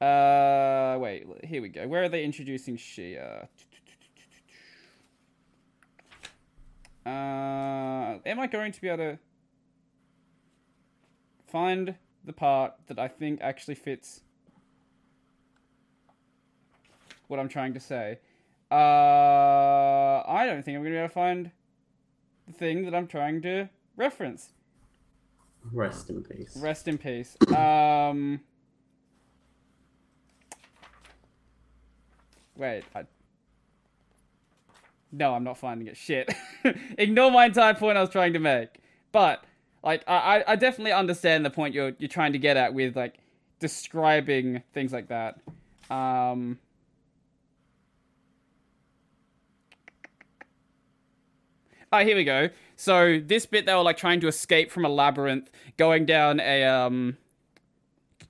Uh, 0.00 0.96
wait, 0.98 1.26
here 1.44 1.60
we 1.60 1.68
go. 1.68 1.86
Where 1.86 2.02
are 2.02 2.08
they 2.08 2.24
introducing 2.24 2.76
Shea? 2.76 3.18
Uh, 7.04 8.18
am 8.24 8.40
I 8.40 8.46
going 8.46 8.72
to 8.72 8.80
be 8.80 8.88
able 8.88 8.98
to 8.98 9.18
find 11.48 11.94
the 12.24 12.32
part 12.32 12.74
that 12.86 12.98
I 12.98 13.08
think 13.08 13.40
actually 13.42 13.74
fits 13.74 14.20
what 17.28 17.38
I'm 17.38 17.48
trying 17.48 17.74
to 17.74 17.80
say? 17.80 18.20
Uh, 18.70 20.22
I 20.26 20.46
don't 20.46 20.64
think 20.64 20.76
I'm 20.76 20.82
going 20.82 20.92
to 20.92 20.96
be 20.96 20.96
able 20.98 21.08
to 21.08 21.14
find 21.14 21.50
the 22.46 22.52
thing 22.52 22.84
that 22.84 22.94
I'm 22.94 23.06
trying 23.06 23.42
to 23.42 23.68
reference. 23.96 24.50
rest 25.72 26.08
in 26.08 26.22
peace. 26.22 26.56
Rest 26.56 26.88
in 26.88 26.96
peace. 26.96 27.36
Um. 27.54 28.40
Wait, 32.60 32.84
I. 32.94 33.04
No, 35.10 35.32
I'm 35.34 35.42
not 35.44 35.56
finding 35.56 35.88
it. 35.88 35.96
Shit. 35.96 36.32
Ignore 36.98 37.30
my 37.30 37.46
entire 37.46 37.72
point 37.72 37.96
I 37.96 38.02
was 38.02 38.10
trying 38.10 38.34
to 38.34 38.38
make. 38.38 38.68
But, 39.12 39.42
like, 39.82 40.04
I, 40.06 40.44
I- 40.46 40.56
definitely 40.56 40.92
understand 40.92 41.44
the 41.44 41.50
point 41.50 41.74
you're 41.74 41.92
you're 41.98 42.08
trying 42.08 42.34
to 42.34 42.38
get 42.38 42.58
at 42.58 42.74
with 42.74 42.96
like 42.96 43.14
describing 43.60 44.62
things 44.74 44.92
like 44.92 45.08
that. 45.08 45.40
Um. 45.90 46.58
Oh, 51.90 52.04
here 52.04 52.14
we 52.14 52.24
go. 52.24 52.50
So 52.76 53.20
this 53.24 53.46
bit 53.46 53.64
they 53.64 53.74
were 53.74 53.82
like 53.82 53.96
trying 53.96 54.20
to 54.20 54.28
escape 54.28 54.70
from 54.70 54.84
a 54.84 54.88
labyrinth, 54.90 55.48
going 55.78 56.04
down 56.04 56.40
a 56.40 56.64
um, 56.64 57.16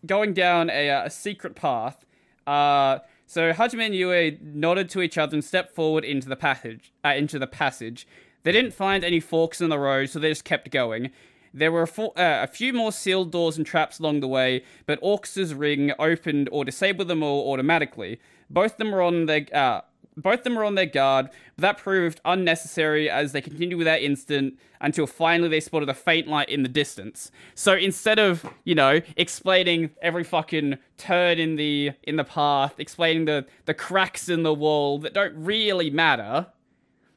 going 0.07 0.35
down 0.35 0.70
a, 0.70 0.89
uh, 0.89 1.07
a 1.07 1.11
secret 1.11 1.57
path. 1.57 2.07
Uh, 2.47 3.01
so 3.31 3.52
Hajime 3.52 3.86
and 3.86 3.94
Yue 3.94 4.39
nodded 4.43 4.89
to 4.90 5.01
each 5.01 5.16
other 5.16 5.36
and 5.36 5.44
stepped 5.44 5.73
forward 5.73 6.05
into 6.05 6.28
the 6.28 6.35
passage. 6.35 6.93
Uh, 7.05 7.11
into 7.11 7.39
the 7.39 7.47
passage. 7.47 8.05
They 8.43 8.51
didn't 8.51 8.73
find 8.73 9.05
any 9.05 9.20
forks 9.20 9.61
in 9.61 9.69
the 9.69 9.78
road, 9.78 10.09
so 10.11 10.19
they 10.19 10.31
just 10.31 10.44
kept 10.44 10.69
going. 10.73 11.12
There 11.55 11.70
were 11.70 11.85
a, 11.85 12.02
uh, 12.02 12.12
a 12.16 12.48
few 12.48 12.73
more 12.73 12.90
sealed 12.90 13.31
doors 13.31 13.57
and 13.57 13.65
traps 13.65 14.01
along 14.01 14.19
the 14.19 14.27
way, 14.27 14.65
but 14.85 14.98
Orcus's 15.01 15.55
ring 15.55 15.93
opened 15.97 16.48
or 16.51 16.65
disabled 16.65 17.07
them 17.07 17.23
all 17.23 17.52
automatically. 17.52 18.19
Both 18.51 18.73
of 18.73 18.78
them 18.78 18.90
were 18.90 19.02
on 19.02 19.27
their 19.27 19.47
uh, 19.55 19.82
both 20.16 20.39
of 20.41 20.45
them 20.45 20.57
were 20.57 20.65
on 20.65 20.74
their 20.74 20.87
guard, 20.87 21.28
but 21.57 21.62
that 21.62 21.78
proved 21.78 22.20
unnecessary 22.24 23.09
as 23.09 23.32
they 23.32 23.41
continued 23.41 23.77
with 23.77 23.87
that 23.87 24.03
instant 24.03 24.59
until 24.81 25.07
finally 25.07 25.49
they 25.49 25.61
spotted 25.61 25.89
a 25.89 25.95
faint 25.95 26.27
light 26.27 26.49
in 26.49 26.62
the 26.62 26.69
distance. 26.69 27.31
So 27.55 27.74
instead 27.74 28.19
of, 28.19 28.45
you 28.65 28.74
know, 28.74 29.01
explaining 29.16 29.91
every 30.03 30.24
fucking 30.24 30.78
turn 30.97 31.39
in 31.39 31.57
the 31.57 31.93
in 32.03 32.16
the 32.16 32.24
path, 32.24 32.74
explaining 32.78 33.27
the 33.27 33.47
the 33.66 33.74
cracks 33.74 34.28
in 34.28 34.43
the 34.43 34.55
wall 34.55 34.99
that 35.01 35.15
don't 35.15 35.35
really 35.37 35.91
matter, 35.91 36.47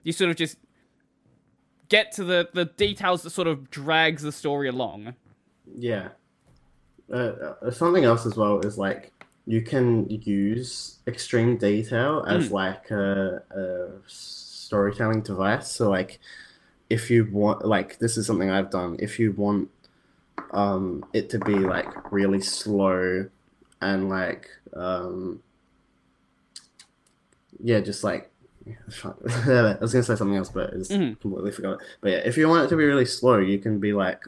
you 0.04 0.12
sort 0.12 0.30
of 0.30 0.36
just 0.36 0.58
get 1.90 2.12
to 2.14 2.24
the 2.24 2.50
the 2.54 2.66
details 2.66 3.24
that 3.24 3.30
sort 3.30 3.48
of 3.48 3.70
drags 3.70 4.24
the 4.24 4.32
story 4.32 4.68
along. 4.68 5.16
Yeah. 5.78 6.10
Uh, 7.12 7.56
uh, 7.62 7.72
something 7.72 8.06
else 8.06 8.26
as 8.26 8.36
well 8.36 8.60
is 8.62 8.78
like 8.78 9.13
you 9.46 9.62
can 9.62 10.10
use 10.10 11.00
extreme 11.08 11.58
detail 11.58 12.24
as 12.28 12.52
like 12.52 12.90
a, 12.92 13.44
a 13.52 13.90
storytelling 14.08 15.22
device. 15.22 15.70
So 15.72 15.90
like 15.90 16.20
if 16.90 17.10
you 17.10 17.26
want 17.32 17.66
like 17.66 18.00
this 18.00 18.18
is 18.18 18.26
something 18.26 18.50
I've 18.50 18.70
done. 18.70 18.96
If 19.00 19.20
you 19.20 19.32
want 19.34 19.70
um 20.52 21.06
it 21.14 21.30
to 21.32 21.40
be 21.40 21.56
like 21.56 22.12
really 22.12 22.42
slow 22.42 23.28
and 23.82 24.10
like 24.10 24.50
um 24.76 25.42
yeah, 27.62 27.80
just 27.80 28.04
like 28.04 28.30
I 29.04 29.78
was 29.82 29.92
gonna 29.92 30.04
say 30.04 30.16
something 30.16 30.36
else, 30.38 30.50
but 30.50 30.72
it's 30.74 30.90
Mhm. 30.92 31.20
completely 31.20 31.52
forgot. 31.52 31.74
it. 31.82 31.88
But 32.02 32.12
yeah, 32.12 32.18
if 32.20 32.38
you 32.38 32.48
want 32.48 32.66
it 32.66 32.70
to 32.70 32.78
be 32.78 32.86
really 32.86 33.06
slow, 33.06 33.40
you 33.40 33.60
can 33.60 33.80
be 33.80 33.92
like, 33.94 34.24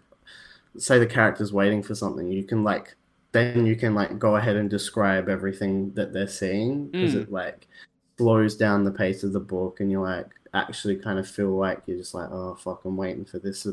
say 0.77 0.99
the 0.99 1.05
character's 1.05 1.53
waiting 1.53 1.81
for 1.81 1.95
something, 1.95 2.27
you 2.27 2.43
can 2.43 2.63
like, 2.63 2.95
then 3.35 3.65
you 3.65 3.75
can 3.75 3.93
like 3.93 4.17
go 4.17 4.37
ahead 4.37 4.55
and 4.55 4.69
describe 4.69 5.27
everything 5.29 5.93
that 5.95 6.13
they're 6.13 6.27
seeing 6.27 6.87
because 6.87 7.13
Mm. 7.13 7.21
it 7.23 7.31
like 7.31 7.67
slows 8.17 8.55
down 8.55 8.85
the 8.85 8.91
pace 8.91 9.23
of 9.23 9.33
the 9.33 9.39
book, 9.39 9.79
and 9.81 9.91
you 9.91 10.01
like 10.01 10.27
actually 10.53 10.95
kind 10.95 11.19
of 11.19 11.27
feel 11.27 11.55
like 11.55 11.81
you're 11.85 11.97
just 11.97 12.13
like, 12.13 12.29
oh 12.31 12.55
fuck, 12.55 12.85
I'm 12.85 12.95
waiting 12.95 13.25
for 13.25 13.39
this 13.39 13.67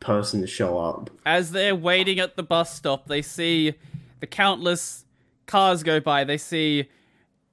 person 0.00 0.40
to 0.40 0.46
show 0.46 0.78
up. 0.78 1.10
As 1.26 1.50
they're 1.52 1.76
waiting 1.76 2.18
at 2.18 2.36
the 2.36 2.42
bus 2.42 2.74
stop, 2.74 3.06
they 3.08 3.20
see 3.22 3.74
the 4.20 4.26
countless 4.26 5.04
cars 5.46 5.82
go 5.82 6.00
by. 6.00 6.24
They 6.24 6.38
see 6.38 6.88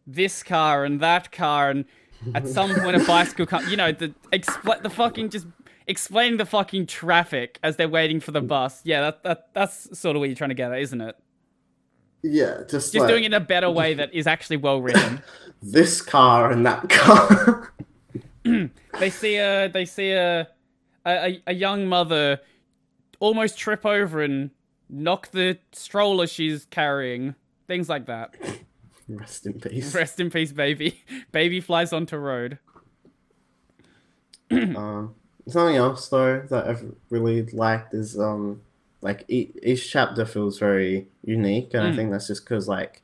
this 0.07 0.41
car 0.43 0.85
and 0.85 0.99
that 1.01 1.31
car, 1.33 1.69
and 1.69 1.85
at 2.33 2.47
some 2.57 2.73
point 2.75 2.95
a 2.95 3.05
bicycle 3.05 3.45
car. 3.45 3.61
You 3.63 3.75
know, 3.77 3.91
the 3.91 4.13
expl- 4.31 4.81
the 4.81 4.89
fucking 4.89 5.29
just 5.31 5.47
explaining 5.87 6.37
the 6.37 6.45
fucking 6.45 6.85
traffic 6.87 7.59
as 7.61 7.75
they're 7.75 7.89
waiting 7.89 8.19
for 8.19 8.31
the 8.31 8.41
bus. 8.41 8.81
Yeah, 8.85 9.01
that, 9.01 9.23
that 9.23 9.49
that's 9.53 9.99
sort 9.99 10.15
of 10.15 10.21
what 10.21 10.29
you're 10.29 10.35
trying 10.35 10.49
to 10.51 10.55
get 10.55 10.71
at, 10.71 10.79
isn't 10.79 11.01
it? 11.01 11.15
Yeah, 12.31 12.61
just 12.68 12.93
Just 12.93 13.07
doing 13.07 13.23
it 13.23 13.27
in 13.27 13.34
a 13.34 13.39
better 13.39 13.69
way 13.69 13.93
that 13.93 14.14
is 14.14 14.26
actually 14.26 14.57
well 14.57 14.81
written. 14.81 15.22
this 15.61 16.02
car 16.02 16.52
and 16.52 16.65
that 16.65 16.89
car. 16.89 17.73
they 18.43 19.10
see 19.10 19.38
a 19.38 19.69
they 19.69 19.85
see 19.85 20.11
a 20.11 20.47
a, 21.06 21.41
a 21.45 21.53
young 21.53 21.88
mother 21.88 22.39
almost 23.19 23.57
trip 23.57 23.85
over 23.85 24.23
and 24.23 24.49
knock 24.89 25.31
the 25.31 25.60
stroller 25.72 26.26
she's 26.26 26.65
carrying. 26.65 27.35
Things 27.68 27.89
like 27.89 28.07
that. 28.07 28.35
Rest 29.07 29.45
in 29.45 29.60
peace. 29.60 29.93
Rest 29.93 30.19
in 30.19 30.30
peace, 30.30 30.52
baby. 30.52 31.03
Baby 31.31 31.61
flies 31.61 31.93
onto 31.93 32.18
road. 32.18 32.60
Um, 34.52 35.15
something 35.47 35.76
else 35.76 36.07
though 36.07 36.41
that 36.49 36.68
I've 36.68 36.93
really 37.10 37.41
liked 37.47 37.95
is 37.95 38.18
um, 38.19 38.61
like 39.06 39.26
each 39.30 39.91
chapter 39.91 40.26
feels 40.26 40.60
very 40.60 41.07
unique, 41.23 41.73
and 41.76 41.84
Mm. 41.84 41.94
I 41.94 41.95
think 41.95 42.11
that's 42.11 42.27
just 42.27 42.45
because 42.45 42.68
like 42.68 43.03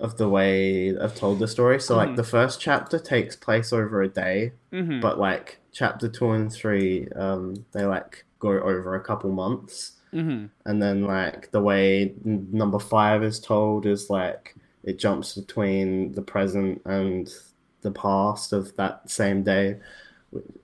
of 0.00 0.16
the 0.16 0.28
way 0.28 0.96
I've 0.98 1.14
told 1.14 1.38
the 1.38 1.48
story. 1.48 1.80
So 1.80 1.96
like 1.96 2.10
Mhm. 2.10 2.16
the 2.16 2.24
first 2.24 2.60
chapter 2.60 2.98
takes 2.98 3.36
place 3.36 3.72
over 3.72 4.02
a 4.02 4.08
day, 4.08 4.52
hmm 4.72 5.00
but 5.00 5.18
like 5.18 5.58
chapter 5.72 6.08
two 6.08 6.30
and 6.32 6.52
three, 6.52 7.08
um, 7.16 7.64
they 7.72 7.84
like 7.84 8.24
go 8.38 8.50
over 8.50 8.94
a 8.94 9.04
couple 9.04 9.30
months, 9.32 9.92
hmm 10.12 10.46
and 10.66 10.82
then 10.82 11.04
like 11.04 11.50
the 11.52 11.62
way 11.62 12.14
n- 12.26 12.48
number 12.52 12.78
five 12.78 13.22
is 13.24 13.40
told 13.40 13.86
is 13.86 14.10
like 14.10 14.56
it 14.84 14.98
jumps 14.98 15.34
between 15.36 16.12
the 16.12 16.22
present 16.22 16.82
and 16.86 17.30
the 17.82 17.90
past 17.92 18.52
of 18.52 18.74
that 18.76 19.10
same 19.10 19.42
day. 19.44 19.78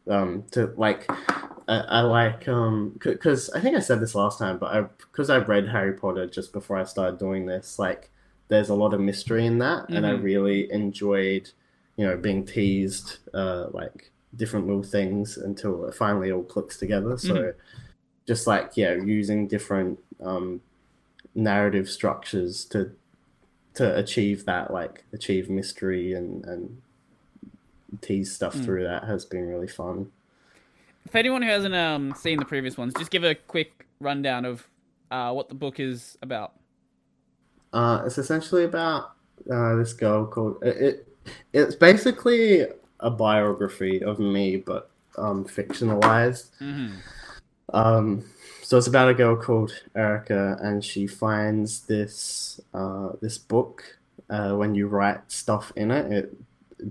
Um, 0.08 0.44
to 0.52 0.72
like, 0.76 1.06
I, 1.68 1.76
I 1.88 2.00
like 2.00 2.48
um, 2.48 2.98
because 2.98 3.50
I 3.50 3.60
think 3.60 3.76
I 3.76 3.80
said 3.80 4.00
this 4.00 4.14
last 4.14 4.38
time, 4.38 4.58
but 4.58 4.74
I 4.74 4.80
because 4.82 5.28
I 5.30 5.38
read 5.38 5.68
Harry 5.68 5.92
Potter 5.92 6.26
just 6.26 6.52
before 6.52 6.78
I 6.78 6.84
started 6.84 7.18
doing 7.18 7.46
this, 7.46 7.78
like, 7.78 8.10
there's 8.48 8.70
a 8.70 8.74
lot 8.74 8.94
of 8.94 9.00
mystery 9.00 9.44
in 9.44 9.58
that, 9.58 9.88
and 9.90 10.06
I 10.06 10.12
Mhm. 10.12 10.22
really 10.22 10.72
enjoyed, 10.72 11.50
you 11.96 12.06
know, 12.06 12.16
being 12.16 12.46
teased, 12.46 13.18
uh, 13.34 13.66
like 13.72 14.10
different 14.36 14.66
little 14.66 14.82
things 14.82 15.36
until 15.36 15.86
it 15.86 15.94
finally 15.94 16.32
all 16.32 16.44
clicks 16.44 16.78
together. 16.78 17.18
So, 17.18 17.34
Mhm. 17.34 17.54
just 18.26 18.46
like 18.46 18.76
yeah, 18.76 18.94
using 18.94 19.46
different 19.48 19.98
um 20.20 20.60
narrative 21.34 21.88
structures 21.88 22.64
to 22.66 22.92
to 23.74 23.96
achieve 23.98 24.44
that 24.46 24.72
like 24.72 25.04
achieve 25.12 25.48
mystery 25.50 26.12
and 26.14 26.44
and 26.46 26.82
tease 28.00 28.34
stuff 28.34 28.54
Mm. 28.56 28.64
through 28.64 28.84
that 28.84 29.04
has 29.04 29.24
been 29.24 29.46
really 29.48 29.68
fun 29.68 30.10
If 31.06 31.14
anyone 31.16 31.40
who 31.42 31.48
hasn't 31.48 31.74
um, 31.74 32.14
seen 32.14 32.38
the 32.38 32.44
previous 32.44 32.76
ones, 32.76 32.92
just 32.98 33.10
give 33.10 33.24
a 33.24 33.34
quick 33.34 33.86
rundown 34.00 34.44
of 34.44 34.68
uh, 35.10 35.32
what 35.32 35.48
the 35.48 35.54
book 35.54 35.80
is 35.80 36.18
about. 36.22 36.52
uh 37.72 38.02
it's 38.06 38.18
essentially 38.18 38.64
about 38.64 39.12
uh 39.52 39.74
this 39.76 39.92
girl 39.92 40.26
called 40.26 40.56
it, 40.62 40.76
it 40.76 41.08
it's 41.52 41.74
basically 41.74 42.64
a 43.00 43.10
biography 43.10 44.02
of 44.02 44.18
me 44.18 44.56
but 44.56 44.90
um 45.18 45.44
fictionalized 45.44 46.48
hmm 46.58 46.92
Um, 47.72 48.24
so 48.62 48.78
it's 48.78 48.86
about 48.86 49.08
a 49.10 49.14
girl 49.14 49.36
called 49.36 49.72
Erica, 49.94 50.56
and 50.62 50.82
she 50.84 51.06
finds 51.06 51.80
this 51.86 52.60
uh, 52.72 53.10
this 53.20 53.36
book. 53.38 53.98
Uh, 54.30 54.54
when 54.56 54.74
you 54.74 54.88
write 54.88 55.20
stuff 55.30 55.72
in 55.76 55.90
it, 55.90 56.12
it 56.12 56.36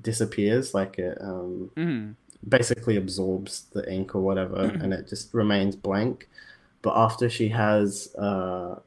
disappears, 0.02 0.74
like 0.74 1.00
it 1.00 1.18
um, 1.22 1.72
hmm 1.76 2.12
basically 2.48 2.96
absorbs 2.98 3.64
the 3.74 3.92
ink 3.92 4.16
or 4.16 4.22
whatever, 4.22 4.72
and 4.82 4.94
it 4.94 5.08
just 5.08 5.34
remains 5.34 5.76
blank. 5.76 6.30
But 6.82 6.96
after 6.96 7.30
she 7.30 7.50
has 7.50 8.14
uh, 8.16 8.80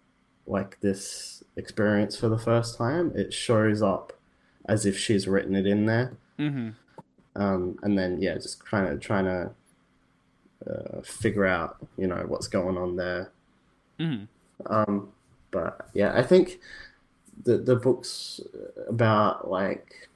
like 0.47 0.81
this 0.81 1.43
experience 1.57 2.17
for 2.17 2.29
the 2.29 2.39
first 2.39 2.79
time, 2.79 3.13
it 3.15 3.33
shows 3.35 3.83
up 3.83 4.13
as 4.67 4.87
if 4.87 4.97
she's 4.97 5.27
written 5.27 5.57
it 5.57 5.67
in 5.67 5.87
there 5.87 6.13
hmm 6.39 6.71
um, 7.37 7.79
and 7.83 7.99
then 7.99 8.21
yeah, 8.21 8.35
just 8.35 8.65
trying 8.65 8.87
to 8.87 8.99
trying 8.99 9.25
to 9.25 9.51
uh, 10.69 11.03
figure 11.03 11.47
out 11.47 11.77
you 11.97 12.07
know 12.07 12.25
what's 12.27 12.49
going 12.49 12.77
on 12.77 12.97
there. 12.97 13.31
hmm 13.99 14.25
Um, 14.67 15.13
but 15.51 15.89
yeah, 15.95 16.13
I 16.15 16.23
think 16.23 16.61
the 17.45 17.59
the 17.59 17.77
book's 17.77 18.41
about 18.89 19.51
like. 19.51 20.09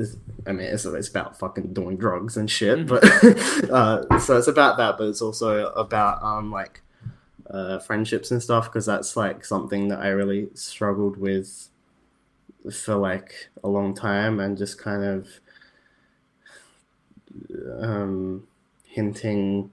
Is, 0.00 0.16
I 0.46 0.52
mean, 0.52 0.66
it's, 0.66 0.84
it's 0.84 1.08
about 1.08 1.38
fucking 1.38 1.72
doing 1.74 1.96
drugs 1.96 2.36
and 2.36 2.50
shit, 2.50 2.86
but 2.86 3.04
uh, 3.70 4.18
so 4.18 4.36
it's 4.38 4.48
about 4.48 4.76
that, 4.78 4.96
but 4.98 5.08
it's 5.08 5.22
also 5.22 5.66
about 5.72 6.22
um 6.22 6.50
like 6.50 6.82
uh, 7.48 7.78
friendships 7.80 8.30
and 8.30 8.42
stuff 8.42 8.64
because 8.66 8.86
that's 8.86 9.16
like 9.16 9.44
something 9.44 9.88
that 9.88 10.00
I 10.00 10.08
really 10.08 10.48
struggled 10.54 11.16
with 11.16 11.68
for 12.72 12.94
like 12.96 13.32
a 13.64 13.68
long 13.68 13.94
time 13.94 14.38
and 14.40 14.56
just 14.56 14.78
kind 14.78 15.02
of 15.04 15.28
um, 17.80 18.46
hinting 18.84 19.70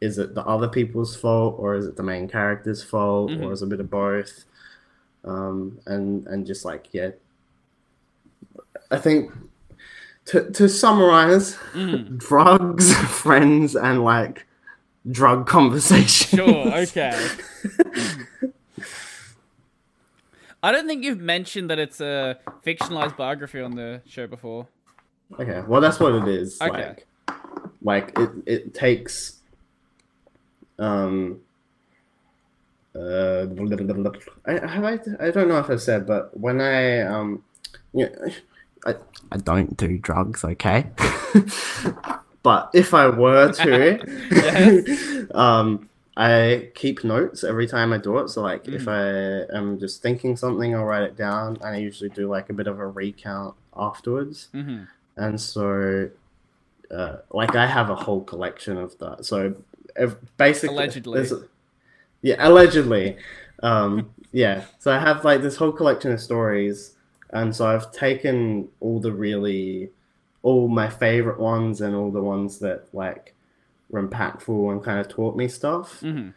is 0.00 0.16
it 0.18 0.34
the 0.34 0.42
other 0.46 0.68
people's 0.68 1.14
fault 1.14 1.56
or 1.58 1.74
is 1.74 1.86
it 1.86 1.96
the 1.96 2.02
main 2.02 2.26
character's 2.28 2.82
fault 2.82 3.30
Mhm. 3.30 3.42
or 3.44 3.52
is 3.52 3.60
it 3.62 3.66
a 3.66 3.68
bit 3.68 3.80
of 3.80 3.90
both 3.90 4.44
um, 5.24 5.78
and 5.86 6.26
and 6.26 6.46
just 6.46 6.64
like 6.64 6.88
yeah 6.92 7.10
I 8.90 8.98
think 8.98 9.32
to 10.26 10.50
to 10.50 10.68
summarize 10.68 11.54
hmm 11.72 12.16
drugs 12.16 12.94
friends 13.22 13.74
and 13.76 14.04
like 14.04 14.46
drug 15.10 15.46
conversation 15.46 16.38
Sure, 16.38 16.72
okay. 16.78 17.28
I 20.62 20.72
don't 20.72 20.86
think 20.86 21.04
you've 21.04 21.20
mentioned 21.20 21.70
that 21.70 21.78
it's 21.78 22.00
a 22.02 22.38
fictionalized 22.64 23.16
biography 23.16 23.60
on 23.60 23.76
the 23.76 24.02
show 24.06 24.26
before. 24.26 24.68
Okay, 25.38 25.62
well 25.66 25.80
that's 25.80 25.98
what 25.98 26.14
it 26.14 26.28
is. 26.28 26.60
Okay. 26.60 26.88
Like, 26.88 27.06
like 27.82 28.18
it 28.18 28.30
it 28.46 28.74
takes 28.74 29.38
um 30.78 31.40
uh 32.94 33.46
I 34.46 34.66
have 34.66 34.84
I 34.84 34.98
I 35.20 35.30
don't 35.30 35.48
know 35.48 35.58
if 35.58 35.70
I've 35.70 35.80
said, 35.80 36.06
but 36.06 36.36
when 36.38 36.60
I 36.60 37.02
um 37.02 37.42
yeah 37.94 38.08
I 38.86 38.94
I 39.32 39.36
don't 39.36 39.76
do 39.76 39.98
drugs, 39.98 40.44
okay? 40.44 40.86
but 42.42 42.70
if 42.74 42.94
I 42.94 43.08
were 43.08 43.52
to 43.52 45.28
um 45.34 45.88
I 46.16 46.70
keep 46.74 47.04
notes 47.04 47.44
every 47.44 47.66
time 47.66 47.92
I 47.92 47.98
do 47.98 48.18
it. 48.18 48.28
So 48.28 48.42
like 48.42 48.66
if 48.68 48.88
I 48.88 49.42
am 49.56 49.78
just 49.78 50.02
thinking 50.02 50.36
something, 50.36 50.74
I'll 50.74 50.84
write 50.84 51.04
it 51.04 51.16
down 51.16 51.56
and 51.62 51.74
I 51.74 51.78
usually 51.78 52.10
do 52.10 52.28
like 52.28 52.50
a 52.50 52.52
bit 52.52 52.66
of 52.66 52.78
a 52.78 52.86
recount 52.86 53.54
afterwards 53.76 54.48
hmm 54.52 54.84
and 55.16 55.40
so 55.40 56.08
uh, 56.90 57.16
like 57.30 57.54
I 57.54 57.66
have 57.66 57.90
a 57.90 57.94
whole 57.94 58.22
collection 58.22 58.76
of 58.76 58.96
that. 58.98 59.24
So 59.24 59.54
ev- 59.96 60.16
basically, 60.36 60.76
Allegedly. 60.76 61.26
yeah, 62.22 62.36
allegedly, 62.38 63.16
um, 63.62 64.10
yeah. 64.32 64.64
So 64.78 64.90
I 64.90 64.98
have 64.98 65.24
like 65.24 65.42
this 65.42 65.56
whole 65.56 65.72
collection 65.72 66.10
of 66.12 66.20
stories, 66.20 66.94
and 67.32 67.54
so 67.54 67.66
I've 67.66 67.92
taken 67.92 68.68
all 68.80 69.00
the 69.00 69.12
really, 69.12 69.90
all 70.42 70.68
my 70.68 70.88
favorite 70.88 71.40
ones 71.40 71.80
and 71.80 71.94
all 71.94 72.10
the 72.10 72.22
ones 72.22 72.58
that 72.58 72.92
like 72.92 73.34
were 73.88 74.02
impactful 74.02 74.72
and 74.72 74.82
kind 74.82 74.98
of 75.00 75.08
taught 75.08 75.36
me 75.36 75.48
stuff 75.48 76.00
hmm 76.00 76.30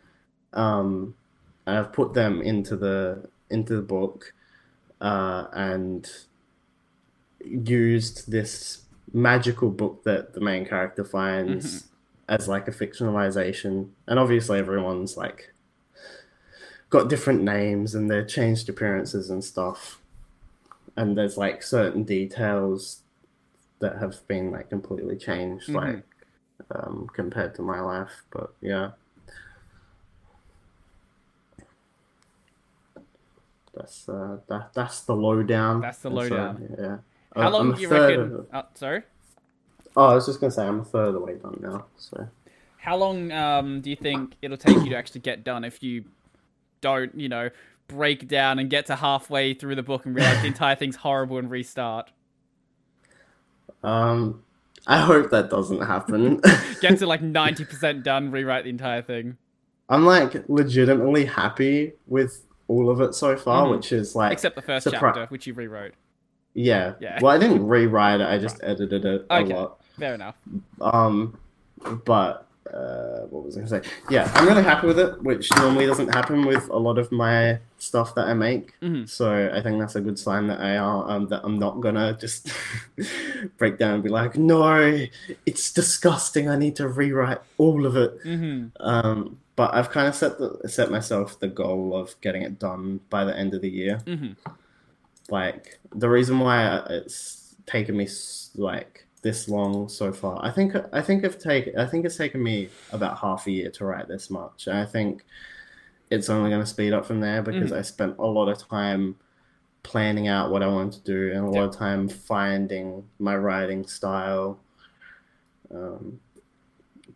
um, 0.54 1.16
and 1.66 1.78
I've 1.78 1.94
put 1.94 2.14
them 2.14 2.42
into 2.42 2.76
the 2.76 3.30
into 3.50 3.76
the 3.76 3.82
book, 3.82 4.34
uh, 5.02 5.48
and 5.54 6.10
used 7.44 8.32
this 8.32 8.84
magical 9.12 9.70
book 9.70 10.04
that 10.04 10.34
the 10.34 10.42
main 10.42 10.66
character 10.66 11.04
finds 11.04 11.88
as 12.30 12.48
like 12.48 12.68
a 12.68 12.72
fictionalization. 12.72 13.90
And 14.08 14.20
obviously, 14.20 14.60
everyone's 14.60 15.18
like 15.18 15.54
got 16.90 17.10
different 17.10 17.42
names 17.42 17.96
and 17.96 18.10
they're 18.10 18.26
changed 18.26 18.70
appearances 18.70 19.30
and 19.30 19.44
stuff. 19.44 20.00
And 20.96 21.18
there's 21.18 21.38
like 21.38 21.64
certain 21.64 22.04
details 22.04 23.02
that 23.80 23.98
have 23.98 24.26
been 24.28 24.52
like 24.52 24.70
completely 24.70 25.18
changed, 25.18 25.70
Mhm. 25.70 25.76
like 25.76 26.04
um, 26.72 27.10
compared 27.14 27.56
to 27.56 27.62
my 27.62 27.80
life. 27.82 28.24
But 28.32 28.54
yeah. 28.62 28.92
That's 33.74 34.08
uh, 34.08 34.38
that 34.48 34.74
that's 34.74 35.02
the 35.02 35.16
lowdown. 35.16 35.82
That's 35.82 35.98
the 36.00 36.10
And 36.12 36.20
so, 36.30 36.36
lowdown. 36.36 36.76
yeah. 36.80 36.98
How 37.36 37.42
Uh, 37.42 37.46
I'm 37.48 37.52
long 37.54 37.74
do 37.74 37.82
you 37.82 37.90
reckon? 37.90 38.20
of- 38.22 38.48
Oh, 38.54 38.64
sorry. 38.76 39.04
Oh, 39.98 40.06
I 40.08 40.14
was 40.16 40.26
just 40.28 40.40
gonna 40.40 40.52
say 40.52 40.68
I'm 40.68 40.80
a 40.82 40.86
third 40.86 41.08
of 41.08 41.14
the 41.16 41.20
way 41.20 41.36
done 41.36 41.58
now. 41.62 41.86
So 41.98 42.28
How 42.78 42.98
long 42.98 43.32
um, 43.32 43.82
do 43.82 43.90
you 43.90 43.96
think 43.96 44.36
it'll 44.42 44.58
take 44.58 44.76
you 44.84 44.90
to 44.90 44.96
actually 44.96 45.22
get 45.22 45.44
done 45.44 45.64
if 45.64 45.82
you 45.82 46.04
don't, 46.82 47.16
you 47.18 47.30
know, 47.30 47.50
break 47.88 48.28
down 48.28 48.60
and 48.60 48.70
get 48.70 48.86
to 48.88 48.96
halfway 48.96 49.54
through 49.54 49.76
the 49.76 49.84
book 49.84 50.06
and 50.06 50.16
realize 50.16 50.42
the 50.42 50.48
entire 50.48 50.76
thing's 50.76 50.96
horrible 50.98 51.38
and 51.38 51.50
restart? 51.52 52.12
um, 53.84 54.44
I 54.88 55.00
hope 55.00 55.30
that 55.32 55.50
doesn't 55.50 55.82
happen. 55.82 56.42
Get 56.82 57.00
to 57.00 57.08
like 57.08 57.22
90% 57.22 58.04
done, 58.04 58.32
rewrite 58.32 58.64
the 58.66 58.70
entire 58.70 59.02
thing. 59.02 59.38
I'm 59.90 60.06
like 60.06 60.48
legitimately 60.50 61.26
happy 61.26 61.94
with 62.08 62.46
all 62.68 62.90
of 62.90 63.02
it 63.02 63.14
so 63.16 63.36
far, 63.38 63.66
Mhm. 63.68 63.72
which 63.72 63.92
is 63.92 64.16
like 64.16 64.32
Except 64.34 64.56
the 64.56 64.62
first 64.62 64.88
surpri- 64.88 65.00
chapter, 65.00 65.26
which 65.28 65.48
you 65.48 65.54
rewrote. 65.54 65.94
yeah. 66.54 66.94
Yeah. 67.00 67.20
Well, 67.22 67.34
I 67.34 67.38
didn't 67.38 67.66
rewrite 67.68 68.22
it. 68.22 68.28
I 68.28 68.38
just 68.38 68.60
edited 68.64 69.06
it 69.06 69.26
a 69.30 69.42
lot. 69.44 69.80
Fair 70.00 70.16
enough. 70.16 70.36
Um, 70.82 71.38
but 72.06 72.48
uh, 72.72 73.22
what 73.30 73.44
was 73.44 73.58
I 73.58 73.62
gonna 73.62 73.82
say? 73.84 73.90
Yeah, 74.10 74.32
I'm 74.36 74.48
really 74.48 74.64
happy 74.64 74.88
with 74.88 75.00
it, 75.00 75.22
which 75.24 75.50
normally 75.58 75.86
doesn't 75.86 76.14
happen 76.14 76.46
with 76.46 76.70
a 76.70 76.78
lot 76.78 76.98
of 76.98 77.12
my 77.12 77.60
stuff 77.78 78.16
that 78.16 78.28
I 78.28 78.34
make. 78.34 78.80
Mhm. 78.82 79.08
So 79.10 79.52
I 79.54 79.62
think 79.62 79.80
that's 79.80 79.96
a 79.96 80.02
good 80.02 80.18
sign 80.18 80.48
that 80.48 80.60
I 80.62 80.78
are 80.78 81.10
um, 81.12 81.28
that 81.28 81.42
I'm 81.44 81.60
not 81.60 81.82
gonna 81.82 82.18
just 82.20 82.50
break 83.58 83.78
down 83.78 83.96
and 83.96 84.04
be 84.04 84.10
like, 84.10 84.38
no, 84.38 85.06
it's 85.46 85.72
disgusting. 85.74 86.50
I 86.50 86.56
need 86.56 86.76
to 86.78 86.88
rewrite 86.88 87.40
all 87.58 87.86
of 87.86 87.96
it. 87.98 88.18
hmm 88.24 88.68
Um, 88.80 89.38
but 89.56 89.74
I've 89.76 89.92
kind 89.92 90.08
of 90.08 90.16
set 90.16 90.40
the, 90.40 90.68
set 90.68 90.90
myself 90.90 91.40
the 91.40 91.48
goal 91.48 91.96
of 91.96 92.16
getting 92.22 92.42
it 92.42 92.58
done 92.60 93.02
by 93.10 93.24
the 93.24 93.38
end 93.38 93.54
of 93.54 93.62
the 93.62 93.70
year. 93.70 94.00
hmm 94.06 94.32
Like 95.30 95.80
the 95.94 96.10
reason 96.10 96.40
why 96.40 96.82
it's 96.90 97.56
taken 97.66 97.96
me 97.98 98.08
like 98.56 98.93
this 99.24 99.50
long 99.50 99.90
so 99.90 100.14
far, 100.14 100.40
I 100.46 100.52
think 100.52 100.76
I 100.94 101.02
think 101.02 101.26
I've 101.26 101.40
taken 101.40 101.78
I 101.80 101.88
think 101.88 102.06
it's 102.06 102.18
taken 102.18 102.44
me 102.44 102.70
about 102.92 103.20
half 103.20 103.48
a 103.48 103.52
year 103.52 103.72
to 103.72 103.86
write 103.86 104.08
this 104.10 104.30
much, 104.32 104.68
and 104.68 104.78
I 104.78 104.86
think 104.86 105.26
it's 106.12 106.30
only 106.30 106.50
going 106.52 106.62
to 106.62 106.68
speed 106.68 106.94
up 106.94 107.06
from 107.06 107.22
there 107.22 107.42
because 107.44 107.72
I 107.72 107.82
spent 107.84 108.18
a 108.20 108.26
lot 108.26 108.50
of 108.50 108.58
time 108.68 109.18
planning 109.84 110.28
out 110.28 110.52
what 110.52 110.64
I 110.64 110.68
want 110.68 110.94
to 110.94 111.02
do, 111.02 111.32
and 111.32 111.46
a 111.46 111.50
lot 111.50 111.66
of 111.70 111.76
time 111.78 112.10
finding 112.10 113.10
my 113.20 113.36
writing 113.38 113.86
style. 113.88 114.60
Um, 115.72 116.20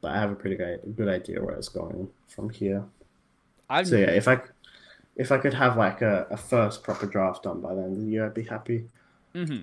but 0.01 0.11
I 0.11 0.19
have 0.19 0.31
a 0.31 0.35
pretty 0.35 0.55
good, 0.55 0.81
good 0.95 1.09
idea 1.09 1.43
where 1.43 1.55
it's 1.55 1.69
going 1.69 2.09
from 2.27 2.49
here. 2.49 2.85
I'm 3.69 3.85
So 3.85 3.97
yeah, 3.97 4.11
if 4.11 4.27
I 4.27 4.41
if 5.15 5.31
I 5.31 5.39
could 5.39 5.55
have 5.55 5.77
like 5.77 6.01
a, 6.01 6.27
a 6.31 6.37
first 6.37 6.83
proper 6.83 7.07
draft 7.07 7.43
done 7.43 7.61
by 7.61 7.75
the 7.75 7.83
end 7.83 7.97
of 7.97 8.01
the 8.03 8.11
year, 8.11 8.25
I'd 8.27 8.33
be 8.33 8.43
happy. 8.43 8.89
hmm 9.33 9.61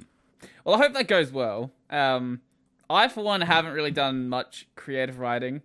Well, 0.65 0.77
I 0.77 0.79
hope 0.79 0.95
that 0.95 1.09
goes 1.09 1.31
well. 1.33 1.71
Um, 1.91 2.41
I, 2.89 3.09
for 3.09 3.25
one, 3.25 3.41
haven't 3.41 3.73
really 3.73 3.91
done 3.91 4.29
much 4.29 4.69
creative 4.77 5.19
writing 5.19 5.63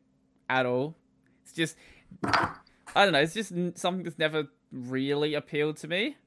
at 0.50 0.66
all. 0.66 0.96
It's 1.44 1.54
just, 1.54 1.76
I 2.24 2.56
don't 2.96 3.14
know, 3.14 3.20
it's 3.20 3.34
just 3.34 3.54
something 3.78 4.04
that's 4.04 4.20
never 4.20 4.48
really 4.72 5.34
appealed 5.34 5.78
to 5.78 5.88
me. 5.88 6.18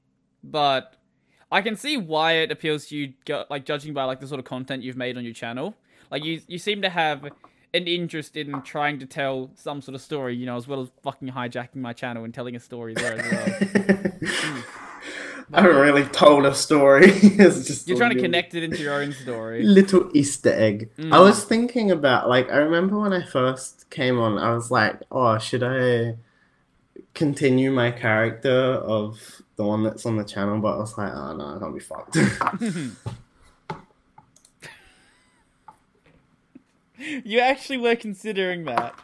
But 0.44 0.96
I 1.50 1.60
can 1.60 1.76
see 1.76 1.96
why 1.96 2.32
it 2.32 2.50
appeals 2.50 2.86
to 2.86 2.96
you, 2.96 3.12
like 3.50 3.64
judging 3.64 3.94
by 3.94 4.04
like 4.04 4.20
the 4.20 4.26
sort 4.26 4.38
of 4.38 4.44
content 4.44 4.82
you've 4.82 4.96
made 4.96 5.16
on 5.16 5.24
your 5.24 5.34
channel. 5.34 5.74
Like 6.10 6.24
you, 6.24 6.40
you 6.46 6.58
seem 6.58 6.82
to 6.82 6.90
have 6.90 7.24
an 7.74 7.86
interest 7.86 8.36
in 8.36 8.60
trying 8.62 8.98
to 8.98 9.06
tell 9.06 9.50
some 9.54 9.80
sort 9.80 9.94
of 9.94 10.02
story, 10.02 10.36
you 10.36 10.46
know, 10.46 10.56
as 10.56 10.68
well 10.68 10.82
as 10.82 10.90
fucking 11.02 11.28
hijacking 11.28 11.76
my 11.76 11.92
channel 11.92 12.24
and 12.24 12.34
telling 12.34 12.54
a 12.54 12.60
story 12.60 12.94
there 12.94 13.18
as 13.18 14.20
well. 14.22 14.62
I 15.54 15.60
haven't 15.60 15.76
really 15.76 16.04
told 16.04 16.46
a 16.46 16.54
story. 16.54 17.06
it's 17.12 17.66
just 17.66 17.86
You're 17.88 17.96
trying 17.98 18.10
to 18.10 18.14
little- 18.16 18.28
connect 18.28 18.54
it 18.54 18.62
into 18.62 18.78
your 18.82 18.94
own 18.94 19.12
story. 19.12 19.62
little 19.62 20.10
Easter 20.14 20.50
egg. 20.52 20.88
I 20.98 21.02
Mm. 21.02 21.20
was 21.24 21.44
thinking 21.44 21.90
about 21.90 22.28
like 22.28 22.50
I 22.50 22.56
remember 22.56 22.98
when 22.98 23.12
I 23.12 23.22
first 23.24 23.90
came 23.90 24.18
on, 24.18 24.38
I 24.38 24.54
was 24.54 24.70
like, 24.70 25.00
oh, 25.10 25.38
should 25.38 25.62
I 25.62 26.16
continue 27.14 27.70
my 27.70 27.90
character 27.90 28.50
of 28.50 29.42
the 29.56 29.64
one 29.64 29.82
that's 29.82 30.06
on 30.06 30.16
the 30.16 30.24
channel? 30.24 30.58
But 30.60 30.76
I 30.76 30.78
was 30.78 30.96
like, 30.96 31.12
oh 31.12 31.36
no, 31.36 31.56
I 31.56 31.58
can't 31.58 31.74
be 31.74 31.80
fucked. 31.80 32.16
You 37.24 37.40
actually 37.40 37.78
were 37.78 37.96
considering 37.96 38.64
that. 38.66 38.94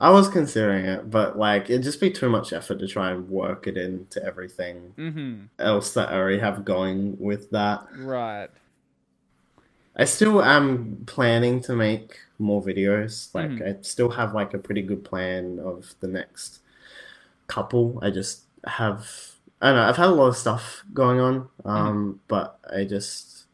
I 0.00 0.10
was 0.10 0.28
considering 0.28 0.84
it, 0.84 1.10
but 1.10 1.38
like 1.38 1.64
it'd 1.70 1.82
just 1.82 2.00
be 2.00 2.10
too 2.10 2.28
much 2.28 2.52
effort 2.52 2.78
to 2.78 2.86
try 2.86 3.10
and 3.10 3.28
work 3.28 3.66
it 3.66 3.76
into 3.76 4.22
everything 4.24 4.94
hmm 4.96 5.44
else 5.58 5.92
that 5.94 6.10
I 6.10 6.14
already 6.16 6.38
have 6.38 6.64
going 6.64 7.18
with 7.18 7.50
that. 7.50 7.86
Right. 7.96 8.50
I 9.96 10.04
still 10.04 10.42
am 10.42 11.02
planning 11.06 11.60
to 11.62 11.74
make 11.74 12.18
more 12.38 12.62
videos. 12.62 13.34
Like 13.34 13.50
Mhm. 13.50 13.78
I 13.78 13.82
still 13.82 14.10
have 14.10 14.32
like 14.34 14.54
a 14.54 14.58
pretty 14.58 14.82
good 14.82 15.04
plan 15.04 15.58
of 15.58 15.94
the 16.00 16.06
next 16.08 16.60
couple. 17.48 17.98
I 18.02 18.10
just 18.10 18.42
have 18.66 19.08
I 19.60 19.68
don't 19.68 19.76
know, 19.76 19.84
I've 19.88 19.96
had 19.96 20.08
a 20.08 20.14
lot 20.14 20.28
of 20.28 20.36
stuff 20.36 20.84
going 20.94 21.20
on. 21.20 21.48
Um 21.64 22.20
but 22.28 22.58
I 22.70 22.84
just 22.84 23.46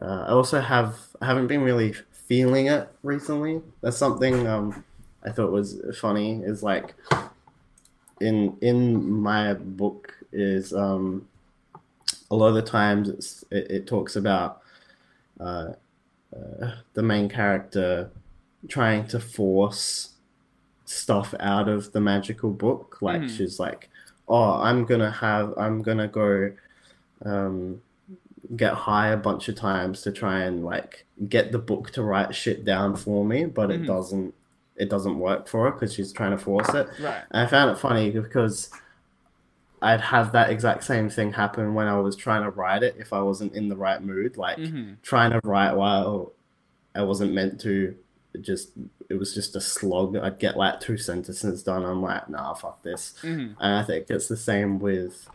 uh, 0.00 0.24
I 0.28 0.30
also 0.30 0.60
have 0.60 0.96
I 1.20 1.26
haven't 1.26 1.48
been 1.48 1.62
really 1.62 1.94
feeling 2.12 2.66
it 2.66 2.88
recently. 3.02 3.62
That's 3.82 3.98
something 3.98 4.46
um 4.46 4.84
I 5.26 5.30
thought 5.32 5.50
was 5.50 5.80
funny 5.98 6.42
is 6.42 6.62
like 6.62 6.94
in 8.20 8.56
in 8.60 9.10
my 9.10 9.54
book 9.54 10.14
is 10.32 10.72
um 10.72 11.26
a 12.30 12.36
lot 12.36 12.48
of 12.48 12.54
the 12.54 12.62
times 12.62 13.08
it's 13.08 13.44
it, 13.50 13.70
it 13.70 13.86
talks 13.86 14.16
about 14.16 14.62
uh, 15.40 15.72
uh, 16.34 16.70
the 16.94 17.02
main 17.02 17.28
character 17.28 18.10
trying 18.68 19.06
to 19.08 19.20
force 19.20 20.10
stuff 20.86 21.34
out 21.40 21.68
of 21.68 21.92
the 21.92 22.00
magical 22.00 22.50
book. 22.50 22.98
Like 23.02 23.22
Mhm. 23.22 23.36
she's 23.36 23.60
like, 23.60 23.90
"Oh, 24.28 24.54
I'm 24.62 24.84
gonna 24.86 25.10
have, 25.10 25.52
I'm 25.58 25.82
gonna 25.82 26.08
go, 26.08 26.52
um, 27.24 27.82
get 28.56 28.72
high 28.72 29.08
a 29.08 29.16
bunch 29.16 29.48
of 29.48 29.56
times 29.56 30.02
to 30.02 30.10
try 30.12 30.40
and 30.44 30.64
like 30.64 31.04
get 31.28 31.52
the 31.52 31.58
book 31.58 31.90
to 31.92 32.02
write 32.02 32.34
shit 32.34 32.64
down 32.64 32.96
for 32.96 33.24
me," 33.24 33.44
but 33.44 33.68
Mhm. 33.68 33.74
it 33.74 33.86
doesn't. 33.86 34.34
It 34.76 34.90
doesn't 34.90 35.18
work 35.18 35.48
for 35.48 35.64
her 35.64 35.70
because 35.72 35.94
she's 35.94 36.12
trying 36.12 36.32
to 36.32 36.38
force 36.38 36.68
it. 36.74 36.88
Right. 37.00 37.22
And 37.30 37.42
I 37.42 37.46
found 37.46 37.70
it 37.70 37.78
funny 37.78 38.10
because 38.10 38.70
I'd 39.82 40.00
have 40.00 40.32
that 40.32 40.50
exact 40.50 40.84
same 40.84 41.10
thing 41.10 41.32
happen 41.32 41.74
when 41.74 41.86
I 41.86 41.98
was 42.00 42.16
trying 42.16 42.42
to 42.42 42.50
write 42.50 42.82
it 42.82 42.96
if 42.98 43.12
I 43.12 43.20
wasn't 43.20 43.54
in 43.54 43.68
the 43.68 43.76
right 43.76 44.02
mood. 44.02 44.36
Like 44.36 44.56
hmm 44.58 44.94
trying 45.02 45.30
to 45.30 45.40
write 45.44 45.74
while 45.74 46.32
I 46.94 47.02
wasn't 47.02 47.34
meant 47.34 47.60
to. 47.62 47.94
It 48.34 48.42
just 48.42 48.70
it 49.08 49.14
was 49.14 49.34
just 49.34 49.56
a 49.56 49.60
slog. 49.60 50.16
I'd 50.16 50.38
get 50.38 50.56
like 50.56 50.80
two 50.80 50.96
sentences 50.98 51.62
done. 51.62 51.84
I'm 51.84 52.02
like, 52.02 52.28
nah, 52.28 52.54
fuck 52.54 52.82
this. 52.82 53.14
hmm 53.20 53.52
And 53.60 53.74
I 53.76 53.82
think 53.82 54.06
it's 54.10 54.28
the 54.28 54.36
same 54.36 54.78
with 54.78 55.28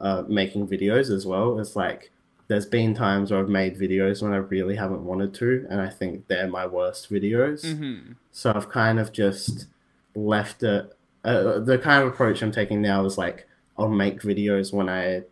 uh, 0.00 0.24
making 0.28 0.68
videos 0.68 1.10
as 1.10 1.26
well. 1.26 1.58
It's 1.58 1.76
like 1.76 2.10
there's 2.48 2.66
been 2.66 2.94
times 2.94 3.30
where 3.30 3.40
I've 3.40 3.48
made 3.48 3.78
videos 3.78 4.22
when 4.22 4.32
I 4.32 4.36
really 4.38 4.74
haven't 4.76 5.04
wanted 5.04 5.34
to, 5.34 5.66
and 5.70 5.80
I 5.80 5.88
think 5.88 6.26
they're 6.28 6.48
my 6.48 6.66
worst 6.66 7.10
videos. 7.10 7.76
hmm 7.76 8.12
So 8.32 8.52
I've 8.54 8.68
kind 8.70 8.98
of 8.98 9.12
just 9.12 9.66
left 10.14 10.62
it. 10.62 10.92
Uh, 11.24 11.58
the 11.60 11.78
kind 11.78 12.02
of 12.02 12.08
approach 12.08 12.42
I'm 12.42 12.52
taking 12.52 12.80
now 12.80 13.04
is 13.04 13.18
like 13.18 13.46
I'll 13.76 13.88
make 13.88 14.20
videos 14.22 14.72
when 14.72 14.88
I 14.88 15.22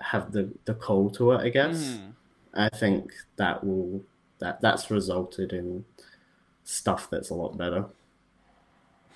have 0.00 0.32
the 0.32 0.50
the 0.66 0.74
call 0.74 1.10
to 1.10 1.32
it. 1.32 1.40
I 1.40 1.48
guess. 1.48 1.94
Mhm. 1.98 2.12
I 2.54 2.68
think 2.68 3.12
that 3.36 3.64
will 3.64 4.02
that 4.38 4.60
that's 4.60 4.90
resulted 4.90 5.52
in 5.52 5.84
stuff 6.64 7.08
that's 7.10 7.30
a 7.30 7.34
lot 7.34 7.56
better. 7.56 7.86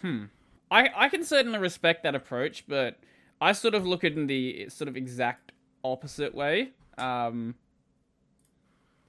Hmm. 0.01 0.25
I 0.71 0.89
I 0.97 1.09
can 1.09 1.23
certainly 1.23 1.59
respect 1.59 2.03
that 2.05 2.15
approach, 2.15 2.65
but 2.67 2.99
I 3.41 3.53
sort 3.53 3.75
of 3.75 3.87
look 3.87 4.05
at 4.05 4.13
it 4.13 4.19
in 4.19 4.27
the 4.27 4.69
sort 4.69 4.89
of 4.89 4.97
exact 4.97 5.53
opposite 5.85 6.35
way. 6.35 6.71
Um, 6.99 7.55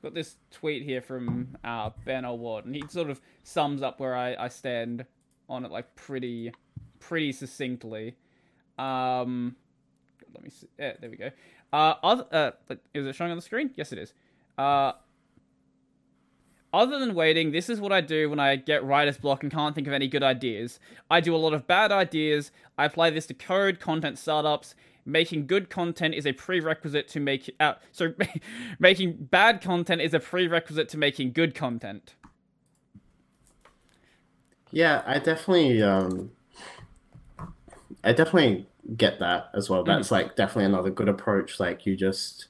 got 0.01 0.13
this 0.13 0.35
tweet 0.51 0.83
here 0.83 1.01
from 1.01 1.57
uh, 1.63 1.91
Ben 2.05 2.25
Awad, 2.25 2.65
and 2.65 2.75
he 2.75 2.83
sort 2.89 3.09
of 3.09 3.21
sums 3.43 3.81
up 3.81 3.99
where 3.99 4.15
I, 4.15 4.35
I 4.35 4.47
stand 4.49 5.05
on 5.49 5.65
it 5.65 5.71
like 5.71 5.95
pretty 5.95 6.51
pretty 6.99 7.31
succinctly. 7.31 8.15
Um, 8.77 9.55
let 10.33 10.43
me 10.43 10.49
see. 10.49 10.67
Yeah, 10.79 10.93
there 10.99 11.09
we 11.09 11.17
go. 11.17 11.31
Uh, 11.71 11.95
other, 12.03 12.25
uh, 12.31 12.75
is 12.93 13.05
it 13.05 13.15
showing 13.15 13.31
on 13.31 13.37
the 13.37 13.41
screen? 13.41 13.71
Yes, 13.75 13.91
it 13.91 13.99
is. 13.99 14.13
Uh, 14.57 14.93
other 16.73 16.97
than 16.97 17.13
waiting, 17.13 17.51
this 17.51 17.69
is 17.69 17.79
what 17.79 17.91
I 17.91 18.01
do 18.01 18.29
when 18.29 18.39
I 18.39 18.55
get 18.55 18.83
writer's 18.83 19.17
block 19.17 19.43
and 19.43 19.51
can't 19.51 19.75
think 19.75 19.85
of 19.85 19.93
any 19.93 20.07
good 20.07 20.23
ideas. 20.23 20.79
I 21.09 21.21
do 21.21 21.35
a 21.35 21.37
lot 21.37 21.53
of 21.53 21.67
bad 21.67 21.91
ideas. 21.91 22.51
I 22.77 22.85
apply 22.85 23.11
this 23.11 23.27
to 23.27 23.33
code, 23.33 23.79
content 23.79 24.17
startups. 24.17 24.73
Making 25.05 25.47
good 25.47 25.69
content 25.69 26.15
is 26.15 26.25
a 26.25 26.31
prerequisite 26.33 27.07
to 27.09 27.19
make. 27.19 27.53
Uh, 27.59 27.73
so, 27.91 28.13
making 28.79 29.13
bad 29.29 29.61
content 29.61 30.01
is 30.01 30.13
a 30.13 30.19
prerequisite 30.19 30.87
to 30.89 30.97
making 30.97 31.33
good 31.33 31.53
content. 31.55 32.15
Yeah, 34.71 35.03
I 35.05 35.19
definitely 35.19 35.81
um 35.83 36.31
I 38.03 38.11
definitely 38.13 38.65
get 38.97 39.19
that 39.19 39.49
as 39.53 39.69
well. 39.69 39.83
That's 39.83 40.11
like 40.11 40.35
definitely 40.35 40.65
another 40.65 40.89
good 40.89 41.09
approach. 41.09 41.59
Like 41.59 41.85
you 41.85 41.95
just 41.95 42.47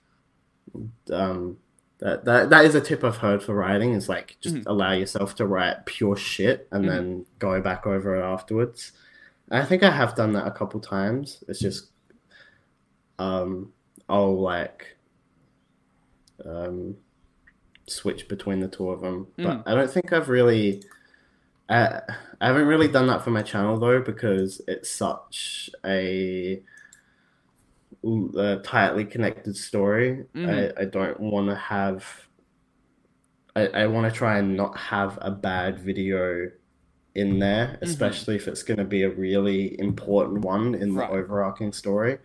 um 1.12 1.58
that 2.00 2.26
that, 2.26 2.50
that 2.50 2.66
is 2.66 2.76
a 2.76 2.82
tip 2.82 3.04
I've 3.04 3.18
heard 3.18 3.44
for 3.44 3.54
writing 3.54 3.94
is 3.94 4.10
like 4.10 4.38
just 4.42 4.56
Mhm. 4.56 4.64
allow 4.68 4.92
yourself 4.94 5.36
to 5.36 5.46
write 5.46 5.86
pure 5.86 6.16
shit 6.16 6.68
and 6.72 6.86
Mhm. 6.86 6.88
then 6.88 7.26
go 7.40 7.60
back 7.62 7.86
over 7.86 8.16
it 8.16 8.22
afterwards. 8.24 8.92
I 9.52 9.66
think 9.66 9.84
I 9.84 9.92
have 9.92 10.16
done 10.16 10.34
that 10.34 10.48
a 10.48 10.52
couple 10.52 10.80
times. 10.80 11.44
It's 11.48 11.60
just 11.60 11.90
um 13.20 13.72
I'll 14.10 14.40
like 14.40 14.98
um 16.46 16.98
switch 17.88 18.28
between 18.28 18.60
the 18.60 18.68
two 18.68 18.90
of 18.90 19.02
them. 19.02 19.28
But 19.38 19.58
Mm. 19.60 19.64
I 19.66 19.76
don't 19.76 19.90
think 19.90 20.14
I've 20.14 20.30
really 20.30 20.84
I, 21.70 22.02
I 22.42 22.48
haven't 22.48 22.68
really 22.68 22.88
done 22.88 23.08
that 23.08 23.24
for 23.24 23.32
my 23.32 23.42
channel 23.42 23.78
though 23.80 24.02
because 24.02 24.62
it's 24.68 24.90
such 24.92 25.70
a, 25.86 26.62
a 28.38 28.58
tightly 28.64 29.06
connected 29.06 29.56
story. 29.56 30.26
Mhm. 30.36 30.74
I, 30.78 30.82
I 30.82 30.86
don't 30.86 31.20
want 31.20 31.50
to 31.50 31.56
have. 31.56 32.28
I, 33.56 33.68
I 33.68 33.88
want 33.88 34.12
to 34.12 34.18
try 34.18 34.40
and 34.40 34.58
not 34.58 34.76
have 34.78 35.18
a 35.22 35.30
bad 35.32 35.80
video 35.80 36.52
in 37.16 37.38
there, 37.40 37.78
especially 37.82 38.36
if 38.36 38.48
it's 38.48 38.64
going 38.64 38.80
to 38.80 38.84
be 38.84 39.04
a 39.04 39.10
really 39.10 39.80
important 39.80 40.44
one 40.44 40.74
in 40.76 40.96
the 40.96 41.08
overarching 41.08 41.72
story. 41.72 42.18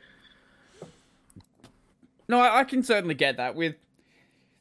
No, 2.28 2.38
I, 2.40 2.60
I 2.60 2.64
can 2.64 2.82
certainly 2.82 3.14
get 3.14 3.36
that. 3.38 3.54
With 3.54 3.76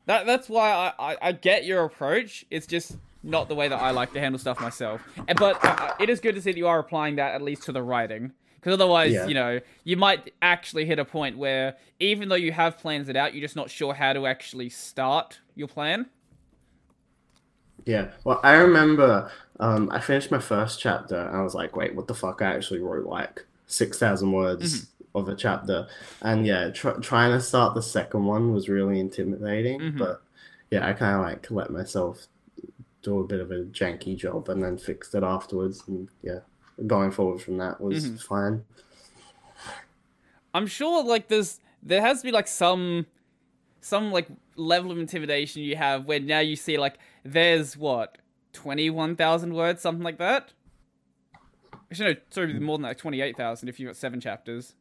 that, 0.06 0.26
that's 0.26 0.48
why 0.50 0.72
I, 0.72 1.12
I, 1.14 1.18
I 1.22 1.32
get 1.34 1.66
your 1.66 1.84
approach. 1.84 2.46
It's 2.50 2.66
just 2.66 2.98
not 3.24 3.50
the 3.50 3.56
way 3.56 3.68
that 3.68 3.82
I 3.82 3.92
like 3.92 4.14
to 4.14 4.20
handle 4.20 4.40
stuff 4.40 4.60
myself. 4.62 5.02
But 5.38 5.64
uh, 5.64 5.68
uh, 5.78 5.94
it 6.00 6.10
is 6.10 6.20
good 6.20 6.36
to 6.36 6.42
see 6.42 6.52
that 6.52 6.58
you 6.58 6.68
are 6.68 6.80
applying 6.80 7.18
that 7.18 7.36
at 7.36 7.42
least 7.42 7.64
to 7.64 7.72
the 7.74 7.84
writing. 7.84 8.32
Because 8.56 8.74
otherwise, 8.74 9.12
Yeah. 9.14 9.28
you 9.28 9.34
know, 9.34 9.60
you 9.84 9.98
might 9.98 10.34
actually 10.42 10.86
hit 10.86 10.98
a 10.98 11.06
point 11.06 11.38
where 11.38 11.76
even 12.00 12.30
though 12.30 12.36
you 12.36 12.52
have 12.54 12.78
plans 12.78 13.10
it 13.10 13.16
out, 13.16 13.34
you're 13.34 13.42
just 13.42 13.56
not 13.56 13.70
sure 13.70 13.94
how 13.94 14.14
to 14.14 14.26
actually 14.28 14.70
start 14.70 15.40
your 15.56 15.68
plan. 15.68 16.08
Yeah, 17.86 18.10
well, 18.26 18.40
I 18.44 18.54
remember 18.56 19.32
um, 19.60 19.90
I 19.92 20.00
finished 20.02 20.30
my 20.32 20.40
first 20.40 20.80
chapter 20.80 21.16
and 21.16 21.38
I 21.38 21.42
was 21.42 21.54
like, 21.56 21.76
wait, 21.76 21.96
what 21.96 22.08
the 22.08 22.14
fuck? 22.14 22.42
I 22.42 22.54
actually 22.56 22.80
wrote 22.80 23.06
like 23.06 23.46
6,000 23.68 24.32
words 24.32 24.88
of 25.18 25.28
a 25.30 25.36
chapter, 25.36 25.88
and 26.22 26.46
yeah, 26.46 26.70
tr- 26.72 27.00
trying 27.02 27.32
to 27.32 27.40
start 27.42 27.76
the 27.76 27.82
second 27.82 28.26
one 28.26 28.54
was 28.54 28.70
really 28.70 29.00
intimidating. 29.00 29.80
Mhm. 29.80 29.98
But 29.98 30.22
yeah, 30.72 30.88
I 30.88 30.94
kind 30.94 31.16
of 31.16 31.22
like 31.22 31.50
let 31.52 31.70
myself 31.72 32.28
do 33.02 33.20
a 33.20 33.28
bit 33.28 33.40
of 33.40 33.52
a 33.52 33.64
janky 33.66 34.16
job 34.18 34.50
and 34.50 34.62
then 34.64 34.78
fixed 34.78 35.16
it 35.16 35.24
afterwards, 35.24 35.84
and 35.88 36.10
yeah, 36.22 36.40
going 36.86 37.12
forward 37.12 37.42
from 37.42 37.58
that 37.58 37.80
was 37.82 38.10
Mhm. 38.10 38.22
fine. 38.24 38.66
I'm 40.54 40.68
sure 40.68 41.04
like 41.04 41.28
there's 41.28 41.60
there 41.84 42.02
has 42.02 42.22
to 42.22 42.26
be 42.26 42.32
like 42.32 42.48
some 42.48 43.06
some 43.82 44.12
like 44.12 44.28
level 44.56 44.92
of 44.92 44.98
intimidation 44.98 45.62
you 45.62 45.76
have 45.76 46.06
where 46.06 46.20
now 46.20 46.40
you 46.40 46.56
see 46.56 46.78
like 46.78 46.98
there's 47.24 47.78
what 47.78 48.18
twenty 48.54 48.90
one 48.90 49.16
thousand 49.16 49.54
words 49.54 49.82
something 49.82 50.04
like 50.04 50.18
that. 50.18 50.54
Actually, 51.92 52.16
no, 52.16 52.20
sorry, 52.32 52.54
more 52.60 52.78
than 52.78 52.84
that, 52.84 52.98
twenty 52.98 53.22
eight 53.22 53.38
thousand 53.38 53.70
if 53.70 53.80
you've 53.80 53.88
got 53.88 53.96
seven 53.96 54.20
chapters. 54.20 54.74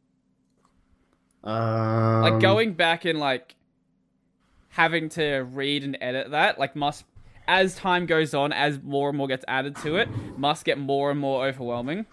Um, 1.47 2.21
Like 2.23 2.39
going 2.39 2.73
back 2.73 3.05
and 3.05 3.19
like 3.19 3.55
having 4.69 5.09
to 5.09 5.39
read 5.53 5.83
and 5.83 5.97
edit 6.01 6.31
that 6.31 6.59
like 6.59 6.75
must 6.75 7.05
as 7.47 7.73
time 7.75 8.05
goes 8.05 8.33
on 8.33 8.51
as 8.51 8.79
more 8.83 9.09
and 9.09 9.17
more 9.17 9.27
gets 9.27 9.45
added 9.47 9.75
to 9.77 9.95
it 9.95 10.09
must 10.37 10.65
get 10.65 10.77
more 10.77 11.09
and 11.09 11.19
more 11.19 11.47
overwhelming. 11.47 12.05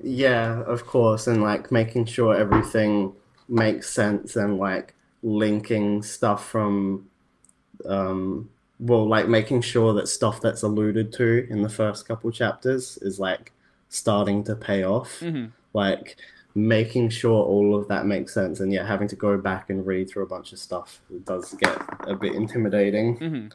Yeah, 0.00 0.62
of 0.62 0.86
course, 0.86 1.26
and 1.26 1.42
like 1.42 1.72
making 1.72 2.04
sure 2.06 2.34
everything 2.36 3.12
makes 3.48 3.90
sense 3.90 4.36
and 4.36 4.58
like 4.58 4.94
linking 5.22 6.02
stuff 6.02 6.46
from, 6.48 7.08
um, 7.84 8.48
well, 8.78 9.08
like 9.08 9.26
making 9.26 9.62
sure 9.62 9.92
that 9.94 10.06
stuff 10.06 10.40
that's 10.40 10.62
alluded 10.62 11.12
to 11.14 11.46
in 11.50 11.62
the 11.62 11.68
first 11.68 12.06
couple 12.06 12.30
chapters 12.30 12.98
is 12.98 13.18
like 13.18 13.52
starting 13.88 14.44
to 14.44 14.54
pay 14.54 14.84
off. 14.84 15.20
Mhm. 15.20 15.50
Like 15.72 16.16
making 16.56 17.10
sure 17.10 17.44
all 17.44 17.76
of 17.76 17.86
that 17.88 18.06
makes 18.06 18.32
sense, 18.32 18.60
and 18.60 18.72
yeah, 18.72 18.84
having 18.84 19.06
to 19.08 19.16
go 19.16 19.36
back 19.36 19.68
and 19.68 19.86
read 19.86 20.08
through 20.08 20.22
a 20.22 20.26
bunch 20.26 20.52
of 20.52 20.58
stuff 20.58 21.00
does 21.24 21.52
get 21.54 21.78
a 22.08 22.16
bit 22.16 22.34
intimidating. 22.34 23.18
Mhm. 23.18 23.52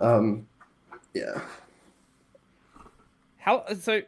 Um, 0.00 0.46
yeah. 1.14 1.40
How 3.38 3.64
so? 3.74 4.02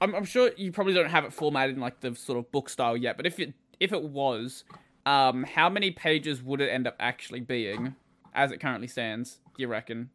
I'm, 0.00 0.14
I'm 0.14 0.24
sure 0.24 0.52
you 0.56 0.70
probably 0.70 0.94
don't 0.94 1.10
have 1.10 1.24
it 1.24 1.32
formatted 1.32 1.74
in 1.74 1.80
like 1.80 2.00
the 2.00 2.14
sort 2.14 2.38
of 2.38 2.50
book 2.52 2.68
style 2.68 2.96
yet, 2.96 3.16
but 3.16 3.26
if 3.26 3.40
it 3.40 3.52
if 3.80 3.92
it 3.92 4.02
was, 4.04 4.62
um, 5.04 5.42
how 5.42 5.68
many 5.68 5.90
pages 5.90 6.42
would 6.42 6.60
it 6.60 6.68
end 6.68 6.86
up 6.86 6.94
actually 7.00 7.40
being, 7.40 7.96
as 8.34 8.52
it 8.52 8.60
currently 8.60 8.86
stands? 8.86 9.40
Do 9.56 9.62
you 9.62 9.68
reckon? 9.68 10.10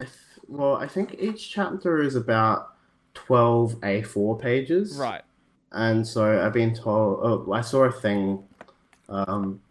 Well, 0.47 0.75
I 0.75 0.87
think 0.87 1.15
each 1.19 1.51
chapter 1.51 2.01
is 2.01 2.15
about 2.15 2.75
12 3.15 3.81
A4 3.81 4.39
pages. 4.39 4.97
Right. 4.97 5.23
And 5.71 6.05
so 6.05 6.43
I've 6.45 6.53
been 6.53 6.73
told, 6.73 7.19
oh, 7.23 7.51
I 7.51 7.61
saw 7.61 7.83
a 7.83 7.91
thing 7.91 8.43
um, 9.09 9.61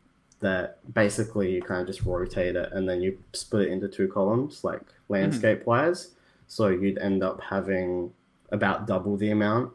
that 0.40 0.78
basically 0.94 1.52
you 1.54 1.62
kind 1.62 1.80
of 1.82 1.86
just 1.86 2.04
rotate 2.06 2.56
it 2.56 2.72
and 2.72 2.88
then 2.88 3.02
you 3.02 3.18
split 3.34 3.68
it 3.68 3.72
into 3.72 3.88
two 3.88 4.08
columns, 4.08 4.64
like 4.64 4.80
landscape 5.08 5.66
wise. 5.66 6.12
So 6.48 6.68
you'd 6.68 6.98
end 6.98 7.22
up 7.22 7.40
having 7.42 8.12
about 8.50 8.86
double 8.86 9.16
the 9.16 9.30
amount. 9.30 9.72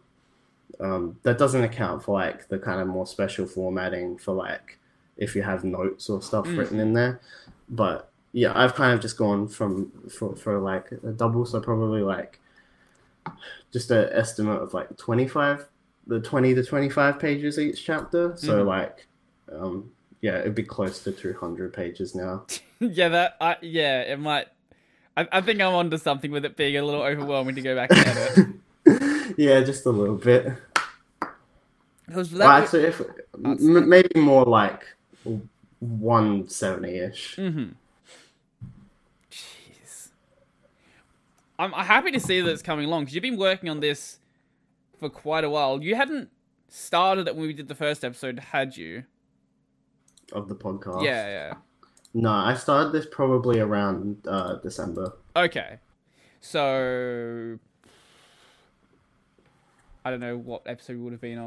Um, 0.79 1.17
that 1.23 1.37
doesn't 1.37 1.63
account 1.63 2.03
for 2.03 2.15
like 2.19 2.47
the 2.49 2.57
kind 2.59 2.81
of 2.81 2.87
more 2.87 3.05
special 3.05 3.45
formatting 3.45 4.17
for 4.17 4.33
like 4.33 4.77
if 5.17 5.35
you 5.35 5.41
have 5.43 5.63
notes 5.63 6.09
or 6.09 6.21
stuff 6.21 6.45
Mm. 6.45 6.57
written 6.57 6.79
in 6.79 6.93
there. 6.93 7.21
But 7.69 8.09
yeah, 8.33 8.51
I've 8.53 8.73
kind 8.75 8.93
of 8.93 8.99
just 8.99 9.17
gone 9.17 9.47
from 9.47 9.91
for, 10.09 10.35
for 10.35 10.59
like 10.59 10.91
a 10.91 11.11
double, 11.11 11.45
so 11.45 11.61
probably 11.61 12.01
like 12.01 12.39
just 13.71 13.91
an 13.91 14.09
estimate 14.11 14.61
of 14.61 14.73
like 14.73 14.97
25 14.97 15.65
the 16.07 16.19
20 16.19 16.53
to 16.55 16.63
25 16.63 17.17
pages 17.19 17.57
each 17.59 17.83
chapter 17.85 18.33
so 18.37 18.63
Mhm. 18.63 18.67
like 18.67 19.07
um 19.51 19.91
yeah 20.21 20.39
it'd 20.39 20.53
be 20.55 20.63
close 20.63 21.03
to 21.03 21.11
200 21.11 21.73
pages 21.73 22.13
now 22.15 22.45
yeah, 22.79 23.09
that. 23.09 23.37
I 23.41 23.55
yeah, 23.61 24.01
it 24.01 24.19
might. 24.19 24.47
I, 25.17 25.27
I 25.31 25.41
think 25.41 25.61
I'm 25.61 25.73
onto 25.73 25.97
something 25.97 26.29
with 26.31 26.43
it 26.45 26.57
being 26.57 26.75
a 26.77 26.83
little 26.83 27.01
overwhelming 27.01 27.55
to 27.55 27.61
go 27.61 27.73
back 27.75 27.89
and 27.91 27.99
edit. 28.87 29.35
yeah 29.37 29.61
just 29.61 29.85
a 29.85 29.89
little 29.89 30.15
bit 30.17 30.47
Because 32.05 32.31
well, 32.33 32.49
actually 32.49 32.83
if 32.83 33.01
m- 33.43 33.89
maybe 33.89 34.19
more 34.19 34.43
like 34.45 34.85
170ish 35.83 37.35
Mm-hmm. 37.37 37.69
Jeez. 39.31 40.09
I'm 41.57 41.73
I'm 41.73 41.85
happy 41.85 42.11
to 42.11 42.19
see 42.19 42.41
that 42.41 42.49
it's 42.51 42.61
coming 42.61 42.85
along 42.85 43.03
because 43.03 43.15
you've 43.15 43.21
been 43.21 43.37
working 43.37 43.69
on 43.69 43.79
this 43.79 44.19
for 44.99 45.09
quite 45.09 45.43
a 45.43 45.49
while. 45.49 45.81
You 45.81 45.95
hadn't 45.95 46.29
started 46.69 47.27
it 47.27 47.35
when 47.35 47.47
we 47.47 47.53
did 47.53 47.67
the 47.67 47.75
first 47.75 48.03
episode, 48.03 48.39
had 48.39 48.75
you? 48.77 49.03
of 50.33 50.49
the 50.49 50.55
podcast 50.55 51.03
Yeah, 51.03 51.27
yeah. 51.27 51.53
no 52.15 52.31
i 52.31 52.55
started 52.55 52.91
this 52.91 53.05
probably 53.11 53.59
around 53.59 54.17
uh 54.27 54.55
december 54.55 55.13
Okay. 55.35 55.77
So 56.41 57.59
I 60.03 60.09
don't 60.09 60.19
know 60.19 60.35
what 60.35 60.63
episode 60.65 60.93
we 60.97 61.03
would 61.03 61.13
have 61.13 61.21
been 61.21 61.37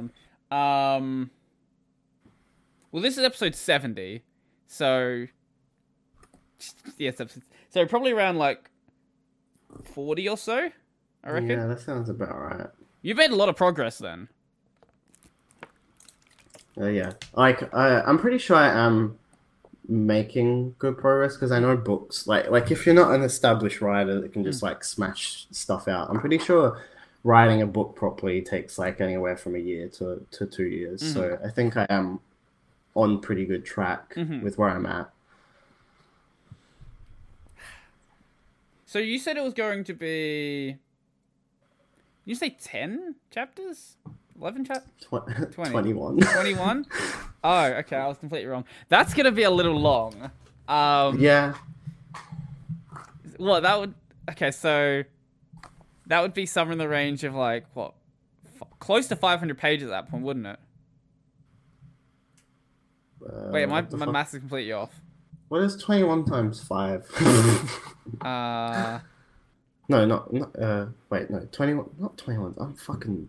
on. 0.53 0.57
Um 0.57 1.31
Well, 2.93 3.03
this 3.03 3.19
is 3.19 3.25
episode 3.25 3.57
70. 3.57 4.23
So 4.69 5.27
yes, 6.99 7.21
episode, 7.21 7.43
so 7.71 7.85
probably 7.87 8.13
around 8.13 8.37
like 8.39 8.71
40 9.95 10.29
or 10.29 10.37
so, 10.37 10.69
I 11.25 11.31
reckon. 11.31 11.49
yeah 11.51 11.67
that 11.67 11.81
sounds 11.81 12.09
about 12.09 12.39
right 12.39 12.67
You've 13.03 13.17
made 13.17 13.31
a 13.31 13.37
lot 13.37 13.49
of 13.49 13.57
progress 13.57 13.99
then. 13.99 14.29
Uh, 16.81 16.87
yeah, 16.87 17.13
like 17.35 17.73
I, 17.75 18.01
I'm 18.03 18.19
pretty 18.19 18.39
sure 18.39 18.57
I 18.57 18.69
am 18.69 19.19
making 19.89 20.75
good 20.79 20.97
progress 20.99 21.35
because 21.35 21.51
I 21.51 21.59
know 21.59 21.77
books. 21.77 22.27
Like, 22.27 22.51
like 22.51 22.71
if 22.71 22.87
you're 22.87 22.95
not 22.95 23.13
an 23.15 23.23
established 23.23 23.81
writer 23.81 24.21
that 24.21 24.33
can 24.33 24.45
just 24.45 24.63
like 24.63 24.85
smash 24.85 25.47
stuff 25.51 25.89
out, 25.89 26.09
I'm 26.11 26.21
pretty 26.21 26.39
sure 26.39 26.81
writing 27.25 27.63
a 27.63 27.67
book 27.67 27.97
properly 27.97 28.41
takes 28.43 28.79
like 28.79 29.01
anywhere 29.01 29.37
from 29.37 29.57
a 29.57 29.59
year 29.59 29.89
to 29.89 30.25
to 30.33 30.47
two 30.47 30.67
years. 30.67 31.03
So 31.15 31.39
I 31.45 31.51
think 31.51 31.77
I 31.77 31.87
am 31.91 32.21
on 32.95 33.21
pretty 33.21 33.45
good 33.45 33.65
track 33.65 34.15
Mhm. 34.15 34.43
with 34.43 34.57
where 34.59 34.69
I'm 34.71 34.87
at. 34.87 35.11
So 38.87 38.99
you 38.99 39.19
said 39.19 39.37
it 39.37 39.43
was 39.43 39.53
going 39.55 39.85
to 39.85 39.95
be 39.95 40.77
you 42.31 42.35
say 42.37 42.51
10 42.51 43.15
chapters? 43.31 43.97
11 44.41 44.65
chapters? 44.67 44.93
Tw- 45.01 45.53
20. 45.55 45.71
21. 45.71 46.19
21? 46.21 46.87
oh, 47.45 47.65
okay, 47.65 47.97
I 47.97 48.07
was 48.07 48.19
completely 48.19 48.47
wrong. 48.49 48.65
That's 48.89 49.15
going 49.15 49.25
to 49.27 49.33
be 49.33 49.43
a 49.45 49.51
little 49.51 49.79
long. 49.79 50.31
Um 50.69 51.19
yeah, 51.19 51.55
Well, 53.39 53.61
that 53.63 53.81
would. 53.81 53.95
Okay, 54.31 54.51
so 54.51 55.03
that 56.07 56.21
would 56.21 56.35
be 56.35 56.45
somewhere 56.45 56.73
in 56.73 56.79
the 56.79 56.89
range 56.89 57.25
of 57.25 57.35
like 57.35 57.65
what, 57.75 57.95
f- 58.61 58.69
close 58.79 59.09
to 59.09 59.17
500 59.17 59.57
pages 59.57 59.89
at 59.89 59.91
that 59.93 60.11
point, 60.11 60.25
wouldn't 60.25 60.47
it? 60.47 60.59
uh, 63.27 63.51
Wait, 63.51 63.67
my 63.67 63.81
my 63.93 64.07
maths 64.07 64.35
is 64.35 64.41
completely 64.41 64.73
off. 64.73 65.01
What 65.49 65.63
is 65.63 65.77
21 65.83 66.25
times 66.27 66.63
five? 66.63 67.07
Uh, 68.23 69.01
No, 69.89 70.05
not, 70.05 70.33
not 70.33 70.59
uh 70.59 70.87
wait, 71.11 71.31
no, 71.31 71.47
21 71.51 71.91
not 71.99 72.17
21. 72.19 72.55
I'm 72.59 72.75
fucking 72.75 73.29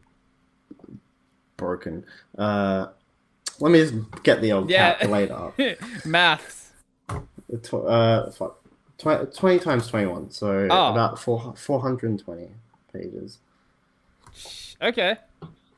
broken. 1.57 2.05
Uh 2.37 2.87
let 3.59 3.71
me 3.71 3.79
just 3.79 3.93
get 4.23 4.41
the 4.41 4.51
old 4.53 4.69
Yeah. 4.69 4.93
calculator 4.95 5.33
up. 5.33 5.59
maths. 6.05 6.71
Tw- 7.09 7.73
uh 7.73 8.31
fuck. 8.31 8.57
Tw- 8.97 9.33
20 9.33 9.59
times 9.59 9.87
21. 9.87 10.31
So 10.31 10.67
Oh. 10.69 10.91
about 10.91 11.19
4 11.19 11.53
420 11.55 12.49
pages. 12.93 13.39
Okay. 14.81 15.17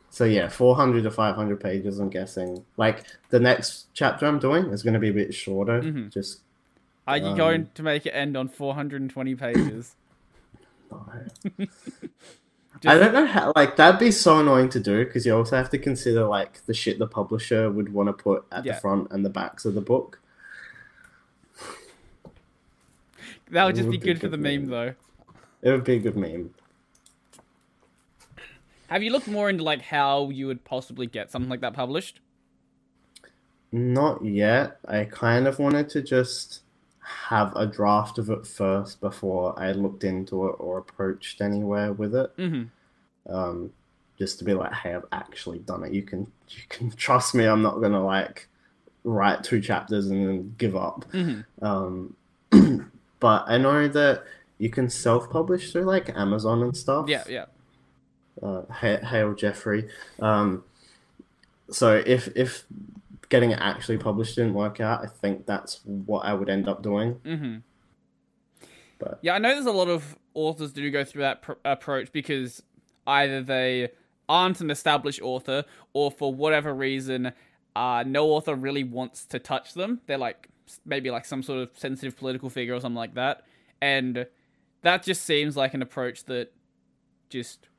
So 0.10 0.26
yeah, 0.26 0.50
400 0.50 1.04
to 1.04 1.12
500 1.12 1.60
pages 1.60 2.00
I'm 2.00 2.10
guessing. 2.10 2.66
Like 2.78 3.04
the 3.30 3.40
next 3.40 3.88
chapter 3.94 4.26
I'm 4.26 4.40
doing 4.40 4.66
is 4.66 4.84
going 4.84 4.94
to 4.96 5.00
be 5.00 5.10
a 5.10 5.14
bit 5.14 5.34
shorter. 5.34 5.82
Mhm. 5.82 6.12
Just 6.12 6.42
Are 7.08 7.18
you 7.18 7.28
Um, 7.28 7.38
going 7.38 7.70
to 7.76 7.84
make 7.84 8.06
it 8.06 8.12
end 8.12 8.36
on 8.38 8.48
420 8.48 9.36
pages? 9.36 9.96
I 12.86 12.98
don't 12.98 13.14
know 13.14 13.26
how. 13.26 13.52
Like 13.56 13.76
that'd 13.76 14.00
be 14.00 14.12
so 14.12 14.40
annoying 14.40 14.70
to 14.70 14.80
do 14.80 15.06
because 15.06 15.26
you 15.26 15.36
also 15.36 15.56
have 15.56 15.70
to 15.72 15.78
consider 15.78 16.26
like 16.26 16.66
the 16.66 16.74
shit 16.74 16.98
the 17.00 17.08
publisher 17.08 17.70
would 17.70 17.94
want 17.94 18.08
to 18.10 18.14
put 18.14 18.46
at 18.52 18.66
Yeah. 18.66 18.74
the 18.74 18.80
front 18.82 19.12
and 19.12 19.24
the 19.26 19.30
backs 19.30 19.66
of 19.66 19.74
the 19.76 19.82
book. 19.82 20.20
That 23.52 23.66
would 23.66 23.76
just 23.76 23.88
would 23.88 23.92
be 23.92 23.98
be 23.98 24.06
good 24.06 24.22
for 24.22 24.30
the 24.30 24.38
meme, 24.38 24.62
meme. 24.62 24.70
though. 24.70 24.94
It 25.62 25.72
would 25.72 25.84
be 25.84 25.96
a 25.96 26.00
good 26.00 26.16
meme. 26.16 26.52
Have 28.88 29.04
you 29.04 29.12
looked 29.12 29.28
more 29.28 29.50
into 29.50 29.64
like 29.64 29.82
how 29.82 30.30
you 30.30 30.48
would 30.48 30.64
possibly 30.64 31.06
get 31.06 31.32
something 31.32 31.50
like 31.50 31.62
that 31.62 31.74
published? 31.74 32.20
Not 33.72 34.24
yet. 34.26 34.80
I 34.88 35.06
kind 35.06 35.48
of 35.48 35.60
wanted 35.60 35.90
to 35.90 36.02
just 36.02 36.61
have 37.02 37.56
a 37.56 37.66
draft 37.66 38.18
of 38.18 38.30
it 38.30 38.46
first 38.46 39.02
before 39.02 39.58
I 39.60 39.72
looked 39.72 40.04
into 40.04 40.48
it 40.48 40.56
or 40.60 40.78
approached 40.78 41.42
anywhere 41.42 41.94
with 41.94 42.16
it. 42.16 42.36
Mm-hmm. 42.38 43.34
Um, 43.34 43.72
just 44.18 44.38
to 44.40 44.46
be 44.46 44.54
like, 44.54 44.72
hey, 44.72 44.94
I've 44.94 45.06
actually 45.12 45.60
done 45.60 45.84
it. 45.84 45.94
You 45.94 46.04
can 46.04 46.32
you 46.50 46.62
can 46.70 46.92
trust 46.96 47.34
me. 47.34 47.46
I'm 47.46 47.62
not 47.62 47.82
gonna 47.82 48.04
like 48.04 48.48
write 49.04 49.44
two 49.44 49.62
chapters 49.62 50.08
and 50.08 50.28
then 50.28 50.56
give 50.58 50.76
up. 50.76 51.06
Mm-hmm. 51.12 51.66
Um, 51.66 52.16
but 53.20 53.46
I 53.48 53.58
know 53.58 53.88
that 53.88 54.24
you 54.60 54.70
can 54.70 54.90
self-publish 54.90 55.72
through 55.72 55.84
like 55.84 56.16
Amazon 56.16 56.62
and 56.62 56.78
stuff. 56.78 57.10
Yeah, 57.10 57.24
yeah. 57.28 57.46
Uh, 58.42 58.64
Hail 58.72 59.34
Jeffrey. 59.34 59.88
Um, 60.20 60.64
so 61.72 62.04
if 62.06 62.28
if 62.36 62.66
getting 63.32 63.50
it 63.50 63.60
actually 63.60 63.98
published 63.98 64.36
didn't 64.36 64.54
work 64.54 64.80
out, 64.80 65.04
I 65.04 65.08
think 65.08 65.48
that's 65.48 65.82
what 65.86 66.20
I 66.26 66.34
would 66.34 66.50
end 66.50 66.68
up 66.68 66.84
doing. 66.84 67.16
Mm-hmm. 67.26 67.58
But- 69.00 69.18
yeah, 69.24 69.34
I 69.34 69.40
know 69.40 69.50
there's 69.50 69.66
a 69.66 69.72
lot 69.72 69.88
of 69.88 70.16
authors 70.36 70.72
do 70.72 70.90
go 70.92 71.04
through 71.04 71.24
that 71.24 71.42
pr- 71.42 71.54
approach 71.66 72.12
because 72.12 72.62
either 73.08 73.42
they 73.42 73.90
aren't 74.30 74.62
an 74.62 74.70
established 74.70 75.22
author 75.22 75.66
or 75.94 76.12
for 76.12 76.34
whatever 76.34 76.74
reason, 76.74 77.32
uh, 77.76 78.04
no 78.06 78.30
author 78.30 78.54
really 78.54 78.84
wants 78.84 79.26
to 79.26 79.40
touch 79.40 79.74
them. 79.74 80.02
They're 80.06 80.18
like 80.20 80.50
maybe 80.86 81.10
like 81.10 81.26
some 81.26 81.42
sort 81.42 81.60
of 81.60 81.72
sensitive 81.74 82.16
political 82.16 82.50
figure 82.50 82.76
or 82.76 82.80
something 82.80 82.96
like 82.96 83.16
that, 83.16 83.44
and 83.82 84.28
that 84.84 85.04
just 85.04 85.24
seems 85.26 85.58
like 85.58 85.74
an 85.74 85.82
approach 85.82 86.26
that 86.26 86.54
just 87.30 87.70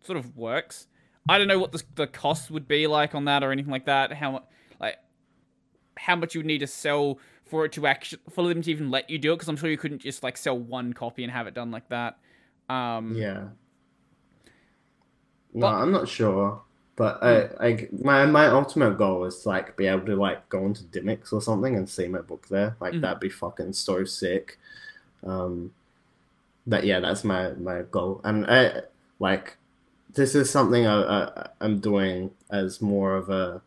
sort 0.00 0.18
of 0.18 0.36
works. 0.36 0.86
I 1.28 1.38
don't 1.38 1.48
know 1.48 1.58
what 1.58 1.72
the 1.72 1.82
the 1.94 2.06
cost 2.06 2.50
would 2.50 2.66
be 2.66 2.86
like 2.86 3.14
on 3.14 3.26
that 3.26 3.44
or 3.44 3.52
anything 3.52 3.70
like 3.70 3.86
that. 3.86 4.12
How 4.14 4.42
how 5.96 6.16
much 6.16 6.34
you 6.34 6.40
would 6.40 6.46
need 6.46 6.58
to 6.58 6.66
sell 6.66 7.18
for 7.44 7.64
it 7.66 7.72
to 7.72 7.86
actually 7.86 8.22
for 8.30 8.48
them 8.48 8.62
to 8.62 8.70
even 8.70 8.90
let 8.90 9.10
you 9.10 9.18
do 9.18 9.32
it 9.32 9.36
because 9.36 9.48
I'm 9.48 9.56
sure 9.56 9.68
you 9.70 9.76
couldn't 9.76 9.98
just 10.00 10.22
like 10.22 10.36
sell 10.36 10.58
one 10.58 10.92
copy 10.92 11.22
and 11.22 11.32
have 11.32 11.46
it 11.46 11.54
done 11.54 11.70
like 11.70 11.88
that. 11.90 12.18
Um, 12.70 13.14
Yeah. 13.14 13.48
No, 15.54 15.60
But- 15.66 15.74
I'm 15.74 15.92
not 15.92 16.08
sure. 16.08 16.62
But 16.94 17.22
I, 17.22 17.48
I, 17.58 17.88
my 18.02 18.26
my 18.26 18.46
ultimate 18.48 18.98
goal 18.98 19.24
is 19.24 19.38
to 19.40 19.48
like 19.48 19.76
be 19.78 19.86
able 19.86 20.04
to 20.06 20.14
like 20.14 20.46
go 20.50 20.64
into 20.66 20.84
Dymocks 20.84 21.32
or 21.32 21.40
something 21.40 21.74
and 21.74 21.88
see 21.88 22.06
my 22.06 22.20
book 22.20 22.46
there. 22.48 22.76
Like 22.80 22.92
Mhm. 22.92 23.00
that'd 23.00 23.18
be 23.20 23.30
fucking 23.30 23.72
so 23.72 24.04
sick. 24.04 24.58
Um, 25.24 25.72
that 26.66 26.84
yeah, 26.84 27.00
that's 27.00 27.24
my 27.24 27.52
my 27.54 27.82
goal. 27.90 28.20
And 28.24 28.44
I 28.46 28.82
like 29.18 29.56
this 30.12 30.34
is 30.34 30.50
something 30.50 30.86
I, 30.86 31.02
I 31.02 31.48
I'm 31.62 31.80
doing 31.80 32.30
as 32.50 32.82
more 32.82 33.16
of 33.16 33.30
a, 33.30 33.62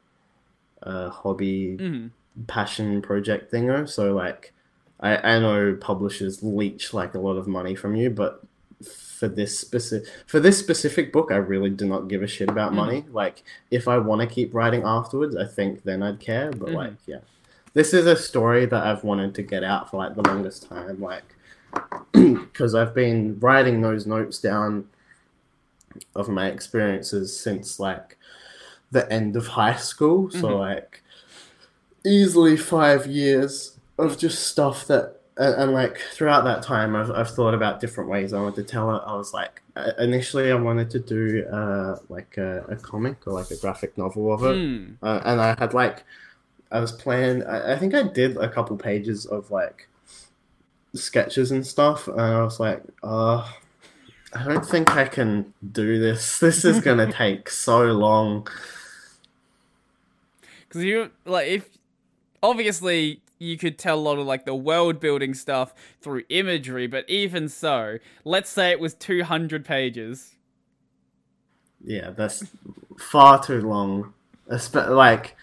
a 0.85 1.09
hobby 1.09 1.77
mhm. 1.79 2.11
passion 2.47 3.01
project 3.01 3.51
thinger. 3.51 3.87
So 3.89 4.13
like, 4.13 4.53
I 4.99 5.35
I 5.35 5.39
know 5.39 5.75
publishers 5.79 6.41
leech 6.43 6.93
like 6.93 7.15
a 7.15 7.19
lot 7.19 7.37
of 7.37 7.47
money 7.47 7.75
from 7.75 7.95
you, 7.95 8.09
but 8.09 8.43
for 8.83 9.27
this 9.29 9.57
specific 9.57 10.07
for 10.27 10.39
this 10.39 10.59
specific 10.59 11.11
book, 11.13 11.31
I 11.31 11.37
really 11.37 11.69
do 11.69 11.85
not 11.85 12.07
give 12.07 12.21
a 12.21 12.27
shit 12.27 12.49
about 12.49 12.71
Mhm. 12.71 12.75
money. 12.75 13.05
Like, 13.11 13.43
if 13.71 13.87
I 13.87 13.97
want 13.97 14.21
to 14.21 14.27
keep 14.27 14.53
writing 14.53 14.83
afterwards, 14.83 15.35
I 15.35 15.45
think 15.45 15.83
then 15.83 16.03
I'd 16.03 16.19
care. 16.19 16.51
But 16.51 16.69
Mhm. 16.69 16.75
like, 16.75 16.93
yeah, 17.07 17.19
this 17.73 17.93
is 17.93 18.05
a 18.05 18.15
story 18.15 18.65
that 18.65 18.83
I've 18.85 19.03
wanted 19.03 19.33
to 19.35 19.41
get 19.43 19.63
out 19.63 19.89
for 19.89 19.97
like 19.97 20.15
the 20.15 20.21
longest 20.27 20.67
time. 20.69 21.01
Like, 21.01 21.35
because 22.13 22.75
I've 22.75 22.93
been 22.93 23.37
writing 23.39 23.81
those 23.81 24.05
notes 24.05 24.39
down 24.39 24.87
of 26.13 26.27
my 26.27 26.47
experiences 26.47 27.37
since 27.39 27.79
like 27.79 28.17
the 28.97 29.05
end 29.19 29.35
of 29.35 29.45
high 29.61 29.75
school. 29.91 30.19
So 30.31 30.47
Mhm. 30.49 30.59
like 30.69 30.91
easily 32.03 32.55
five 32.57 33.01
years 33.07 33.53
of 33.97 34.17
just 34.17 34.47
stuff 34.51 34.77
that 34.87 35.05
and, 35.37 35.53
and 35.61 35.71
like 35.81 35.97
throughout 36.15 36.43
that 36.45 36.61
time 36.63 36.95
I've, 36.95 37.11
I've 37.19 37.29
thought 37.37 37.53
about 37.59 37.79
different 37.83 38.09
ways 38.09 38.31
I 38.31 38.39
wanted 38.41 38.55
to 38.63 38.71
tell 38.75 38.87
it. 38.95 39.01
I 39.05 39.15
was 39.21 39.33
like 39.33 39.61
initially 39.99 40.47
I 40.51 40.55
wanted 40.69 40.89
to 40.95 40.99
do 41.15 41.45
uh 41.59 41.97
like 42.15 42.37
a, 42.37 42.51
a 42.69 42.75
comic 42.77 43.17
or 43.27 43.33
like 43.33 43.51
a 43.51 43.57
graphic 43.63 43.97
novel 43.97 44.23
of 44.35 44.41
it. 44.51 44.57
Hmm. 44.57 44.83
Uh, 45.07 45.19
and 45.29 45.37
I 45.41 45.49
had 45.59 45.73
like, 45.73 45.97
I 46.71 46.79
was 46.79 46.91
playing. 47.03 47.43
I, 47.43 47.73
I 47.73 47.75
think 47.79 47.93
I 47.93 48.03
did 48.03 48.31
a 48.37 48.49
couple 48.55 48.75
pages 48.77 49.25
of 49.25 49.51
like 49.51 49.87
sketches 50.93 51.51
and 51.51 51.65
stuff, 51.65 52.07
and 52.07 52.21
I 52.21 52.41
was 52.43 52.59
like, 52.59 52.81
uh, 53.03 53.39
I 54.33 54.43
don't 54.49 54.65
think 54.65 54.95
I 54.95 55.05
can 55.17 55.53
do 55.81 55.99
this. 55.99 56.39
This 56.45 56.63
is 56.65 56.79
gonna 56.81 57.11
take 57.23 57.49
so 57.49 57.77
long. 58.07 58.47
Because 60.75 60.85
you 60.85 61.11
like 61.23 61.47
if 61.47 61.69
obviously 62.43 63.21
you 63.39 63.57
could 63.57 63.79
tell 63.79 63.97
a 63.97 64.01
lot 64.01 64.19
of 64.19 64.25
like 64.27 64.43
the 64.43 64.53
world 64.53 64.99
building 64.99 65.33
stuff 65.33 65.73
through 66.01 66.23
imagery, 66.27 66.85
but 66.85 67.09
even 67.09 67.47
so, 67.47 67.99
let's 68.25 68.49
say 68.49 68.71
it 68.71 68.79
was 68.81 68.93
200 68.93 69.63
pages. 69.63 70.35
Yeah, 71.81 72.09
that's 72.09 72.43
far 72.97 73.41
too 73.41 73.61
long. 73.61 74.13
Espe- 74.51 74.89
like, 74.89 75.37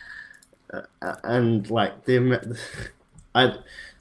uh, 0.71 0.83
and 1.25 1.71
like 1.71 2.05
the, 2.05 2.59
I, 3.35 3.57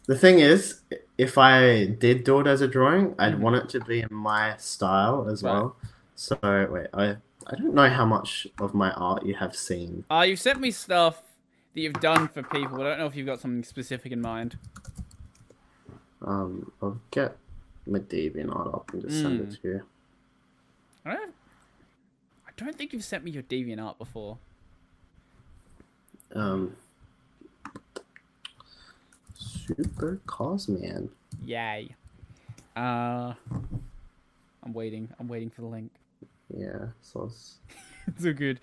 the 0.07 0.17
thing 0.17 0.39
is, 0.39 0.81
if 1.17 1.37
I 1.37 1.85
did 1.85 2.25
do 2.25 2.41
it 2.41 2.47
as 2.47 2.59
a 2.59 2.67
drawing, 2.67 3.15
I'd 3.17 3.39
want 3.39 3.55
it 3.55 3.69
to 3.69 3.79
be 3.79 4.01
in 4.01 4.09
my 4.11 4.57
style 4.57 5.29
as 5.29 5.43
Right. 5.43 5.53
well. 5.53 5.77
So 6.15 6.37
wait, 6.43 6.87
I 6.93 7.17
I 7.51 7.55
don't 7.55 7.73
know 7.73 7.89
how 7.89 8.05
much 8.05 8.47
of 8.59 8.73
my 8.73 8.91
art 8.91 9.25
you 9.25 9.35
have 9.35 9.55
seen. 9.55 10.05
Uh, 10.09 10.21
you've 10.27 10.39
sent 10.39 10.59
me 10.61 10.71
stuff 10.71 11.21
that 11.73 11.81
you've 11.81 11.99
done 11.99 12.27
for 12.29 12.43
people. 12.43 12.79
I 12.81 12.83
don't 12.89 12.99
know 12.99 13.07
if 13.07 13.15
you've 13.15 13.25
got 13.25 13.39
something 13.41 13.63
specific 13.63 14.11
in 14.11 14.21
mind. 14.21 14.57
Um, 16.21 16.71
I'll 16.81 16.99
get 17.11 17.35
my 17.85 17.99
DeviantArt 17.99 18.73
up 18.73 18.91
and 18.93 19.01
just 19.01 19.21
send 19.21 19.39
Mm. 19.41 19.51
it 19.53 19.61
to 19.61 19.67
you. 19.67 19.81
I 21.05 21.13
don't. 21.15 21.33
I 22.47 22.51
don't 22.65 22.77
think 22.77 22.93
you've 22.93 23.03
sent 23.03 23.23
me 23.23 23.31
your 23.31 23.43
DeviantArt 23.43 23.97
before. 23.97 24.37
Um, 26.35 26.75
Super 29.35 30.19
Cosman. 30.27 31.09
Yay. 31.43 31.95
Uh, 32.77 33.33
I'm 34.63 34.73
waiting. 34.73 35.09
I'm 35.19 35.27
waiting 35.27 35.49
for 35.49 35.61
the 35.61 35.67
link. 35.67 35.91
Yeah, 36.57 36.87
so 37.01 37.25
it's, 37.25 37.59
so 38.19 38.33
good. 38.33 38.59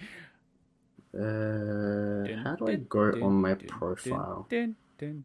uh, 1.14 2.42
how 2.44 2.56
do 2.56 2.68
I 2.68 2.76
go 2.76 3.12
on 3.22 3.34
my 3.34 3.54
profile? 3.54 4.46
Dun, 4.50 4.76
dun, 4.98 5.24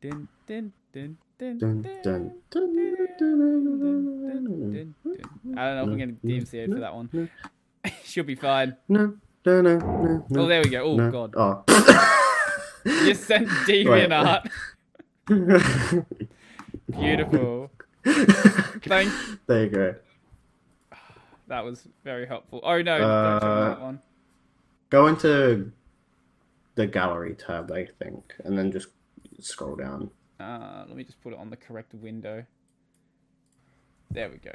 dun, 0.00 0.28
dun, 0.46 0.72
dun, 0.92 1.16
dun, 1.38 1.58
Dun, 1.58 1.58
dun, 1.58 1.82
dun, 2.02 2.32
dun, 2.50 2.74
dun, 2.78 3.18
dun, 3.18 3.34
dun, 4.72 4.94
dun. 5.04 5.56
I 5.58 5.66
don't 5.66 5.76
know 5.76 5.82
if 5.82 5.88
I'm 5.88 5.98
going 5.98 6.16
to 6.16 6.26
DMCA 6.26 6.72
for 6.72 6.80
that 6.80 6.94
one. 6.94 7.30
She'll 8.04 8.24
be 8.24 8.34
fine. 8.34 8.74
No, 8.88 9.16
no, 9.44 9.60
no, 9.60 9.76
no, 9.78 10.24
no. 10.30 10.42
Oh, 10.42 10.46
there 10.46 10.62
we 10.62 10.70
go. 10.70 10.82
Oh, 10.82 10.96
no. 10.96 11.10
God. 11.10 11.34
Oh. 11.36 11.64
You 12.86 13.06
just 13.06 13.24
sent 13.24 13.48
DeviantArt. 13.48 14.48
Beautiful. 16.90 17.70
Thank 18.04 19.12
there 19.46 19.64
you 19.64 19.70
go. 19.70 19.94
That 21.48 21.64
was 21.64 21.86
very 22.04 22.26
helpful. 22.26 22.60
Oh, 22.62 22.80
no. 22.82 22.98
don't 22.98 23.40
show 23.40 23.46
me 23.46 23.52
Uh, 23.52 23.68
that 23.68 23.80
one. 23.80 24.00
Go 24.90 25.06
into 25.06 25.72
the 26.74 26.86
gallery 26.86 27.34
tab, 27.34 27.70
I 27.72 27.86
think, 27.98 28.34
and 28.44 28.56
then 28.58 28.70
just 28.72 28.88
scroll 29.40 29.76
down. 29.76 30.10
Uh, 30.40 30.84
let 30.86 30.96
me 30.96 31.04
just 31.04 31.20
put 31.22 31.32
it 31.32 31.38
on 31.38 31.50
the 31.50 31.56
correct 31.56 31.94
window. 31.94 32.44
There 34.10 34.30
we 34.30 34.36
go. 34.38 34.52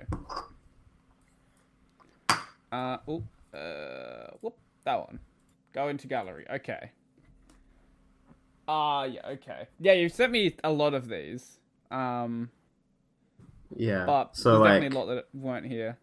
Uh, 2.72 2.98
oh, 3.08 3.24
uh, 3.58 4.32
whoop, 4.42 4.58
that 4.86 4.96
one. 5.00 5.20
Go 5.74 5.88
into 5.90 6.08
gallery. 6.08 6.46
Okay. 6.50 6.92
Ah, 8.68 9.04
yeah, 9.06 9.22
okay. 9.28 9.68
Yeah, 9.80 9.94
you've 9.94 10.14
sent 10.14 10.32
me 10.32 10.56
a 10.64 10.72
lot 10.72 10.94
of 10.94 11.08
these. 11.10 11.60
Um, 11.90 12.50
Yeah. 13.76 14.06
but 14.06 14.36
so 14.38 14.52
there's 14.52 14.60
like, 14.62 14.70
definitely 14.82 14.98
a 14.98 15.00
lot 15.00 15.16
that 15.16 15.26
weren't 15.34 15.66
here. 15.66 15.98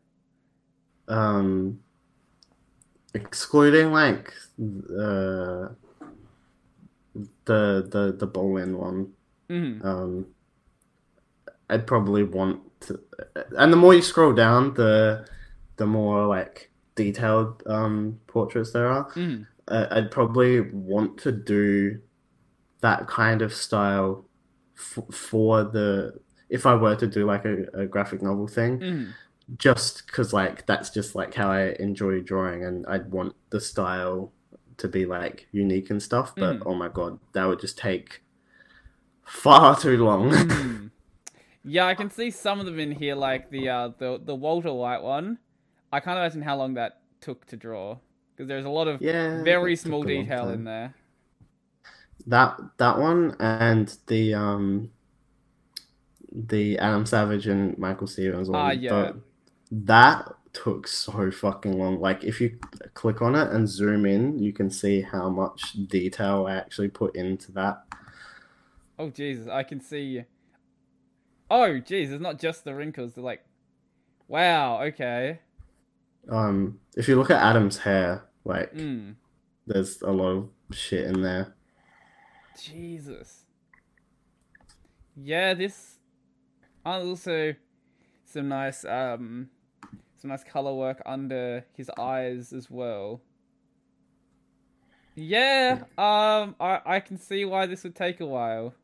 Um, 1.09 1.80
excluding 3.14 3.93
like 3.93 4.32
uh, 4.59 5.68
the 7.44 7.86
the 7.90 8.14
the 8.18 8.26
Bolin 8.26 8.76
one, 8.76 9.12
hmm 9.48 9.80
um, 9.86 10.26
I'd 11.70 11.86
probably 11.86 12.22
want 12.24 12.60
to, 12.82 13.01
and 13.56 13.72
the 13.72 13.76
more 13.76 13.94
you 13.94 14.02
scroll 14.02 14.32
down, 14.32 14.74
the 14.74 15.26
the 15.76 15.86
more 15.86 16.26
like 16.26 16.70
detailed 16.94 17.62
um 17.66 18.18
portraits 18.26 18.72
there 18.72 18.89
are. 18.89 19.10
hmm 19.12 19.43
uh, 19.68 19.86
I'd 19.90 20.10
probably 20.10 20.60
want 20.62 21.18
to 21.18 21.32
do 21.32 22.01
that 22.80 23.06
kind 23.06 23.43
of 23.43 23.52
style 23.52 24.24
f- 24.76 25.14
for 25.14 25.64
the 25.64 26.18
if 26.48 26.64
I 26.64 26.74
were 26.74 26.97
to 26.97 27.06
do 27.06 27.26
like 27.26 27.44
a, 27.44 27.64
a 27.74 27.86
graphic 27.86 28.22
novel 28.22 28.47
thing, 28.48 28.80
hmm 28.80 29.05
just 29.56 30.06
because 30.06 30.32
like 30.32 30.66
that's 30.66 30.90
just 30.90 31.14
like 31.14 31.34
how 31.34 31.50
I 31.50 31.70
enjoy 31.80 32.20
drawing, 32.20 32.64
and 32.64 32.86
I'd 32.86 33.10
want 33.10 33.34
the 33.50 33.60
style 33.60 34.32
to 34.78 34.88
be 34.88 35.06
like 35.06 35.46
unique 35.52 35.90
and 35.90 36.02
stuff. 36.02 36.34
But 36.38 36.60
Mm. 36.60 36.66
oh 36.66 36.74
my 36.74 36.88
god, 36.88 37.18
that 37.32 37.44
would 37.46 37.60
just 37.60 37.78
take 37.78 38.22
far 39.24 39.76
too 39.80 39.96
long. 40.04 40.32
Hmm. 40.32 40.88
Yeah, 41.64 41.86
I 41.86 41.94
can 41.94 42.10
see 42.10 42.30
some 42.30 42.60
of 42.60 42.66
them 42.66 42.78
in 42.78 42.92
here, 42.92 43.14
like 43.14 43.50
the 43.50 43.68
uh, 43.68 43.88
the 43.98 44.18
the 44.22 44.34
Walter 44.34 44.72
White 44.72 45.02
one. 45.02 45.38
I 45.92 46.00
can't 46.00 46.18
imagine 46.18 46.42
how 46.42 46.56
long 46.56 46.74
that 46.74 47.02
took 47.20 47.46
to 47.46 47.56
draw 47.56 47.98
because 48.34 48.48
there's 48.48 48.64
a 48.64 48.70
lot 48.70 48.88
of 48.88 49.00
Yeah, 49.00 49.42
very 49.44 49.76
small 49.76 50.04
detail 50.04 50.50
in 50.50 50.64
there. 50.64 50.94
That 52.26 52.58
that 52.78 52.98
one 52.98 53.36
and 53.40 53.96
the 54.06 54.34
um 54.34 54.90
the 56.32 56.78
Adam 56.78 57.06
Savage 57.06 57.46
and 57.46 57.76
Michael 57.78 58.06
Stevens 58.06 58.48
one. 58.48 58.58
Ah, 58.58 58.70
yeah. 58.72 59.12
That 59.70 60.34
took 60.52 60.88
so 60.88 61.30
fucking 61.30 61.78
long. 61.78 62.00
Like 62.00 62.24
if 62.24 62.40
you 62.40 62.58
click 62.94 63.22
on 63.22 63.34
it 63.34 63.50
and 63.52 63.68
zoom 63.68 64.06
in, 64.06 64.38
you 64.38 64.52
can 64.52 64.70
see 64.70 65.02
how 65.02 65.28
much 65.28 65.74
detail 65.88 66.46
I 66.48 66.56
actually 66.56 66.88
put 66.88 67.14
into 67.14 67.52
that. 67.52 67.84
Oh 68.98 69.10
Jesus, 69.10 69.46
I 69.48 69.62
can 69.62 69.80
see. 69.80 70.24
Oh 71.50 71.80
jeez, 71.80 72.10
it's 72.10 72.22
not 72.22 72.38
just 72.38 72.64
the 72.64 72.74
wrinkles. 72.74 73.14
They're 73.14 73.24
like, 73.24 73.44
wow, 74.26 74.82
okay. 74.84 75.40
Um, 76.28 76.80
if 76.96 77.08
you 77.08 77.16
look 77.16 77.30
at 77.30 77.42
Adam's 77.42 77.78
hair, 77.78 78.24
like 78.44 78.72
Mm. 78.74 79.14
there's 79.66 80.02
a 80.02 80.10
lot 80.10 80.30
of 80.30 80.48
shit 80.72 81.06
in 81.06 81.22
there. 81.22 81.54
Jesus. 82.60 83.44
Yeah, 85.16 85.54
this. 85.54 85.98
And 86.84 87.08
also, 87.08 87.54
some 88.24 88.48
nice 88.48 88.84
um, 88.84 89.50
some 90.18 90.30
nice 90.30 90.44
color 90.44 90.74
work 90.74 91.02
under 91.06 91.64
his 91.74 91.90
eyes 91.98 92.52
as 92.52 92.70
well. 92.70 93.22
Yeah, 95.14 95.80
um, 95.98 96.54
I 96.60 96.80
I 96.86 97.00
can 97.00 97.18
see 97.18 97.44
why 97.44 97.66
this 97.66 97.82
would 97.84 97.96
take 97.96 98.20
a 98.20 98.26
while. 98.26 98.74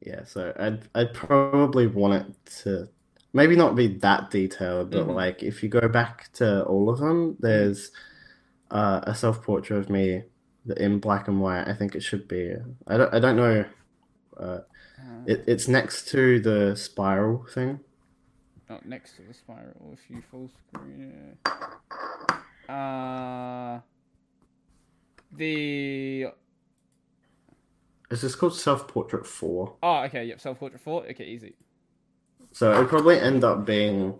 Yeah, 0.00 0.24
so 0.24 0.52
I'd 0.58 0.88
I'd 0.94 1.14
probably 1.14 1.86
want 1.86 2.14
it 2.28 2.46
to 2.62 2.88
maybe 3.32 3.56
not 3.56 3.74
be 3.76 3.86
that 3.98 4.30
detailed, 4.30 4.90
but 4.90 5.08
Mhm. 5.08 5.14
like 5.14 5.42
if 5.42 5.62
you 5.62 5.68
go 5.68 5.88
back 5.88 6.30
to 6.34 6.64
all 6.64 6.90
of 6.90 6.98
them, 6.98 7.36
there's 7.40 7.90
uh, 8.70 9.02
a 9.04 9.14
self 9.14 9.42
portrait 9.42 9.78
of 9.78 9.90
me 9.90 10.24
in 10.78 11.00
black 11.00 11.28
and 11.28 11.40
white. 11.40 11.68
I 11.68 11.74
think 11.74 11.94
it 11.96 12.02
should 12.02 12.28
be. 12.28 12.54
I 12.86 12.96
don't 12.98 13.14
I 13.14 13.20
don't 13.20 13.36
know. 13.36 13.66
Uh, 14.38 14.60
Uh, 14.98 15.26
it, 15.26 15.44
it's 15.48 15.68
next 15.68 16.08
to 16.10 16.40
the 16.40 16.76
spiral 16.76 17.46
thing. 17.54 17.80
Oh, 18.70 18.78
next 18.84 19.16
to 19.16 19.22
the 19.22 19.34
spiral, 19.34 19.92
if 19.92 20.00
you 20.08 20.22
full 20.30 20.50
screen. 20.72 21.36
yeah. 22.68 23.74
Uh, 23.76 23.80
the 25.36 26.26
Is 28.10 28.22
this 28.22 28.34
called 28.34 28.56
self 28.56 28.88
portrait 28.88 29.26
four? 29.26 29.76
oh, 29.82 30.02
okay, 30.04 30.24
yep, 30.24 30.40
self 30.40 30.58
portrait 30.58 30.80
four. 30.80 31.04
Okay, 31.08 31.24
easy. 31.24 31.54
So 32.52 32.72
it'd 32.72 32.88
probably 32.88 33.18
end 33.18 33.42
up 33.44 33.64
being 33.66 34.14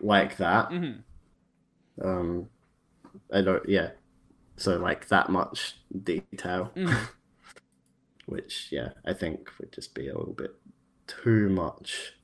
like 0.00 0.36
that. 0.38 0.68
hmm 0.68 0.92
Um, 2.02 2.48
I 3.32 3.40
don't. 3.42 3.66
Yeah. 3.68 3.90
So 4.56 4.76
like 4.76 5.08
that 5.08 5.30
much 5.30 5.76
detail. 6.04 6.72
Mhm. 6.76 7.08
which 8.26 8.68
yeah, 8.72 8.88
I 9.06 9.12
think 9.12 9.50
would 9.60 9.72
just 9.72 9.94
be 9.94 10.08
a 10.08 10.18
little 10.18 10.32
bit 10.34 10.54
too 11.06 11.48
much. 11.48 12.14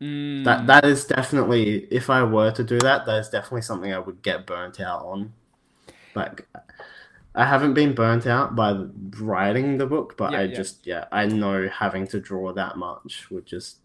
Mm. 0.00 0.44
That 0.44 0.66
that 0.66 0.84
is 0.84 1.04
definitely 1.04 1.86
if 1.90 2.10
I 2.10 2.22
were 2.24 2.50
to 2.52 2.64
do 2.64 2.78
that, 2.80 3.06
that 3.06 3.18
is 3.18 3.28
definitely 3.28 3.62
something 3.62 3.92
I 3.92 3.98
would 3.98 4.22
get 4.22 4.46
burnt 4.46 4.80
out 4.80 5.04
on. 5.04 5.32
Like 6.14 6.46
I 7.34 7.44
haven't 7.46 7.74
been 7.74 7.94
burnt 7.94 8.26
out 8.26 8.54
by 8.54 8.72
writing 9.18 9.78
the 9.78 9.86
book, 9.86 10.16
but 10.16 10.32
Yeah, 10.32 10.38
I 10.38 10.42
yeah. 10.44 10.54
just 10.54 10.86
yeah, 10.86 11.04
I 11.12 11.26
know 11.26 11.68
having 11.68 12.06
to 12.08 12.20
draw 12.20 12.52
that 12.52 12.76
much 12.76 13.30
would 13.30 13.46
just 13.46 13.78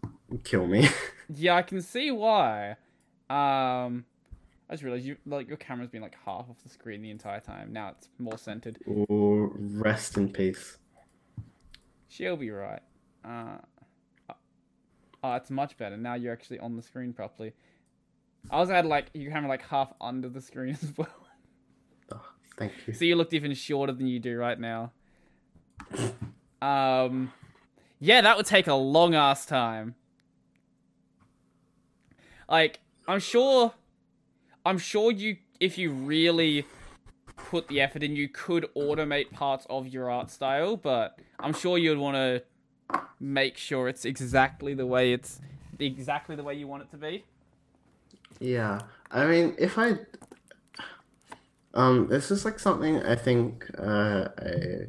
kill 0.44 0.66
me. 0.66 0.88
Yeah, 1.32 1.54
I 1.54 1.62
can 1.62 1.80
see 1.80 2.10
why. 2.10 2.70
Um, 3.30 4.04
I 4.68 4.72
just 4.72 4.82
realized 4.82 5.04
you 5.04 5.16
like 5.26 5.46
your 5.46 5.56
camera's 5.56 5.88
been 5.88 6.02
like 6.02 6.16
half 6.24 6.50
off 6.50 6.56
the 6.64 6.68
screen 6.68 7.02
the 7.02 7.10
entire 7.12 7.38
time. 7.38 7.72
Now 7.72 7.90
it's 7.90 8.08
more 8.18 8.36
centered. 8.36 8.78
or 8.84 9.52
rest 9.54 10.16
in 10.16 10.32
peace. 10.32 10.76
She'll 12.08 12.36
be 12.36 12.50
right. 12.50 12.82
Uh, 13.24 13.58
oh, 15.22 15.34
it's 15.34 15.50
much 15.50 15.76
better 15.76 15.96
now. 15.96 16.14
You're 16.14 16.32
actually 16.32 16.58
on 16.58 16.76
the 16.76 16.82
screen 16.82 17.12
properly. 17.12 17.52
I 18.50 18.58
was 18.58 18.70
had 18.70 18.86
like 18.86 19.06
your 19.12 19.30
camera 19.32 19.48
like 19.48 19.62
half 19.62 19.92
under 20.00 20.28
the 20.28 20.40
screen 20.40 20.70
as 20.82 20.92
well, 20.96 21.08
Oh, 22.12 22.24
thank 22.56 22.72
you. 22.86 22.94
so 22.94 23.04
you 23.04 23.16
looked 23.16 23.34
even 23.34 23.52
shorter 23.54 23.92
than 23.92 24.06
you 24.06 24.18
do 24.18 24.36
right 24.38 24.58
now. 24.58 24.92
Um, 26.62 27.32
yeah, 27.98 28.20
that 28.22 28.36
would 28.36 28.46
take 28.46 28.66
a 28.66 28.74
long 28.74 29.14
ass 29.14 29.44
time. 29.46 29.94
Like, 32.48 32.80
I'm 33.06 33.20
sure, 33.20 33.72
I'm 34.64 34.78
sure 34.78 35.12
you, 35.12 35.36
if 35.60 35.78
you 35.78 35.90
really 35.92 36.66
put 37.36 37.68
the 37.68 37.80
effort 37.80 38.02
in, 38.02 38.16
you 38.16 38.28
could 38.28 38.66
automate 38.76 39.30
parts 39.30 39.66
of 39.70 39.86
your 39.88 40.10
art 40.10 40.30
style, 40.30 40.76
but 40.76 41.18
I'm 41.38 41.52
sure 41.54 41.78
you'd 41.78 41.98
want 41.98 42.16
to 42.16 42.42
make 43.18 43.56
sure 43.56 43.88
it's 43.88 44.04
exactly 44.04 44.74
the 44.74 44.86
way 44.86 45.12
it's 45.12 45.40
exactly 45.78 46.36
the 46.36 46.42
way 46.42 46.54
you 46.54 46.66
want 46.66 46.82
it 46.82 46.90
to 46.90 46.96
be. 46.96 47.24
Yeah, 48.38 48.80
I 49.10 49.26
mean, 49.26 49.54
if 49.58 49.78
I, 49.78 49.98
um, 51.74 52.08
this 52.08 52.30
is 52.30 52.44
like 52.44 52.58
something 52.58 53.02
I 53.02 53.16
think 53.16 53.68
uh, 53.78 54.28
I 54.38 54.86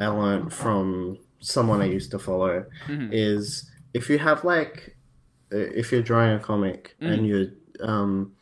I 0.00 0.06
learned 0.06 0.52
from 0.52 1.18
someone 1.40 1.80
I 1.82 1.86
used 1.86 2.10
to 2.12 2.18
follow 2.18 2.64
Mhm. 2.88 3.08
is 3.12 3.70
if 3.92 4.08
you 4.08 4.18
have 4.18 4.44
like 4.44 4.96
uh, 5.52 5.56
if 5.56 5.92
you're 5.92 6.02
drawing 6.02 6.34
a 6.34 6.40
comic 6.40 6.96
and 7.00 7.26
you 7.26 7.52
um 7.80 8.32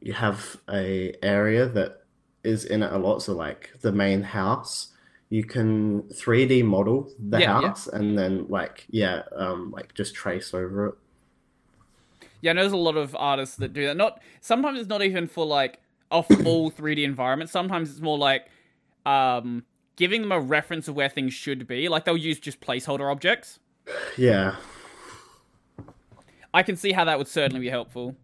you 0.00 0.12
have 0.12 0.56
a 0.68 1.14
area 1.22 1.66
that 1.66 2.04
is 2.42 2.64
in 2.64 2.82
it 2.82 2.92
a 2.92 2.98
lot, 2.98 3.20
so 3.22 3.34
like 3.34 3.70
the 3.82 3.92
main 3.92 4.22
house. 4.22 4.88
You 5.30 5.44
can 5.44 6.02
3D 6.02 6.64
model 6.64 7.08
the 7.18 7.38
Yeah, 7.40 7.60
yeah. 7.60 7.68
house 7.68 7.86
and 7.86 8.18
then 8.18 8.46
like 8.48 8.86
yeah 8.90 9.22
um 9.34 9.70
like 9.70 9.94
just 9.94 10.14
trace 10.14 10.52
over 10.52 10.86
it. 10.88 10.94
Yeah, 12.42 12.50
I 12.50 12.54
know 12.54 12.62
there's 12.62 12.72
a 12.72 12.76
lot 12.76 12.96
of 12.96 13.14
artists 13.16 13.56
that 13.56 13.72
do 13.72 13.86
that. 13.86 13.96
Not 13.96 14.20
sometimes 14.40 14.80
it's 14.80 14.88
not 14.88 15.02
even 15.02 15.26
for 15.28 15.46
like 15.46 15.78
a 16.10 16.22
full 16.42 16.70
3D 16.70 17.04
environment. 17.04 17.48
Sometimes 17.48 17.90
it's 17.90 18.00
more 18.00 18.18
like 18.18 18.48
um 19.06 19.64
giving 19.96 20.22
them 20.22 20.32
a 20.32 20.40
reference 20.40 20.88
of 20.88 20.96
where 20.96 21.08
things 21.08 21.32
should 21.32 21.66
be. 21.66 21.88
Like 21.88 22.04
they'll 22.04 22.16
use 22.16 22.40
just 22.40 22.60
placeholder 22.60 23.10
objects. 23.10 23.60
Yeah. 24.16 24.56
I 26.52 26.62
can 26.64 26.74
see 26.76 26.90
how 26.92 27.04
that 27.04 27.18
would 27.18 27.28
certainly 27.28 27.60
be 27.60 27.68
helpful. 27.68 28.16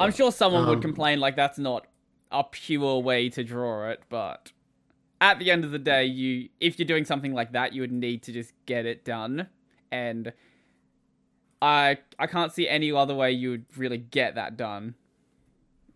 I'm 0.00 0.12
sure 0.12 0.32
someone 0.32 0.66
would 0.66 0.80
Um, 0.80 0.82
complain 0.82 1.20
like 1.20 1.36
that's 1.36 1.58
not 1.58 1.86
a 2.32 2.44
pure 2.44 3.00
way 3.00 3.30
to 3.30 3.44
draw 3.44 3.90
it, 3.90 4.02
but 4.10 4.52
at 5.20 5.38
the 5.38 5.50
end 5.50 5.64
of 5.64 5.72
the 5.72 5.80
day, 5.80 6.04
you 6.06 6.50
if 6.60 6.78
you're 6.78 6.86
doing 6.88 7.06
something 7.06 7.34
like 7.34 7.52
that, 7.52 7.74
you 7.74 7.82
would 7.82 7.92
need 7.92 8.22
to 8.24 8.32
just 8.32 8.54
get 8.66 8.86
it 8.86 9.04
done. 9.04 9.48
And 9.92 10.34
I 11.62 11.98
I 12.18 12.26
can't 12.26 12.52
see 12.52 12.68
any 12.68 12.92
other 12.92 13.14
way 13.14 13.32
you 13.32 13.50
would 13.50 13.66
really 13.76 13.98
get 13.98 14.34
that 14.34 14.56
done. 14.56 14.94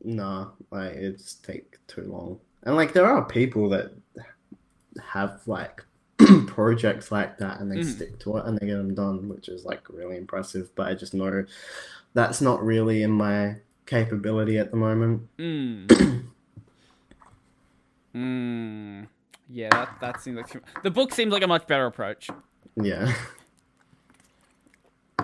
No, 0.05 0.53
like 0.71 0.93
it's 0.95 1.35
take 1.37 1.79
too 1.87 2.03
long. 2.03 2.41
And 2.65 2.77
like 2.77 2.93
there 2.93 3.07
are 3.07 3.25
people 3.25 3.69
that 3.71 3.93
have 5.13 5.41
like 5.47 5.83
projects 6.47 7.11
like 7.11 7.39
that 7.39 7.61
and 7.61 7.71
they 7.71 7.81
Mhm. 7.81 7.83
stick 7.83 8.19
to 8.21 8.37
it 8.37 8.47
and 8.47 8.59
they 8.59 8.67
get 8.67 8.77
them 8.77 8.95
done, 8.95 9.29
which 9.29 9.49
is 9.49 9.65
like 9.65 9.89
really 9.89 10.17
impressive. 10.17 10.75
But 10.75 10.89
I 10.89 10.95
just 10.95 11.15
know 11.15 11.45
that's 12.15 12.41
not 12.41 12.65
really 12.65 13.03
in 13.03 13.11
my 13.11 13.57
capability 13.87 14.59
at 14.59 14.71
the 14.71 14.77
moment. 14.77 15.23
Mm. 15.39 15.87
mm. 18.15 19.07
Yeah, 19.49 19.69
that 19.71 19.97
that 20.01 20.21
seems 20.21 20.37
like 20.37 20.63
the 20.83 20.91
book 20.91 21.13
seems 21.13 21.33
like 21.33 21.43
a 21.43 21.47
much 21.47 21.67
better 21.67 21.87
approach. 21.87 22.29
Yeah. 22.77 23.13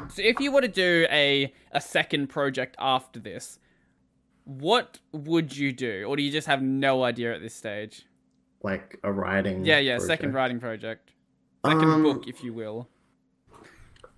So 0.08 0.22
if 0.22 0.40
you 0.40 0.50
were 0.50 0.62
to 0.62 0.68
do 0.68 1.06
a 1.10 1.52
a 1.70 1.80
second 1.80 2.28
project 2.28 2.74
after 2.80 3.20
this, 3.20 3.60
what 4.44 4.98
would 5.12 5.56
you 5.56 5.72
do, 5.72 6.04
or 6.08 6.16
do 6.16 6.22
you 6.22 6.32
just 6.32 6.48
have 6.48 6.62
no 6.62 7.04
idea 7.04 7.34
at 7.34 7.42
this 7.42 7.54
stage? 7.54 8.06
like 8.62 8.98
a 9.02 9.10
writing. 9.12 9.64
Yeah, 9.64 9.78
yeah, 9.78 9.96
second 9.98 10.34
writing 10.34 10.60
project, 10.60 11.12
second 11.64 11.88
Um, 11.88 12.02
book, 12.02 12.28
if 12.28 12.44
you 12.44 12.52
will. 12.52 12.88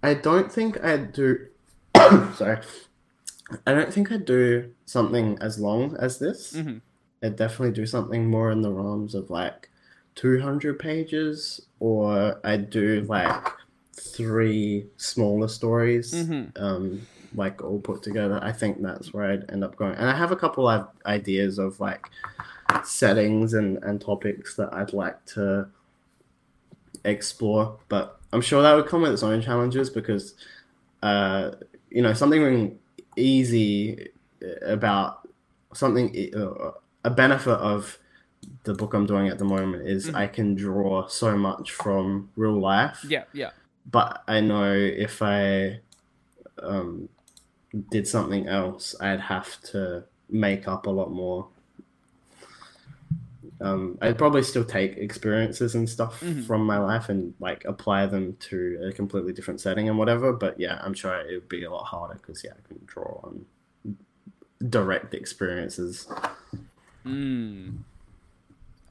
I 0.03 0.15
don't 0.15 0.51
think 0.51 0.83
I'd 0.83 1.13
do. 1.13 1.47
Sorry. 2.35 2.59
I 3.67 3.73
don't 3.75 3.93
think 3.93 4.11
I'd 4.11 4.25
do 4.25 4.71
something 4.87 5.39
as 5.41 5.59
long 5.59 5.97
as 5.99 6.19
this. 6.19 6.55
Mhm. 6.55 6.81
I'd 7.23 7.37
definitely 7.37 7.73
do 7.75 7.87
something 7.87 8.29
more 8.29 8.51
in 8.51 8.63
the 8.63 8.73
realms 8.73 9.15
of 9.15 9.31
like 9.31 9.69
200 10.15 10.79
pages, 10.79 11.61
or 11.81 12.41
I'd 12.45 12.71
do 12.71 13.03
like 13.09 13.47
three 13.95 14.87
smaller 14.97 15.49
stories, 15.49 16.13
Mhm. 16.13 16.51
um, 16.57 17.07
like 17.35 17.63
all 17.63 17.79
put 17.81 18.03
together. 18.03 18.39
I 18.43 18.53
think 18.53 18.83
that's 18.83 19.13
where 19.15 19.25
I'd 19.31 19.51
end 19.51 19.65
up 19.65 19.77
going. 19.77 19.95
And 19.95 20.09
I 20.09 20.17
have 20.17 20.33
a 20.33 20.37
couple 20.37 20.69
of 20.69 20.89
ideas 21.07 21.59
of 21.59 21.79
like 21.81 22.07
settings 22.85 23.55
and, 23.55 23.79
and 23.85 24.01
topics 24.01 24.57
that 24.57 24.73
I'd 24.73 24.93
like 24.93 25.25
to 25.27 25.69
explore, 27.05 27.79
but 27.89 28.21
I'm 28.33 28.41
sure 28.41 28.63
that 28.63 28.75
would 28.75 28.87
come 28.87 29.03
with 29.03 29.13
its 29.13 29.23
own 29.23 29.41
challenges 29.43 29.91
because 29.91 30.35
uh, 31.03 31.53
you 31.91 32.01
know 32.03 32.13
something 32.13 32.79
easy 33.17 34.09
about 34.63 35.29
something 35.75 36.15
uh, 36.35 36.71
a 37.05 37.11
benefit 37.11 37.59
of 37.59 37.99
the 38.65 38.75
book 38.75 38.93
I'm 38.95 39.07
doing 39.07 39.29
at 39.29 39.39
the 39.39 39.45
moment 39.45 39.87
is 39.89 40.09
Mhm. 40.11 40.15
I 40.15 40.27
can 40.27 40.55
draw 40.55 41.07
so 41.07 41.37
much 41.37 41.73
from 41.73 42.31
real 42.37 42.59
life. 42.61 43.05
Yeah, 43.09 43.25
yeah. 43.33 43.51
But 43.91 44.23
I 44.29 44.41
know 44.41 44.73
if 44.75 45.23
I 45.23 45.81
um, 46.59 47.09
did 47.91 48.07
something 48.07 48.47
else, 48.47 48.95
I'd 49.01 49.21
have 49.21 49.61
to 49.73 50.05
make 50.29 50.69
up 50.69 50.87
a 50.87 50.91
lot 50.91 51.11
more. 51.13 51.49
Um, 53.63 53.99
I'd 54.01 54.19
probably 54.19 54.43
still 54.43 54.65
take 54.65 54.97
experiences 54.97 55.75
and 55.75 55.89
stuff 55.89 56.21
Mhm. 56.21 56.45
from 56.45 56.65
my 56.67 56.79
life 56.79 57.09
and 57.09 57.35
like 57.41 57.65
apply 57.65 58.07
them 58.07 58.37
to 58.51 58.81
a 58.89 58.93
completely 58.93 59.33
different 59.33 59.61
setting 59.61 59.89
and 59.89 59.97
whatever. 59.99 60.33
But 60.33 60.59
yeah, 60.59 60.81
I'm 60.83 60.95
sure 60.95 61.15
it 61.21 61.33
would 61.35 61.49
be 61.49 61.65
a 61.65 61.71
lot 61.71 61.85
harder 61.85 62.15
because 62.15 62.43
yeah, 62.45 62.53
I 62.53 62.69
can 62.69 62.81
draw 62.87 63.21
on 63.25 63.47
direct 64.69 65.15
experiences. 65.15 66.07
Mm. 67.07 67.79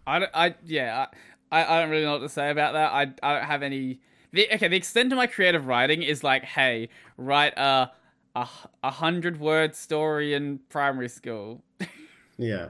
I, 0.07 0.19
don't- 0.19 0.31
I 0.33 0.55
yeah, 0.65 1.07
I, 1.51 1.63
I 1.63 1.81
don't 1.81 1.89
really 1.89 2.03
know 2.05 2.13
what 2.13 2.19
to 2.19 2.29
say 2.29 2.49
about 2.49 2.73
that. 2.73 2.91
I, 2.91 3.01
I 3.23 3.33
don't 3.39 3.45
have 3.47 3.63
any. 3.63 3.99
The, 4.33 4.47
okay, 4.55 4.67
the 4.69 4.77
extent 4.77 5.11
of 5.11 5.17
my 5.17 5.27
creative 5.27 5.67
writing 5.67 6.03
is 6.03 6.23
like, 6.23 6.43
hey, 6.43 6.89
write 7.17 7.53
a 7.57 7.91
a, 8.35 8.47
a 8.83 8.91
hundred 8.91 9.39
word 9.39 9.75
story 9.75 10.33
in 10.33 10.59
primary 10.69 11.09
school. 11.09 11.61
Yeah. 12.37 12.69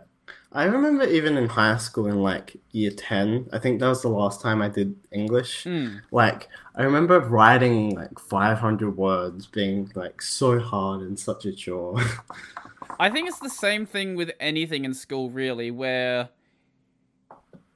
I 0.53 0.65
remember 0.65 1.05
even 1.05 1.37
in 1.37 1.47
high 1.47 1.77
school 1.77 2.07
in 2.07 2.21
like 2.21 2.57
year 2.71 2.91
10, 2.91 3.49
I 3.53 3.59
think 3.59 3.79
that 3.79 3.87
was 3.87 4.01
the 4.01 4.09
last 4.09 4.41
time 4.41 4.61
I 4.61 4.67
did 4.67 4.95
English. 5.11 5.63
Mm. 5.63 6.01
Like, 6.11 6.49
I 6.75 6.83
remember 6.83 7.19
writing 7.21 7.95
like 7.95 8.19
500 8.19 8.97
words 8.97 9.47
being 9.47 9.89
like 9.95 10.21
so 10.21 10.59
hard 10.59 11.01
and 11.01 11.17
such 11.17 11.45
a 11.45 11.53
chore. 11.53 12.01
I 12.99 13.09
think 13.09 13.29
it's 13.29 13.39
the 13.39 13.49
same 13.49 13.85
thing 13.85 14.15
with 14.15 14.31
anything 14.41 14.83
in 14.83 14.93
school, 14.93 15.29
really, 15.29 15.71
where 15.71 16.29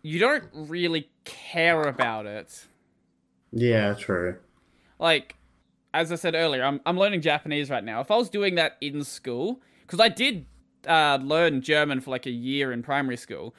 you 0.01 0.19
don't 0.19 0.43
really 0.53 1.09
care 1.23 1.81
about 1.83 2.25
it. 2.25 2.65
yeah, 3.53 3.93
true. 3.93 4.37
like 4.99 5.35
as 5.93 6.11
I 6.11 6.15
said 6.15 6.35
earlier, 6.35 6.63
I'm 6.63 6.81
I'm 6.85 6.97
learning 6.97 7.21
Japanese 7.21 7.69
right 7.69 7.83
now. 7.83 8.01
If 8.01 8.11
I 8.11 8.17
was 8.17 8.29
doing 8.29 8.55
that 8.55 8.77
in 8.81 9.03
school, 9.05 9.61
because 9.81 10.01
I 10.01 10.09
did 10.09 10.45
uh, 10.87 11.19
learn 11.21 11.61
German 11.61 12.01
for 12.01 12.11
like 12.11 12.25
a 12.25 12.31
year 12.31 12.71
in 12.71 12.83
primary 12.83 13.17
school, 13.17 13.55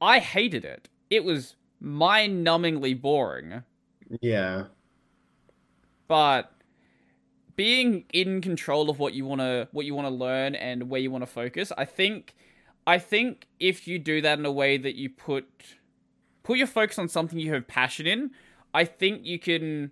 I 0.00 0.18
hated 0.18 0.64
it. 0.64 0.88
It 1.10 1.24
was 1.24 1.56
mind-numbingly 1.80 3.00
boring. 3.00 3.62
Yeah. 4.20 4.64
But 6.08 6.52
being 7.56 8.04
in 8.12 8.40
control 8.40 8.90
of 8.90 8.98
what 8.98 9.14
you 9.14 9.24
wanna 9.24 9.68
what 9.72 9.86
you 9.86 9.94
wanna 9.94 10.10
learn 10.10 10.54
and 10.54 10.90
where 10.90 11.00
you 11.00 11.10
wanna 11.10 11.26
focus, 11.26 11.72
I 11.76 11.84
think 11.84 12.34
I 12.86 12.98
think 12.98 13.46
if 13.58 13.88
you 13.88 13.98
do 13.98 14.20
that 14.20 14.38
in 14.38 14.46
a 14.46 14.52
way 14.52 14.76
that 14.76 14.94
you 14.94 15.10
put 15.10 15.46
put 16.42 16.58
your 16.58 16.66
focus 16.66 16.98
on 16.98 17.08
something 17.08 17.38
you 17.38 17.52
have 17.54 17.66
passion 17.66 18.06
in, 18.06 18.30
I 18.72 18.84
think 18.84 19.24
you 19.24 19.38
can 19.38 19.90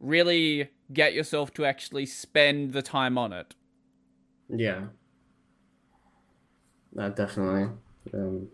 really 0.00 0.70
get 0.92 1.14
yourself 1.14 1.54
to 1.54 1.64
actually 1.64 2.06
spend 2.06 2.72
the 2.72 2.82
time 2.82 3.16
on 3.16 3.32
it. 3.32 3.54
Yeah. 4.48 4.86
That 6.94 7.16
definitely. 7.16 7.68
Um, 8.12 8.48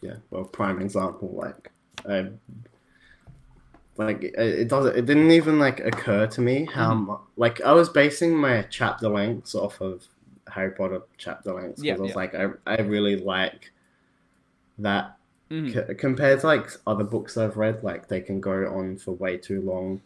yeah, 0.00 0.16
well, 0.30 0.44
prime 0.44 0.80
example, 0.80 1.30
like, 1.34 1.70
I. 2.08 2.30
Like 3.96 4.22
it, 4.22 4.34
it 4.38 4.68
doesn't. 4.68 4.96
It 4.96 5.06
didn't 5.06 5.32
even 5.32 5.58
like 5.58 5.80
occur 5.80 6.28
to 6.28 6.40
me 6.40 6.66
how 6.72 6.94
Mhm. 6.94 7.06
mu- 7.06 7.16
like 7.36 7.60
I 7.62 7.72
was 7.72 7.88
basing 7.88 8.36
my 8.36 8.62
chapter 8.70 9.08
lengths 9.08 9.56
off 9.56 9.80
of 9.80 10.06
Harry 10.46 10.70
Potter 10.70 11.02
chapter 11.16 11.52
lengths 11.52 11.82
because 11.82 11.84
Yeah, 11.84 11.94
I 11.96 11.98
was 12.02 12.08
yeah. 12.10 12.14
like 12.14 12.34
I 12.36 12.48
I 12.64 12.80
really 12.82 13.16
like 13.16 13.72
that 14.78 15.16
Mhm. 15.50 15.72
C- 15.88 15.94
compared 15.94 16.38
to 16.40 16.46
like 16.46 16.70
other 16.86 17.02
books 17.02 17.36
I've 17.36 17.56
read, 17.56 17.82
like 17.82 18.06
they 18.06 18.20
can 18.20 18.40
go 18.40 18.72
on 18.72 18.98
for 18.98 19.12
way 19.12 19.36
too 19.36 19.62
long. 19.62 20.00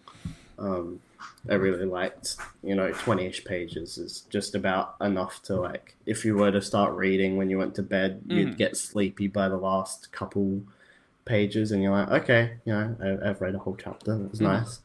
Um, 0.59 1.01
I 1.49 1.55
really 1.55 1.85
liked, 1.85 2.37
you 2.63 2.75
know, 2.75 2.93
twenty-ish 2.93 3.45
pages 3.45 3.99
is 3.99 4.21
just 4.31 4.55
about 4.55 4.95
enough 5.01 5.43
to 5.45 5.57
like, 5.57 5.97
if 6.07 6.25
you 6.25 6.37
were 6.37 6.53
to 6.53 6.63
start 6.63 6.95
reading 6.95 7.37
when 7.37 7.51
you 7.51 7.59
went 7.59 7.75
to 7.77 7.83
bed, 7.83 8.23
Mhm. 8.27 8.37
you'd 8.37 8.57
get 8.57 8.77
sleepy 8.77 9.27
by 9.29 9.49
the 9.49 9.57
last 9.57 10.13
couple 10.13 10.63
pages, 11.25 11.73
and 11.73 11.83
you're 11.83 11.93
like, 11.93 12.11
okay, 12.23 12.59
you 12.65 12.73
know, 12.73 12.97
I, 13.03 13.29
I've 13.31 13.41
read 13.41 13.55
a 13.55 13.59
whole 13.59 13.77
chapter. 13.77 14.15
It 14.15 14.31
was 14.31 14.41
Mhm. 14.41 14.45
nice. 14.45 14.81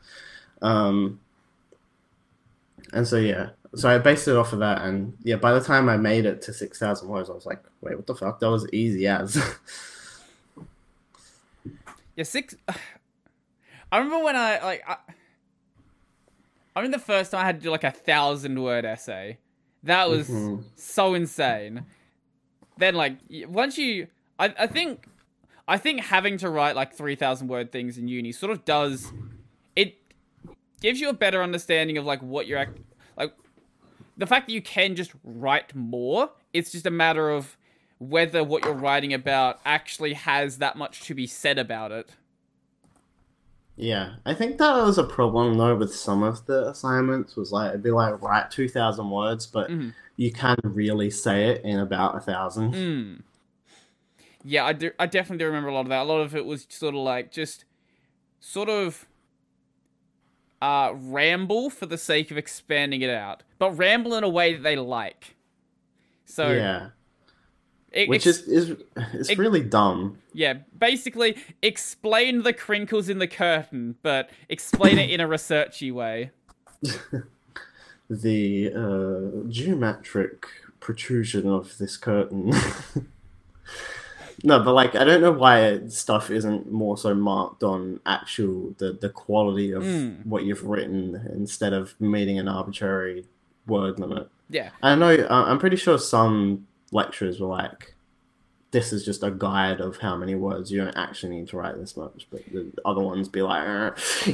Um, 0.62 1.20
and 2.94 3.08
so 3.08 3.18
yeah, 3.18 3.50
so 3.76 3.90
I 3.90 3.98
based 3.98 4.28
it 4.28 4.36
off 4.36 4.54
of 4.54 4.60
that, 4.60 4.82
and 4.82 5.16
yeah, 5.24 5.36
by 5.36 5.54
the 5.54 5.62
time 5.62 5.90
I 5.90 5.98
made 5.98 6.26
it 6.26 6.42
to 6.44 6.54
six 6.54 6.80
thousand 6.80 7.10
words, 7.10 7.30
I 7.30 7.34
was 7.34 7.46
like, 7.46 7.64
wait, 7.82 7.96
what 7.96 8.08
the 8.08 8.16
fuck? 8.16 8.40
That 8.40 8.50
was 8.50 8.68
easy 8.72 9.08
as. 9.08 9.38
Yeah, 12.16 12.24
six. 12.24 12.56
I 13.92 13.98
remember 14.00 14.24
when 14.26 14.36
I 14.36 14.60
like. 14.64 14.84
I, 14.88 14.98
I 16.78 16.82
mean, 16.84 16.92
the 16.92 17.00
first 17.00 17.32
time 17.32 17.42
I 17.42 17.46
had 17.46 17.58
to 17.60 17.64
do 17.64 17.72
like 17.72 17.84
a 17.84 17.92
thousand 17.92 18.62
word 18.62 18.86
essay. 18.86 19.40
That 19.84 20.10
was 20.10 20.30
Mhm. 20.30 20.64
so 20.76 21.14
insane. 21.16 21.86
Then, 22.78 22.94
like, 22.94 23.18
once 23.48 23.78
you, 23.78 24.08
I, 24.38 24.54
I 24.60 24.68
think, 24.68 25.08
I 25.68 25.78
think 25.78 26.02
having 26.02 26.38
to 26.38 26.50
write 26.50 26.76
like 26.76 26.94
three 26.94 27.16
thousand 27.16 27.48
word 27.48 27.72
things 27.72 27.98
in 27.98 28.08
uni 28.08 28.32
sort 28.32 28.52
of 28.52 28.64
does, 28.64 29.12
it 29.76 29.96
gives 30.82 31.00
you 31.02 31.10
a 31.10 31.14
better 31.14 31.42
understanding 31.42 31.98
of 31.98 32.06
like 32.06 32.22
what 32.22 32.46
you're 32.46 32.60
act, 32.60 32.78
like, 33.18 33.34
the 34.16 34.28
fact 34.28 34.48
that 34.48 34.54
you 34.54 34.62
can 34.62 34.96
just 34.96 35.12
write 35.24 35.74
more. 35.76 36.30
It's 36.54 36.72
just 36.72 36.86
a 36.86 36.92
matter 36.92 37.30
of 37.32 37.58
whether 37.98 38.44
what 38.44 38.64
you're 38.64 38.74
writing 38.74 39.14
about 39.14 39.60
actually 39.66 40.14
has 40.14 40.60
that 40.60 40.76
much 40.76 41.02
to 41.06 41.16
be 41.16 41.26
said 41.26 41.58
about 41.58 41.92
it. 41.92 42.12
Yeah, 43.80 44.16
I 44.26 44.34
think 44.34 44.58
that 44.58 44.76
was 44.84 44.98
a 44.98 45.04
problem 45.04 45.56
though 45.58 45.76
with 45.76 45.94
some 45.94 46.24
of 46.24 46.46
the 46.48 46.68
assignments. 46.70 47.36
Was 47.36 47.52
like 47.52 47.70
it'd 47.70 47.84
be 47.84 47.92
like 47.92 48.20
write 48.22 48.50
two 48.50 48.68
thousand 48.68 49.10
words, 49.12 49.46
but 49.46 49.70
Mhm. 49.70 49.94
you 50.16 50.32
can't 50.32 50.60
really 50.64 51.12
say 51.12 51.50
it 51.50 51.64
in 51.64 51.80
about 51.80 52.16
a 52.16 52.20
thousand. 52.20 52.74
Mm. 52.74 53.22
Yeah, 54.44 54.66
I 54.66 54.74
do. 54.74 54.92
I 54.98 55.06
definitely 55.06 55.38
do 55.44 55.46
remember 55.46 55.70
a 55.70 55.74
lot 55.74 55.82
of 55.82 55.90
that. 55.90 56.02
A 56.02 56.10
lot 56.10 56.22
of 56.22 56.36
it 56.36 56.46
was 56.46 56.66
sort 56.70 56.96
of 56.96 57.02
like 57.02 57.32
just 57.32 57.66
sort 58.40 58.68
of 58.70 59.06
uh, 60.62 60.92
ramble 60.96 61.70
for 61.70 61.86
the 61.86 61.98
sake 62.00 62.32
of 62.32 62.38
expanding 62.38 63.02
it 63.02 63.12
out, 63.12 63.44
but 63.60 63.72
ramble 63.78 64.16
in 64.16 64.24
a 64.24 64.30
way 64.30 64.54
that 64.54 64.64
they 64.64 64.76
like. 64.76 65.36
So 66.26 66.52
yeah, 66.52 66.90
it, 67.92 68.10
which 68.10 68.28
ex- 68.28 68.40
is 68.42 68.70
is 68.70 68.78
it's 69.14 69.30
it- 69.30 69.38
really 69.38 69.62
dumb. 69.64 70.18
yeah, 70.34 70.54
basically 70.78 71.38
explain 71.62 72.44
the 72.44 72.54
crinkles 72.54 73.10
in 73.10 73.20
the 73.20 73.28
curtain, 73.28 73.96
but 74.04 74.30
explain 74.50 74.98
it 75.00 75.10
in 75.10 75.20
a 75.20 75.28
researchy 75.28 75.92
way. 75.94 76.32
The 78.10 78.72
uh, 78.74 79.50
geometric 79.50 80.46
protrusion 80.80 81.46
of 81.50 81.78
this 81.78 81.98
curtain. 81.98 82.54
no, 84.46 84.64
but 84.64 84.74
like 84.74 84.96
I 84.96 85.04
don't 85.04 85.20
know 85.22 85.34
why 85.34 85.86
stuff 85.88 86.32
isn't 86.32 86.72
more 86.72 86.98
so 86.98 87.14
marked 87.14 87.64
on 87.64 88.00
actual 88.06 88.74
the 88.78 88.94
the 88.94 89.10
quality 89.10 89.72
of 89.74 89.84
Mm. 89.84 90.26
what 90.26 90.46
you've 90.46 90.64
written 90.64 91.30
instead 91.34 91.74
of 91.74 92.00
meeting 92.00 92.40
an 92.40 92.48
arbitrary 92.48 93.26
word 93.66 94.00
limit. 94.00 94.30
Yeah, 94.50 94.70
I 94.82 94.96
know. 94.96 95.28
I'm 95.30 95.60
pretty 95.60 95.76
sure 95.76 95.98
some 95.98 96.66
lecturers 96.92 97.40
were 97.40 97.48
like, 97.48 97.96
"This 98.72 98.92
is 98.92 99.06
just 99.06 99.24
a 99.24 99.32
guide 99.32 99.80
of 99.80 99.98
how 99.98 100.16
many 100.18 100.36
words 100.36 100.72
you 100.72 100.84
don't 100.84 100.96
actually 100.98 101.36
need 101.38 101.48
to 101.50 101.58
write 101.58 101.78
this 101.78 101.96
much." 101.98 102.28
But 102.30 102.42
the 102.52 102.72
other 102.86 103.02
ones 103.02 103.30
be 103.30 103.42
like, 103.42 103.68
"Uh, 103.68 103.92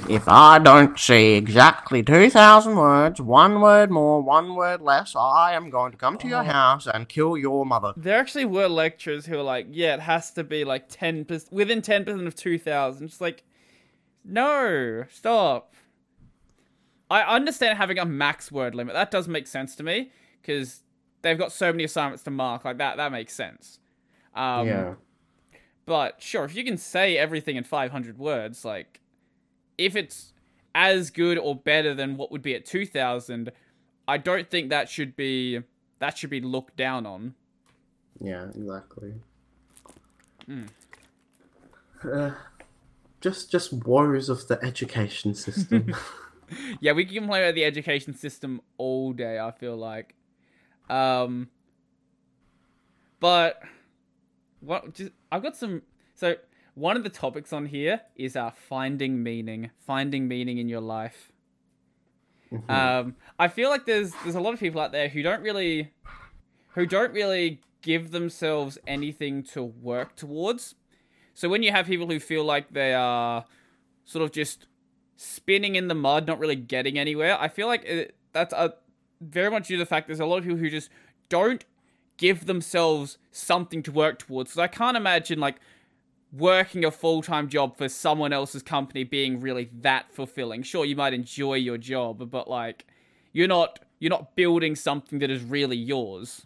If 0.09 0.27
I 0.27 0.59
don't 0.59 0.97
see 0.97 1.33
exactly 1.33 2.01
2,000 2.03 2.75
words, 2.75 3.21
one 3.21 3.61
word 3.61 3.91
more, 3.91 4.21
one 4.21 4.55
word 4.55 4.81
less, 4.81 5.15
I 5.15 5.53
am 5.53 5.69
going 5.69 5.91
to 5.91 5.97
come 5.97 6.17
to 6.19 6.27
your 6.27 6.43
house 6.43 6.87
and 6.87 7.07
kill 7.07 7.37
your 7.37 7.65
mother. 7.65 7.93
there 7.95 8.19
actually 8.19 8.45
were 8.45 8.67
lecturers 8.67 9.25
who 9.27 9.37
were 9.37 9.43
like, 9.43 9.67
"Yeah, 9.69 9.93
it 9.95 9.99
has 10.01 10.31
to 10.31 10.43
be 10.43 10.63
like 10.63 10.85
ten 10.89 11.25
percent 11.25 11.53
within 11.53 11.81
ten 11.81 12.03
percent 12.05 12.27
of 12.27 12.35
two 12.35 12.57
thousand. 12.57 13.07
Just 13.09 13.21
like, 13.21 13.43
no, 14.25 15.05
stop. 15.11 15.73
I 17.09 17.21
understand 17.21 17.77
having 17.77 17.99
a 17.99 18.05
max 18.05 18.51
word 18.51 18.73
limit. 18.73 18.93
That 18.95 19.11
does 19.11 19.27
make 19.27 19.45
sense 19.47 19.75
to 19.75 19.83
me 19.83 20.11
because 20.41 20.81
they've 21.23 21.37
got 21.37 21.51
so 21.51 21.71
many 21.71 21.83
assignments 21.83 22.23
to 22.23 22.31
mark. 22.31 22.63
Like 22.63 22.77
that, 22.77 22.97
that 22.97 23.11
makes 23.11 23.33
sense. 23.33 23.79
Um, 24.35 24.67
"Yeah, 24.67 24.93
But 25.85 26.21
sure, 26.21 26.45
if 26.45 26.55
you 26.55 26.63
can 26.63 26.77
say 26.77 27.17
everything 27.17 27.55
in 27.55 27.63
500 27.63 28.19
words, 28.19 28.63
like 28.63 29.01
if 29.77 29.95
it's 29.95 30.33
as 30.75 31.09
good 31.09 31.37
or 31.37 31.55
better 31.55 31.93
than 31.95 32.15
what 32.17 32.31
would 32.31 32.41
be 32.41 32.53
at 32.55 32.65
2000, 32.65 33.51
I 34.07 34.17
don't 34.17 34.49
think 34.49 34.69
that 34.69 34.89
should 34.89 35.15
be 35.15 35.61
that 35.99 36.17
should 36.17 36.29
be 36.29 36.41
looked 36.41 36.75
down 36.75 37.05
on. 37.05 37.33
yeah, 38.21 38.45
exactly." 38.55 39.13
Mm. 40.47 40.69
Uh, 42.03 42.31
just, 43.21 43.49
just 43.49 43.71
woes 43.71 44.27
of 44.29 44.47
the 44.47 44.61
education 44.63 45.33
system. 45.33 45.95
yeah, 46.81 46.91
we 46.91 47.05
can 47.05 47.15
complain 47.15 47.43
about 47.43 47.55
the 47.55 47.63
education 47.63 48.13
system 48.13 48.61
all 48.77 49.13
day. 49.13 49.39
I 49.39 49.51
feel 49.51 49.77
like, 49.77 50.15
um, 50.89 51.49
but 53.19 53.61
what? 54.59 54.93
Just 54.93 55.11
I've 55.31 55.43
got 55.43 55.55
some. 55.55 55.81
So 56.15 56.35
one 56.75 56.97
of 56.97 57.03
the 57.03 57.09
topics 57.09 57.53
on 57.53 57.67
here 57.67 58.01
is 58.15 58.35
uh 58.35 58.51
finding 58.51 59.21
meaning, 59.23 59.71
finding 59.79 60.27
meaning 60.27 60.57
in 60.57 60.69
your 60.69 60.81
life. 60.81 61.31
Um, 62.69 63.15
I 63.39 63.47
feel 63.47 63.69
like 63.69 63.85
there's 63.85 64.13
there's 64.23 64.35
a 64.35 64.39
lot 64.39 64.53
of 64.53 64.59
people 64.59 64.79
out 64.79 64.91
there 64.91 65.09
who 65.09 65.23
don't 65.23 65.41
really, 65.41 65.91
who 66.75 66.85
don't 66.85 67.11
really 67.11 67.61
give 67.81 68.11
themselves 68.11 68.77
anything 68.85 69.43
to 69.43 69.63
work 69.63 70.15
towards. 70.15 70.75
So 71.33 71.49
when 71.49 71.63
you 71.63 71.71
have 71.71 71.87
people 71.87 72.07
who 72.07 72.19
feel 72.19 72.43
like 72.43 72.71
they 72.71 72.93
are 72.93 73.45
sort 74.05 74.23
of 74.23 74.31
just 74.31 74.67
spinning 75.17 75.75
in 75.75 75.87
the 75.87 75.95
mud, 75.95 76.27
not 76.27 76.39
really 76.39 76.55
getting 76.55 76.99
anywhere, 76.99 77.39
I 77.39 77.47
feel 77.47 77.67
like 77.67 77.83
it, 77.85 78.15
that's 78.33 78.53
a 78.53 78.75
very 79.29 79.49
much 79.51 79.67
due 79.67 79.75
to 79.77 79.79
the 79.79 79.85
fact 79.85 80.07
there's 80.07 80.19
a 80.19 80.25
lot 80.25 80.37
of 80.37 80.43
people 80.43 80.57
who 80.57 80.69
just 80.69 80.89
don't 81.29 81.65
give 82.17 82.45
themselves 82.45 83.17
something 83.31 83.81
to 83.83 83.91
work 83.91 84.19
towards. 84.19 84.53
So 84.53 84.61
I 84.61 84.67
can't 84.67 84.97
imagine 84.97 85.39
like 85.39 85.57
working 86.31 86.83
a 86.83 86.91
full-time 86.91 87.47
job 87.47 87.77
for 87.77 87.87
someone 87.87 88.33
else's 88.33 88.63
company 88.63 89.03
being 89.03 89.39
really 89.39 89.69
that 89.81 90.11
fulfilling. 90.11 90.63
Sure, 90.63 90.85
you 90.85 90.95
might 90.95 91.13
enjoy 91.13 91.55
your 91.55 91.77
job, 91.77 92.29
but 92.29 92.49
like 92.49 92.85
you're 93.31 93.47
not 93.47 93.79
you're 93.99 94.09
not 94.09 94.35
building 94.35 94.75
something 94.75 95.19
that 95.19 95.31
is 95.31 95.43
really 95.43 95.77
yours. 95.77 96.45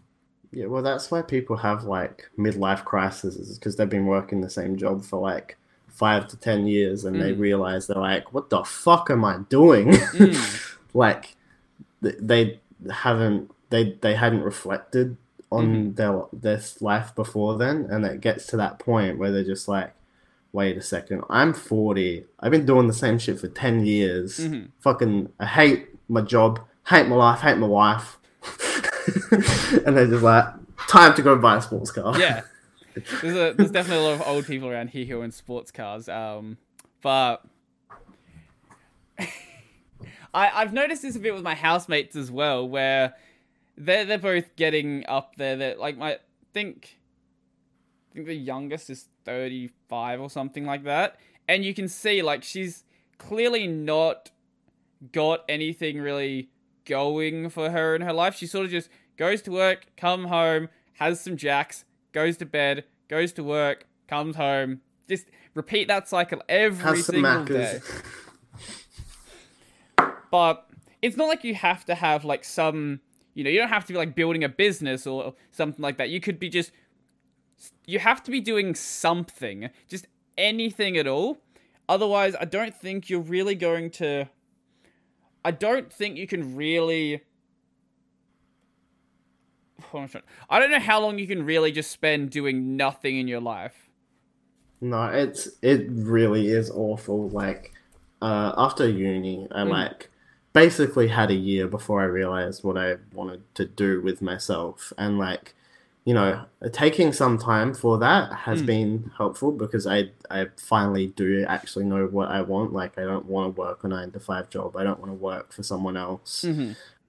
Yeah, 0.50 0.66
well, 0.66 0.82
that's 0.82 1.10
why 1.10 1.22
people 1.22 1.56
have 1.56 1.84
like 1.84 2.30
midlife 2.38 2.84
crises 2.84 3.58
because 3.58 3.76
they've 3.76 3.88
been 3.88 4.06
working 4.06 4.40
the 4.40 4.50
same 4.50 4.76
job 4.76 5.04
for 5.04 5.20
like 5.20 5.58
five 5.88 6.28
to 6.28 6.36
ten 6.36 6.66
years, 6.66 7.04
and 7.04 7.20
they 7.20 7.32
mm. 7.32 7.38
realize 7.38 7.86
they're 7.86 7.96
like, 8.00 8.32
"What 8.32 8.48
the 8.50 8.64
fuck 8.64 9.10
am 9.10 9.24
I 9.24 9.38
doing?" 9.48 9.88
Mm. 9.88 10.76
like 10.94 11.34
they 12.00 12.60
haven't 12.90 13.50
they 13.70 13.96
they 14.00 14.14
hadn't 14.14 14.42
reflected 14.42 15.16
on 15.50 15.94
their 15.94 16.22
their 16.32 16.60
life 16.80 17.14
before 17.14 17.56
then, 17.56 17.86
and 17.90 18.04
it 18.04 18.20
gets 18.20 18.46
to 18.48 18.56
that 18.56 18.78
point 18.78 19.18
where 19.18 19.30
they're 19.30 19.44
just 19.44 19.68
like, 19.68 19.94
"Wait 20.52 20.76
a 20.76 20.82
second, 20.82 21.22
I'm 21.30 21.52
forty. 21.54 22.24
I've 22.40 22.52
been 22.52 22.66
doing 22.66 22.86
the 22.86 22.92
same 22.92 23.18
shit 23.18 23.40
for 23.40 23.48
ten 23.48 23.84
years. 23.84 24.46
Fucking, 24.80 25.30
I 25.40 25.46
hate 25.46 25.88
my 26.08 26.20
job, 26.20 26.60
hate 26.88 27.08
my 27.08 27.16
life, 27.16 27.40
hate 27.40 27.58
my 27.58 27.66
wife." 27.66 28.18
and 29.86 29.96
they're 29.96 30.06
just 30.06 30.22
like, 30.22 30.46
"Time 30.88 31.14
to 31.14 31.22
go 31.22 31.36
buy 31.36 31.56
a 31.56 31.62
sports 31.62 31.90
car." 31.90 32.18
Yeah. 32.18 32.42
There's 33.22 33.36
a 33.36 33.54
there's 33.54 33.70
definitely 33.70 34.04
a 34.04 34.08
lot 34.08 34.20
of 34.20 34.26
old 34.26 34.44
people 34.44 34.68
around 34.68 34.88
here 34.88 35.04
who 35.04 35.22
own 35.22 35.30
sports 35.30 35.70
cars. 35.70 36.08
Um, 36.08 36.58
but 37.00 37.44
I 40.38 40.60
I've 40.60 40.72
noticed 40.72 41.02
this 41.02 41.16
a 41.16 41.18
bit 41.18 41.34
with 41.34 41.42
my 41.42 41.54
housemates 41.54 42.14
as 42.14 42.30
well, 42.30 42.66
where 42.68 43.14
they're 43.76 44.04
they're 44.04 44.18
both 44.18 44.54
getting 44.56 45.04
up 45.08 45.34
there. 45.36 45.56
That 45.56 45.80
like 45.80 45.98
my 45.98 46.18
think 46.54 46.98
I 48.10 48.14
think 48.14 48.26
the 48.26 48.34
youngest 48.34 48.88
is 48.88 49.08
thirty 49.24 49.70
five 49.88 50.20
or 50.20 50.30
something 50.30 50.64
like 50.64 50.84
that, 50.84 51.16
and 51.48 51.64
you 51.64 51.74
can 51.74 51.88
see 51.88 52.22
like 52.22 52.44
she's 52.44 52.84
clearly 53.18 53.66
not 53.66 54.30
got 55.12 55.44
anything 55.48 56.00
really 56.00 56.50
going 56.84 57.50
for 57.50 57.70
her 57.70 57.96
in 57.96 58.02
her 58.02 58.12
life. 58.12 58.36
She 58.36 58.46
sort 58.46 58.64
of 58.64 58.70
just 58.70 58.88
goes 59.16 59.42
to 59.42 59.50
work, 59.50 59.86
come 59.96 60.26
home, 60.26 60.68
has 60.94 61.20
some 61.20 61.36
jacks, 61.36 61.84
goes 62.12 62.36
to 62.36 62.46
bed, 62.46 62.84
goes 63.08 63.32
to 63.32 63.42
work, 63.42 63.86
comes 64.06 64.36
home. 64.36 64.82
Just 65.08 65.26
repeat 65.54 65.88
that 65.88 66.08
cycle 66.08 66.42
every 66.48 67.02
single 67.02 67.44
day. 67.44 67.80
But 70.30 70.68
it's 71.02 71.16
not 71.16 71.28
like 71.28 71.44
you 71.44 71.54
have 71.54 71.84
to 71.86 71.94
have 71.94 72.24
like 72.24 72.44
some, 72.44 73.00
you 73.34 73.44
know, 73.44 73.50
you 73.50 73.58
don't 73.58 73.68
have 73.68 73.84
to 73.86 73.92
be 73.92 73.98
like 73.98 74.14
building 74.14 74.44
a 74.44 74.48
business 74.48 75.06
or 75.06 75.34
something 75.52 75.82
like 75.82 75.96
that. 75.98 76.10
You 76.10 76.20
could 76.20 76.38
be 76.38 76.48
just, 76.48 76.72
you 77.86 77.98
have 77.98 78.22
to 78.24 78.30
be 78.30 78.40
doing 78.40 78.74
something, 78.74 79.70
just 79.88 80.06
anything 80.36 80.96
at 80.96 81.06
all. 81.06 81.38
Otherwise, 81.88 82.34
I 82.38 82.44
don't 82.44 82.74
think 82.74 83.08
you're 83.08 83.20
really 83.20 83.54
going 83.54 83.90
to. 83.92 84.28
I 85.44 85.50
don't 85.50 85.92
think 85.92 86.16
you 86.16 86.26
can 86.26 86.56
really. 86.56 87.22
I 90.50 90.58
don't 90.58 90.70
know 90.70 90.80
how 90.80 91.00
long 91.00 91.18
you 91.18 91.26
can 91.26 91.46
really 91.46 91.72
just 91.72 91.90
spend 91.90 92.30
doing 92.30 92.76
nothing 92.76 93.16
in 93.16 93.28
your 93.28 93.40
life. 93.40 93.88
No, 94.80 95.04
it's 95.04 95.48
it 95.62 95.86
really 95.90 96.48
is 96.48 96.70
awful. 96.70 97.30
Like 97.30 97.72
uh, 98.20 98.52
after 98.56 98.88
uni, 98.88 99.48
I 99.50 99.62
like 99.62 100.10
basically 100.52 101.08
had 101.08 101.30
a 101.30 101.34
year 101.34 101.66
before 101.66 102.00
I 102.00 102.04
realized 102.04 102.64
what 102.64 102.76
I 102.76 102.96
wanted 103.12 103.42
to 103.54 103.64
do 103.64 104.00
with 104.00 104.22
myself, 104.22 104.92
and 104.98 105.18
like 105.18 105.54
you 106.08 106.14
know, 106.14 106.46
taking 106.72 107.12
some 107.12 107.36
time 107.36 107.74
for 107.74 107.98
that 107.98 108.32
has 108.32 108.62
been 108.62 109.10
helpful 109.18 109.52
because 109.52 109.86
I 109.86 110.04
I 110.30 110.46
finally 110.56 111.08
do 111.08 111.44
actually 111.46 111.84
know 111.84 112.06
what 112.06 112.30
I 112.30 112.40
want. 112.40 112.72
Like 112.72 112.96
I 112.96 113.02
don't 113.02 113.26
want 113.26 113.54
to 113.54 113.60
work 113.60 113.84
a 113.84 113.88
nine 113.88 114.10
to 114.12 114.20
five 114.20 114.48
job. 114.48 114.74
I 114.74 114.84
don't 114.84 114.98
want 115.00 115.10
to 115.10 115.14
work 115.16 115.52
for 115.52 115.62
someone 115.62 115.98
else. 115.98 116.44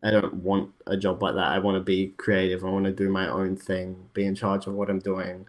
I 0.03 0.11
don't 0.11 0.33
want 0.35 0.71
a 0.85 0.97
job 0.97 1.23
like 1.23 1.35
that. 1.35 1.47
I 1.47 1.59
want 1.59 1.75
to 1.75 1.81
be 1.81 2.09
creative. 2.17 2.65
I 2.65 2.69
want 2.69 2.85
to 2.85 2.91
do 2.91 3.09
my 3.09 3.29
own 3.29 3.55
thing, 3.55 4.09
be 4.13 4.25
in 4.25 4.35
charge 4.35 4.67
of 4.67 4.73
what 4.73 4.89
I'm 4.89 4.99
doing. 4.99 5.47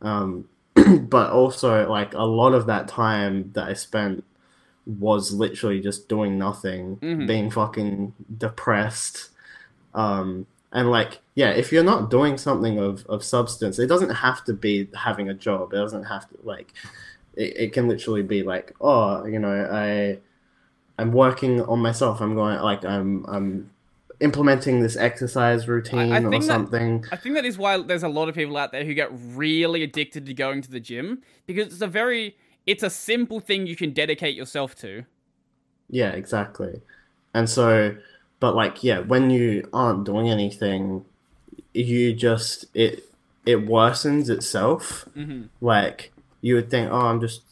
Um, 0.00 0.48
but 1.08 1.30
also, 1.30 1.90
like 1.90 2.14
a 2.14 2.22
lot 2.22 2.54
of 2.54 2.66
that 2.66 2.86
time 2.86 3.50
that 3.54 3.68
I 3.68 3.72
spent 3.74 4.24
was 4.86 5.32
literally 5.32 5.80
just 5.80 6.08
doing 6.08 6.38
nothing, 6.38 6.96
being 7.26 7.50
fucking 7.50 8.12
depressed. 8.38 9.30
Um, 9.94 10.46
and 10.72 10.90
like, 10.90 11.20
yeah, 11.34 11.50
if 11.50 11.72
you're 11.72 11.84
not 11.84 12.10
doing 12.10 12.36
something 12.36 12.78
of, 12.78 13.06
of 13.06 13.22
substance, 13.22 13.78
it 13.78 13.86
doesn't 13.86 14.10
have 14.10 14.44
to 14.44 14.52
be 14.52 14.88
having 14.94 15.28
a 15.28 15.34
job. 15.34 15.72
It 15.72 15.76
doesn't 15.76 16.04
have 16.04 16.28
to 16.28 16.36
like, 16.42 16.72
it, 17.34 17.56
it 17.56 17.72
can 17.72 17.88
literally 17.88 18.22
be 18.22 18.42
like, 18.42 18.74
oh, 18.80 19.24
you 19.24 19.38
know, 19.38 19.68
I, 19.70 20.18
I'm 21.00 21.12
working 21.12 21.60
on 21.62 21.80
myself. 21.80 22.20
I'm 22.20 22.34
going 22.34 22.60
like 22.60 22.84
I'm 22.84 23.24
I'm 23.26 23.70
implementing 24.20 24.80
this 24.80 24.96
exercise 24.96 25.66
routine 25.66 26.12
I 26.12 26.18
or 26.22 26.30
think 26.30 26.42
that- 26.44 26.48
something. 26.48 27.04
I 27.10 27.16
think 27.16 27.34
that 27.34 27.44
is 27.44 27.58
why 27.58 27.78
there's 27.82 28.04
a 28.04 28.08
lot 28.08 28.28
of 28.28 28.34
people 28.34 28.56
out 28.56 28.70
there 28.72 28.84
who 28.84 28.94
get 28.94 29.10
really 29.12 29.82
addicted 29.82 30.26
to 30.26 30.34
going 30.34 30.62
to 30.62 30.70
the 30.70 30.80
gym 30.80 31.22
because 31.46 31.66
it's 31.68 31.82
a 31.82 31.86
very 31.88 32.36
it's 32.66 32.82
a 32.82 32.90
simple 32.90 33.40
thing 33.40 33.66
you 33.66 33.76
can 33.76 33.92
dedicate 33.92 34.34
yourself 34.34 34.74
to. 34.76 35.04
Yeah, 35.90 36.10
exactly. 36.10 36.80
And 37.34 37.48
so, 37.48 37.96
but 38.40 38.54
like, 38.54 38.82
yeah, 38.82 39.00
when 39.00 39.30
you 39.30 39.68
aren't 39.72 40.04
doing 40.04 40.30
anything, 40.30 41.04
you 41.72 42.14
just 42.14 42.66
it 42.74 43.04
it 43.44 43.66
worsens 43.66 44.30
itself. 44.30 45.06
Mm-hmm. 45.16 45.44
Like 45.60 46.12
you 46.40 46.54
would 46.54 46.70
think, 46.70 46.90
oh, 46.90 47.06
I'm 47.06 47.20
just, 47.20 47.42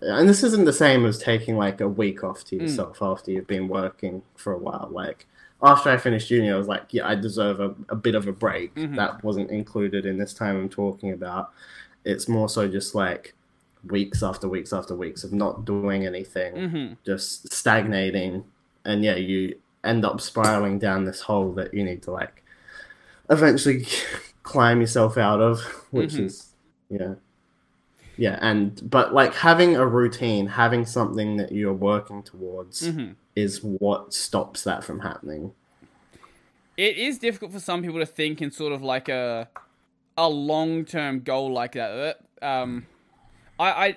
and 0.00 0.28
this 0.28 0.42
isn't 0.42 0.64
the 0.64 0.72
same 0.72 1.04
as 1.06 1.18
taking 1.18 1.56
like 1.56 1.80
a 1.80 1.88
week 1.88 2.24
off 2.24 2.44
to 2.44 2.56
mm. 2.56 2.62
yourself 2.62 3.02
after 3.02 3.30
you've 3.30 3.46
been 3.46 3.68
working 3.68 4.22
for 4.36 4.52
a 4.52 4.58
while. 4.58 4.88
Like 4.90 5.26
after 5.62 5.90
I 5.90 5.96
finished 5.96 6.30
uni, 6.30 6.50
I 6.50 6.56
was 6.56 6.68
like, 6.68 6.92
yeah, 6.92 7.06
I 7.06 7.14
deserve 7.14 7.60
a, 7.60 7.74
a 7.88 7.96
bit 7.96 8.14
of 8.14 8.26
a 8.26 8.32
break. 8.32 8.74
Mm-hmm. 8.74 8.96
That 8.96 9.22
wasn't 9.22 9.50
included 9.50 10.06
in 10.06 10.18
this 10.18 10.34
time 10.34 10.56
I'm 10.56 10.68
talking 10.68 11.12
about. 11.12 11.52
It's 12.04 12.28
more 12.28 12.48
so 12.48 12.68
just 12.68 12.94
like 12.94 13.34
weeks 13.86 14.22
after 14.22 14.48
weeks 14.48 14.72
after 14.72 14.94
weeks 14.94 15.24
of 15.24 15.32
not 15.32 15.64
doing 15.64 16.06
anything, 16.06 16.54
mm-hmm. 16.54 16.94
just 17.04 17.52
stagnating, 17.52 18.44
and 18.84 19.04
yeah, 19.04 19.16
you 19.16 19.56
end 19.84 20.04
up 20.04 20.20
spiraling 20.20 20.78
down 20.78 21.04
this 21.04 21.20
hole 21.20 21.52
that 21.52 21.74
you 21.74 21.84
need 21.84 22.02
to 22.02 22.10
like 22.10 22.44
eventually 23.30 23.86
climb 24.42 24.80
yourself 24.80 25.18
out 25.18 25.40
of, 25.40 25.60
which 25.90 26.12
mm-hmm. 26.14 26.26
is 26.26 26.52
yeah, 26.88 27.14
yeah, 28.16 28.38
and 28.40 28.88
but 28.88 29.14
like 29.14 29.34
having 29.34 29.76
a 29.76 29.86
routine, 29.86 30.46
having 30.46 30.84
something 30.86 31.36
that 31.38 31.52
you're 31.52 31.72
working 31.72 32.22
towards 32.22 32.82
mm-hmm. 32.82 33.12
is 33.34 33.62
what 33.62 34.14
stops 34.14 34.64
that 34.64 34.84
from 34.84 35.00
happening. 35.00 35.52
It 36.76 36.96
is 36.96 37.18
difficult 37.18 37.52
for 37.52 37.60
some 37.60 37.82
people 37.82 37.98
to 37.98 38.06
think 38.06 38.40
in 38.40 38.50
sort 38.50 38.72
of 38.72 38.82
like 38.82 39.08
a 39.08 39.48
a 40.16 40.28
long 40.28 40.84
term 40.84 41.20
goal 41.20 41.52
like 41.52 41.72
that. 41.72 42.18
Uh, 42.40 42.44
um, 42.44 42.86
I, 43.62 43.86
I, 43.86 43.96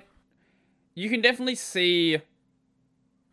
you 0.94 1.10
can 1.10 1.22
definitely 1.22 1.56
see, 1.56 2.20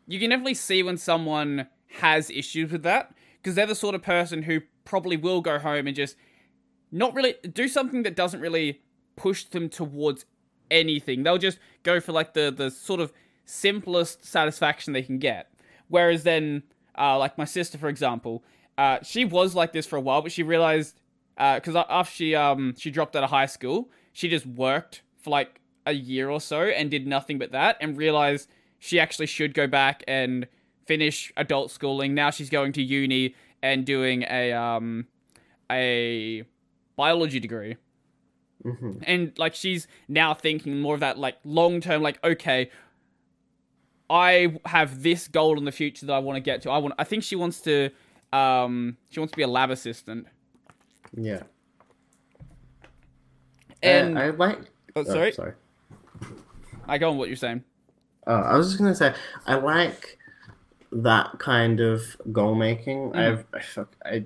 you 0.06 0.18
can 0.18 0.30
definitely 0.30 0.54
see 0.54 0.82
when 0.82 0.96
someone 0.96 1.66
has 2.00 2.30
issues 2.30 2.72
with 2.72 2.82
that 2.84 3.14
because 3.36 3.54
they're 3.54 3.66
the 3.66 3.74
sort 3.74 3.94
of 3.94 4.02
person 4.02 4.42
who 4.44 4.60
probably 4.84 5.16
will 5.16 5.42
go 5.42 5.58
home 5.58 5.86
and 5.86 5.94
just 5.94 6.16
not 6.90 7.14
really 7.14 7.34
do 7.52 7.68
something 7.68 8.02
that 8.04 8.16
doesn't 8.16 8.40
really 8.40 8.80
push 9.14 9.44
them 9.44 9.68
towards 9.68 10.24
anything. 10.70 11.22
They'll 11.22 11.38
just 11.38 11.58
go 11.82 12.00
for 12.00 12.12
like 12.12 12.32
the 12.32 12.50
the 12.50 12.70
sort 12.70 13.00
of 13.00 13.12
simplest 13.44 14.24
satisfaction 14.24 14.92
they 14.92 15.02
can 15.02 15.18
get. 15.18 15.52
Whereas 15.88 16.22
then, 16.22 16.62
uh, 16.98 17.18
like 17.18 17.36
my 17.36 17.44
sister, 17.44 17.76
for 17.76 17.88
example, 17.88 18.42
uh, 18.78 18.98
she 19.02 19.26
was 19.26 19.54
like 19.54 19.72
this 19.72 19.86
for 19.86 19.96
a 19.96 20.00
while, 20.00 20.22
but 20.22 20.32
she 20.32 20.42
realized 20.42 20.98
because 21.36 21.76
after 21.76 22.14
she 22.14 22.34
um 22.34 22.74
she 22.78 22.90
dropped 22.90 23.14
out 23.16 23.24
of 23.24 23.30
high 23.30 23.46
school, 23.46 23.90
she 24.12 24.28
just 24.28 24.46
worked 24.46 25.02
for 25.18 25.30
like 25.30 25.60
a 25.86 25.92
year 25.92 26.30
or 26.30 26.40
so 26.40 26.62
and 26.62 26.90
did 26.90 27.06
nothing 27.06 27.38
but 27.38 27.52
that, 27.52 27.76
and 27.80 27.96
realized 27.96 28.48
she 28.78 28.98
actually 29.00 29.26
should 29.26 29.54
go 29.54 29.66
back 29.66 30.02
and 30.08 30.46
finish 30.86 31.32
adult 31.36 31.70
schooling. 31.70 32.14
Now 32.14 32.30
she's 32.30 32.50
going 32.50 32.72
to 32.74 32.82
uni 32.82 33.34
and 33.62 33.84
doing 33.84 34.24
a 34.24 34.52
um 34.52 35.06
a 35.70 36.44
biology 36.96 37.40
degree. 37.40 37.76
hmm 38.62 38.92
And 39.04 39.32
like 39.38 39.54
she's 39.54 39.86
now 40.08 40.34
thinking 40.34 40.80
more 40.80 40.94
of 40.94 41.00
that 41.00 41.18
like 41.18 41.36
long 41.44 41.80
term 41.80 42.02
like 42.02 42.22
okay 42.24 42.70
I 44.10 44.58
have 44.66 45.02
this 45.02 45.26
goal 45.28 45.56
in 45.56 45.64
the 45.64 45.72
future 45.72 46.04
that 46.06 46.12
I 46.12 46.18
want 46.18 46.36
to 46.36 46.40
get 46.40 46.62
to. 46.62 46.70
I 46.70 46.78
want 46.78 46.94
I 46.98 47.04
think 47.04 47.22
she 47.22 47.36
wants 47.36 47.60
to 47.62 47.90
um 48.32 48.96
she 49.08 49.20
wants 49.20 49.32
to 49.32 49.36
be 49.36 49.42
a 49.42 49.48
lab 49.48 49.70
assistant. 49.70 50.26
Yeah. 51.16 51.42
And 53.82 54.16
Uh, 54.16 54.20
I 54.20 54.30
like. 54.30 54.58
Oh, 54.94 55.04
sorry? 55.04 55.32
sorry. 55.32 55.54
I 56.88 56.98
go 56.98 57.10
on 57.10 57.18
what 57.18 57.28
you're 57.28 57.36
saying. 57.36 57.64
Uh, 58.26 58.42
I 58.46 58.56
was 58.56 58.68
just 58.68 58.78
gonna 58.78 58.94
say 58.94 59.14
I 59.46 59.54
like 59.54 60.18
that 60.92 61.38
kind 61.38 61.80
of 61.80 62.16
goal 62.32 62.54
making. 62.54 63.12
Mm. 63.12 63.16
I've 63.16 63.44
I, 63.52 63.60
fuck, 63.60 63.96
I 64.04 64.24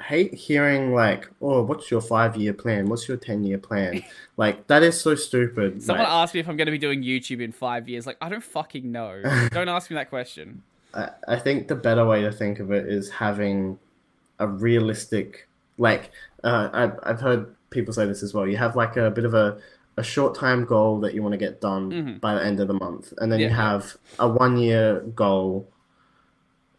hate 0.00 0.34
hearing 0.34 0.94
like, 0.94 1.28
"Oh, 1.40 1.62
what's 1.62 1.90
your 1.90 2.00
five 2.00 2.36
year 2.36 2.52
plan? 2.52 2.88
What's 2.88 3.08
your 3.08 3.16
ten 3.16 3.44
year 3.44 3.58
plan?" 3.58 4.04
like 4.36 4.66
that 4.66 4.82
is 4.82 5.00
so 5.00 5.14
stupid. 5.14 5.82
Someone 5.82 6.04
like, 6.04 6.12
asked 6.12 6.34
me 6.34 6.40
if 6.40 6.48
I'm 6.48 6.56
going 6.56 6.66
to 6.66 6.72
be 6.72 6.78
doing 6.78 7.02
YouTube 7.02 7.40
in 7.42 7.52
5 7.52 7.88
years. 7.88 8.06
Like 8.06 8.16
I 8.20 8.28
don't 8.28 8.44
fucking 8.44 8.90
know. 8.90 9.22
don't 9.50 9.68
ask 9.68 9.90
me 9.90 9.94
that 9.94 10.10
question. 10.10 10.62
I, 10.94 11.10
I 11.28 11.38
think 11.38 11.68
the 11.68 11.76
better 11.76 12.04
way 12.04 12.22
to 12.22 12.32
think 12.32 12.58
of 12.58 12.70
it 12.70 12.86
is 12.86 13.10
having 13.10 13.78
a 14.38 14.46
realistic, 14.46 15.48
like, 15.78 16.10
uh, 16.44 16.68
I've, 16.72 16.98
I've 17.02 17.20
heard 17.20 17.54
people 17.70 17.94
say 17.94 18.04
this 18.04 18.22
as 18.22 18.34
well. 18.34 18.46
You 18.46 18.56
have 18.58 18.76
like 18.76 18.96
a 18.96 19.10
bit 19.10 19.24
of 19.24 19.34
a, 19.34 19.58
a 19.96 20.02
short 20.02 20.34
time 20.34 20.64
goal 20.64 21.00
that 21.00 21.14
you 21.14 21.22
want 21.22 21.32
to 21.32 21.38
get 21.38 21.60
done 21.60 21.90
Mhm. 21.90 22.20
by 22.20 22.34
the 22.34 22.44
end 22.44 22.60
of 22.60 22.68
the 22.68 22.74
month, 22.74 23.12
and 23.18 23.30
then 23.30 23.40
you 23.40 23.48
have 23.50 23.96
a 24.18 24.28
one 24.28 24.56
year 24.56 25.00
goal. 25.14 25.68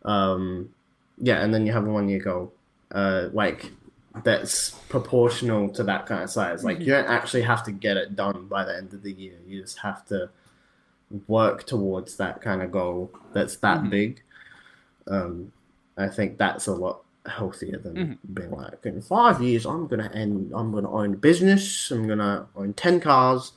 Um, 0.04 0.70
yeah, 1.18 1.42
and 1.44 1.54
then 1.54 1.66
you 1.66 1.74
have 1.74 1.86
a 1.88 1.90
one 1.92 2.10
year 2.10 2.20
goal, 2.20 2.54
uh, 2.92 3.30
like 3.32 3.72
that's 4.24 4.72
proportional 4.90 5.70
to 5.70 5.84
that 5.84 6.06
kind 6.06 6.24
of 6.24 6.30
size. 6.30 6.64
Like 6.64 6.80
you 6.80 6.88
don't 6.88 7.08
actually 7.08 7.44
have 7.44 7.64
to 7.64 7.72
get 7.72 7.98
it 7.98 8.16
done 8.16 8.48
by 8.48 8.64
the 8.66 8.76
end 8.76 8.94
of 8.94 9.02
the 9.04 9.12
year. 9.12 9.36
You 9.48 9.62
just 9.62 9.80
have 9.80 10.06
to 10.08 10.30
work 11.28 11.64
towards 11.66 12.18
that 12.18 12.42
kind 12.42 12.62
of 12.62 12.72
goal 12.72 13.12
that's 13.34 13.56
that 13.58 13.84
Mhm. 13.84 13.90
big. 13.90 14.24
Um, 15.08 15.52
I 15.98 16.08
think 16.08 16.38
that's 16.38 16.66
a 16.68 16.74
lot 16.74 17.03
healthier 17.26 17.78
than 17.80 17.96
Mhm. 17.96 18.18
being 18.34 18.52
like 18.52 18.86
in 18.86 19.02
five 19.02 19.42
years 19.42 19.66
I'm 19.66 19.88
gonna 19.88 20.12
end 20.14 20.52
I'm 20.54 20.72
gonna 20.74 20.92
own 20.92 21.14
a 21.14 21.18
business 21.18 21.90
I'm 21.92 22.08
gonna 22.08 22.48
own 22.56 22.74
ten 22.74 23.00
cars. 23.00 23.54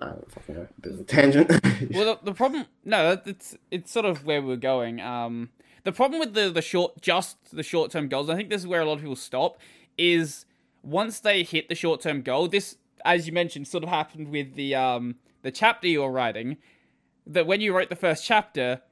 Know. 0.00 0.24
A 0.48 1.04
tangent. 1.04 1.50
Well, 1.92 2.16
the, 2.16 2.18
the 2.26 2.34
problem, 2.34 2.66
no, 2.84 3.18
it's 3.26 3.56
it's 3.72 3.90
sort 3.90 4.06
of 4.06 4.24
where 4.24 4.40
we're 4.40 4.54
going. 4.56 5.00
Um, 5.00 5.50
the 5.82 5.90
problem 5.90 6.20
with 6.20 6.34
the 6.34 6.50
the 6.50 6.62
short, 6.62 7.00
just 7.02 7.36
the 7.54 7.64
short 7.64 7.90
term 7.90 8.06
goals, 8.08 8.30
I 8.30 8.36
think 8.36 8.48
this 8.48 8.60
is 8.60 8.66
where 8.68 8.80
a 8.80 8.84
lot 8.84 8.94
of 8.94 9.00
people 9.00 9.16
stop. 9.16 9.58
Is 9.98 10.46
once 10.84 11.18
they 11.18 11.42
hit 11.42 11.68
the 11.68 11.74
short 11.74 12.00
term 12.00 12.22
goal, 12.22 12.46
this, 12.46 12.76
as 13.04 13.26
you 13.26 13.32
mentioned, 13.32 13.66
sort 13.66 13.82
of 13.82 13.90
happened 13.90 14.28
with 14.28 14.54
the 14.54 14.76
um 14.76 15.16
the 15.42 15.50
chapter 15.50 15.88
you're 15.88 16.12
writing. 16.12 16.58
That 17.26 17.46
when 17.48 17.60
you 17.60 17.74
wrote 17.76 17.88
the 17.88 17.96
first 17.96 18.24
chapter, 18.24 18.82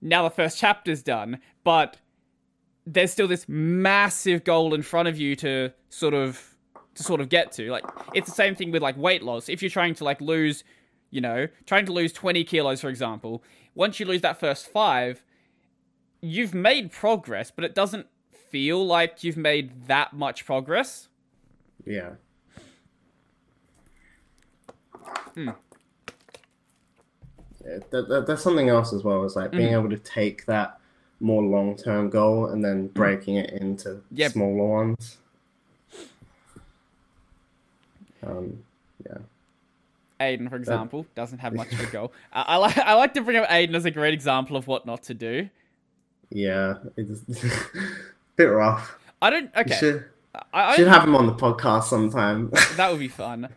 now 0.00 0.22
the 0.22 0.30
first 0.30 0.56
chapter's 0.58 1.02
done, 1.02 1.40
but 1.64 1.96
there's 2.86 3.12
still 3.12 3.28
this 3.28 3.46
massive 3.48 4.44
goal 4.44 4.74
in 4.74 4.82
front 4.82 5.08
of 5.08 5.18
you 5.18 5.36
to 5.36 5.70
sort 5.88 6.14
of 6.14 6.54
to 6.94 7.02
sort 7.02 7.20
of 7.20 7.28
get 7.28 7.52
to. 7.52 7.70
Like 7.70 7.84
it's 8.14 8.28
the 8.28 8.34
same 8.34 8.54
thing 8.54 8.70
with 8.70 8.82
like 8.82 8.96
weight 8.96 9.22
loss. 9.22 9.48
If 9.48 9.62
you're 9.62 9.70
trying 9.70 9.94
to 9.94 10.04
like 10.04 10.20
lose 10.20 10.64
you 11.10 11.20
know, 11.20 11.46
trying 11.66 11.84
to 11.84 11.92
lose 11.92 12.10
20 12.10 12.42
kilos, 12.44 12.80
for 12.80 12.88
example, 12.88 13.44
once 13.74 14.00
you 14.00 14.06
lose 14.06 14.22
that 14.22 14.40
first 14.40 14.66
five, 14.66 15.22
you've 16.22 16.54
made 16.54 16.90
progress, 16.90 17.50
but 17.50 17.64
it 17.64 17.74
doesn't 17.74 18.06
feel 18.50 18.82
like 18.86 19.22
you've 19.22 19.36
made 19.36 19.86
that 19.88 20.14
much 20.14 20.46
progress. 20.46 21.08
yeah. 21.84 22.12
Hmm. 25.34 25.50
Yeah, 27.64 27.78
that, 27.90 28.08
that, 28.08 28.26
that's 28.26 28.42
something 28.42 28.68
else 28.68 28.92
as 28.92 29.04
well. 29.04 29.24
Is 29.24 29.36
like 29.36 29.50
being 29.52 29.72
Mhm. 29.72 29.80
able 29.80 29.90
to 29.90 29.98
take 29.98 30.46
that 30.46 30.78
more 31.22 31.42
long 31.42 31.76
term 31.76 32.10
goal 32.10 32.46
and 32.46 32.62
then 32.64 32.88
breaking 32.88 33.36
it 33.36 33.50
into 33.50 34.02
Yep. 34.10 34.32
smaller 34.32 34.66
ones. 34.68 35.18
Um, 38.26 38.62
yeah. 39.06 39.18
Aiden, 40.20 40.48
for 40.48 40.56
example, 40.56 41.06
doesn't 41.14 41.38
have 41.38 41.54
much 41.54 41.72
of 41.72 41.80
a 41.80 41.86
goal. 41.92 42.12
I, 42.32 42.42
I 42.42 42.56
like 42.56 42.78
I 42.78 42.94
like 42.94 43.14
to 43.14 43.22
bring 43.22 43.36
up 43.38 43.48
Aiden 43.48 43.74
as 43.74 43.84
a 43.84 43.90
great 43.90 44.14
example 44.14 44.56
of 44.56 44.66
what 44.66 44.86
not 44.86 45.02
to 45.04 45.14
do. 45.14 45.48
Yeah, 46.30 46.74
it's 46.96 47.44
a 47.44 47.50
bit 48.36 48.44
rough. 48.44 48.98
I 49.20 49.30
don't. 49.30 49.44
You 49.54 49.60
Okay, 49.62 49.74
should, 49.76 50.04
I, 50.34 50.72
I 50.72 50.76
should 50.76 50.88
have 50.88 51.04
him 51.04 51.14
on 51.16 51.26
the 51.26 51.34
podcast 51.34 51.84
sometime. 51.84 52.50
that 52.76 52.90
would 52.90 53.00
be 53.00 53.08
fun. 53.08 53.48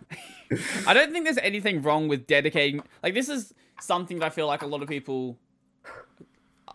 I 0.87 0.93
don't 0.93 1.11
think 1.11 1.25
there's 1.25 1.37
anything 1.39 1.81
wrong 1.81 2.07
with 2.07 2.27
dedicating. 2.27 2.81
Like 3.03 3.13
this 3.13 3.29
is 3.29 3.53
something 3.79 4.19
that 4.19 4.25
I 4.25 4.29
feel 4.29 4.47
like 4.47 4.61
a 4.63 4.67
lot 4.67 4.81
of 4.81 4.89
people. 4.89 5.37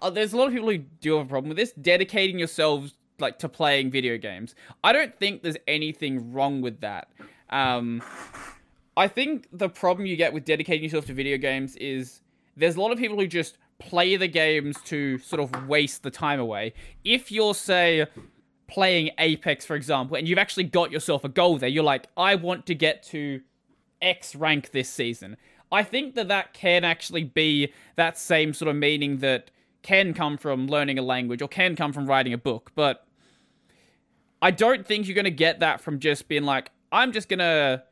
Uh, 0.03 0.11
there's 0.11 0.33
a 0.33 0.37
lot 0.37 0.49
of 0.49 0.53
people 0.53 0.71
who 0.71 0.79
do 0.79 1.17
have 1.17 1.27
a 1.27 1.29
problem 1.29 1.49
with 1.49 1.59
this. 1.59 1.73
Dedicating 1.73 2.39
yourselves 2.39 2.95
like 3.19 3.39
to 3.39 3.49
playing 3.49 3.91
video 3.91 4.17
games. 4.17 4.55
I 4.83 4.93
don't 4.93 5.15
think 5.19 5.43
there's 5.43 5.59
anything 5.69 6.33
wrong 6.33 6.63
with 6.63 6.81
that. 6.81 7.09
Um, 7.51 8.03
I 8.97 9.09
think 9.09 9.47
the 9.53 9.69
problem 9.69 10.07
you 10.07 10.17
get 10.17 10.33
with 10.33 10.45
dedicating 10.45 10.85
yourself 10.85 11.07
to 11.07 11.15
video 11.15 11.37
games 11.37 11.77
is 11.77 12.23
there's 12.57 12.77
a 12.77 12.81
lot 12.81 12.93
of 12.93 12.99
people 12.99 13.19
who 13.19 13.27
just 13.27 13.59
play 13.79 14.17
the 14.17 14.29
games 14.29 14.77
to 14.85 15.19
sort 15.19 15.41
of 15.41 15.69
waste 15.69 16.03
the 16.03 16.11
time 16.11 16.41
away. 16.41 16.75
If 17.05 17.31
you're 17.33 17.55
say 17.55 18.07
playing 18.69 19.11
Apex, 19.19 19.67
for 19.67 19.75
example, 19.75 20.17
and 20.17 20.29
you've 20.29 20.39
actually 20.39 20.65
got 20.65 20.91
yourself 20.91 21.25
a 21.25 21.29
goal 21.29 21.59
there, 21.59 21.69
you're 21.69 21.85
like, 21.85 22.07
I 22.17 22.35
want 22.37 22.67
to 22.67 22.75
get 22.75 23.03
to 23.05 23.41
X 24.01 24.35
rank 24.35 24.71
this 24.71 24.89
season. 24.89 25.37
I 25.73 25.83
think 25.83 26.15
that 26.15 26.29
that 26.29 26.53
can 26.53 26.85
actually 26.85 27.25
be 27.25 27.73
that 27.97 28.19
same 28.19 28.53
sort 28.53 28.69
of 28.69 28.77
meaning 28.77 29.19
that 29.19 29.51
can 29.83 30.15
come 30.15 30.37
from 30.37 30.67
learning 30.67 30.99
a 30.99 31.03
language 31.03 31.43
or 31.43 31.49
can 31.49 31.77
come 31.77 31.93
from 31.93 32.07
writing 32.07 32.33
a 32.33 32.39
book, 32.39 32.71
but 32.75 33.07
I 34.43 34.51
don't 34.51 34.87
think 34.87 35.07
you're 35.07 35.15
going 35.15 35.25
to 35.25 35.31
get 35.31 35.61
that 35.61 35.81
from 35.81 35.99
just 35.99 36.29
being 36.29 36.45
like, 36.45 36.71
I'm 36.93 37.13
just 37.13 37.29
going 37.29 37.41
to 37.41 37.83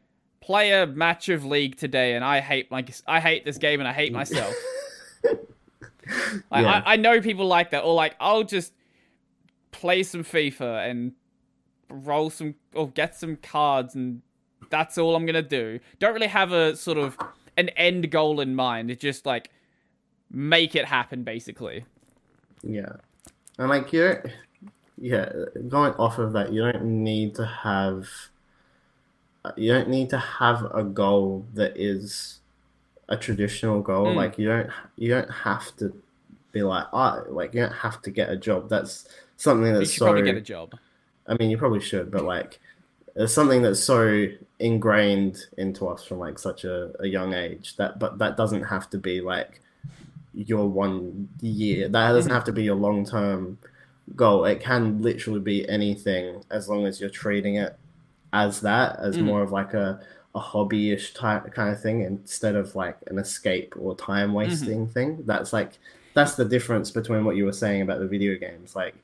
play 0.41 0.71
a 0.73 0.87
match 0.87 1.29
of 1.29 1.45
League 1.45 1.77
today 1.77 2.15
and 2.15 2.25
I 2.25 2.41
hate 2.41 2.71
like 2.73 2.95
I 3.07 3.21
hate 3.21 3.45
this 3.45 3.59
game 3.59 3.81
and 3.81 3.89
I 3.89 3.93
hate 3.93 4.13
myself. 4.13 4.55
Like, 6.51 6.65
Yeah. 6.65 6.83
I, 6.87 6.95
I 6.95 6.97
know 6.97 7.21
people 7.21 7.47
like 7.47 7.71
that, 7.73 7.85
or 7.85 7.95
like 7.95 8.17
I'll 8.19 8.43
just 8.45 8.73
play 9.73 10.03
some 10.03 10.25
FIFA 10.25 10.89
and 10.91 11.13
roll 11.91 12.31
some 12.31 12.55
or 12.75 12.89
get 12.89 13.15
some 13.15 13.37
cards, 13.37 13.95
and 13.95 14.23
that's 14.71 14.97
all 14.97 15.15
I'm 15.17 15.27
gonna 15.27 15.43
do. 15.43 15.81
Don't 15.99 16.15
really 16.15 16.29
have 16.29 16.51
a 16.53 16.77
sort 16.77 16.97
of 16.97 17.19
an 17.59 17.69
end 17.71 18.11
goal 18.11 18.41
in 18.41 18.55
mind. 18.55 18.91
It's 18.91 19.03
just 19.03 19.27
like 19.27 19.51
make 20.31 20.75
it 20.75 20.85
happen, 20.85 21.23
basically. 21.23 21.85
Yeah, 22.63 22.97
and 23.59 23.69
like 23.69 23.93
you 23.93 24.09
don't, 24.09 24.27
yeah, 24.97 25.31
going 25.69 25.95
off 25.95 26.19
of 26.19 26.33
that, 26.33 26.53
you 26.53 26.63
don't 26.63 26.85
need 26.85 27.35
to 27.37 27.47
have, 27.47 28.09
you 29.57 29.73
don't 29.73 29.89
need 29.89 30.11
to 30.11 30.19
have 30.19 30.65
a 30.75 30.83
goal 30.83 31.47
that 31.55 31.77
is 31.77 32.41
a 33.09 33.17
traditional 33.17 33.81
goal. 33.81 34.07
Mm. 34.07 34.17
Like 34.17 34.39
you 34.39 34.49
don't, 34.49 34.71
you 34.97 35.09
don't 35.09 35.31
have 35.31 35.75
to 35.77 35.95
be 36.53 36.63
like, 36.63 36.87
oh, 36.93 37.25
like 37.29 37.55
you 37.55 37.61
don't 37.61 37.73
have 37.73 38.03
to 38.03 38.11
get 38.11 38.29
a 38.29 38.37
job. 38.37 38.69
That's 38.69 39.09
something 39.37 39.73
that's 39.73 39.81
You 39.81 39.87
should 39.87 39.99
so. 39.99 40.07
probably 40.07 40.23
get 40.23 40.37
a 40.37 40.41
job. 40.41 40.75
I 41.27 41.37
mean, 41.39 41.51
you 41.51 41.59
probably 41.59 41.81
should, 41.81 42.11
but 42.11 42.25
like, 42.25 42.59
it's 43.15 43.33
something 43.33 43.63
that's 43.63 43.81
so 43.81 44.27
ingrained 44.59 45.47
into 45.59 45.89
us 45.89 46.05
from 46.05 46.19
like 46.19 46.39
such 46.39 46.65
a, 46.65 46.93
a 47.01 47.07
young 47.07 47.35
age 47.35 47.77
that, 47.77 47.99
but 47.99 48.19
that 48.19 48.37
doesn't 48.37 48.63
have 48.63 48.89
to 48.91 48.99
be 48.99 49.21
like 49.21 49.61
your 50.35 50.69
one 50.69 51.29
year. 51.41 51.89
That 51.89 52.13
doesn't 52.13 52.31
have 52.33 52.45
to 52.45 52.53
be 52.53 52.63
your 52.65 52.77
long 52.77 53.05
term 53.05 53.59
goal. 54.17 54.45
It 54.45 54.61
can 54.61 55.03
literally 55.03 55.41
be 55.41 55.69
anything 55.69 56.43
as 56.51 56.69
long 56.69 56.87
as 56.87 57.01
you're 57.01 57.11
treating 57.11 57.57
it 57.57 57.77
as 58.33 58.61
that, 58.61 58.99
as 59.01 59.17
Mhm. 59.17 59.23
more 59.25 59.43
of 59.43 59.53
like 59.53 59.75
a, 59.75 60.01
a 60.35 60.41
hobbyish 60.41 61.15
type 61.15 61.53
kind 61.55 61.71
of 61.73 61.81
thing 61.81 62.03
instead 62.03 62.55
of 62.55 62.75
like 62.77 62.97
an 63.09 63.19
escape 63.19 63.75
or 63.79 63.97
time 63.97 64.33
wasting 64.35 64.87
thing. 64.87 65.23
That's 65.27 65.53
like, 65.53 65.79
that's 66.15 66.35
the 66.37 66.45
difference 66.45 66.91
between 66.91 67.25
what 67.25 67.37
you 67.37 67.45
were 67.45 67.53
saying 67.53 67.83
about 67.83 67.99
the 68.01 68.07
video 68.07 68.37
games. 68.39 68.77
Like, 68.77 68.95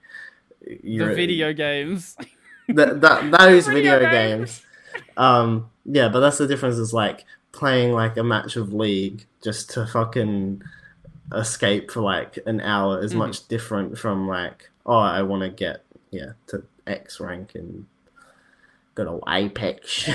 The 0.63 1.13
video 1.15 1.53
games. 1.53 2.17
that 2.69 3.01
that 3.03 3.31
those 3.39 3.67
Video 3.67 3.99
video 3.99 4.11
games. 4.11 4.63
games. 4.95 5.07
Um, 5.17 5.71
yeah, 5.85 6.09
but 6.09 6.21
that's 6.21 6.39
the 6.39 6.47
difference. 6.47 6.77
Is 6.77 6.95
like 6.95 7.25
playing 7.53 7.93
like 7.93 8.17
a 8.17 8.23
match 8.25 8.57
of 8.57 8.73
League 8.73 9.27
just 9.43 9.71
to 9.71 9.87
fucking 9.87 10.63
escape 11.33 11.91
for 11.91 12.01
like 12.03 12.39
an 12.47 12.61
hour 12.61 13.03
is 13.03 13.13
Mhm. 13.15 13.19
much 13.19 13.49
different 13.49 13.99
from 13.99 14.29
like 14.29 14.71
oh 14.87 14.99
I 14.99 15.23
want 15.23 15.43
to 15.43 15.49
get 15.49 15.85
yeah 16.11 16.33
to 16.49 16.65
X 16.87 17.19
rank 17.21 17.55
and 17.55 17.87
go 18.95 19.05
to 19.05 19.21
Apex. 19.31 20.09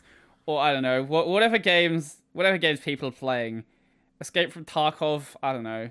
or 0.46 0.60
I 0.60 0.72
don't 0.72 0.82
know, 0.82 1.02
wha- 1.02 1.26
whatever 1.26 1.58
games, 1.58 2.16
whatever 2.32 2.58
games 2.58 2.80
people 2.80 3.08
are 3.08 3.12
playing. 3.12 3.64
Escape 4.20 4.52
from 4.52 4.64
Tarkov. 4.64 5.36
I 5.42 5.52
don't 5.52 5.62
know. 5.62 5.90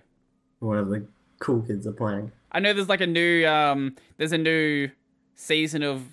Whatever 0.60 0.90
the 0.90 1.06
cool 1.40 1.62
kids 1.62 1.86
are 1.88 1.92
playing. 1.92 2.32
I 2.52 2.60
know 2.60 2.74
there's 2.74 2.90
like 2.90 3.02
a 3.02 3.08
new 3.08 3.46
um 3.48 3.96
there's 4.18 4.32
a 4.34 4.38
new 4.38 4.90
season 5.36 5.84
of 5.84 6.04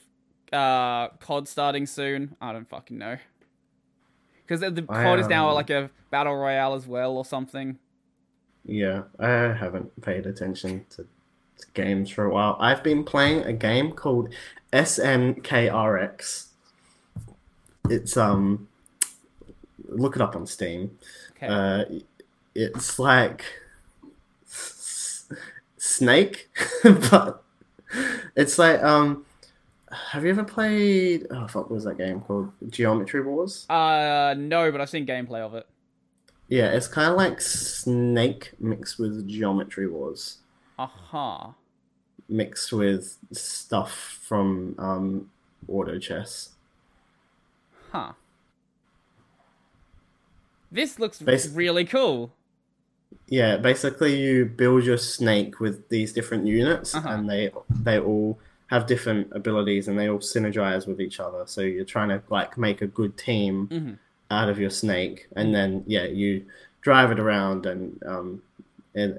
uh 0.52 1.08
COD 1.20 1.48
starting 1.48 1.86
soon. 1.86 2.36
I 2.40 2.52
don't 2.52 2.68
fucking 2.68 2.98
know. 2.98 3.16
Because 4.44 4.60
the, 4.60 4.70
the 4.70 4.82
COD 4.82 5.20
is 5.20 5.28
now 5.28 5.48
um, 5.48 5.54
like 5.54 5.70
a 5.70 5.90
battle 6.10 6.36
royale 6.36 6.74
as 6.74 6.86
well 6.86 7.16
or 7.16 7.24
something. 7.24 7.78
Yeah, 8.64 9.02
I 9.18 9.28
haven't 9.28 10.00
paid 10.02 10.26
attention 10.26 10.86
to, 10.90 11.02
to 11.02 11.66
games 11.74 12.10
for 12.10 12.24
a 12.24 12.30
while. 12.30 12.56
I've 12.60 12.82
been 12.82 13.02
playing 13.04 13.42
a 13.42 13.52
game 13.52 13.92
called 13.92 14.28
SNKRX. 14.72 16.46
It's 17.90 18.16
um, 18.16 18.68
look 19.88 20.14
it 20.16 20.22
up 20.22 20.36
on 20.36 20.46
Steam. 20.46 20.96
Okay. 21.36 21.46
Uh, 21.48 21.84
it's 22.54 22.98
like 22.98 23.44
s- 24.46 25.28
Snake, 25.76 26.48
but 27.10 27.42
it's 28.36 28.58
like 28.58 28.82
um. 28.82 29.26
Have 30.12 30.24
you 30.24 30.30
ever 30.30 30.44
played? 30.44 31.26
Oh 31.30 31.46
fuck, 31.48 31.64
what 31.68 31.72
was 31.72 31.84
that 31.84 31.98
game 31.98 32.22
called? 32.22 32.50
Geometry 32.70 33.20
Wars. 33.22 33.68
uh 33.68 34.34
no, 34.38 34.72
but 34.72 34.80
I've 34.80 34.88
seen 34.88 35.04
gameplay 35.06 35.40
of 35.40 35.54
it. 35.54 35.66
Yeah, 36.52 36.66
it's 36.72 36.86
kind 36.86 37.10
of 37.10 37.16
like 37.16 37.40
Snake 37.40 38.52
mixed 38.60 38.98
with 38.98 39.26
Geometry 39.26 39.86
Wars. 39.88 40.38
Aha. 40.78 41.54
mixed 42.28 42.72
with 42.72 43.16
stuff 43.32 43.92
from 44.22 44.74
um, 44.78 45.30
Auto 45.68 45.98
Chess. 45.98 46.50
Huh. 47.90 48.12
This 50.70 50.98
looks 50.98 51.18
Basi- 51.20 51.56
really 51.56 51.84
cool. 51.86 52.32
Yeah, 53.28 53.56
basically 53.56 54.20
you 54.20 54.44
build 54.44 54.84
your 54.84 54.98
snake 54.98 55.58
with 55.60 55.88
these 55.88 56.12
different 56.12 56.46
units, 56.46 56.94
Uh-huh. 56.94 57.08
and 57.08 57.28
they 57.30 57.50
they 57.70 57.98
all 57.98 58.38
have 58.68 58.86
different 58.86 59.28
abilities, 59.32 59.88
and 59.88 59.98
they 59.98 60.08
all 60.08 60.18
synergize 60.18 60.86
with 60.86 61.00
each 61.00 61.18
other. 61.20 61.44
So 61.46 61.60
you're 61.62 61.84
trying 61.96 62.08
to 62.10 62.22
like 62.28 62.56
make 62.58 62.80
a 62.82 62.86
good 62.86 63.16
team 63.16 63.68
Mhm. 63.68 63.98
Out 64.32 64.48
of 64.48 64.58
your 64.58 64.70
snake, 64.70 65.28
and 65.36 65.54
then 65.54 65.84
yeah, 65.86 66.04
you 66.04 66.44
drive 66.80 67.10
it 67.12 67.20
around, 67.20 67.66
and 67.66 68.02
um, 68.06 68.42
and 68.94 69.18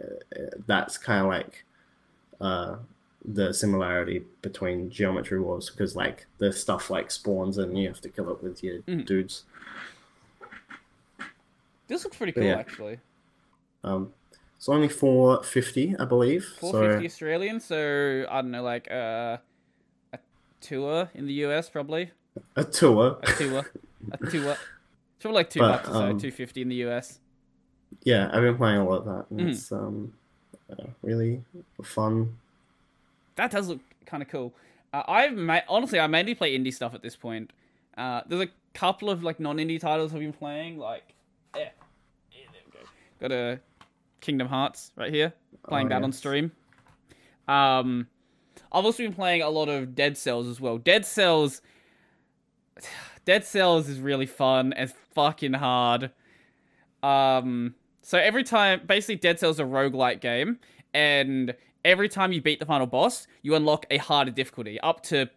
that's 0.67 0.97
kind 0.97 1.21
of 1.21 1.27
like 1.27 1.63
uh, 2.41 2.77
the 3.23 3.53
similarity 3.53 4.23
between 4.41 4.89
Geometry 4.89 5.39
Wars, 5.39 5.69
because 5.69 5.95
like 5.95 6.25
the 6.39 6.51
stuff 6.51 6.89
like 6.89 7.11
spawns, 7.11 7.57
and 7.57 7.77
you 7.77 7.87
have 7.87 8.01
to 8.01 8.09
kill 8.09 8.29
it 8.31 8.43
with 8.43 8.63
your 8.63 8.79
Mhm. 8.81 9.05
dudes. 9.05 9.43
This 11.87 12.03
looks 12.03 12.17
pretty 12.17 12.31
cool 12.33 12.43
Yeah. 12.43 12.57
actually. 12.57 12.99
Um, 13.83 14.13
it's 14.57 14.69
only 14.69 14.87
four 14.89 15.43
fifty, 15.43 15.95
I 15.99 16.05
believe. 16.05 16.45
Four 16.59 16.71
fifty 16.73 17.07
so 17.07 17.13
Australian, 17.13 17.59
so 17.59 18.25
I 18.29 18.41
don't 18.41 18.51
know, 18.51 18.63
like 18.63 18.89
uh, 18.89 19.37
a 20.13 20.19
tour 20.61 21.09
in 21.13 21.25
the 21.27 21.33
US 21.45 21.69
probably. 21.69 22.11
a 22.55 22.63
tour. 22.63 23.19
A 23.23 23.31
tour. 23.33 23.65
a 24.11 24.17
tour. 24.31 24.55
It's 25.23 25.25
probably 25.25 25.39
like 25.39 25.49
two 25.51 25.59
But, 25.61 25.71
bucks 25.71 25.87
or 25.87 25.93
so, 25.93 25.99
um, 26.09 26.19
two 26.19 26.31
fifty 26.31 26.61
in 26.61 26.67
the 26.67 26.75
US. 26.87 27.21
Yeah, 28.03 28.29
I've 28.33 28.41
been 28.41 28.57
playing 28.57 28.79
a 28.79 28.83
lot 28.85 28.97
of 28.97 29.05
that. 29.05 29.25
And 29.29 29.39
Mhm. 29.39 29.49
It's 29.51 29.71
um, 29.71 30.13
uh, 30.69 30.83
really 31.01 31.41
fun. 31.81 32.37
That 33.35 33.49
does 33.49 33.69
look 33.69 33.79
kind 34.05 34.21
of 34.21 34.27
cool. 34.27 34.53
Uh, 34.91 35.03
I've 35.07 35.33
ma- 35.33 35.61
honestly, 35.69 35.97
I 35.97 36.07
mainly 36.07 36.35
play 36.35 36.57
indie 36.59 36.73
stuff 36.73 36.93
at 36.93 37.01
this 37.01 37.15
point. 37.15 37.53
Uh, 37.97 38.23
there's 38.27 38.41
a 38.41 38.49
couple 38.73 39.09
of 39.09 39.23
like 39.23 39.39
non-indie 39.39 39.79
titles 39.79 40.13
I've 40.13 40.19
been 40.19 40.33
playing, 40.33 40.77
like 40.77 41.13
yeah, 41.55 41.69
yeah 42.33 42.39
there 42.51 42.61
we 42.65 42.71
go. 42.73 42.85
Got 43.21 43.31
a 43.31 43.59
Kingdom 44.19 44.49
Hearts 44.49 44.91
right 44.97 45.09
here, 45.13 45.31
playing 45.69 45.87
Oh, 45.87 45.89
that 45.91 46.03
on 46.03 46.11
stream. 46.11 46.51
Um, 47.47 48.07
I've 48.73 48.83
also 48.83 49.03
been 49.03 49.13
playing 49.13 49.41
a 49.41 49.49
lot 49.49 49.69
of 49.69 49.95
Dead 49.95 50.17
Cells 50.17 50.47
as 50.49 50.59
well. 50.59 50.77
Dead 50.77 51.05
Cells, 51.05 51.61
Dead 53.25 53.45
Cells 53.45 53.87
is 53.87 53.99
really 53.99 54.25
fun. 54.25 54.73
It's 54.75 54.93
fucking 55.13 55.53
hard. 55.53 56.11
Um, 57.01 57.75
so 58.01 58.17
every 58.17 58.43
time, 58.43 58.81
basically, 58.85 59.15
Dead 59.15 59.39
Cells 59.39 59.57
is 59.57 59.59
a 59.59 59.63
roguelike 59.63 60.21
game, 60.21 60.59
and 60.93 61.53
every 61.85 62.09
time 62.09 62.31
you 62.31 62.41
beat 62.41 62.59
the 62.59 62.65
final 62.65 62.87
boss, 62.87 63.27
you 63.41 63.55
unlock 63.55 63.85
a 63.89 63.97
harder 63.97 64.31
difficulty, 64.31 64.79
up 64.81 65.01
to 65.03 65.29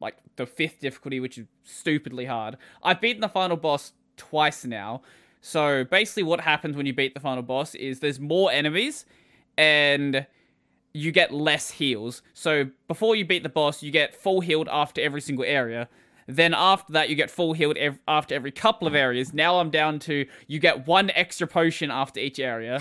like 0.00 0.16
the 0.36 0.46
fifth 0.46 0.80
difficulty, 0.80 1.20
which 1.20 1.38
is 1.38 1.46
stupidly 1.62 2.26
hard. 2.26 2.56
I've 2.82 3.00
beaten 3.00 3.20
the 3.20 3.28
final 3.28 3.56
boss 3.56 3.92
twice 4.16 4.64
now. 4.64 5.02
So 5.40 5.84
basically, 5.84 6.24
what 6.24 6.40
happens 6.40 6.76
when 6.76 6.86
you 6.86 6.92
beat 6.92 7.14
the 7.14 7.20
final 7.20 7.42
boss 7.42 7.74
is 7.74 8.00
there's 8.00 8.20
more 8.20 8.50
enemies, 8.52 9.04
and 9.56 10.26
you 10.94 11.10
get 11.10 11.32
less 11.32 11.70
heals. 11.70 12.22
So 12.34 12.68
before 12.86 13.16
you 13.16 13.24
beat 13.24 13.42
the 13.42 13.48
boss, 13.48 13.82
you 13.82 13.90
get 13.90 14.14
full 14.14 14.40
healed 14.40 14.68
after 14.70 15.00
every 15.00 15.20
single 15.20 15.44
area. 15.44 15.88
Then 16.26 16.54
after 16.54 16.92
that, 16.92 17.08
you 17.08 17.16
get 17.16 17.30
full 17.30 17.52
healed 17.52 17.76
ev- 17.76 17.98
after 18.06 18.34
every 18.34 18.52
couple 18.52 18.86
of 18.86 18.94
areas. 18.94 19.32
Now 19.32 19.58
I'm 19.58 19.70
down 19.70 19.98
to 20.00 20.26
you 20.46 20.58
get 20.58 20.86
one 20.86 21.10
extra 21.10 21.46
potion 21.46 21.90
after 21.90 22.20
each 22.20 22.38
area, 22.38 22.80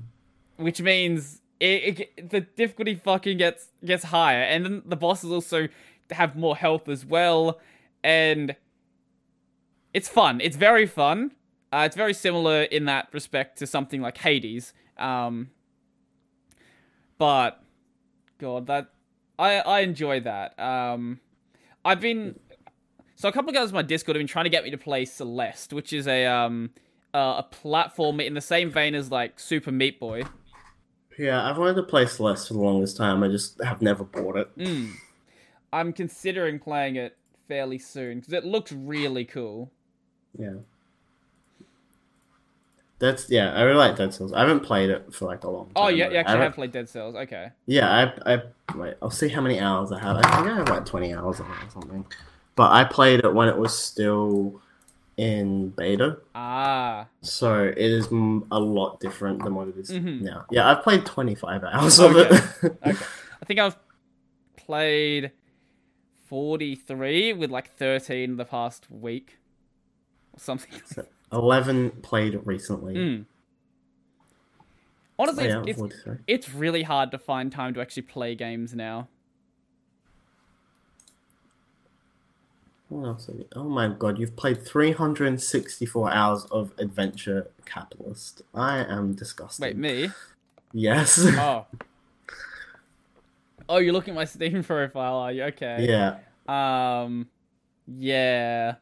which 0.56 0.80
means 0.80 1.40
it, 1.60 2.00
it, 2.16 2.30
the 2.30 2.40
difficulty 2.40 2.94
fucking 2.94 3.38
gets 3.38 3.68
gets 3.84 4.04
higher. 4.04 4.42
And 4.42 4.64
then 4.64 4.82
the 4.86 4.96
bosses 4.96 5.30
also 5.30 5.68
have 6.10 6.36
more 6.36 6.56
health 6.56 6.88
as 6.88 7.04
well, 7.04 7.60
and 8.04 8.54
it's 9.92 10.08
fun. 10.08 10.40
It's 10.40 10.56
very 10.56 10.86
fun. 10.86 11.32
Uh, 11.72 11.82
it's 11.86 11.96
very 11.96 12.14
similar 12.14 12.62
in 12.62 12.84
that 12.84 13.08
respect 13.12 13.58
to 13.58 13.66
something 13.66 14.00
like 14.00 14.18
Hades. 14.18 14.72
Um, 14.98 15.50
but 17.18 17.62
God, 18.38 18.66
that 18.66 18.92
I 19.38 19.58
I 19.58 19.80
enjoy 19.80 20.20
that. 20.20 20.58
Um, 20.58 21.20
I've 21.84 22.00
been 22.00 22.38
so 23.16 23.28
a 23.28 23.32
couple 23.32 23.48
of 23.50 23.54
guys 23.56 23.68
on 23.68 23.74
my 23.74 23.82
Discord 23.82 24.14
have 24.16 24.20
been 24.20 24.26
trying 24.28 24.44
to 24.44 24.50
get 24.50 24.62
me 24.62 24.70
to 24.70 24.78
play 24.78 25.04
Celeste, 25.04 25.72
which 25.72 25.92
is 25.92 26.06
a 26.06 26.24
um 26.26 26.70
uh, 27.12 27.36
a 27.38 27.42
platform 27.50 28.20
in 28.20 28.34
the 28.34 28.40
same 28.40 28.70
vein 28.70 28.94
as 28.94 29.10
like 29.10 29.40
Super 29.40 29.72
Meat 29.72 29.98
Boy. 29.98 30.22
Yeah, 31.18 31.48
I've 31.48 31.56
wanted 31.56 31.74
to 31.76 31.82
play 31.82 32.04
Celeste 32.06 32.48
for 32.48 32.54
the 32.54 32.60
longest 32.60 32.96
time. 32.96 33.22
I 33.22 33.28
just 33.28 33.58
have 33.64 33.80
never 33.80 34.04
bought 34.04 34.36
it. 34.36 34.56
Mm. 34.58 34.92
I'm 35.72 35.92
considering 35.94 36.58
playing 36.58 36.96
it 36.96 37.16
fairly 37.48 37.78
soon 37.78 38.18
because 38.20 38.32
it 38.34 38.44
looks 38.44 38.70
really 38.70 39.24
cool. 39.24 39.70
Yeah. 40.38 40.56
That's 42.98 43.28
yeah, 43.28 43.52
I 43.52 43.62
really 43.62 43.76
like 43.78 43.96
Dead 43.96 44.14
Cells. 44.14 44.32
I 44.32 44.40
haven't 44.40 44.60
played 44.60 44.88
it 44.88 45.12
for 45.12 45.26
like 45.26 45.44
a 45.44 45.50
long 45.50 45.66
time. 45.66 45.72
Oh, 45.76 45.88
yeah, 45.88 46.08
you 46.08 46.16
I 46.16 46.20
actually 46.20 46.30
haven't- 46.32 46.42
have 46.46 46.54
played 46.54 46.72
Dead 46.72 46.88
Cells. 46.88 47.14
Okay. 47.14 47.48
Yeah, 47.66 48.12
I 48.26 48.34
I 48.34 48.42
wait, 48.74 48.94
I'll 49.02 49.10
see 49.10 49.28
how 49.28 49.42
many 49.42 49.60
hours 49.60 49.92
I 49.92 49.98
have. 50.00 50.16
I 50.16 50.22
think 50.22 50.48
I 50.50 50.56
have 50.56 50.68
like 50.68 50.86
twenty 50.86 51.12
hours 51.14 51.40
on 51.40 51.50
it 51.50 51.66
or 51.66 51.70
something. 51.70 52.06
But 52.56 52.72
I 52.72 52.84
played 52.84 53.20
it 53.24 53.32
when 53.34 53.48
it 53.48 53.56
was 53.56 53.78
still 53.78 54.60
in 55.16 55.70
beta, 55.70 56.18
Ah. 56.34 57.06
so 57.22 57.62
it 57.64 57.78
is 57.78 58.06
a 58.10 58.58
lot 58.60 59.00
different 59.00 59.42
than 59.44 59.54
what 59.54 59.68
it 59.68 59.76
is 59.78 59.90
Mhm. 59.90 60.20
now. 60.22 60.44
Yeah, 60.50 60.68
I've 60.70 60.82
played 60.82 61.06
twenty 61.06 61.34
five 61.34 61.62
hours 61.64 61.98
of 61.98 62.16
it. 62.16 62.32
Okay. 62.64 62.74
I 63.42 63.44
think 63.46 63.60
I've 63.60 63.76
played 64.56 65.30
43 66.24 67.32
with 67.34 67.50
like 67.50 67.70
13 67.76 68.36
the 68.36 68.44
past 68.44 68.90
week 68.90 69.38
or 70.32 70.40
something. 70.40 70.80
Eleven 71.32 71.90
played 72.02 72.40
recently. 72.44 72.94
Mm. 72.94 73.24
Oh, 75.18 75.22
Honestly, 75.22 75.46
yeah, 75.48 75.62
it's, 75.66 75.80
it's, 75.80 76.04
it's 76.26 76.50
really 76.54 76.82
hard 76.82 77.10
to 77.12 77.18
find 77.18 77.50
time 77.50 77.72
to 77.74 77.80
actually 77.80 78.02
play 78.02 78.34
games 78.34 78.74
now. 78.74 79.08
What 82.88 83.06
else? 83.06 83.26
have 83.26 83.36
you- 83.36 83.48
Oh 83.56 83.64
my 83.64 83.88
god, 83.88 84.18
you've 84.18 84.36
played 84.36 84.64
364 84.64 86.12
hours 86.12 86.44
of 86.46 86.72
Adventure 86.78 87.48
Capitalist. 87.64 88.42
I 88.54 88.78
am 88.84 89.14
disgusted. 89.14 89.62
Wait, 89.62 89.76
me? 89.76 90.10
Yes. 90.72 91.18
Oh. 91.24 91.66
Oh, 93.68 93.78
you're 93.78 93.92
looking 93.92 94.12
at 94.12 94.16
my 94.16 94.24
Steam 94.26 94.62
profile, 94.64 95.16
are 95.16 95.32
you? 95.32 95.42
Okay. 95.44 95.88
yeah. 95.88 96.18
Um, 96.46 97.28
yeah. 97.88 98.76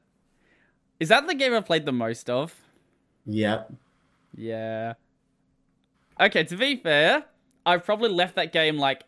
Is 1.00 1.08
that 1.08 1.26
the 1.26 1.34
game 1.34 1.54
I've 1.54 1.64
played 1.64 1.86
the 1.86 1.92
most 1.92 2.28
of? 2.28 2.54
Yep. 3.24 3.72
Yeah. 4.36 4.92
Okay, 6.20 6.44
to 6.44 6.56
be 6.58 6.76
fair, 6.76 7.24
I've 7.64 7.82
probably 7.82 8.10
left 8.10 8.34
that 8.36 8.52
game 8.52 8.76
like 8.76 9.04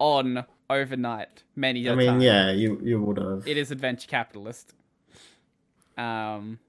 on 0.00 0.44
overnight 0.70 1.42
many 1.56 1.88
I 1.88 1.94
mean, 1.94 2.20
yeah, 2.20 2.50
you 2.50 2.80
you 2.82 3.00
would 3.02 3.18
have. 3.18 3.46
It 3.46 3.56
is 3.56 3.70
Adventure 3.70 4.08
Capitalist. 4.08 4.74
Um, 5.96 6.60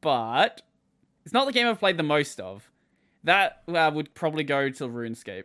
but 0.00 0.62
it's 1.24 1.32
not 1.32 1.46
the 1.46 1.52
game 1.52 1.66
I've 1.66 1.78
played 1.78 1.96
the 1.96 2.02
most 2.02 2.38
of. 2.40 2.70
That 3.24 3.62
uh, 3.66 3.90
would 3.94 4.14
probably 4.14 4.44
go 4.44 4.68
to 4.68 4.84
RuneScape. 4.86 5.44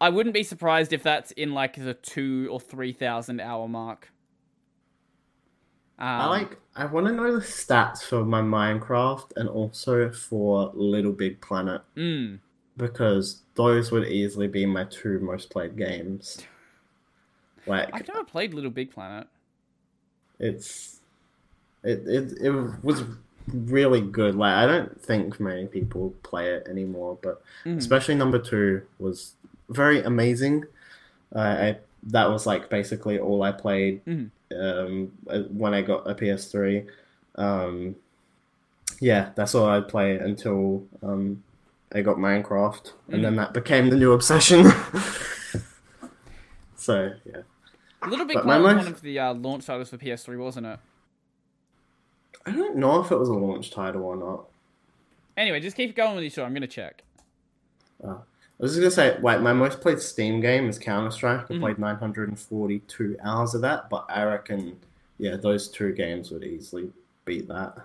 I 0.00 0.10
wouldn't 0.10 0.34
be 0.34 0.44
surprised 0.44 0.92
if 0.92 1.02
that's 1.02 1.32
in 1.32 1.52
like 1.52 1.74
the 1.74 1.94
two 1.94 2.48
or 2.52 2.60
three 2.60 2.92
thousand 2.92 3.40
hour 3.40 3.68
mark. 3.68 4.12
Um, 5.98 6.06
I 6.06 6.26
like. 6.26 6.58
I 6.76 6.86
want 6.86 7.06
to 7.08 7.12
know 7.12 7.32
the 7.32 7.44
stats 7.44 8.04
for 8.04 8.24
my 8.24 8.40
Minecraft 8.40 9.32
and 9.34 9.48
also 9.48 10.10
for 10.12 10.70
Little 10.74 11.10
Big 11.10 11.40
Planet 11.40 11.82
Mm, 11.96 12.38
because 12.76 13.42
those 13.56 13.90
would 13.90 14.06
easily 14.06 14.46
be 14.46 14.64
my 14.64 14.84
two 14.84 15.18
most 15.18 15.50
played 15.50 15.76
games. 15.76 16.38
Like 17.68 17.90
I've 17.92 18.08
never 18.08 18.24
played 18.24 18.54
Little 18.54 18.70
Big 18.70 18.90
Planet. 18.90 19.26
it's 20.38 21.00
it, 21.84 22.02
it 22.06 22.32
it 22.40 22.50
was 22.84 23.02
really 23.52 24.00
good. 24.00 24.34
Like 24.34 24.54
I 24.54 24.66
don't 24.66 25.00
think 25.00 25.38
many 25.40 25.66
people 25.66 26.14
play 26.22 26.52
it 26.54 26.66
anymore, 26.68 27.18
but 27.22 27.42
Mhm. 27.64 27.78
especially 27.78 28.14
number 28.14 28.38
two 28.38 28.82
was 28.98 29.34
very 29.68 30.02
amazing. 30.02 30.64
Uh, 31.34 31.38
I 31.38 31.78
that 32.04 32.30
was 32.30 32.46
like 32.46 32.70
basically 32.70 33.18
all 33.18 33.42
I 33.42 33.52
played 33.52 34.04
Mhm. 34.06 34.30
um, 34.56 35.12
when 35.56 35.74
I 35.74 35.82
got 35.82 36.08
a 36.10 36.14
PS3. 36.14 36.86
Um, 37.36 37.96
yeah, 39.00 39.30
that's 39.36 39.54
all 39.54 39.66
I'd 39.66 39.88
play 39.88 40.16
until 40.18 40.84
um, 41.02 41.42
I 41.92 42.00
got 42.02 42.16
Minecraft, 42.16 42.92
and 43.08 43.24
then 43.24 43.36
that 43.36 43.52
became 43.52 43.90
the 43.90 43.96
new 43.96 44.12
obsession. 44.12 44.66
so 46.76 47.12
yeah. 47.24 47.42
Little 48.06 48.26
bit 48.26 48.34
But 48.34 48.46
my 48.46 48.58
Planet 48.58 48.64
was 48.64 48.74
most- 48.76 48.84
one 48.84 48.92
of 48.94 49.00
the 49.02 49.18
uh, 49.18 49.34
launch 49.34 49.66
titles 49.66 49.88
for 49.90 49.98
PS3, 49.98 50.38
wasn't 50.38 50.66
it? 50.66 50.78
I 52.46 52.52
don't 52.52 52.76
know 52.76 53.00
if 53.02 53.10
it 53.10 53.16
was 53.18 53.28
a 53.28 53.34
launch 53.34 53.70
title 53.70 54.02
or 54.04 54.16
not. 54.16 54.44
Anyway, 55.36 55.60
just 55.60 55.76
keep 55.76 55.94
going 55.96 56.14
with 56.14 56.22
your 56.24 56.30
story. 56.30 56.46
I'm 56.46 56.54
gonna 56.54 56.66
check. 56.66 57.02
I 58.04 58.14
was 58.58 58.72
just 58.76 58.80
gonna 58.80 58.90
say, 58.90 59.20
like, 59.20 59.40
my 59.40 59.52
most 59.52 59.80
played 59.80 60.00
Steam 60.00 60.40
game 60.40 60.68
is 60.68 60.78
Counter 60.78 61.10
Strike. 61.10 61.50
I 61.50 61.54
Mhm. 61.54 61.60
played 61.60 61.78
942 61.78 63.16
hours 63.22 63.54
of 63.54 63.60
that, 63.62 63.90
but 63.90 64.06
I 64.08 64.22
reckon, 64.24 64.78
yeah, 65.18 65.36
those 65.36 65.68
two 65.68 65.92
games 65.92 66.30
would 66.30 66.44
easily 66.44 66.92
beat 67.24 67.48
that. 67.48 67.76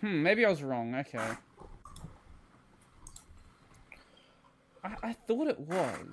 Hmm, 0.00 0.22
maybe 0.22 0.44
I 0.44 0.50
was 0.50 0.62
wrong. 0.62 0.94
Okay. 0.94 1.18
I, 4.84 4.94
I 5.02 5.12
thought 5.14 5.48
it 5.48 5.58
was. 5.58 6.06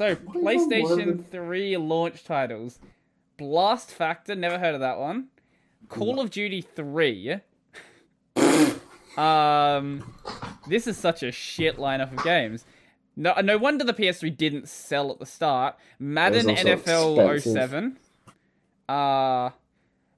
So, 0.00 0.14
What 0.14 0.54
even 0.54 0.82
was 0.82 0.98
PlayStation 0.98 1.26
3 1.30 1.76
launch 1.76 2.24
titles 2.24 2.78
Blast 3.36 3.90
Factor, 3.90 4.34
never 4.34 4.58
heard 4.58 4.72
of 4.74 4.80
that 4.80 4.98
one. 4.98 5.26
Call 5.90 6.20
of 6.20 6.30
Duty 6.30 6.62
3. 6.62 7.40
um, 9.18 10.14
this 10.66 10.86
is 10.86 10.96
such 10.96 11.22
a 11.22 11.30
shit 11.30 11.76
lineup 11.76 12.16
of 12.16 12.24
games. 12.24 12.64
No, 13.14 13.34
no 13.42 13.58
wonder 13.58 13.84
the 13.84 13.92
PS3 13.92 14.34
didn't 14.34 14.70
sell 14.70 15.10
at 15.10 15.18
the 15.18 15.26
start. 15.26 15.76
Madden 15.98 16.46
NFL 16.46 17.34
expensive. 17.34 17.52
07. 17.70 17.98
Uh, 18.88 19.50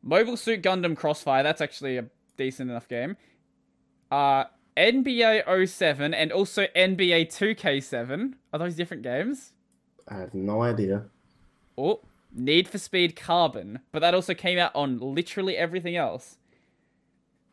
Mobile 0.01 0.37
Suit 0.37 0.63
Gundam 0.63 0.97
Crossfire. 0.97 1.43
That's 1.43 1.61
actually 1.61 1.97
a 1.97 2.05
decent 2.37 2.71
enough 2.71 2.87
game. 2.87 3.17
Uh, 4.13 4.45
NBA 4.77 5.67
07 5.69 6.15
and 6.15 6.31
also 6.31 6.67
NBA 6.77 7.37
2K7. 7.37 8.35
Are 8.53 8.61
those 8.61 8.77
different 8.77 9.03
games? 9.03 9.55
I 10.09 10.17
have 10.17 10.35
no 10.35 10.63
idea. 10.63 11.05
Oh, 11.77 12.01
Need 12.35 12.69
for 12.69 12.79
Speed 12.79 13.15
Carbon, 13.17 13.81
but 13.93 14.01
that 14.01 14.15
also 14.15 14.35
came 14.35 14.59
out 14.59 14.75
on 14.75 14.99
literally 14.99 15.57
everything 15.57 15.97
else. 15.97 16.39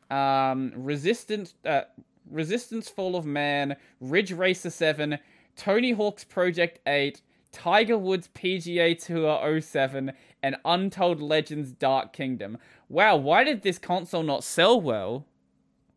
Um, 0.10 0.74
Resistance, 0.76 1.54
uh, 1.66 1.82
Resistance 2.30 2.90
Fall 2.90 3.16
of 3.16 3.26
Man, 3.26 3.76
Ridge 4.00 4.32
Racer 4.32 4.70
7, 4.70 5.20
Tony 5.56 5.92
Hawk's 5.92 6.24
Project 6.24 6.80
8, 6.88 7.22
Tiger 7.52 7.98
Woods 7.98 8.30
PGA 8.34 8.98
Tour 8.98 9.60
07, 9.60 10.14
and 10.42 10.56
Untold 10.64 11.22
Legends 11.22 11.72
Dark 11.72 12.14
Kingdom. 12.14 12.58
Wow, 12.88 13.18
why 13.18 13.44
did 13.44 13.62
this 13.62 13.78
console 13.78 14.24
not 14.24 14.44
sell 14.44 14.80
well? 14.80 15.26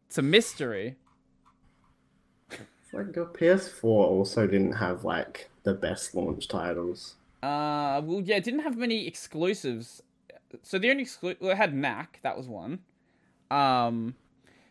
It's 0.08 0.18
a 0.18 0.22
mystery. 0.22 0.96
It's 2.50 2.92
like 2.92 3.14
your 3.14 3.26
PS4 3.26 3.84
also 3.84 4.46
didn't 4.46 4.72
have 4.72 5.04
like 5.04 5.48
the 5.64 5.74
best 5.74 6.14
launch 6.14 6.48
titles. 6.48 7.14
Uh, 7.42 8.00
well, 8.04 8.20
yeah, 8.24 8.36
it 8.36 8.44
didn't 8.44 8.60
have 8.60 8.76
many 8.76 9.06
exclusives. 9.06 10.02
So 10.62 10.78
the 10.78 10.90
only 10.90 11.04
exclu- 11.04 11.36
well, 11.40 11.50
it 11.50 11.56
had 11.56 11.74
Knack, 11.74 12.20
that 12.22 12.36
was 12.36 12.46
one. 12.48 12.80
Um, 13.50 14.14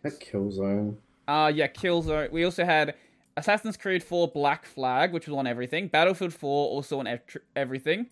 that 0.04 0.20
Killzone. 0.20 0.96
uh, 1.28 1.52
yeah, 1.54 1.68
Killzone. 1.68 2.32
We 2.32 2.44
also 2.44 2.66
had 2.66 2.96
Assassin's 3.38 3.78
Creed 3.78 4.04
4 4.04 4.30
Black 4.30 4.66
Flag, 4.66 5.12
which 5.14 5.28
was 5.28 5.38
on 5.38 5.48
everything. 5.48 5.88
Battlefield 5.88 6.34
4 6.34 6.70
also 6.70 7.00
on 7.00 7.08
ev- 7.08 7.22
everything. 7.56 8.08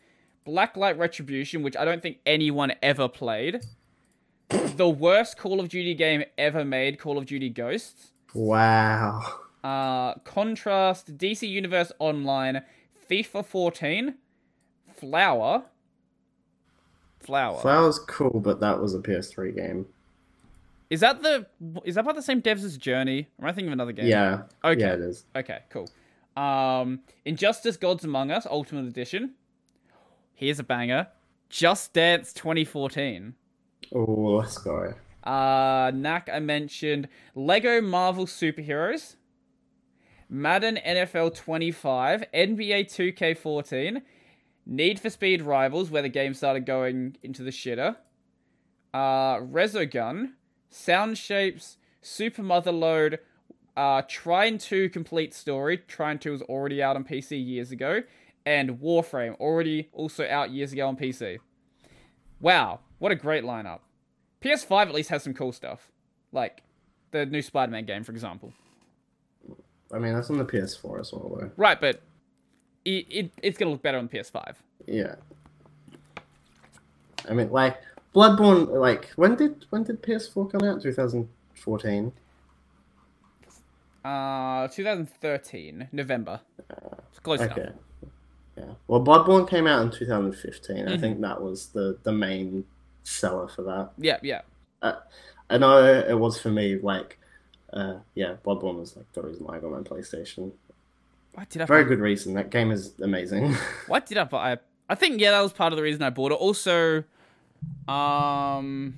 Blacklight 0.48 0.98
Retribution, 0.98 1.62
which 1.64 1.78
I 1.78 1.86
don't 1.86 2.02
think 2.02 2.18
anyone 2.26 2.74
ever 2.82 3.08
played. 3.08 3.62
the 4.50 4.90
worst 4.90 5.38
Call 5.38 5.60
of 5.60 5.70
Duty 5.70 5.94
game 5.94 6.24
ever 6.38 6.66
made, 6.66 7.00
Call 7.00 7.18
of 7.18 7.26
Duty 7.26 7.50
Ghosts. 7.50 8.14
Wow. 8.34 9.22
Uh, 9.64 10.16
Contrast, 10.20 11.18
DC 11.18 11.48
Universe 11.48 11.92
Online, 12.00 12.62
FIFA 13.10 13.46
14, 13.46 14.16
Flower. 14.96 15.64
Flower. 17.20 17.60
Flower's 17.62 18.00
cool, 18.00 18.40
but 18.40 18.60
that 18.60 18.80
was 18.80 18.96
a 18.96 19.00
PS3 19.00 19.56
game. 19.56 19.86
Is 20.90 21.02
that 21.02 21.22
the 21.22 21.46
is 21.86 21.96
that 21.96 22.06
by 22.06 22.14
the 22.14 22.22
same 22.22 22.42
devs 22.42 22.64
as 22.64 22.78
Journey? 22.78 23.28
Am 23.40 23.46
I 23.46 23.52
thinking 23.52 23.68
of 23.68 23.74
another 23.74 23.92
game? 23.92 24.08
Yeah. 24.08 24.44
Okay. 24.64 24.80
Yeah, 24.82 24.94
it 24.94 25.02
is. 25.02 25.26
Okay, 25.36 25.60
cool. 25.70 25.88
Um 26.42 27.02
Injustice 27.26 27.78
Gods 27.78 28.04
Among 28.04 28.32
Us 28.32 28.48
Ultimate 28.50 28.86
Edition. 28.88 29.36
Here's 30.34 30.58
a 30.58 30.64
banger. 30.64 31.08
Just 31.50 31.94
Dance 31.94 32.34
2014. 32.34 33.36
Oh, 33.94 34.40
let's 34.40 34.58
go. 34.58 34.94
Uh 35.24 35.92
Knack 35.94 36.30
I 36.34 36.40
mentioned 36.40 37.08
Lego 37.36 37.82
Marvel 37.82 38.26
Superheroes. 38.26 39.16
Madden 40.30 40.78
NFL 40.86 41.36
25, 41.36 42.24
NBA 42.34 42.86
2K14, 42.86 44.02
Need 44.66 45.00
for 45.00 45.10
Speed 45.10 45.42
Rivals, 45.42 45.90
where 45.90 46.04
the 46.04 46.10
game 46.10 46.36
started 46.36 46.68
going 46.68 47.18
into 47.24 47.42
the 47.42 47.50
shitter. 47.50 47.96
Uh, 48.94 49.38
Resogun, 49.38 50.34
Sound 50.70 51.18
Shapes, 51.18 51.78
Super 52.02 52.44
Motherload, 52.44 53.18
uh, 53.76 54.04
Trine 54.08 54.60
2 54.60 54.90
Complete 54.90 55.34
Story. 55.34 55.78
Trine 55.78 56.20
2 56.20 56.32
was 56.32 56.42
already 56.44 56.84
out 56.84 56.96
on 56.96 57.04
PC 57.04 57.44
years 57.44 57.72
ago. 57.72 58.04
And 58.46 58.80
Warframe, 58.80 59.36
already 59.40 59.90
also 59.94 60.28
out 60.28 60.52
years 60.52 60.72
ago 60.72 60.88
on 60.88 60.96
PC. 60.96 61.40
Wow, 62.40 62.82
what 63.00 63.12
a 63.12 63.16
great 63.16 63.44
lineup. 63.44 63.80
PS5 64.44 64.88
at 64.88 64.94
least 64.94 65.10
has 65.10 65.24
some 65.24 65.34
cool 65.34 65.52
stuff. 65.52 65.92
Like 66.32 66.62
the 67.12 67.26
new 67.26 67.42
Spider 67.42 67.72
Man 67.72 67.86
game, 67.86 68.04
for 68.04 68.12
example. 68.12 68.54
I 69.94 70.00
mean, 70.00 70.14
that's 70.14 70.30
on 70.30 70.38
the 70.38 70.46
PS4 70.46 71.00
as 71.00 71.12
well, 71.12 71.36
though. 71.40 71.52
Right, 71.58 71.80
but 71.80 72.02
it, 72.86 73.06
it, 73.10 73.32
it's 73.42 73.58
going 73.58 73.68
to 73.68 73.72
look 73.72 73.82
better 73.82 73.98
on 73.98 74.08
PS5. 74.08 74.56
Yeah. 74.88 75.16
I 77.30 77.34
mean, 77.34 77.52
like 77.52 77.78
Bloodborne. 78.16 78.68
Like, 78.80 79.10
when 79.16 79.36
did 79.36 79.66
when 79.70 79.84
did 79.84 80.02
PS4 80.02 80.52
come 80.52 80.64
out? 80.64 80.82
2014. 80.82 82.12
Uh, 84.06 84.68
2013, 84.70 85.90
November. 85.92 86.40
It's 87.10 87.20
close 87.20 87.42
enough. 87.42 87.58
Okay. 87.58 87.70
Yeah. 88.58 88.64
Well, 88.88 89.04
Bloodborne 89.04 89.50
came 89.50 89.68
out 89.68 89.82
in 89.84 89.92
2015. 89.92 90.78
I 90.78 90.82
Mm-hmm. 90.92 91.02
think 91.02 91.22
that 91.22 91.42
was 91.42 91.68
the 91.68 91.98
the 92.04 92.12
main 92.12 92.66
seller 93.04 93.48
for 93.48 93.64
that. 93.64 93.92
Yeah, 93.98 94.18
yeah. 94.24 94.42
I 95.52 95.58
know 95.58 95.84
it 95.84 96.18
was 96.18 96.40
for 96.40 96.50
me. 96.50 96.78
Like, 96.78 97.20
uh, 97.74 98.00
yeah, 98.16 98.36
Bloodborne 98.46 98.80
was 98.80 98.96
like 98.96 99.12
the 99.14 99.22
reason 99.22 99.46
why 99.46 99.58
I 99.58 99.60
got 99.60 99.72
my 99.72 99.80
PlayStation. 99.80 100.52
Why 101.34 101.46
did 101.50 101.62
I 101.62 101.66
Very 101.66 101.84
buy- 101.84 101.90
good 101.90 102.00
reason. 102.00 102.34
That 102.34 102.50
game 102.50 102.72
is 102.72 102.94
amazing. 103.02 103.54
Why 103.88 104.00
did 104.00 104.18
I 104.18 104.24
buy? 104.24 104.58
I 104.90 104.96
think 104.96 105.22
yeah, 105.22 105.32
that 105.32 105.42
was 105.42 105.54
part 105.54 105.72
of 105.72 105.78
the 105.78 105.84
reason 105.84 106.02
I 106.02 106.10
bought 106.10 106.32
it. 106.32 106.36
Also, 106.36 107.04
um, 107.88 108.98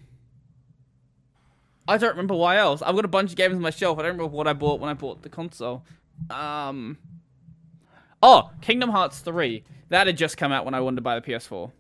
I 1.88 1.98
don't 1.98 2.12
remember 2.12 2.36
why 2.36 2.56
else. 2.58 2.82
I've 2.82 2.96
got 2.96 3.04
a 3.04 3.10
bunch 3.10 3.32
of 3.32 3.36
games 3.36 3.56
on 3.56 3.62
my 3.62 3.70
shelf. 3.72 4.00
I 4.00 4.04
don't 4.04 4.12
remember 4.14 4.32
what 4.36 4.48
I 4.48 4.54
bought 4.54 4.80
when 4.80 4.90
I 4.90 4.94
bought 4.94 5.22
the 5.24 5.30
console. 5.30 5.84
Um, 6.30 6.98
oh, 8.24 8.52
Kingdom 8.62 8.90
Hearts 8.92 9.20
three. 9.20 9.64
That 9.90 10.08
had 10.08 10.16
just 10.18 10.38
come 10.38 10.54
out 10.54 10.64
when 10.64 10.74
I 10.74 10.80
wanted 10.80 10.96
to 10.98 11.02
buy 11.02 11.20
the 11.20 11.26
PS4. 11.30 11.72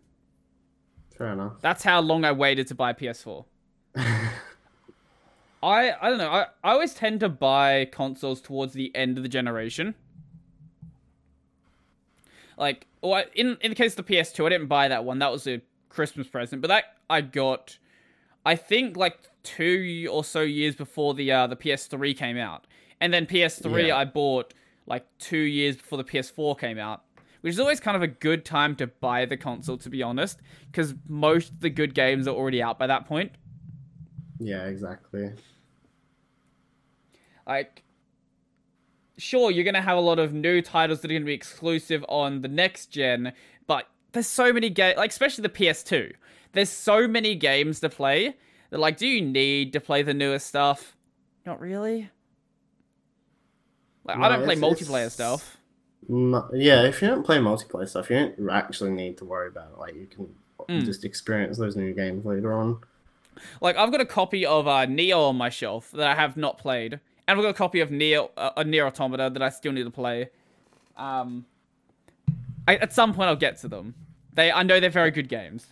Fair 1.17 1.27
enough. 1.33 1.53
That's 1.61 1.83
how 1.83 2.01
long 2.01 2.25
I 2.25 2.33
waited 2.33 2.67
to 2.67 2.75
buy 2.75 2.91
PS4. 2.91 3.45
I 5.63 5.93
I 6.01 6.09
don't 6.09 6.17
know. 6.17 6.29
I, 6.29 6.47
I 6.63 6.71
always 6.71 6.93
tend 6.93 7.19
to 7.21 7.29
buy 7.29 7.85
consoles 7.91 8.41
towards 8.41 8.73
the 8.73 8.93
end 8.95 9.17
of 9.17 9.23
the 9.23 9.29
generation. 9.29 9.95
Like, 12.57 12.87
or 13.01 13.23
in 13.35 13.57
in 13.61 13.71
the 13.71 13.75
case 13.75 13.97
of 13.97 14.05
the 14.05 14.13
PS2, 14.13 14.45
I 14.45 14.49
didn't 14.49 14.67
buy 14.67 14.87
that 14.87 15.03
one. 15.03 15.19
That 15.19 15.31
was 15.31 15.47
a 15.47 15.61
Christmas 15.89 16.27
present, 16.27 16.61
but 16.61 16.69
that 16.69 16.97
I 17.09 17.21
got, 17.21 17.77
I 18.45 18.55
think 18.55 18.97
like 18.97 19.19
two 19.43 20.07
or 20.11 20.23
so 20.23 20.41
years 20.41 20.75
before 20.75 21.13
the 21.13 21.31
uh, 21.31 21.47
the 21.47 21.55
PS3 21.55 22.15
came 22.15 22.37
out, 22.37 22.65
and 22.99 23.13
then 23.13 23.25
PS3 23.25 23.87
Yeah. 23.87 23.97
I 23.97 24.05
bought 24.05 24.53
like 24.85 25.05
two 25.19 25.37
years 25.37 25.77
before 25.77 25.97
the 25.97 26.03
PS4 26.03 26.59
came 26.59 26.77
out. 26.77 27.03
Which 27.41 27.53
is 27.53 27.59
always 27.59 27.79
kind 27.79 27.97
of 27.97 28.03
a 28.03 28.07
good 28.07 28.45
time 28.45 28.75
to 28.75 28.85
buy 28.85 29.25
the 29.25 29.35
console, 29.35 29.75
to 29.79 29.89
be 29.89 30.03
honest, 30.03 30.39
because 30.71 30.93
most 31.07 31.49
of 31.49 31.61
the 31.61 31.71
good 31.71 31.95
games 31.95 32.27
are 32.27 32.35
already 32.35 32.61
out 32.61 32.77
by 32.77 32.85
that 32.85 33.07
point. 33.07 33.31
Yeah, 34.43 34.65
exactly. 34.65 35.31
like 37.47 37.83
sure 39.17 39.51
you're 39.51 39.63
gonna 39.63 39.81
have 39.81 39.97
a 39.97 40.01
lot 40.01 40.17
of 40.19 40.33
new 40.33 40.61
titles 40.61 41.01
that 41.01 41.11
are 41.11 41.13
gonna 41.13 41.25
be 41.25 41.33
exclusive 41.33 42.03
on 42.09 42.41
the 42.41 42.47
next 42.47 42.87
gen, 42.87 43.33
but 43.67 43.87
there's 44.13 44.25
so 44.27 44.51
many 44.51 44.69
games, 44.69 44.97
like 44.97 45.11
especially 45.11 45.43
the 45.43 45.49
PS2. 45.49 46.13
There's 46.53 46.69
so 46.69 47.07
many 47.07 47.35
games 47.35 47.79
to 47.81 47.89
play. 47.89 48.35
That 48.71 48.79
like, 48.79 48.97
do 48.97 49.05
you 49.07 49.21
need 49.21 49.73
to 49.73 49.79
play 49.79 50.01
the 50.01 50.13
newest 50.13 50.47
stuff? 50.47 50.95
Not 51.45 51.59
really. 51.59 52.09
Like, 54.05 54.17
I 54.17 54.29
don't 54.29 54.43
play 54.43 54.55
multiplayer 54.55 55.05
it's- 55.07 55.13
stuff. 55.13 55.57
Yeah, 56.09 56.83
if 56.85 57.01
you 57.01 57.07
don't 57.07 57.23
play 57.23 57.37
multiplayer 57.37 57.87
stuff, 57.87 58.09
you 58.09 58.15
don't 58.17 58.49
actually 58.49 58.91
need 58.91 59.17
to 59.19 59.25
worry 59.25 59.47
about 59.49 59.71
it. 59.73 59.77
Like 59.77 59.95
you 59.95 60.07
can 60.07 60.33
Mm. 60.69 60.85
just 60.85 61.05
experience 61.05 61.57
those 61.57 61.75
new 61.75 61.93
games 61.93 62.23
later 62.25 62.53
on. 62.53 62.81
Like 63.61 63.75
I've 63.77 63.91
got 63.91 64.01
a 64.01 64.05
copy 64.05 64.45
of 64.45 64.67
uh, 64.67 64.85
Nioh 64.87 65.29
on 65.29 65.35
my 65.37 65.49
shelf 65.49 65.91
that 65.91 66.07
I 66.07 66.15
have 66.15 66.37
not 66.37 66.57
played, 66.57 66.93
and 66.93 67.01
I've 67.27 67.41
got 67.41 67.49
a 67.49 67.53
copy 67.53 67.79
of 67.79 67.91
Neo, 67.91 68.31
uh, 68.37 68.51
a 68.57 68.63
Nier 68.63 68.85
Automata 68.85 69.29
that 69.31 69.41
I 69.41 69.49
still 69.49 69.71
need 69.71 69.83
to 69.83 69.89
play. 69.91 70.29
Um, 70.97 71.45
I, 72.67 72.75
at 72.77 72.93
some 72.93 73.13
point 73.13 73.29
I'll 73.29 73.35
get 73.35 73.57
to 73.61 73.67
them. 73.67 73.95
They, 74.33 74.51
I 74.51 74.63
know 74.63 74.79
they're 74.79 74.89
very 74.89 75.11
good 75.11 75.27
games. 75.29 75.67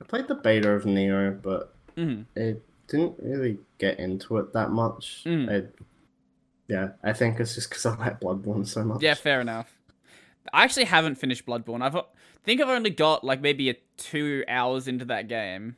I 0.00 0.04
played 0.06 0.28
the 0.28 0.34
beta 0.34 0.70
of 0.70 0.84
Nioh, 0.84 1.40
but 1.40 1.74
Mhm. 1.96 2.26
it 2.36 2.62
didn't 2.88 3.14
really 3.18 3.58
get 3.78 3.98
into 3.98 4.36
it 4.38 4.52
that 4.52 4.70
much. 4.70 5.22
Mm. 5.24 5.50
I, 5.50 5.68
yeah, 6.68 6.90
I 7.02 7.12
think 7.12 7.40
it's 7.40 7.54
just 7.54 7.68
because 7.70 7.86
I 7.86 7.94
like 7.96 8.20
Bloodborne 8.20 8.66
so 8.66 8.84
much. 8.84 9.02
Yeah, 9.02 9.14
fair 9.14 9.40
enough. 9.40 9.78
I 10.52 10.64
actually 10.64 10.84
haven't 10.84 11.14
finished 11.16 11.46
Bloodborne. 11.46 11.82
I've 11.82 11.96
I 11.96 12.02
think 12.44 12.60
I've 12.60 12.68
only 12.68 12.90
got 12.90 13.24
like 13.24 13.40
maybe 13.40 13.70
a 13.70 13.76
two 13.96 14.44
hours 14.48 14.86
into 14.86 15.06
that 15.06 15.28
game. 15.28 15.76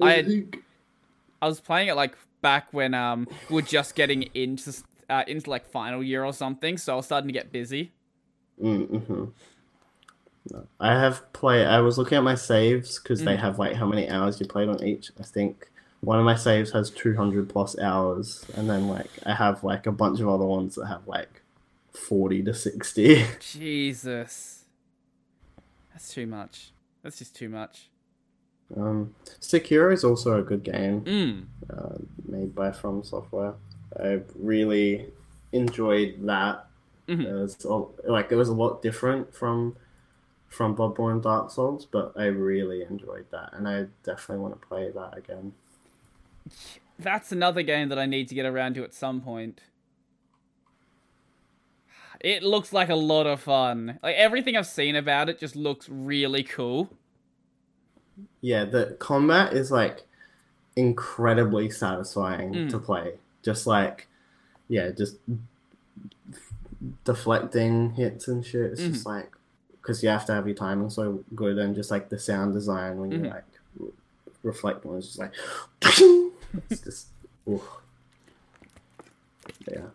I- 0.00 0.22
think 0.22 0.62
I 1.42 1.46
was 1.48 1.60
playing 1.60 1.88
it 1.88 1.94
like 1.96 2.16
back 2.42 2.72
when 2.72 2.94
um 2.94 3.26
we 3.48 3.56
were 3.56 3.62
just 3.62 3.94
getting 3.94 4.22
into 4.34 4.72
uh, 5.08 5.24
into 5.26 5.50
like 5.50 5.66
final 5.66 6.02
year 6.02 6.24
or 6.24 6.32
something, 6.32 6.78
so 6.78 6.92
I 6.92 6.96
was 6.96 7.06
starting 7.06 7.28
to 7.28 7.32
get 7.32 7.50
busy. 7.52 7.92
Mm-hmm. 8.62 9.24
No. 10.52 10.66
I 10.78 10.92
have 10.98 11.32
play. 11.32 11.66
I 11.66 11.80
was 11.80 11.98
looking 11.98 12.16
at 12.18 12.24
my 12.24 12.34
saves 12.34 12.98
because 12.98 13.20
Mm. 13.22 13.24
they 13.26 13.36
have 13.36 13.58
like 13.58 13.74
how 13.74 13.86
many 13.86 14.08
hours 14.08 14.40
you 14.40 14.46
played 14.46 14.68
on 14.68 14.82
each. 14.84 15.10
I 15.18 15.22
think 15.24 15.68
one 16.00 16.18
of 16.18 16.24
my 16.24 16.34
saves 16.36 16.70
has 16.72 16.90
two 16.90 17.16
hundred 17.16 17.48
plus 17.48 17.78
hours, 17.78 18.44
and 18.56 18.68
then 18.70 18.88
like 18.88 19.10
I 19.26 19.34
have 19.34 19.62
like 19.64 19.86
a 19.86 19.92
bunch 19.92 20.20
of 20.20 20.28
other 20.28 20.46
ones 20.46 20.76
that 20.76 20.86
have 20.86 21.06
like 21.06 21.42
forty 21.92 22.42
to 22.44 22.54
sixty. 22.54 23.24
Jesus, 23.40 24.64
that's 25.92 26.12
too 26.14 26.26
much. 26.26 26.72
That's 27.02 27.18
just 27.18 27.34
too 27.36 27.48
much. 27.48 27.88
Um, 28.76 29.14
Sekiro 29.40 29.92
is 29.92 30.04
also 30.04 30.38
a 30.38 30.42
good 30.42 30.62
game 30.62 31.02
Mm. 31.04 31.44
uh, 31.70 31.96
made 32.28 32.54
by 32.54 32.70
From 32.72 33.02
Software. 33.02 33.54
I 33.98 34.20
really 34.36 35.06
enjoyed 35.52 36.16
that. 36.26 36.66
Mhm. 37.08 37.24
It 37.24 37.32
was 37.32 37.64
all, 37.64 37.94
like 38.04 38.30
it 38.30 38.36
was 38.36 38.48
a 38.48 38.54
lot 38.54 38.82
different 38.82 39.34
from 39.34 39.76
from 40.46 40.74
Bloodborne 40.76 41.22
Dark 41.22 41.48
Souls, 41.52 41.86
but 41.86 42.12
I 42.16 42.24
really 42.26 42.82
enjoyed 42.82 43.26
that, 43.30 43.50
and 43.52 43.68
I 43.68 43.86
definitely 44.04 44.42
want 44.42 44.60
to 44.60 44.66
play 44.66 44.90
that 44.90 45.16
again. 45.16 45.52
That's 46.98 47.30
another 47.30 47.62
game 47.62 47.88
that 47.88 47.98
I 48.00 48.06
need 48.06 48.28
to 48.30 48.34
get 48.34 48.44
around 48.46 48.74
to 48.74 48.82
at 48.84 48.92
some 48.92 49.20
point. 49.20 49.60
It 52.20 52.42
looks 52.42 52.72
like 52.72 52.88
a 52.88 52.94
lot 52.96 53.26
of 53.26 53.40
fun. 53.40 53.98
Like 54.02 54.16
everything 54.16 54.56
I've 54.56 54.66
seen 54.66 54.96
about 54.96 55.28
it 55.28 55.38
just 55.38 55.56
looks 55.56 55.88
really 55.88 56.42
cool. 56.42 56.90
Yeah, 58.42 58.64
the 58.64 58.96
combat 58.98 59.52
is 59.52 59.70
like 59.70 60.02
incredibly 60.76 61.70
satisfying 61.70 62.52
Mm. 62.54 62.70
to 62.70 62.78
play. 62.78 63.14
Just 63.42 63.66
like, 63.66 64.06
yeah, 64.68 64.90
just 64.90 65.16
deflecting 67.04 67.90
hits 67.94 68.28
and 68.28 68.44
shit. 68.44 68.72
It's 68.72 68.80
just 68.82 69.06
like 69.06 69.30
because 69.72 70.02
you 70.02 70.08
have 70.10 70.26
to 70.26 70.32
have 70.34 70.46
your 70.46 70.56
timing 70.56 70.90
so 70.90 71.24
good, 71.34 71.58
and 71.58 71.74
just 71.74 71.90
like 71.90 72.08
the 72.08 72.18
sound 72.18 72.52
design 72.54 72.98
when 72.98 73.10
you 73.12 73.18
Mhm. 73.20 73.30
like 73.30 73.44
re- 73.78 73.88
reflect 74.42 74.84
on, 74.86 74.98
it's 74.98 75.06
just 75.06 75.18
like 75.18 75.32
it's 76.70 76.80
just 76.82 77.08
oof. 77.48 77.62
yeah. 79.70 79.86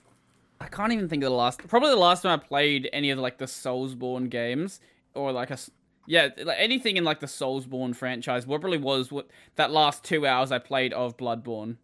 I 0.59 0.67
can't 0.67 0.91
even 0.93 1.07
think 1.07 1.23
of 1.23 1.29
the 1.29 1.35
last. 1.35 1.59
Probably 1.67 1.89
the 1.89 1.95
last 1.97 2.23
time 2.23 2.39
I 2.39 2.43
played 2.43 2.89
any 2.91 3.11
of 3.11 3.19
like 3.19 3.37
the 3.37 3.45
Soulsborne 3.45 4.29
games 4.29 4.79
or 5.13 5.31
like 5.31 5.51
a 5.51 5.57
yeah, 6.07 6.29
like 6.43 6.57
anything 6.59 6.97
in 6.97 7.03
like 7.03 7.19
the 7.19 7.27
Soulsborne 7.27 7.95
franchise. 7.95 8.45
What 8.47 8.61
probably 8.61 8.77
was 8.77 9.11
what 9.11 9.27
that 9.55 9.71
last 9.71 10.03
two 10.03 10.25
hours 10.27 10.51
I 10.51 10.59
played 10.59 10.93
of 10.93 11.17
Bloodborne. 11.17 11.77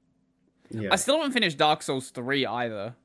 Yeah, 0.72 0.89
I 0.91 0.95
still 0.98 1.18
haven't 1.18 1.34
finished 1.34 1.57
Dark 1.57 1.81
Souls 1.84 2.10
three 2.10 2.45
either. 2.45 2.95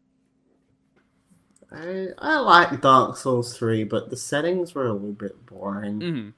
I 1.72 2.08
I 2.18 2.38
like 2.40 2.80
Dark 2.80 3.16
Souls 3.16 3.56
three, 3.56 3.84
but 3.84 4.10
the 4.10 4.16
settings 4.16 4.74
were 4.74 4.86
a 4.86 4.92
little 4.92 5.12
bit 5.12 5.46
boring. 5.46 6.00
hmm 6.00 6.28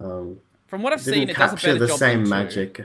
Um, 0.00 0.40
From 0.68 0.82
what 0.82 0.92
I've 0.92 1.02
seen, 1.02 1.28
it 1.28 1.36
does 1.36 1.52
a 1.52 1.56
capture 1.56 1.68
better 1.74 1.78
the 1.78 1.86
job 1.86 1.98
same 1.98 2.18
than 2.20 2.24
two. 2.24 2.30
magic. 2.30 2.80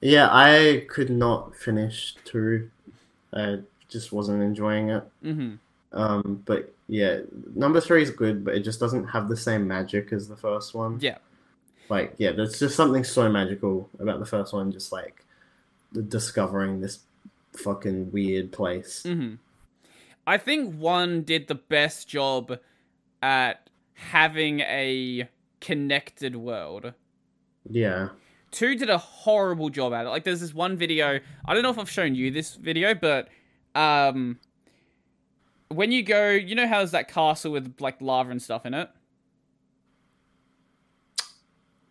Yeah, 0.00 0.28
I 0.30 0.86
could 0.88 1.10
not 1.10 1.54
finish 1.56 2.16
two. 2.24 2.70
I 3.32 3.60
just 3.88 4.12
wasn't 4.12 4.42
enjoying 4.42 4.90
it. 4.90 5.04
hmm 5.22 5.54
Um, 5.92 6.42
but 6.46 6.74
yeah, 6.90 7.20
number 7.54 7.80
three 7.80 8.02
is 8.02 8.10
good, 8.10 8.44
but 8.44 8.56
it 8.56 8.60
just 8.60 8.80
doesn't 8.80 9.06
have 9.06 9.28
the 9.28 9.36
same 9.36 9.68
magic 9.68 10.12
as 10.12 10.26
the 10.26 10.36
first 10.36 10.74
one. 10.74 10.98
Yeah. 11.00 11.18
Like, 11.88 12.14
yeah, 12.18 12.32
there's 12.32 12.58
just 12.58 12.74
something 12.74 13.04
so 13.04 13.28
magical 13.28 13.88
about 14.00 14.18
the 14.18 14.26
first 14.26 14.52
one, 14.52 14.72
just 14.72 14.90
like 14.90 15.24
discovering 16.08 16.80
this 16.80 17.00
fucking 17.52 18.10
weird 18.10 18.50
place. 18.52 19.04
hmm 19.04 19.34
I 20.26 20.36
think 20.36 20.74
one 20.76 21.22
did 21.22 21.48
the 21.48 21.54
best 21.54 22.08
job 22.08 22.58
at 23.22 23.70
having 23.94 24.60
a 24.60 25.28
connected 25.60 26.36
world. 26.36 26.92
Yeah. 27.68 28.08
Two 28.50 28.74
did 28.74 28.90
a 28.90 28.98
horrible 28.98 29.70
job 29.70 29.92
at 29.92 30.06
it. 30.06 30.08
Like, 30.08 30.24
there's 30.24 30.40
this 30.40 30.54
one 30.54 30.76
video. 30.76 31.20
I 31.46 31.54
don't 31.54 31.62
know 31.62 31.70
if 31.70 31.78
I've 31.78 31.90
shown 31.90 32.14
you 32.14 32.30
this 32.30 32.54
video, 32.56 32.94
but 32.94 33.28
um, 33.74 34.38
when 35.70 35.92
you 35.92 36.02
go, 36.02 36.30
you 36.30 36.54
know 36.54 36.66
how 36.66 36.78
there's 36.78 36.90
that 36.90 37.08
castle 37.08 37.52
with 37.52 37.76
like 37.80 38.00
lava 38.00 38.30
and 38.30 38.42
stuff 38.42 38.66
in 38.66 38.74
it. 38.74 38.90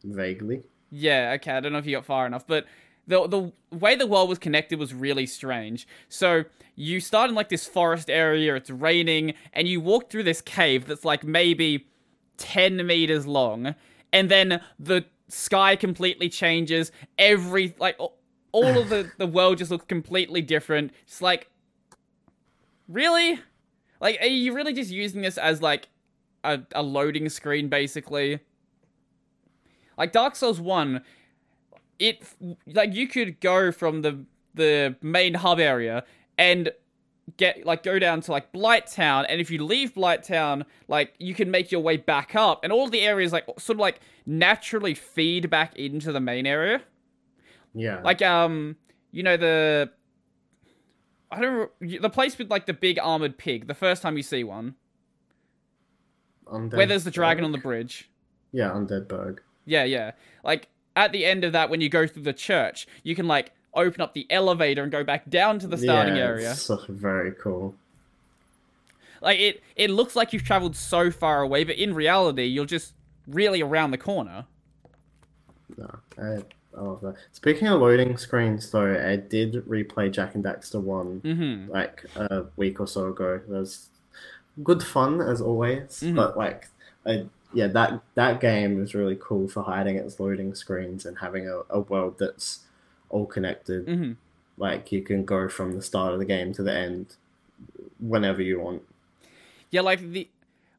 Vaguely. 0.03 0.63
Yeah, 0.91 1.33
okay. 1.35 1.51
I 1.51 1.59
don't 1.59 1.71
know 1.71 1.79
if 1.79 1.85
you 1.85 1.95
got 1.95 2.05
far 2.05 2.25
enough, 2.25 2.45
but 2.45 2.65
the 3.07 3.27
the 3.27 3.51
way 3.75 3.95
the 3.95 4.07
world 4.07 4.29
was 4.29 4.37
connected 4.37 4.79
was 4.79 4.93
really 4.93 5.25
strange. 5.25 5.87
So 6.07 6.45
you 6.75 6.99
start 6.99 7.29
in 7.29 7.35
like 7.35 7.49
this 7.49 7.67
forest 7.67 8.09
area, 8.09 8.55
it's 8.55 8.69
raining, 8.69 9.33
and 9.53 9.67
you 9.67 9.81
walk 9.81 10.09
through 10.09 10.23
this 10.23 10.41
cave 10.41 10.85
that's 10.85 11.05
like 11.05 11.23
maybe 11.23 11.87
ten 12.37 12.85
meters 12.85 13.25
long, 13.27 13.75
and 14.13 14.29
then 14.29 14.61
the 14.79 15.05
sky 15.27 15.75
completely 15.75 16.29
changes. 16.29 16.91
Every 17.17 17.75
like 17.79 17.95
all 17.99 18.17
all 18.51 18.77
of 18.77 18.89
the 18.89 19.11
the 19.17 19.27
world 19.27 19.57
just 19.57 19.71
looks 19.71 19.85
completely 19.85 20.41
different. 20.41 20.91
It's 21.03 21.21
like, 21.21 21.49
really, 22.87 23.39
like 23.99 24.19
are 24.21 24.27
you 24.27 24.53
really 24.53 24.73
just 24.73 24.91
using 24.91 25.21
this 25.21 25.37
as 25.37 25.61
like 25.61 25.87
a, 26.43 26.59
a 26.73 26.83
loading 26.83 27.29
screen 27.29 27.69
basically? 27.69 28.39
Like 29.97 30.13
Dark 30.13 30.35
Souls 30.35 30.61
1, 30.61 31.01
it 31.99 32.23
like 32.67 32.93
you 32.93 33.07
could 33.07 33.39
go 33.39 33.71
from 33.71 34.01
the 34.01 34.25
the 34.53 34.95
main 35.01 35.35
hub 35.35 35.59
area 35.59 36.03
and 36.37 36.71
get 37.37 37.65
like 37.65 37.83
go 37.83 37.99
down 37.99 38.21
to 38.21 38.31
like 38.31 38.51
Blighttown 38.51 39.25
and 39.29 39.39
if 39.41 39.51
you 39.51 39.63
leave 39.63 39.93
Blighttown, 39.93 40.63
like 40.87 41.13
you 41.19 41.33
can 41.35 41.51
make 41.51 41.71
your 41.71 41.81
way 41.81 41.97
back 41.97 42.35
up 42.35 42.63
and 42.63 42.71
all 42.73 42.89
the 42.89 43.01
areas 43.01 43.33
like 43.33 43.45
sort 43.59 43.75
of 43.75 43.79
like 43.81 43.99
naturally 44.25 44.93
feed 44.93 45.49
back 45.49 45.75
into 45.75 46.11
the 46.11 46.19
main 46.19 46.45
area. 46.45 46.81
Yeah. 47.73 48.01
Like 48.01 48.21
um 48.21 48.77
you 49.11 49.23
know 49.23 49.37
the 49.37 49.91
I 51.31 51.41
don't 51.41 51.71
the 51.79 52.09
place 52.09 52.37
with 52.37 52.49
like 52.49 52.65
the 52.65 52.73
big 52.73 52.97
armored 52.99 53.37
pig, 53.37 53.67
the 53.67 53.73
first 53.73 54.01
time 54.01 54.17
you 54.17 54.23
see 54.23 54.43
one, 54.43 54.75
Undead 56.47 56.75
where 56.75 56.85
there's 56.85 57.03
the 57.03 57.11
dragon 57.11 57.43
on 57.43 57.51
the 57.51 57.57
bridge. 57.57 58.09
Yeah, 58.51 58.69
Undead 58.69 59.07
Burg. 59.07 59.41
Yeah, 59.65 59.83
yeah. 59.83 60.11
Like 60.43 60.69
at 60.95 61.11
the 61.11 61.25
end 61.25 61.43
of 61.43 61.53
that, 61.53 61.69
when 61.69 61.81
you 61.81 61.89
go 61.89 62.07
through 62.07 62.23
the 62.23 62.33
church, 62.33 62.87
you 63.03 63.15
can 63.15 63.27
like 63.27 63.51
open 63.73 64.01
up 64.01 64.13
the 64.13 64.25
elevator 64.29 64.81
and 64.81 64.91
go 64.91 65.03
back 65.03 65.29
down 65.29 65.59
to 65.59 65.67
the 65.67 65.77
starting 65.77 66.15
yeah, 66.15 66.23
area. 66.23 66.51
It's 66.51 66.69
very 66.89 67.31
cool. 67.31 67.75
Like 69.21 69.39
it, 69.39 69.63
it 69.75 69.89
looks 69.89 70.15
like 70.15 70.33
you've 70.33 70.43
traveled 70.43 70.75
so 70.75 71.11
far 71.11 71.41
away, 71.41 71.63
but 71.63 71.75
in 71.75 71.93
reality, 71.93 72.45
you're 72.45 72.65
just 72.65 72.93
really 73.27 73.61
around 73.61 73.91
the 73.91 73.97
corner. 73.97 74.45
No, 75.77 75.99
I, 76.17 76.39
I 76.77 76.81
love 76.81 77.01
that. 77.01 77.15
Speaking 77.31 77.67
of 77.67 77.81
loading 77.81 78.17
screens, 78.17 78.69
though, 78.69 78.93
I 78.93 79.15
did 79.15 79.53
replay 79.67 80.11
Jak 80.11 80.35
and 80.35 80.43
Daxter 80.43 80.81
1 80.81 81.21
Mm-hmm. 81.21 81.71
like 81.71 82.05
a 82.15 82.45
week 82.57 82.79
or 82.79 82.87
so 82.87 83.07
ago. 83.07 83.35
It 83.35 83.49
was 83.49 83.89
good 84.63 84.83
fun 84.83 85.19
as 85.21 85.41
always, 85.41 86.01
Mhm. 86.03 86.15
but 86.15 86.37
like, 86.37 86.67
I, 87.05 87.25
yeah, 87.53 87.67
that 87.67 88.01
that 88.15 88.39
game 88.39 88.81
is 88.83 88.93
really 88.93 89.17
cool 89.19 89.47
for 89.47 89.63
hiding 89.63 89.95
its 89.95 90.19
loading 90.19 90.53
screens 90.53 91.05
and 91.05 91.17
having 91.17 91.47
a, 91.47 91.61
a 91.69 91.79
world 91.79 92.15
that's 92.19 92.65
all 93.09 93.25
connected. 93.25 93.87
Mhm. 93.87 94.15
Like 94.57 94.91
you 94.91 95.01
can 95.01 95.25
go 95.25 95.49
from 95.49 95.73
the 95.73 95.81
start 95.81 96.13
of 96.13 96.19
the 96.19 96.25
game 96.25 96.53
to 96.53 96.63
the 96.63 96.73
end 96.73 97.15
whenever 97.99 98.41
you 98.41 98.59
want. 98.59 98.83
Yeah, 99.71 99.81
like 99.81 100.01
the 100.11 100.27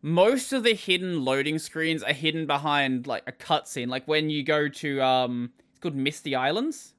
most 0.03 0.53
of 0.53 0.63
the 0.63 0.75
hidden 0.75 1.25
loading 1.25 1.59
screens 1.59 2.03
are 2.03 2.13
hidden 2.13 2.47
behind 2.47 3.07
like 3.07 3.23
a 3.27 3.33
cutscene. 3.33 3.89
Like 3.89 4.07
when 4.07 4.31
you 4.31 4.43
go 4.43 4.69
to 4.69 5.01
um, 5.03 5.53
called 5.81 5.95
Misty 5.95 6.35
Islands. 6.35 6.95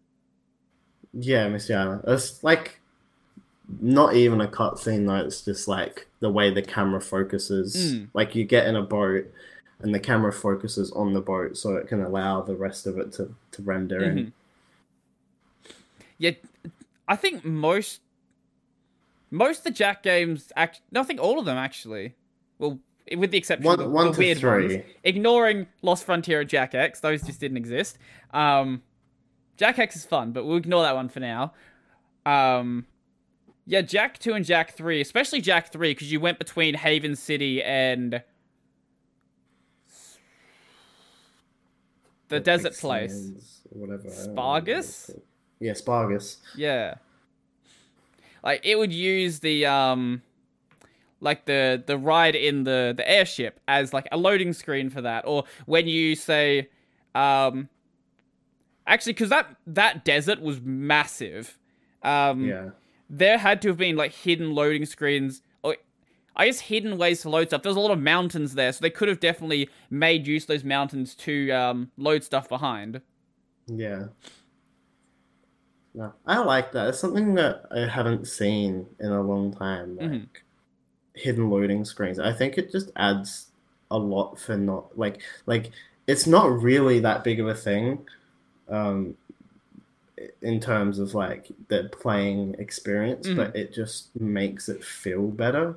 Yeah, 1.14 1.48
Misty 1.50 1.74
Island. 1.74 2.04
It's 2.08 2.44
like 2.44 2.80
not 3.80 4.16
even 4.16 4.42
a 4.42 4.48
cutscene 4.48 5.06
though. 5.08 5.26
It's 5.26 5.44
just 5.44 5.68
like 5.68 6.08
the 6.20 6.30
way 6.30 6.50
the 6.52 6.62
camera 6.62 7.02
focuses. 7.02 7.76
Mm. 7.76 8.08
Like 8.14 8.36
you 8.36 8.44
get 8.44 8.68
in 8.68 8.76
a 8.76 8.82
boat, 8.82 9.26
and 9.80 9.94
the 9.94 10.00
camera 10.00 10.32
focuses 10.34 10.92
on 10.92 11.14
the 11.14 11.22
boat, 11.22 11.58
so 11.58 11.76
it 11.76 11.88
can 11.88 12.02
allow 12.02 12.42
the 12.42 12.56
rest 12.56 12.88
of 12.88 12.98
it 12.98 13.12
to 13.14 13.34
to 13.52 13.62
render 13.62 14.00
Mm-hmm. 14.02 14.18
in. 14.18 14.34
Yeah, 16.18 16.32
I 17.08 17.16
think 17.16 17.44
most 17.44 18.02
most 19.32 19.60
of 19.60 19.64
the 19.66 19.72
Jak 19.72 20.04
games 20.04 20.52
act. 20.56 20.82
No, 20.92 21.02
I 21.02 21.04
think 21.04 21.20
all 21.20 21.40
of 21.40 21.46
them 21.46 21.58
actually. 21.58 22.16
Well, 22.60 22.80
with 23.18 23.32
the 23.32 23.38
exception 23.38 23.66
One- 23.66 23.80
of 23.80 23.86
the, 23.86 23.90
one 23.90 24.12
the 24.12 24.18
weird 24.18 24.38
three. 24.40 24.76
ones, 24.78 24.86
ignoring 25.04 25.68
Lost 25.82 26.04
Frontier 26.06 26.42
and 26.42 26.50
Jak 26.50 26.74
X, 26.76 27.00
those 27.00 27.22
just 27.24 27.40
didn't 27.40 27.58
exist. 27.58 27.98
Um, 28.32 28.82
Jak 29.58 29.78
X 29.80 29.96
is 29.96 30.06
fun, 30.06 30.32
but 30.32 30.46
we'll 30.46 30.58
ignore 30.58 30.84
that 30.84 30.96
one 30.96 31.10
for 31.10 31.20
now. 31.20 31.54
Um, 32.26 32.86
yeah, 33.66 33.82
Jak 33.82 34.18
two 34.20 34.34
and 34.34 34.46
Jak 34.46 34.72
three, 34.76 35.02
especially 35.02 35.42
Jak 35.42 35.72
three, 35.72 35.92
because 35.92 36.12
you 36.12 36.20
went 36.20 36.40
between 36.40 36.74
Haven 36.76 37.16
City 37.16 37.62
and 37.64 38.22
the 42.30 42.40
desert 42.40 42.76
place. 42.78 43.62
Whatever. 43.70 44.04
I 44.10 44.26
don't 44.26 44.36
know 44.36 44.42
what 44.44 44.64
Spargus? 44.66 45.20
Yeah, 45.60 45.72
Spargus. 45.74 46.38
Yeah. 46.56 46.96
Like 48.44 48.62
it 48.66 48.78
would 48.78 48.92
use 48.94 49.40
the 49.40 49.66
um 49.68 50.22
like 51.22 51.46
the 51.46 51.82
the 51.86 51.98
ride 51.98 52.36
in 52.36 52.64
the 52.64 52.94
the 52.96 53.10
airship 53.10 53.60
as 53.68 53.94
like 53.94 54.08
a 54.12 54.18
loading 54.18 54.54
screen 54.54 54.90
for 54.90 55.02
that 55.02 55.24
or 55.26 55.46
when 55.66 55.88
you 55.88 56.16
say 56.16 56.70
um 57.16 57.70
actually 58.88 59.14
cuz 59.14 59.30
that 59.30 59.56
that 59.68 60.04
desert 60.04 60.42
was 60.42 60.60
massive. 60.62 61.58
Um 62.04 62.48
Yeah. 62.48 62.70
there 63.10 63.38
had 63.38 63.62
to 63.62 63.68
have 63.70 63.78
been 63.78 63.96
like 63.96 64.14
hidden 64.14 64.54
loading 64.54 64.86
screens 64.86 65.42
or 65.64 65.78
I 66.36 66.46
guess 66.48 66.62
hidden 66.62 66.98
ways 66.98 67.22
to 67.22 67.30
load 67.30 67.48
stuff. 67.48 67.62
There's 67.62 67.76
a 67.76 67.80
lot 67.80 67.92
of 67.92 68.00
mountains 68.00 68.54
there, 68.56 68.72
so 68.72 68.80
they 68.82 68.90
could 68.90 69.10
have 69.10 69.20
definitely 69.20 69.70
made 69.90 70.26
use 70.28 70.44
of 70.44 70.48
those 70.48 70.64
mountains 70.64 71.14
to 71.16 71.52
um, 71.52 71.92
load 71.98 72.24
stuff 72.24 72.48
behind. 72.48 73.02
Yeah. 73.68 74.06
No, 75.94 76.14
I 76.26 76.40
like 76.40 76.72
that. 76.72 76.88
It's 76.88 77.00
something 77.00 77.36
that 77.36 77.66
I 77.70 77.80
haven't 77.86 78.26
seen 78.28 78.88
in 79.00 79.12
a 79.12 79.22
long 79.22 79.54
time. 79.54 79.98
Like 79.98 80.10
Mhm. 80.10 80.28
Hidden 81.22 81.50
loading 81.50 81.86
screens. 81.86 82.20
I 82.20 82.34
think 82.34 82.58
it 82.58 82.72
just 82.72 82.92
adds 82.96 83.48
a 83.90 83.98
lot 83.98 84.40
for 84.40 84.58
not 84.58 84.98
like 84.98 85.22
like 85.46 85.72
it's 86.08 86.28
not 86.28 86.62
really 86.62 87.00
that 87.02 87.24
big 87.24 87.40
of 87.40 87.48
a 87.48 87.56
thing, 87.56 88.08
um, 88.70 89.16
in 90.42 90.60
terms 90.60 91.00
of 91.00 91.14
like 91.14 91.48
the 91.68 91.90
playing 91.92 92.56
experience, 92.60 93.28
Mhm. 93.28 93.36
but 93.36 93.56
it 93.56 93.74
just 93.74 94.16
makes 94.20 94.70
it 94.70 94.84
feel 94.84 95.28
better. 95.28 95.76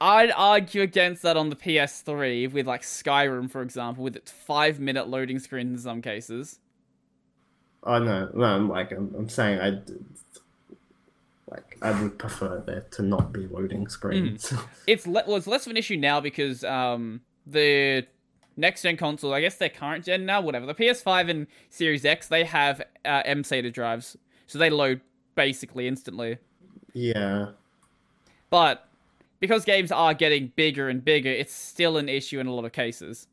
I'd 0.00 0.32
argue 0.32 0.80
against 0.82 1.22
that 1.22 1.36
on 1.36 1.50
the 1.50 1.56
PS3 1.56 2.46
with 2.46 2.66
like 2.66 2.82
Skyrim, 2.82 3.50
for 3.50 3.62
example, 3.62 4.02
with 4.04 4.16
its 4.16 4.30
five 4.30 4.80
minute 4.80 5.08
loading 5.08 5.38
screen 5.38 5.68
in 5.68 5.78
some 5.78 6.00
cases. 6.02 6.58
I 7.84 7.98
know, 7.98 8.30
no, 8.34 8.44
I'm 8.44 8.68
like 8.68 8.92
I'm, 8.92 9.14
I'm 9.16 9.28
saying 9.28 9.60
I 9.60 9.80
I 11.82 12.00
would 12.02 12.18
prefer 12.18 12.62
there 12.66 12.86
to 12.92 13.02
not 13.02 13.32
be 13.32 13.46
loading 13.46 13.88
screens. 13.88 14.52
It's 14.86 15.06
le- 15.06 15.24
well, 15.26 15.36
it's 15.36 15.46
less 15.46 15.66
of 15.66 15.70
an 15.70 15.76
issue 15.76 15.96
now 15.96 16.20
because 16.20 16.62
um 16.64 17.20
the 17.46 18.06
next 18.56 18.82
gen 18.82 18.96
console, 18.96 19.32
I 19.32 19.40
guess 19.40 19.56
they're 19.56 19.68
current 19.70 20.04
gen 20.04 20.26
now, 20.26 20.40
whatever. 20.40 20.66
The 20.66 20.74
PS5 20.74 21.28
and 21.28 21.46
Series 21.70 22.04
X, 22.04 22.28
they 22.28 22.44
have 22.44 22.80
uh, 23.04 23.22
M 23.24 23.42
SATA 23.42 23.72
drives, 23.72 24.16
so 24.46 24.58
they 24.58 24.68
load 24.70 25.00
basically 25.34 25.88
instantly. 25.88 26.38
yeah, 26.92 27.50
But 28.50 28.86
because 29.38 29.64
games 29.64 29.90
are 29.90 30.12
getting 30.12 30.52
bigger 30.56 30.88
and 30.90 31.02
bigger, 31.04 31.30
it's 31.30 31.54
still 31.54 31.96
an 31.96 32.08
issue 32.08 32.40
in 32.40 32.46
a 32.46 32.52
lot 32.52 32.64
of 32.66 32.72
cases. 32.72 33.26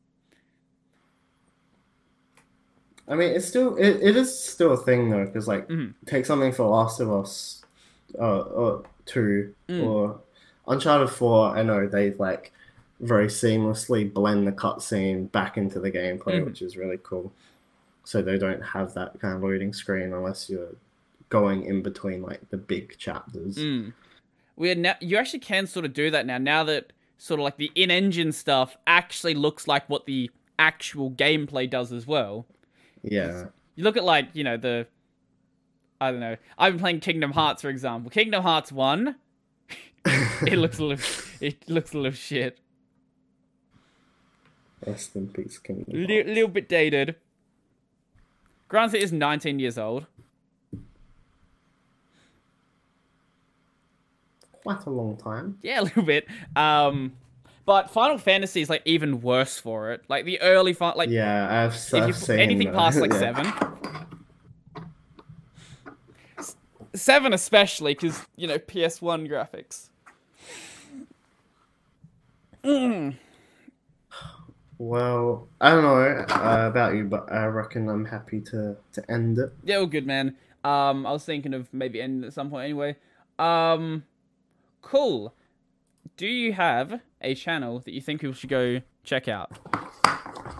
I 3.09 3.15
mean 3.15 3.31
it's 3.31 3.45
still 3.47 3.75
it, 3.77 3.97
it 4.01 4.15
is 4.17 4.37
still 4.37 4.73
a 4.73 4.77
thing 4.77 5.09
though 5.09 5.25
because 5.25 5.47
like 5.47 5.67
Mhm. 5.69 5.93
take 6.05 6.25
something 6.25 6.51
for 6.51 6.63
Last 6.67 6.99
of 6.99 7.11
Us, 7.11 7.56
uh, 8.19 8.41
or 8.41 8.83
two 9.05 9.53
Mm. 9.69 9.83
or 9.83 10.19
Uncharted 10.67 11.09
Four. 11.09 11.49
I 11.57 11.63
know 11.63 11.87
they 11.87 12.11
like 12.13 12.51
very 12.99 13.27
seamlessly 13.27 14.11
blend 14.11 14.47
the 14.47 14.51
cutscene 14.51 15.31
back 15.31 15.55
into 15.57 15.79
the 15.79 15.91
gameplay, 15.91 16.39
Mhm. 16.41 16.45
which 16.45 16.61
is 16.61 16.75
really 16.77 16.99
cool. 17.03 17.31
So 18.03 18.21
they 18.21 18.37
don't 18.37 18.61
have 18.61 18.93
that 18.95 19.19
kind 19.19 19.35
of 19.35 19.43
loading 19.43 19.73
screen 19.73 20.13
unless 20.13 20.49
you're 20.49 20.75
going 21.29 21.63
in 21.63 21.81
between 21.81 22.21
like 22.21 22.49
the 22.49 22.57
big 22.57 22.97
chapters. 22.97 23.57
Mm. 23.57 23.93
We 24.55 24.73
now 24.75 24.95
you 25.01 25.17
actually 25.17 25.39
can 25.39 25.67
sort 25.67 25.85
of 25.85 25.93
do 25.93 26.09
that 26.11 26.25
now. 26.25 26.37
Now 26.37 26.63
that 26.63 26.91
sort 27.17 27.39
of 27.39 27.43
like 27.43 27.57
the 27.57 27.71
in-engine 27.75 28.31
stuff 28.31 28.77
actually 28.87 29.33
looks 29.33 29.67
like 29.67 29.87
what 29.89 30.05
the 30.05 30.31
actual 30.59 31.11
gameplay 31.11 31.69
does 31.69 31.91
as 31.91 32.07
well. 32.07 32.45
Yeah, 33.03 33.45
You 33.75 33.83
look 33.83 33.97
at 33.97 34.03
like 34.03 34.29
you 34.33 34.43
know 34.43 34.57
the 34.57 34.87
I 35.99 36.11
don't 36.11 36.19
know. 36.19 36.37
I've 36.57 36.73
been 36.73 36.79
playing 36.79 36.99
Kingdom 36.99 37.31
Hearts 37.31 37.61
for 37.61 37.69
example. 37.69 38.09
Kingdom 38.11 38.43
Hearts 38.43 38.71
one. 38.71 39.15
it 40.05 40.57
looks 40.57 40.79
a 40.79 40.83
little. 40.83 41.05
It 41.41 41.67
looks 41.69 41.93
a 41.93 41.97
little 41.97 42.11
shit. 42.11 42.59
rest 44.85 45.15
in 45.15 45.27
peace, 45.29 45.57
Kingdom. 45.57 45.85
Hearts. 45.95 46.27
little 46.27 46.47
bit 46.49 46.69
dated. 46.69 47.15
Granted, 48.67 48.97
it 48.97 49.03
is 49.03 49.11
19 49.13 49.59
years 49.59 49.77
old. 49.77 50.05
Quite 54.63 54.85
a 54.85 54.89
long 54.89 55.15
time. 55.17 55.57
Yeah, 55.61 55.79
a 55.81 55.83
little 55.83 56.03
bit. 56.03 56.27
Um, 56.55 57.13
but 57.65 57.89
Final 57.89 58.17
Fantasy 58.17 58.61
is 58.61 58.69
like 58.69 58.81
even 58.85 59.21
worse 59.21 59.57
for 59.59 59.91
it. 59.93 60.03
Like 60.09 60.25
the 60.25 60.39
early 60.41 60.73
fun, 60.73 60.93
like 60.97 61.09
Yeah, 61.09 61.63
I've, 61.65 61.73
if 61.75 61.93
I've 61.93 62.15
seen 62.17 62.39
anything 62.39 62.67
that. 62.71 62.75
past 62.77 62.99
like 62.99 63.11
Yeah. 63.13 63.19
seven. 63.19 63.45
S- 66.37 66.55
Seven 66.97 67.33
especially 67.33 67.93
because 67.93 68.25
you 68.35 68.47
know 68.47 68.57
PS1 68.57 69.27
graphics. 69.29 69.89
Mm. 72.63 73.15
Well, 74.79 75.47
I 75.59 75.71
don't 75.71 75.83
know 75.83 76.25
uh, 76.29 76.67
about 76.67 76.95
you, 76.95 77.05
but 77.05 77.31
I 77.31 77.45
reckon 77.45 77.89
I'm 77.89 78.05
happy 78.05 78.41
to, 78.41 78.75
to 78.93 79.11
end 79.11 79.39
it. 79.39 79.51
Yeah, 79.63 79.77
all 79.77 79.87
good, 79.87 80.05
man. 80.05 80.35
Um, 80.63 81.05
I 81.05 81.11
was 81.11 81.23
thinking 81.25 81.53
of 81.53 81.73
maybe 81.73 81.99
ending 82.01 82.27
at 82.27 82.33
some 82.33 82.49
point 82.49 82.65
anyway. 82.65 82.95
Um, 83.39 84.03
cool. 84.81 85.33
Do 86.15 86.27
you 86.27 86.53
have 86.53 86.99
a 87.21 87.33
channel 87.33 87.79
that 87.79 87.91
you 87.91 88.01
think 88.01 88.21
people 88.21 88.33
should 88.35 88.49
go 88.49 88.81
check 89.03 89.27
out? 89.27 89.51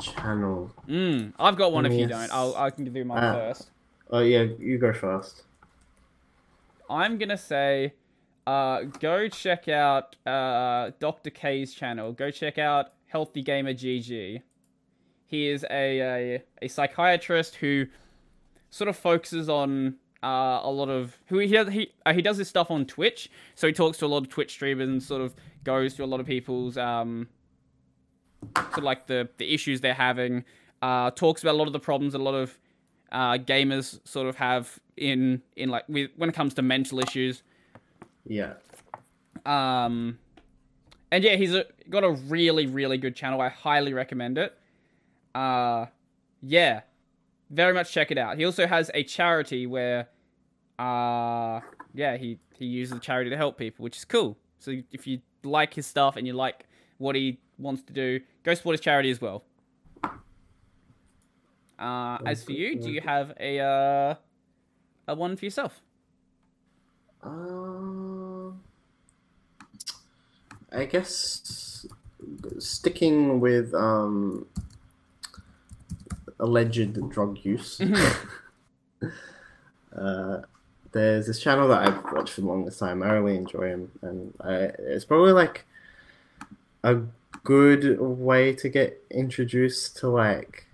Channel. 0.01 0.72
Mm, 0.88 1.33
I've 1.40 1.56
got 1.57 1.72
one. 1.72 1.85
If 1.85 1.93
you 1.93 2.07
don't, 2.07 2.32
I'll 2.32 2.56
I 2.56 2.69
can 2.72 2.85
do 2.91 3.06
mine 3.06 3.24
Ah. 3.24 3.33
first. 3.33 3.69
Oh 4.09 4.19
yeah, 4.19 4.45
you 4.59 4.77
go 4.77 4.93
first. 4.93 5.43
I'm 6.90 7.17
gonna 7.17 7.38
say, 7.38 7.93
uh, 8.45 8.83
go 8.99 9.27
check 9.27 9.67
out 9.67 10.16
uh 10.25 10.91
Dr. 10.99 11.30
K's 11.30 11.74
channel. 11.74 12.11
Go 12.14 12.32
check 12.32 12.57
out 12.57 12.93
Healthy 13.07 13.41
Gamer 13.41 13.74
GG. 13.74 14.41
He 15.25 15.48
is 15.48 15.66
a 15.69 15.99
a, 15.99 16.43
a 16.61 16.67
psychiatrist 16.67 17.56
who 17.56 17.88
sort 18.69 18.88
of 18.88 18.95
focuses 18.95 19.49
on 19.49 19.95
uh, 20.24 20.59
a 20.64 20.72
lot 20.72 20.90
of 20.90 21.17
who 21.27 21.38
he 21.38 21.48
does, 21.48 21.69
he 21.69 21.91
uh, 22.06 22.14
he 22.14 22.22
does 22.22 22.38
his 22.38 22.48
stuff 22.48 22.72
on 22.72 22.85
Twitch. 22.85 23.30
So 23.56 23.67
he 23.67 23.74
talks 23.74 23.98
to 23.99 24.06
a 24.06 24.07
lot 24.07 24.19
of 24.19 24.30
Twitch 24.30 24.51
streamers 24.51 24.90
and 24.90 25.01
sort 25.01 25.22
of 25.22 25.35
goes 25.64 25.93
to 25.95 26.03
a 26.03 26.06
lot 26.06 26.19
of 26.19 26.25
people's 26.25 26.77
um 26.77 27.27
sort 28.56 28.77
of 28.80 28.83
like 28.83 29.07
the 29.07 29.30
the 29.38 29.53
issues 29.53 29.82
they're 29.82 29.93
having. 29.93 30.43
Uh, 30.82 31.11
talks 31.11 31.41
about 31.41 31.56
a 31.56 31.57
lot 31.57 31.67
of 31.67 31.74
the 31.74 31.80
problems 31.80 32.14
a 32.14 32.19
lot 32.19 32.35
of 32.35 32.57
uh, 33.11 33.38
gamers 33.38 33.99
sort 34.07 34.27
of 34.27 34.35
have 34.35 34.80
in 34.98 35.42
in 35.56 35.69
like 35.69 35.88
with, 35.88 36.11
when 36.16 36.30
it 36.30 36.35
comes 36.35 36.53
to 36.56 36.61
mental 36.61 37.00
issues. 37.00 37.43
Yeah. 38.26 38.53
Um, 39.45 40.19
and 41.11 41.24
yeah, 41.24 41.35
he's 41.35 41.53
a, 41.53 41.66
got 41.90 42.03
a 42.03 42.11
really 42.11 42.66
really 42.66 42.98
good 42.98 43.16
channel. 43.16 43.40
I 43.42 43.50
highly 43.50 43.93
recommend 43.93 44.38
it. 44.38 44.58
Uh, 45.34 45.85
yeah, 46.42 46.82
very 47.50 47.74
much 47.74 47.92
check 47.92 48.11
it 48.11 48.17
out. 48.17 48.38
He 48.38 48.45
also 48.45 48.67
has 48.67 48.92
a 48.93 49.03
charity 49.03 49.67
where, 49.67 50.09
uh, 50.80 51.61
yeah, 51.93 52.17
he 52.17 52.40
he 52.56 52.66
uses 52.66 52.95
the 52.95 53.00
charity 53.00 53.30
to 53.30 53.38
help 53.38 53.58
people, 53.58 53.84
which 53.84 53.98
is 53.98 54.06
cool. 54.06 54.38
So 54.59 54.74
if 54.92 55.08
you 55.08 55.22
like 55.43 55.74
his 55.74 55.85
stuff 55.85 56.17
and 56.17 56.26
you 56.26 56.34
like 56.34 56.66
what 56.98 57.16
he 57.16 57.40
wants 57.58 57.84
to 57.84 57.93
do, 57.93 58.19
go 58.43 58.53
support 58.53 58.74
his 58.74 58.82
charity 58.82 59.11
as 59.11 59.22
well. 59.22 59.43
Uh, 61.80 62.17
as 62.26 62.43
for 62.43 62.53
you, 62.53 62.80
do 62.80 62.90
you 62.90 63.01
have 63.01 63.34
a 63.40 63.59
uh, 63.59 64.16
a 65.07 65.15
one 65.15 65.37
for 65.37 65.45
yourself. 65.45 65.81
Uh, 67.23 68.51
I 70.71 70.85
guess 70.85 71.85
sticking 72.59 73.39
with 73.39 73.73
um, 73.73 74.45
alleged 76.39 77.09
drug 77.09 77.39
use. 77.43 77.81
uh, 79.95 80.41
there's 80.91 81.27
this 81.27 81.39
channel 81.39 81.67
that 81.69 81.87
I've 81.87 82.03
watched 82.11 82.33
for 82.33 82.41
the 82.41 82.47
longest 82.47 82.79
time. 82.79 83.03
I 83.03 83.11
really 83.11 83.35
enjoy 83.35 83.67
him, 83.67 83.91
and 84.01 84.33
I, 84.41 84.53
it's 84.79 85.05
probably 85.05 85.31
like 85.31 85.65
a 86.83 87.01
good 87.43 87.99
way 87.99 88.53
to 88.53 88.69
get 88.69 89.03
introduced 89.09 89.97
to 89.97 90.09
like 90.09 90.67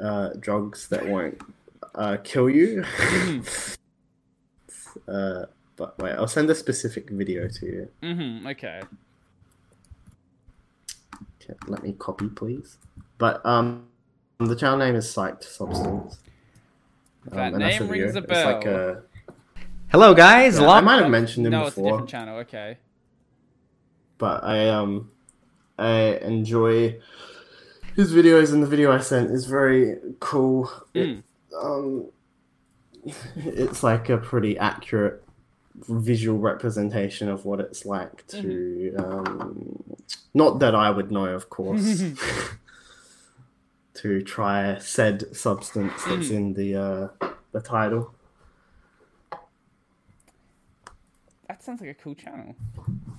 uh, 0.00 0.30
drugs 0.38 0.88
that 0.88 1.06
won't 1.06 1.40
uh, 1.94 2.18
kill 2.22 2.50
you. 2.50 2.84
uh, 5.08 5.44
but 5.76 5.98
wait, 5.98 6.12
I'll 6.12 6.28
send 6.28 6.50
a 6.50 6.54
specific 6.54 7.10
video 7.10 7.48
to 7.48 7.66
you. 7.66 7.88
Mm-hmm. 8.02 8.46
Okay. 8.48 8.80
Okay, 11.42 11.54
let 11.66 11.82
me 11.82 11.94
copy, 11.98 12.28
please. 12.28 12.76
But 13.18 13.44
um, 13.46 13.86
the 14.38 14.54
channel 14.56 14.78
name 14.78 14.94
is 14.94 15.06
Psyched 15.06 15.44
Substance. 15.44 16.18
Um, 17.32 17.36
That 17.36 17.52
and 17.54 17.62
that's 17.62 17.78
name 17.80 17.86
the 17.88 17.92
video. 17.92 18.04
rings 18.06 18.16
a 18.16 18.18
It's 18.20 18.44
like 18.44 18.64
bell. 18.64 18.90
a, 18.90 19.02
Hello, 19.88 20.14
guys. 20.14 20.58
yeah, 20.60 20.68
I 20.68 20.80
might 20.80 21.00
have 21.02 21.10
mentioned 21.10 21.46
him 21.46 21.52
No, 21.52 21.66
it's 21.66 21.76
a 21.76 21.80
before, 21.80 21.90
different 21.92 22.08
channel. 22.10 22.38
Okay. 22.38 22.78
but 24.18 24.44
I 24.44 24.68
um, 24.68 25.10
I 25.78 26.18
enjoy 26.22 27.00
his 27.96 28.12
videos, 28.12 28.52
and 28.52 28.62
the 28.62 28.66
video 28.68 28.92
I 28.92 29.00
sent 29.00 29.30
is 29.30 29.46
very 29.46 29.96
cool. 30.20 30.70
It, 30.94 31.24
um, 31.58 32.06
it's 33.36 33.82
like 33.82 34.08
a 34.08 34.18
pretty 34.18 34.58
accurate 34.58 35.22
visual 35.88 36.38
representation 36.38 37.28
of 37.28 37.44
what 37.44 37.60
it's 37.60 37.86
like 37.86 38.26
to 38.26 38.94
um, 38.98 39.82
not 40.34 40.58
that 40.58 40.74
I 40.74 40.90
would 40.90 41.10
know, 41.10 41.26
of 41.26 41.48
course. 41.50 42.02
to 43.94 44.22
try 44.22 44.78
said 44.78 45.34
substance 45.36 45.92
that's 46.06 46.30
in 46.30 46.54
the 46.54 46.74
uh, 46.76 47.08
the 47.52 47.60
title. 47.60 48.14
That 51.48 51.62
sounds 51.62 51.80
like 51.80 51.90
a 51.90 51.94
cool 51.94 52.14
channel. 52.14 52.54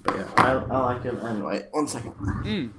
But 0.03 0.15
yeah, 0.17 0.27
I, 0.37 0.51
I 0.53 0.79
like 0.93 1.05
it. 1.05 1.13
Anyway, 1.23 1.67
one 1.71 1.87
second. 1.87 2.13
Mm. 2.13 2.71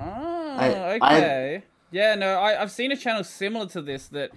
Oh, 0.00 0.56
I- 0.58 0.74
I- 1.00 1.16
okay. 1.16 1.62
Yeah, 1.94 2.14
no, 2.16 2.28
I, 2.46 2.60
I've 2.60 2.70
seen 2.72 2.90
a 2.92 2.96
channel 2.96 3.22
similar 3.24 3.66
to 3.68 3.80
this 3.80 4.08
that, 4.08 4.30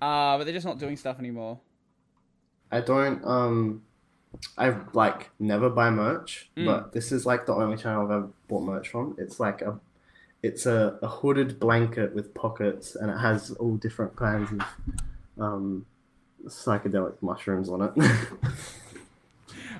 uh, 0.00 0.36
but 0.36 0.44
they're 0.44 0.52
just 0.60 0.66
not 0.66 0.78
doing 0.78 0.96
stuff 0.96 1.18
anymore. 1.18 1.58
I 2.70 2.80
don't 2.82 3.24
um, 3.24 3.82
I 4.58 4.74
like 4.92 5.30
never 5.38 5.70
buy 5.70 5.88
merch, 5.90 6.50
Mm. 6.56 6.66
but 6.66 6.92
this 6.92 7.10
is 7.12 7.24
like 7.24 7.46
the 7.46 7.54
only 7.54 7.76
channel 7.78 8.04
I've 8.04 8.10
ever 8.10 8.28
bought 8.48 8.62
merch 8.64 8.88
from. 8.90 9.16
It's 9.18 9.40
like 9.40 9.62
a, 9.62 9.80
it's 10.42 10.66
a, 10.66 10.98
a 11.02 11.08
hooded 11.08 11.58
blanket 11.58 12.14
with 12.14 12.34
pockets, 12.34 12.94
and 12.94 13.10
it 13.10 13.18
has 13.18 13.50
all 13.52 13.76
different 13.76 14.14
kinds 14.16 14.50
of 14.52 14.60
um, 15.42 15.86
psychedelic 16.46 17.14
mushrooms 17.22 17.68
on 17.70 17.82
it. 17.82 17.92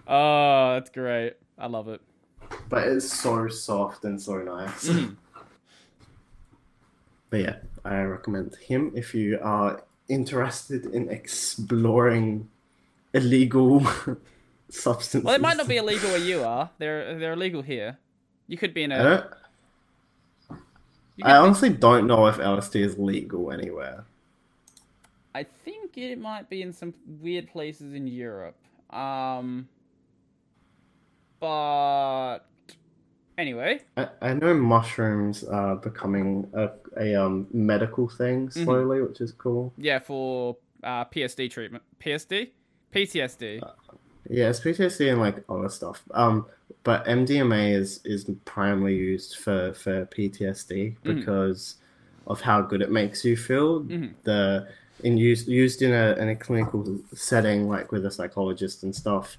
Oh, 0.07 0.75
that's 0.75 0.91
great. 0.91 1.35
I 1.59 1.67
love 1.67 1.89
it. 1.89 2.01
but 2.71 2.87
it's 2.89 3.13
so 3.13 3.49
soft 3.49 4.05
and 4.05 4.21
so 4.21 4.39
nice. 4.39 4.89
Mm. 4.89 5.17
But 7.31 7.41
yeah, 7.41 7.57
I 7.85 8.03
recommend 8.03 8.57
him 8.57 8.93
if 8.95 9.15
you 9.15 9.39
are 9.43 9.83
interested 10.09 10.87
in 10.87 11.09
exploring 11.11 12.49
illegal 13.13 13.87
substances. 14.71 15.25
Well, 15.25 15.35
it 15.35 15.41
might 15.41 15.57
not 15.57 15.69
be 15.69 15.77
illegal 15.77 16.11
where 16.11 16.19
you 16.19 16.43
are. 16.43 16.71
They're 16.79 17.19
they're 17.19 17.33
illegal 17.35 17.63
here. 17.63 17.99
You 18.47 18.57
could 18.57 18.75
be 18.75 18.85
in 18.85 18.93
I 18.93 18.97
a. 18.97 19.03
don't. 19.03 19.27
I 21.21 21.33
could, 21.33 21.45
honestly 21.45 21.69
don't 21.71 22.07
know 22.07 22.27
if 22.27 22.37
LSD 22.37 22.81
is 22.81 22.99
legal 22.99 23.51
anywhere. 23.51 24.05
I 25.35 25.45
think 25.45 25.99
it 25.99 26.19
might 26.19 26.49
be 26.49 26.63
in 26.63 26.73
some 26.73 26.95
weird 27.21 27.51
places 27.51 27.93
in 27.95 28.07
Europe. 28.07 28.57
Um. 28.91 29.69
But 31.41 32.41
anyway, 33.39 33.81
I, 33.97 34.09
I 34.21 34.35
know 34.35 34.53
mushrooms 34.55 35.45
are 35.45 35.77
becoming 35.77 36.51
a, 36.53 36.71
a 37.01 37.15
um 37.15 37.47
medical 37.53 38.09
thing 38.09 38.49
Mm-hmm. 38.49 38.65
slowly, 38.65 39.01
which 39.01 39.21
is 39.23 39.33
cool. 39.33 39.73
yeah, 39.79 39.99
for 40.01 40.57
uh, 40.83 41.05
PSD 41.07 41.51
treatment, 41.51 41.83
PSD, 42.01 42.51
PTSD. 42.95 43.63
Yeah, 44.31 44.51
it's 44.51 44.61
PTSD 44.61 45.11
and 45.13 45.21
like 45.21 45.43
other 45.49 45.69
stuff. 45.71 46.03
Um, 46.13 46.47
but 46.85 47.05
MDMA 47.07 47.73
is 47.75 48.01
is 48.05 48.29
primarily 48.45 48.97
used 48.97 49.37
for 49.37 49.73
for 49.73 50.05
PTSD 50.07 50.97
Mm-hmm. 50.97 51.15
because 51.15 51.77
of 52.27 52.43
how 52.43 52.61
good 52.61 52.83
it 52.83 52.91
makes 52.91 53.25
you 53.25 53.37
feel. 53.37 53.81
Mhm. 53.85 54.15
The 54.25 54.69
in 55.03 55.17
used 55.17 55.49
used 55.49 55.81
in 55.83 55.93
a 55.93 56.15
in 56.21 56.29
a 56.29 56.37
clinical 56.37 56.99
setting, 57.15 57.69
like 57.69 57.91
with 57.93 58.05
a 58.05 58.11
psychologist 58.11 58.83
and 58.83 58.95
stuff, 58.95 59.39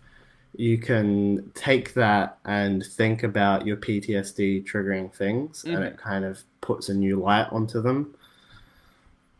you 0.55 0.77
can 0.77 1.51
take 1.55 1.93
that 1.93 2.37
and 2.45 2.83
think 2.85 3.23
about 3.23 3.65
your 3.65 3.77
PTSD 3.77 4.65
triggering 4.65 5.13
things, 5.13 5.63
and 5.63 5.75
Mm-hmm. 5.75 5.83
it 5.83 5.97
kind 5.97 6.25
of 6.25 6.41
puts 6.61 6.89
a 6.89 6.93
new 6.93 7.17
light 7.19 7.47
onto 7.51 7.81
them, 7.81 8.13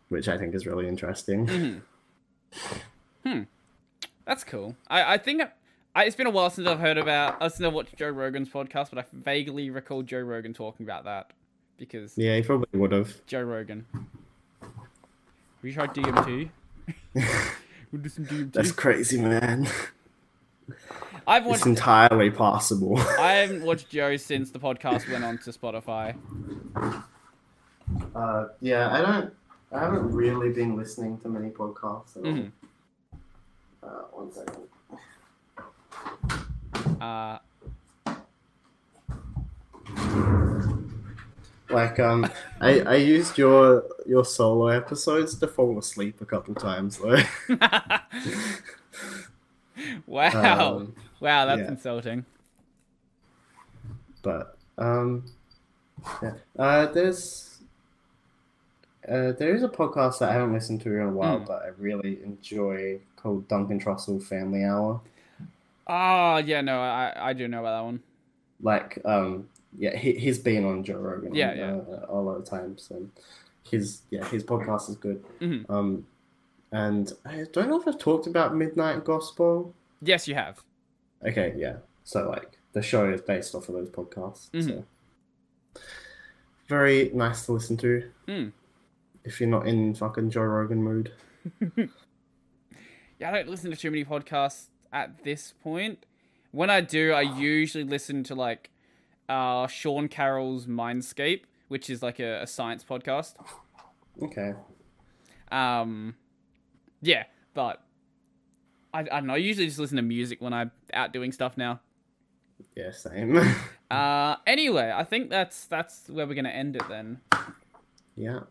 which 0.09 0.27
I 0.27 0.37
think 0.37 0.53
is 0.55 0.65
really 0.65 0.87
interesting. 0.87 1.81
Mm-hmm. 3.25 3.41
That's 4.25 4.43
cool. 4.43 4.75
I, 4.87 5.15
I 5.15 5.17
think 5.17 5.41
I, 5.95 6.03
it's 6.05 6.15
been 6.15 6.27
a 6.27 6.31
while 6.31 6.49
since 6.51 6.67
I've 6.67 6.79
heard 6.79 6.97
about. 6.97 7.41
I 7.41 7.47
since 7.47 7.61
I 7.65 7.67
watched 7.69 7.95
Joe 7.97 8.09
Rogan's 8.09 8.49
podcast, 8.49 8.89
but 8.91 8.99
I 8.99 9.05
vaguely 9.11 9.69
recall 9.71 10.03
Joe 10.03 10.19
Rogan 10.21 10.53
talking 10.53 10.85
about 10.85 11.03
that 11.05 11.31
because 11.77 12.15
Yeah, 12.17 12.35
he 12.35 12.43
probably 12.43 12.79
would 12.79 12.91
have. 12.91 13.25
Joe 13.25 13.41
Rogan. 13.41 13.85
Have 14.61 14.69
you 15.63 15.73
tried 15.73 15.93
DMT? 15.95 16.49
we'll 17.91 18.01
do 18.01 18.09
some 18.09 18.25
DMT. 18.25 18.53
That's 18.53 18.71
crazy, 18.71 19.19
man. 19.19 19.67
I've 21.27 21.45
It's 21.47 21.65
entirely 21.65 22.29
possible. 22.31 22.97
I 23.19 23.33
haven't 23.33 23.63
watched 23.65 23.89
Joe 23.89 24.17
since 24.17 24.51
the 24.51 24.59
podcast 24.59 25.09
went 25.11 25.23
on 25.23 25.37
to 25.39 25.51
Spotify. 25.51 26.15
Uh, 28.15 28.47
yeah, 28.61 28.91
I 28.91 29.01
don't. 29.01 29.33
I 29.71 29.79
haven't 29.79 30.11
really 30.11 30.51
been 30.51 30.75
listening 30.75 31.19
to 31.19 31.29
many 31.29 31.49
podcasts. 31.49 32.17
At 32.17 32.25
all. 32.25 32.31
Mhm. 32.33 32.51
Uh, 33.83 33.87
one 34.11 34.31
second. 34.31 34.67
Uh, 37.01 37.39
Like, 41.71 41.99
um, 41.99 42.27
I, 42.59 42.79
I 42.81 42.95
used 42.95 43.37
your 43.37 43.83
your 44.07 44.25
solo 44.25 44.67
episodes 44.69 45.37
to 45.37 45.47
fall 45.47 45.77
asleep 45.77 46.19
a 46.19 46.25
couple 46.25 46.55
times 46.55 46.97
though. 46.97 47.19
wow, 50.07 50.75
Um, 50.77 50.95
wow, 51.19 51.45
that's 51.45 51.61
yeah. 51.61 51.67
insulting. 51.67 52.25
but 54.21 54.57
um, 54.77 55.25
yeah. 56.21 56.33
Uh, 56.57 56.85
there's 56.87 57.59
uh, 59.07 59.31
there 59.33 59.55
is 59.55 59.63
a 59.63 59.69
podcast 59.69 60.19
that 60.19 60.29
I 60.29 60.33
haven't 60.33 60.53
listened 60.53 60.81
to 60.81 60.93
in 60.95 61.01
a 61.07 61.09
while, 61.11 61.39
Hmm. 61.39 61.45
but 61.45 61.61
I 61.63 61.67
really 61.77 62.19
enjoy 62.23 62.99
called 63.15 63.47
Duncan 63.47 63.79
Trussell 63.79 64.21
Family 64.23 64.63
Hour. 64.63 65.01
Oh 65.87 66.37
yeah, 66.37 66.61
no, 66.61 66.79
I 66.79 67.13
I 67.29 67.33
do 67.33 67.47
know 67.47 67.59
about 67.61 67.79
that 67.79 67.85
one. 67.85 67.99
like 68.61 68.99
um 69.05 69.47
yeah 69.77 69.95
he, 69.95 70.13
he's 70.13 70.39
been 70.39 70.65
on 70.65 70.83
joe 70.83 70.97
rogan 70.97 71.33
Yeah, 71.35 71.51
on, 71.51 71.57
yeah. 71.57 71.71
Uh, 71.95 72.05
a 72.09 72.15
lot 72.19 72.35
of 72.35 72.43
times 72.45 72.89
and 72.91 73.09
his 73.69 74.01
yeah 74.09 74.25
his 74.25 74.43
podcast 74.43 74.89
is 74.89 74.95
good 74.95 75.23
Mhm. 75.39 75.69
um 75.69 76.05
and 76.71 77.13
i 77.25 77.45
don't 77.53 77.69
know 77.69 77.79
if 77.81 77.87
i've 77.87 77.97
talked 77.97 78.27
about 78.27 78.55
midnight 78.55 79.03
gospel 79.03 79.73
Yes, 80.01 80.27
you 80.27 80.35
have. 80.35 80.63
okay 81.27 81.53
yeah 81.57 81.77
so 82.03 82.29
like 82.29 82.57
the 82.73 82.81
show 82.81 83.09
is 83.11 83.21
based 83.21 83.55
off 83.55 83.67
of 83.69 83.75
those 83.75 83.89
podcasts 83.89 84.49
Mhm. 84.51 84.65
so 84.67 85.81
very 86.67 87.09
nice 87.13 87.45
to 87.45 87.51
listen 87.53 87.77
to 87.77 88.09
Mm. 88.27 88.51
if 89.23 89.39
you're 89.39 89.49
not 89.49 89.67
in 89.67 89.93
fucking 89.95 90.29
joe 90.29 90.41
rogan 90.43 90.83
mood 90.83 91.11
Yeah, 93.19 93.29
I 93.29 93.31
don't 93.33 93.49
listen 93.49 93.69
to 93.69 93.75
too 93.75 93.91
many 93.91 94.05
podcasts 94.05 94.67
at 94.93 95.25
this 95.25 95.53
point. 95.61 96.05
When 96.51 96.69
I 96.69 96.79
do, 96.79 97.11
I 97.11 97.21
usually 97.23 97.83
listen 97.83 98.23
to 98.25 98.35
like 98.35 98.69
uh, 99.27 99.67
Sean 99.67 100.07
Carroll's 100.07 100.67
Mindscape, 100.67 101.41
which 101.67 101.89
is 101.89 102.01
like 102.01 102.19
a, 102.21 102.41
a 102.43 102.47
science 102.47 102.85
podcast. 102.85 103.33
okay 104.23 104.53
Um, 105.51 106.15
yeah, 107.01 107.23
but 107.53 107.81
I, 108.93 108.99
I 109.01 109.03
don't 109.03 109.27
know. 109.27 109.33
I 109.33 109.37
usually 109.37 109.67
just 109.67 109.79
listen 109.79 109.97
to 109.97 110.01
music 110.03 110.41
when 110.41 110.53
I'm 110.53 110.71
out 110.93 111.13
doing 111.13 111.31
stuff 111.31 111.57
now. 111.57 111.79
yeah 112.75 112.91
same 112.91 113.39
Uh, 113.91 114.35
anyway, 114.45 114.93
I 114.95 115.03
think 115.03 115.29
that's 115.31 115.65
that's 115.65 116.07
where 116.09 116.27
we're 116.27 116.35
gonna 116.35 116.49
end 116.49 116.75
it 116.75 116.83
then. 116.89 117.21
yeah 118.15 118.41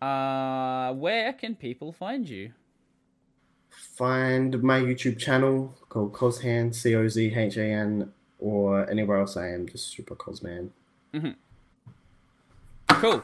Uh, 0.00 0.94
where 0.94 1.32
can 1.34 1.54
people 1.54 1.92
find 1.92 2.26
you? 2.28 2.52
Find 3.70 4.62
my 4.62 4.80
YouTube 4.80 5.18
channel 5.18 5.74
called 5.90 6.12
Cozhan, 6.14 6.74
C 6.74 6.94
O 6.94 7.06
Z 7.08 7.34
H 7.36 7.56
A 7.58 7.64
N, 7.64 8.12
or 8.38 8.88
anywhere 8.90 9.18
else 9.18 9.36
I 9.36 9.48
am, 9.48 9.68
just 9.68 9.88
Super 9.90 10.14
Cosman. 10.14 10.70
Cool. 12.88 13.22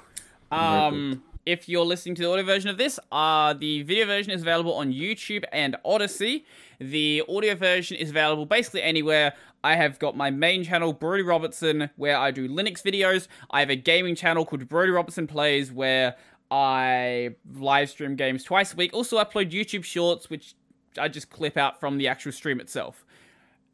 Um, 0.50 1.22
if 1.49 1.67
you're 1.67 1.86
listening 1.86 2.15
to 2.15 2.20
the 2.20 2.31
audio 2.31 2.44
version 2.44 2.68
of 2.68 2.77
this, 2.77 3.01
uh, 3.10 3.55
the 3.55 3.83
video 3.83 4.05
version 4.05 4.31
is 4.33 4.43
available 4.43 4.75
on 4.75 4.93
YouTube 4.93 5.44
and 5.51 5.77
Odysee. 5.83 6.44
The 6.78 7.23
audio 7.27 7.55
version 7.55 7.97
is 7.97 8.10
available 8.10 8.44
basically 8.44 8.83
anywhere. 8.83 9.33
I 9.65 9.75
have 9.77 9.99
got 9.99 10.15
my 10.15 10.28
main 10.28 10.62
channel, 10.62 10.93
Brodie 10.93 11.23
Robertson, 11.23 11.89
where 11.97 12.18
I 12.18 12.33
do 12.33 12.51
Linux 12.51 12.83
videos. 12.83 13.28
I 13.51 13.60
have 13.60 13.70
a 13.70 13.77
gaming 13.77 14.15
channel 14.15 14.44
called 14.44 14.68
Brodie 14.68 14.91
Robertson 14.91 15.27
Plays, 15.27 15.73
where 15.73 16.17
I 16.51 17.35
live 17.55 17.89
stream 17.89 18.15
games 18.15 18.44
twice 18.44 18.75
a 18.75 18.77
week. 18.77 18.93
Also, 18.93 19.17
upload 19.17 19.51
YouTube 19.51 19.85
shorts, 19.85 20.28
which 20.28 20.55
I 20.99 21.09
just 21.09 21.31
clip 21.31 21.57
out 21.57 21.81
from 21.81 21.97
the 21.97 22.09
actual 22.09 22.33
stream 22.33 22.60
itself. 22.60 23.07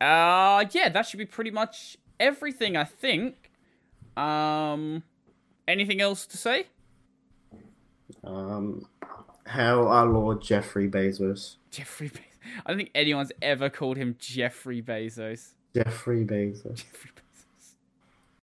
Uh, 0.01 0.65
yeah, 0.71 0.91
that 0.91 1.09
should 1.09 1.19
be 1.19 1.27
pretty 1.27 1.51
much 1.51 1.99
everything, 2.21 2.77
I 2.77 2.85
think. 2.85 3.51
Um, 4.17 5.03
anything 5.67 6.01
else 6.01 6.25
to 6.27 6.37
say? 6.37 6.69
Um, 8.27 8.87
how 9.47 9.87
our 9.87 10.07
Lord 10.07 10.43
Jeffrey 10.43 10.89
Bezos. 10.89 11.57
Jeffrey 11.71 12.09
Bezos. 12.09 12.21
I 12.65 12.71
don't 12.71 12.79
think 12.79 12.91
anyone's 12.95 13.33
ever 13.43 13.71
called 13.71 13.97
him 13.97 14.17
Jeffrey 14.19 14.83
Bezos. 14.83 15.55
Jeffrey 15.75 16.25
Bezos. 16.25 16.77
Jeffrey 16.77 17.11
Bezos. 17.11 17.14